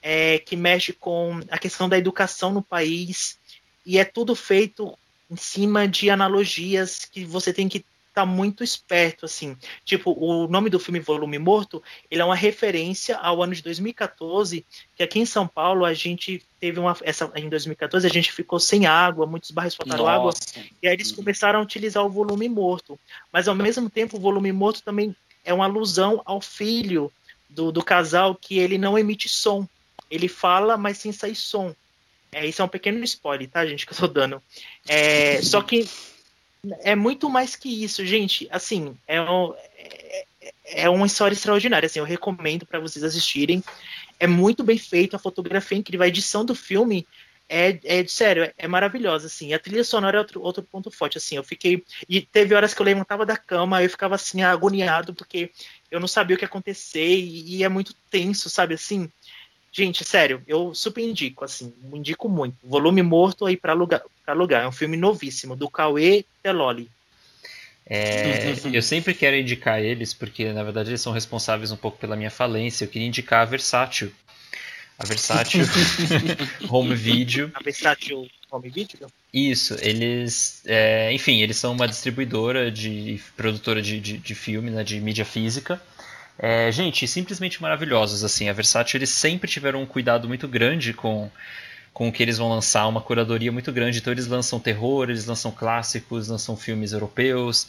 é, 0.00 0.38
que 0.38 0.54
mexe 0.54 0.92
com 0.92 1.40
a 1.50 1.58
questão 1.58 1.88
da 1.88 1.98
educação 1.98 2.52
no 2.52 2.62
país, 2.62 3.40
e 3.84 3.98
é 3.98 4.04
tudo 4.04 4.36
feito 4.36 4.96
em 5.28 5.36
cima 5.36 5.88
de 5.88 6.10
analogias 6.10 7.04
que 7.04 7.24
você 7.24 7.52
tem 7.52 7.68
que 7.68 7.84
tá 8.14 8.24
muito 8.24 8.62
esperto, 8.62 9.24
assim. 9.24 9.56
Tipo, 9.84 10.12
o 10.12 10.46
nome 10.46 10.70
do 10.70 10.78
filme 10.78 11.00
Volume 11.00 11.38
Morto, 11.38 11.82
ele 12.08 12.22
é 12.22 12.24
uma 12.24 12.36
referência 12.36 13.16
ao 13.16 13.42
ano 13.42 13.54
de 13.54 13.62
2014, 13.62 14.64
que 14.96 15.02
aqui 15.02 15.18
em 15.18 15.26
São 15.26 15.48
Paulo 15.48 15.84
a 15.84 15.92
gente 15.92 16.40
teve 16.60 16.78
uma. 16.78 16.96
Essa, 17.02 17.30
em 17.34 17.48
2014 17.48 18.06
a 18.06 18.10
gente 18.10 18.32
ficou 18.32 18.60
sem 18.60 18.86
água, 18.86 19.26
muitos 19.26 19.50
bairros 19.50 19.74
faltaram 19.74 20.06
água, 20.06 20.32
e 20.80 20.86
aí 20.86 20.94
eles 20.94 21.10
começaram 21.10 21.58
a 21.58 21.62
utilizar 21.62 22.06
o 22.06 22.08
volume 22.08 22.48
morto. 22.48 22.98
Mas 23.32 23.48
ao 23.48 23.54
mesmo 23.54 23.90
tempo, 23.90 24.16
o 24.16 24.20
volume 24.20 24.52
morto 24.52 24.82
também 24.82 25.14
é 25.44 25.52
uma 25.52 25.64
alusão 25.64 26.22
ao 26.24 26.40
filho 26.40 27.10
do, 27.50 27.72
do 27.72 27.82
casal 27.82 28.34
que 28.36 28.58
ele 28.58 28.78
não 28.78 28.96
emite 28.96 29.28
som. 29.28 29.66
Ele 30.08 30.28
fala, 30.28 30.76
mas 30.76 30.98
sem 30.98 31.10
sair 31.10 31.34
som. 31.34 31.74
É, 32.30 32.46
isso 32.46 32.62
é 32.62 32.64
um 32.64 32.68
pequeno 32.68 33.02
spoiler, 33.04 33.48
tá, 33.48 33.66
gente, 33.66 33.86
que 33.86 33.92
eu 33.92 33.98
tô 33.98 34.06
dando. 34.06 34.40
É, 34.86 35.42
só 35.42 35.60
que 35.62 35.88
é 36.80 36.94
muito 36.94 37.28
mais 37.28 37.56
que 37.56 37.84
isso, 37.84 38.04
gente. 38.04 38.48
Assim, 38.50 38.96
é, 39.06 39.20
um, 39.20 39.54
é, 39.76 40.24
é 40.66 40.88
uma 40.88 41.06
história 41.06 41.34
extraordinária. 41.34 41.86
Assim, 41.86 41.98
eu 41.98 42.04
recomendo 42.04 42.66
para 42.66 42.80
vocês 42.80 43.04
assistirem. 43.04 43.62
É 44.18 44.26
muito 44.26 44.62
bem 44.62 44.78
feito, 44.78 45.16
a 45.16 45.18
fotografia 45.18 45.76
é 45.76 45.80
incrível, 45.80 46.04
a 46.04 46.08
edição 46.08 46.44
do 46.44 46.54
filme 46.54 47.06
é, 47.48 47.78
é 47.84 48.06
sério, 48.06 48.44
é, 48.44 48.54
é 48.56 48.68
maravilhosa, 48.68 49.26
assim. 49.26 49.52
A 49.52 49.58
trilha 49.58 49.84
sonora 49.84 50.16
é 50.16 50.20
outro, 50.20 50.42
outro 50.42 50.62
ponto 50.62 50.90
forte, 50.90 51.18
assim. 51.18 51.36
Eu 51.36 51.44
fiquei. 51.44 51.84
E 52.08 52.20
teve 52.20 52.54
horas 52.54 52.72
que 52.72 52.80
eu 52.80 52.86
levantava 52.86 53.26
da 53.26 53.36
cama, 53.36 53.82
eu 53.82 53.90
ficava 53.90 54.14
assim, 54.14 54.42
agoniado, 54.42 55.14
porque 55.14 55.50
eu 55.90 56.00
não 56.00 56.08
sabia 56.08 56.34
o 56.34 56.38
que 56.38 56.44
ia 56.44 56.48
acontecer, 56.48 57.06
e, 57.06 57.56
e 57.56 57.64
é 57.64 57.68
muito 57.68 57.94
tenso, 58.10 58.48
sabe 58.48 58.74
assim? 58.74 59.10
Gente, 59.76 60.04
sério, 60.04 60.40
eu 60.46 60.72
super 60.72 61.02
indico, 61.02 61.44
assim, 61.44 61.74
indico 61.92 62.28
muito. 62.28 62.56
Volume 62.62 63.02
Morto 63.02 63.44
aí 63.44 63.56
para 63.56 63.72
alugar, 63.72 64.02
pra 64.24 64.32
alugar. 64.32 64.62
É 64.62 64.68
um 64.68 64.72
filme 64.72 64.96
novíssimo, 64.96 65.56
do 65.56 65.68
Cauê 65.68 66.24
Teloli. 66.40 66.88
É, 67.84 68.54
eu 68.72 68.80
sempre 68.80 69.12
quero 69.12 69.36
indicar 69.36 69.82
eles, 69.82 70.14
porque 70.14 70.52
na 70.52 70.62
verdade 70.62 70.90
eles 70.90 71.00
são 71.00 71.12
responsáveis 71.12 71.72
um 71.72 71.76
pouco 71.76 71.98
pela 71.98 72.14
minha 72.14 72.30
falência. 72.30 72.84
Eu 72.84 72.88
queria 72.88 73.08
indicar 73.08 73.42
a 73.42 73.44
Versátil. 73.44 74.12
A 74.96 75.04
Versátil 75.04 75.64
Home 76.70 76.94
Video. 76.94 77.50
A 77.52 77.60
Versátil 77.60 78.28
Home 78.52 78.70
Video? 78.70 79.08
Isso, 79.32 79.76
eles. 79.80 80.62
É, 80.66 81.12
enfim, 81.12 81.42
eles 81.42 81.56
são 81.56 81.72
uma 81.72 81.88
distribuidora 81.88 82.70
de. 82.70 83.20
produtora 83.36 83.82
de, 83.82 83.98
de, 83.98 84.18
de 84.18 84.34
filme, 84.36 84.70
né, 84.70 84.84
de 84.84 85.00
mídia 85.00 85.24
física. 85.24 85.82
É, 86.38 86.70
gente, 86.72 87.06
simplesmente 87.06 87.62
maravilhosos. 87.62 88.24
Assim, 88.24 88.48
a 88.48 88.52
Versátil 88.52 88.98
eles 88.98 89.10
sempre 89.10 89.48
tiveram 89.48 89.82
um 89.82 89.86
cuidado 89.86 90.28
muito 90.28 90.48
grande 90.48 90.92
com 90.92 91.30
com 91.92 92.08
o 92.08 92.12
que 92.12 92.24
eles 92.24 92.38
vão 92.38 92.48
lançar, 92.48 92.88
uma 92.88 93.00
curadoria 93.00 93.52
muito 93.52 93.70
grande. 93.72 93.98
Então 93.98 94.12
eles 94.12 94.26
lançam 94.26 94.58
terror, 94.58 95.08
eles 95.08 95.26
lançam 95.26 95.52
clássicos, 95.52 96.26
lançam 96.26 96.56
filmes 96.56 96.92
europeus. 96.92 97.68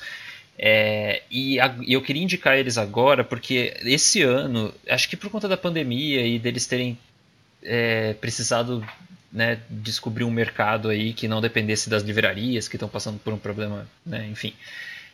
É, 0.58 1.22
e, 1.30 1.60
a, 1.60 1.76
e, 1.82 1.94
eu 1.94 2.02
queria 2.02 2.24
indicar 2.24 2.58
eles 2.58 2.78
agora 2.78 3.24
porque 3.24 3.78
esse 3.84 4.24
ano, 4.24 4.74
acho 4.90 5.08
que 5.08 5.16
por 5.16 5.30
conta 5.30 5.48
da 5.48 5.56
pandemia 5.56 6.26
e 6.26 6.40
deles 6.40 6.66
terem 6.66 6.98
é, 7.62 8.14
precisado 8.16 8.84
né, 9.32 9.60
descobrir 9.70 10.24
um 10.24 10.32
mercado 10.32 10.90
aí 10.90 11.14
que 11.14 11.28
não 11.28 11.40
dependesse 11.42 11.90
das 11.90 12.02
livrarias 12.02 12.68
que 12.68 12.78
estão 12.78 12.90
passando 12.90 13.20
por 13.20 13.34
um 13.34 13.38
problema, 13.38 13.88
né, 14.04 14.28
enfim 14.32 14.56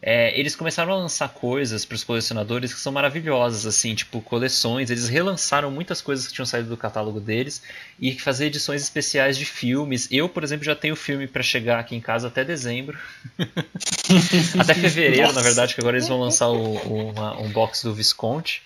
é, 0.04 0.38
eles 0.40 0.56
começaram 0.56 0.92
a 0.94 0.96
lançar 0.96 1.30
coisas 1.30 1.86
para 1.86 1.94
os 1.94 2.04
colecionadores 2.04 2.74
que 2.74 2.80
são 2.80 2.92
maravilhosas, 2.92 3.68
assim, 3.68 3.94
tipo 3.94 4.20
coleções. 4.20 4.90
Eles 4.90 5.08
relançaram 5.08 5.70
muitas 5.70 6.02
coisas 6.02 6.26
que 6.26 6.34
tinham 6.34 6.46
saído 6.46 6.70
do 6.70 6.78
catálogo 6.78 7.20
deles 7.20 7.62
e 8.00 8.18
fazer 8.18 8.48
edições 8.48 8.82
especiais 8.82 9.38
de 9.38 9.46
filmes. 9.46 10.08
Eu, 10.10 10.28
por 10.28 10.44
exemplo, 10.44 10.66
já 10.66 10.76
tenho 10.76 10.96
filme 10.96 11.28
para 11.28 11.44
chegar 11.44 11.80
aqui 11.80 11.96
em 11.96 12.02
casa 12.02 12.30
até 12.30 12.44
dezembro, 12.44 12.98
até 14.58 14.74
fevereiro, 14.74 15.28
Nossa. 15.28 15.36
na 15.36 15.42
verdade, 15.42 15.76
que 15.76 15.82
agora 15.82 15.98
eles 15.98 16.08
vão 16.08 16.20
lançar 16.20 16.48
o, 16.48 16.78
o, 16.78 17.12
uma, 17.12 17.40
um 17.40 17.50
box 17.50 17.84
do 17.84 17.94
Visconti. 17.94 18.64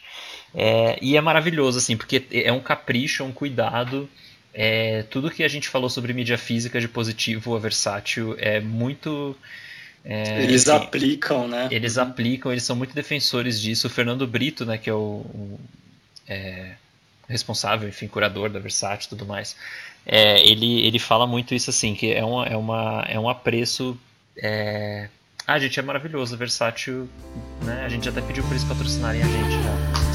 É, 0.54 0.98
e 1.02 1.18
é 1.18 1.22
maravilhoso, 1.22 1.78
assim, 1.80 1.98
porque 1.98 2.24
é 2.32 2.52
um 2.54 2.62
capricho, 2.62 3.24
é 3.24 3.26
um 3.26 3.34
cuidado. 3.34 4.10
É, 4.54 5.04
tudo 5.10 5.30
que 5.30 5.44
a 5.44 5.50
gente 5.50 5.68
falou 5.68 5.90
sobre 5.90 6.14
mídia 6.14 6.38
física 6.38 6.80
de 6.80 6.88
positivo 6.88 7.58
a 7.58 7.60
versátil 7.60 8.38
é 8.40 8.62
muito 8.62 9.36
é, 10.08 10.44
eles 10.44 10.68
enfim, 10.68 10.78
aplicam, 10.78 11.48
né? 11.48 11.68
Eles 11.72 11.98
aplicam, 11.98 12.52
eles 12.52 12.64
são 12.64 12.76
muito 12.76 12.94
defensores 12.94 13.60
disso. 13.60 13.88
O 13.88 13.90
Fernando 13.90 14.28
Brito, 14.28 14.64
né, 14.64 14.78
que 14.78 14.88
é 14.88 14.94
o, 14.94 15.26
o 15.34 15.60
é, 16.28 16.76
responsável, 17.28 17.90
enfim, 17.90 18.08
curador 18.08 18.52
da 18.52 18.60
Versátil 18.60 19.08
e 19.08 19.10
tudo 19.10 19.26
mais, 19.26 19.56
é, 20.06 20.48
ele, 20.48 20.86
ele 20.86 21.00
fala 21.00 21.26
muito 21.26 21.56
isso 21.56 21.72
assim, 21.72 21.96
que 21.96 22.14
é, 22.14 22.24
uma, 22.24 22.46
é, 22.46 22.56
uma, 22.56 23.04
é 23.10 23.20
um 23.20 23.28
apreço. 23.28 23.98
É... 24.38 25.10
Ah, 25.48 25.58
gente, 25.58 25.80
é 25.80 25.84
maravilhoso. 25.84 26.36
A 26.36 26.38
Versátil, 26.38 27.10
né? 27.64 27.84
A 27.84 27.90
gente 27.90 28.08
até 28.08 28.22
pediu 28.22 28.44
para 28.44 28.54
eles 28.54 28.64
patrocinarem 28.64 29.24
a 29.24 29.26
gente 29.26 29.52
já. 29.52 30.06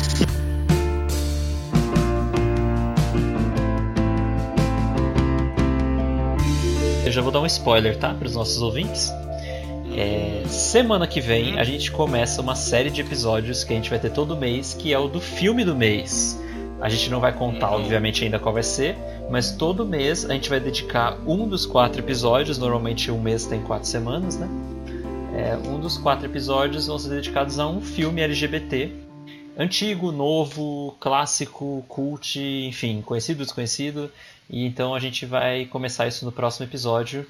Eu 7.05 7.13
já 7.13 7.23
vou 7.23 7.33
dar 7.33 7.41
um 7.41 7.47
spoiler, 7.47 7.99
tá? 7.99 8.15
Para 8.15 8.29
os 8.29 8.37
nossos 8.37 8.63
ouvintes. 8.63 9.11
É, 9.93 10.45
semana 10.47 11.07
que 11.07 11.21
vem 11.21 11.59
a 11.59 11.65
gente 11.65 11.91
começa 11.91 12.41
uma 12.41 12.55
série 12.55 12.91
de 12.91 13.01
episódios 13.01 13.65
que 13.65 13.73
a 13.73 13.77
gente 13.77 13.91
vai 13.91 13.99
ter 13.99 14.11
todo 14.11 14.37
mês, 14.37 14.75
que 14.75 14.93
é 14.93 14.99
o 14.99 15.09
do 15.09 15.21
filme 15.21 15.65
do 15.65 15.75
mês. 15.75 16.41
A 16.81 16.89
gente 16.89 17.11
não 17.11 17.21
vai 17.21 17.33
contar, 17.33 17.71
uhum. 17.71 17.83
obviamente, 17.83 18.25
ainda 18.25 18.39
qual 18.39 18.55
vai 18.55 18.63
ser, 18.63 18.97
mas 19.31 19.53
todo 19.53 19.85
mês 19.85 20.25
a 20.25 20.33
gente 20.33 20.49
vai 20.49 20.59
dedicar 20.59 21.19
um 21.27 21.47
dos 21.47 21.67
quatro 21.67 22.01
episódios. 22.01 22.57
Normalmente 22.57 23.11
um 23.11 23.21
mês 23.21 23.45
tem 23.45 23.61
quatro 23.63 23.87
semanas, 23.87 24.39
né? 24.39 24.49
É, 25.37 25.57
um 25.69 25.79
dos 25.79 25.99
quatro 25.99 26.27
episódios 26.27 26.87
vão 26.87 26.99
ser 26.99 27.11
dedicados 27.11 27.59
a 27.59 27.69
um 27.69 27.81
filme 27.81 28.23
LGBT. 28.23 28.91
Antigo, 29.59 30.11
novo, 30.11 30.97
clássico, 30.99 31.85
cult, 31.87 32.41
enfim, 32.41 33.03
conhecido, 33.03 33.43
desconhecido. 33.45 34.11
E 34.49 34.65
então 34.65 34.95
a 34.95 34.99
gente 34.99 35.27
vai 35.27 35.67
começar 35.67 36.07
isso 36.07 36.25
no 36.25 36.33
próximo 36.33 36.67
episódio. 36.67 37.27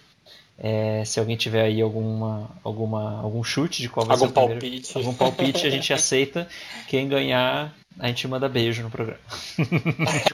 É, 0.63 1.03
se 1.07 1.19
alguém 1.19 1.37
tiver 1.39 1.63
aí 1.63 1.81
alguma, 1.81 2.51
alguma, 2.63 3.19
algum 3.23 3.43
chute 3.43 3.81
de 3.81 3.89
qual 3.89 4.05
vai 4.05 4.15
Algum 4.15 4.27
ser 4.27 4.31
o 4.33 4.35
primeiro, 4.35 4.61
palpite. 4.61 4.99
algum 4.99 5.15
palpite, 5.15 5.67
a 5.67 5.71
gente 5.71 5.91
aceita. 5.93 6.47
Quem 6.87 7.09
ganhar, 7.09 7.75
a 7.99 8.07
gente 8.09 8.29
manda 8.29 8.47
beijo 8.49 8.83
no 8.83 8.91
programa. 8.91 9.19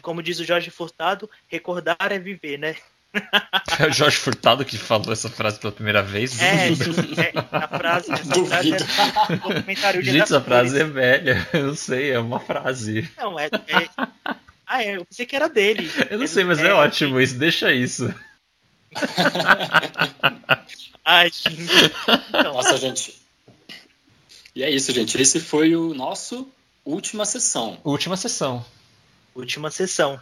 Como 0.02 0.20
diz 0.22 0.40
o 0.40 0.44
Jorge 0.44 0.68
Furtado, 0.70 1.30
recordar 1.46 1.96
é 2.10 2.18
viver, 2.18 2.58
né? 2.58 2.74
É 3.78 3.86
o 3.86 3.92
Jorge 3.92 4.16
Furtado 4.16 4.64
que 4.64 4.76
falou 4.76 5.12
essa 5.12 5.28
frase 5.30 5.58
pela 5.60 5.72
primeira 5.72 6.02
vez. 6.02 6.38
É, 6.42 6.68
é 6.68 7.32
a 7.52 7.68
frase, 7.68 8.12
essa 8.12 8.24
Duvido. 8.24 8.46
frase 8.48 8.72
é 8.74 9.36
do 9.36 9.36
documentário 9.54 10.02
de 10.02 10.10
Gente, 10.10 10.22
essa 10.22 10.40
frase 10.40 10.80
é 10.80 10.84
velha. 10.84 11.48
Eu 11.52 11.68
não 11.68 11.74
sei, 11.76 12.10
é 12.10 12.18
uma 12.18 12.40
frase. 12.40 13.08
Não, 13.16 13.38
é, 13.38 13.46
é- 13.46 14.06
Ah, 14.66 14.82
é, 14.82 14.96
eu 14.96 15.04
pensei 15.06 15.24
que 15.24 15.36
era 15.36 15.48
dele. 15.48 15.88
Eu 16.10 16.18
não 16.18 16.26
sei, 16.26 16.42
mas 16.44 16.58
é 16.58 16.74
ótimo 16.74 17.20
isso. 17.20 17.38
Deixa 17.38 17.72
isso. 17.72 18.12
Ai, 21.04 21.30
gente. 21.30 21.92
Então, 22.28 22.54
Nossa, 22.54 22.76
gente. 22.76 23.14
E 24.54 24.62
é 24.62 24.70
isso, 24.70 24.92
gente. 24.92 25.20
Esse 25.20 25.40
foi 25.40 25.76
o 25.76 25.94
nosso 25.94 26.48
última 26.84 27.24
sessão. 27.24 27.78
Última 27.84 28.16
sessão. 28.16 28.64
última 29.34 29.70
sessão. 29.70 30.20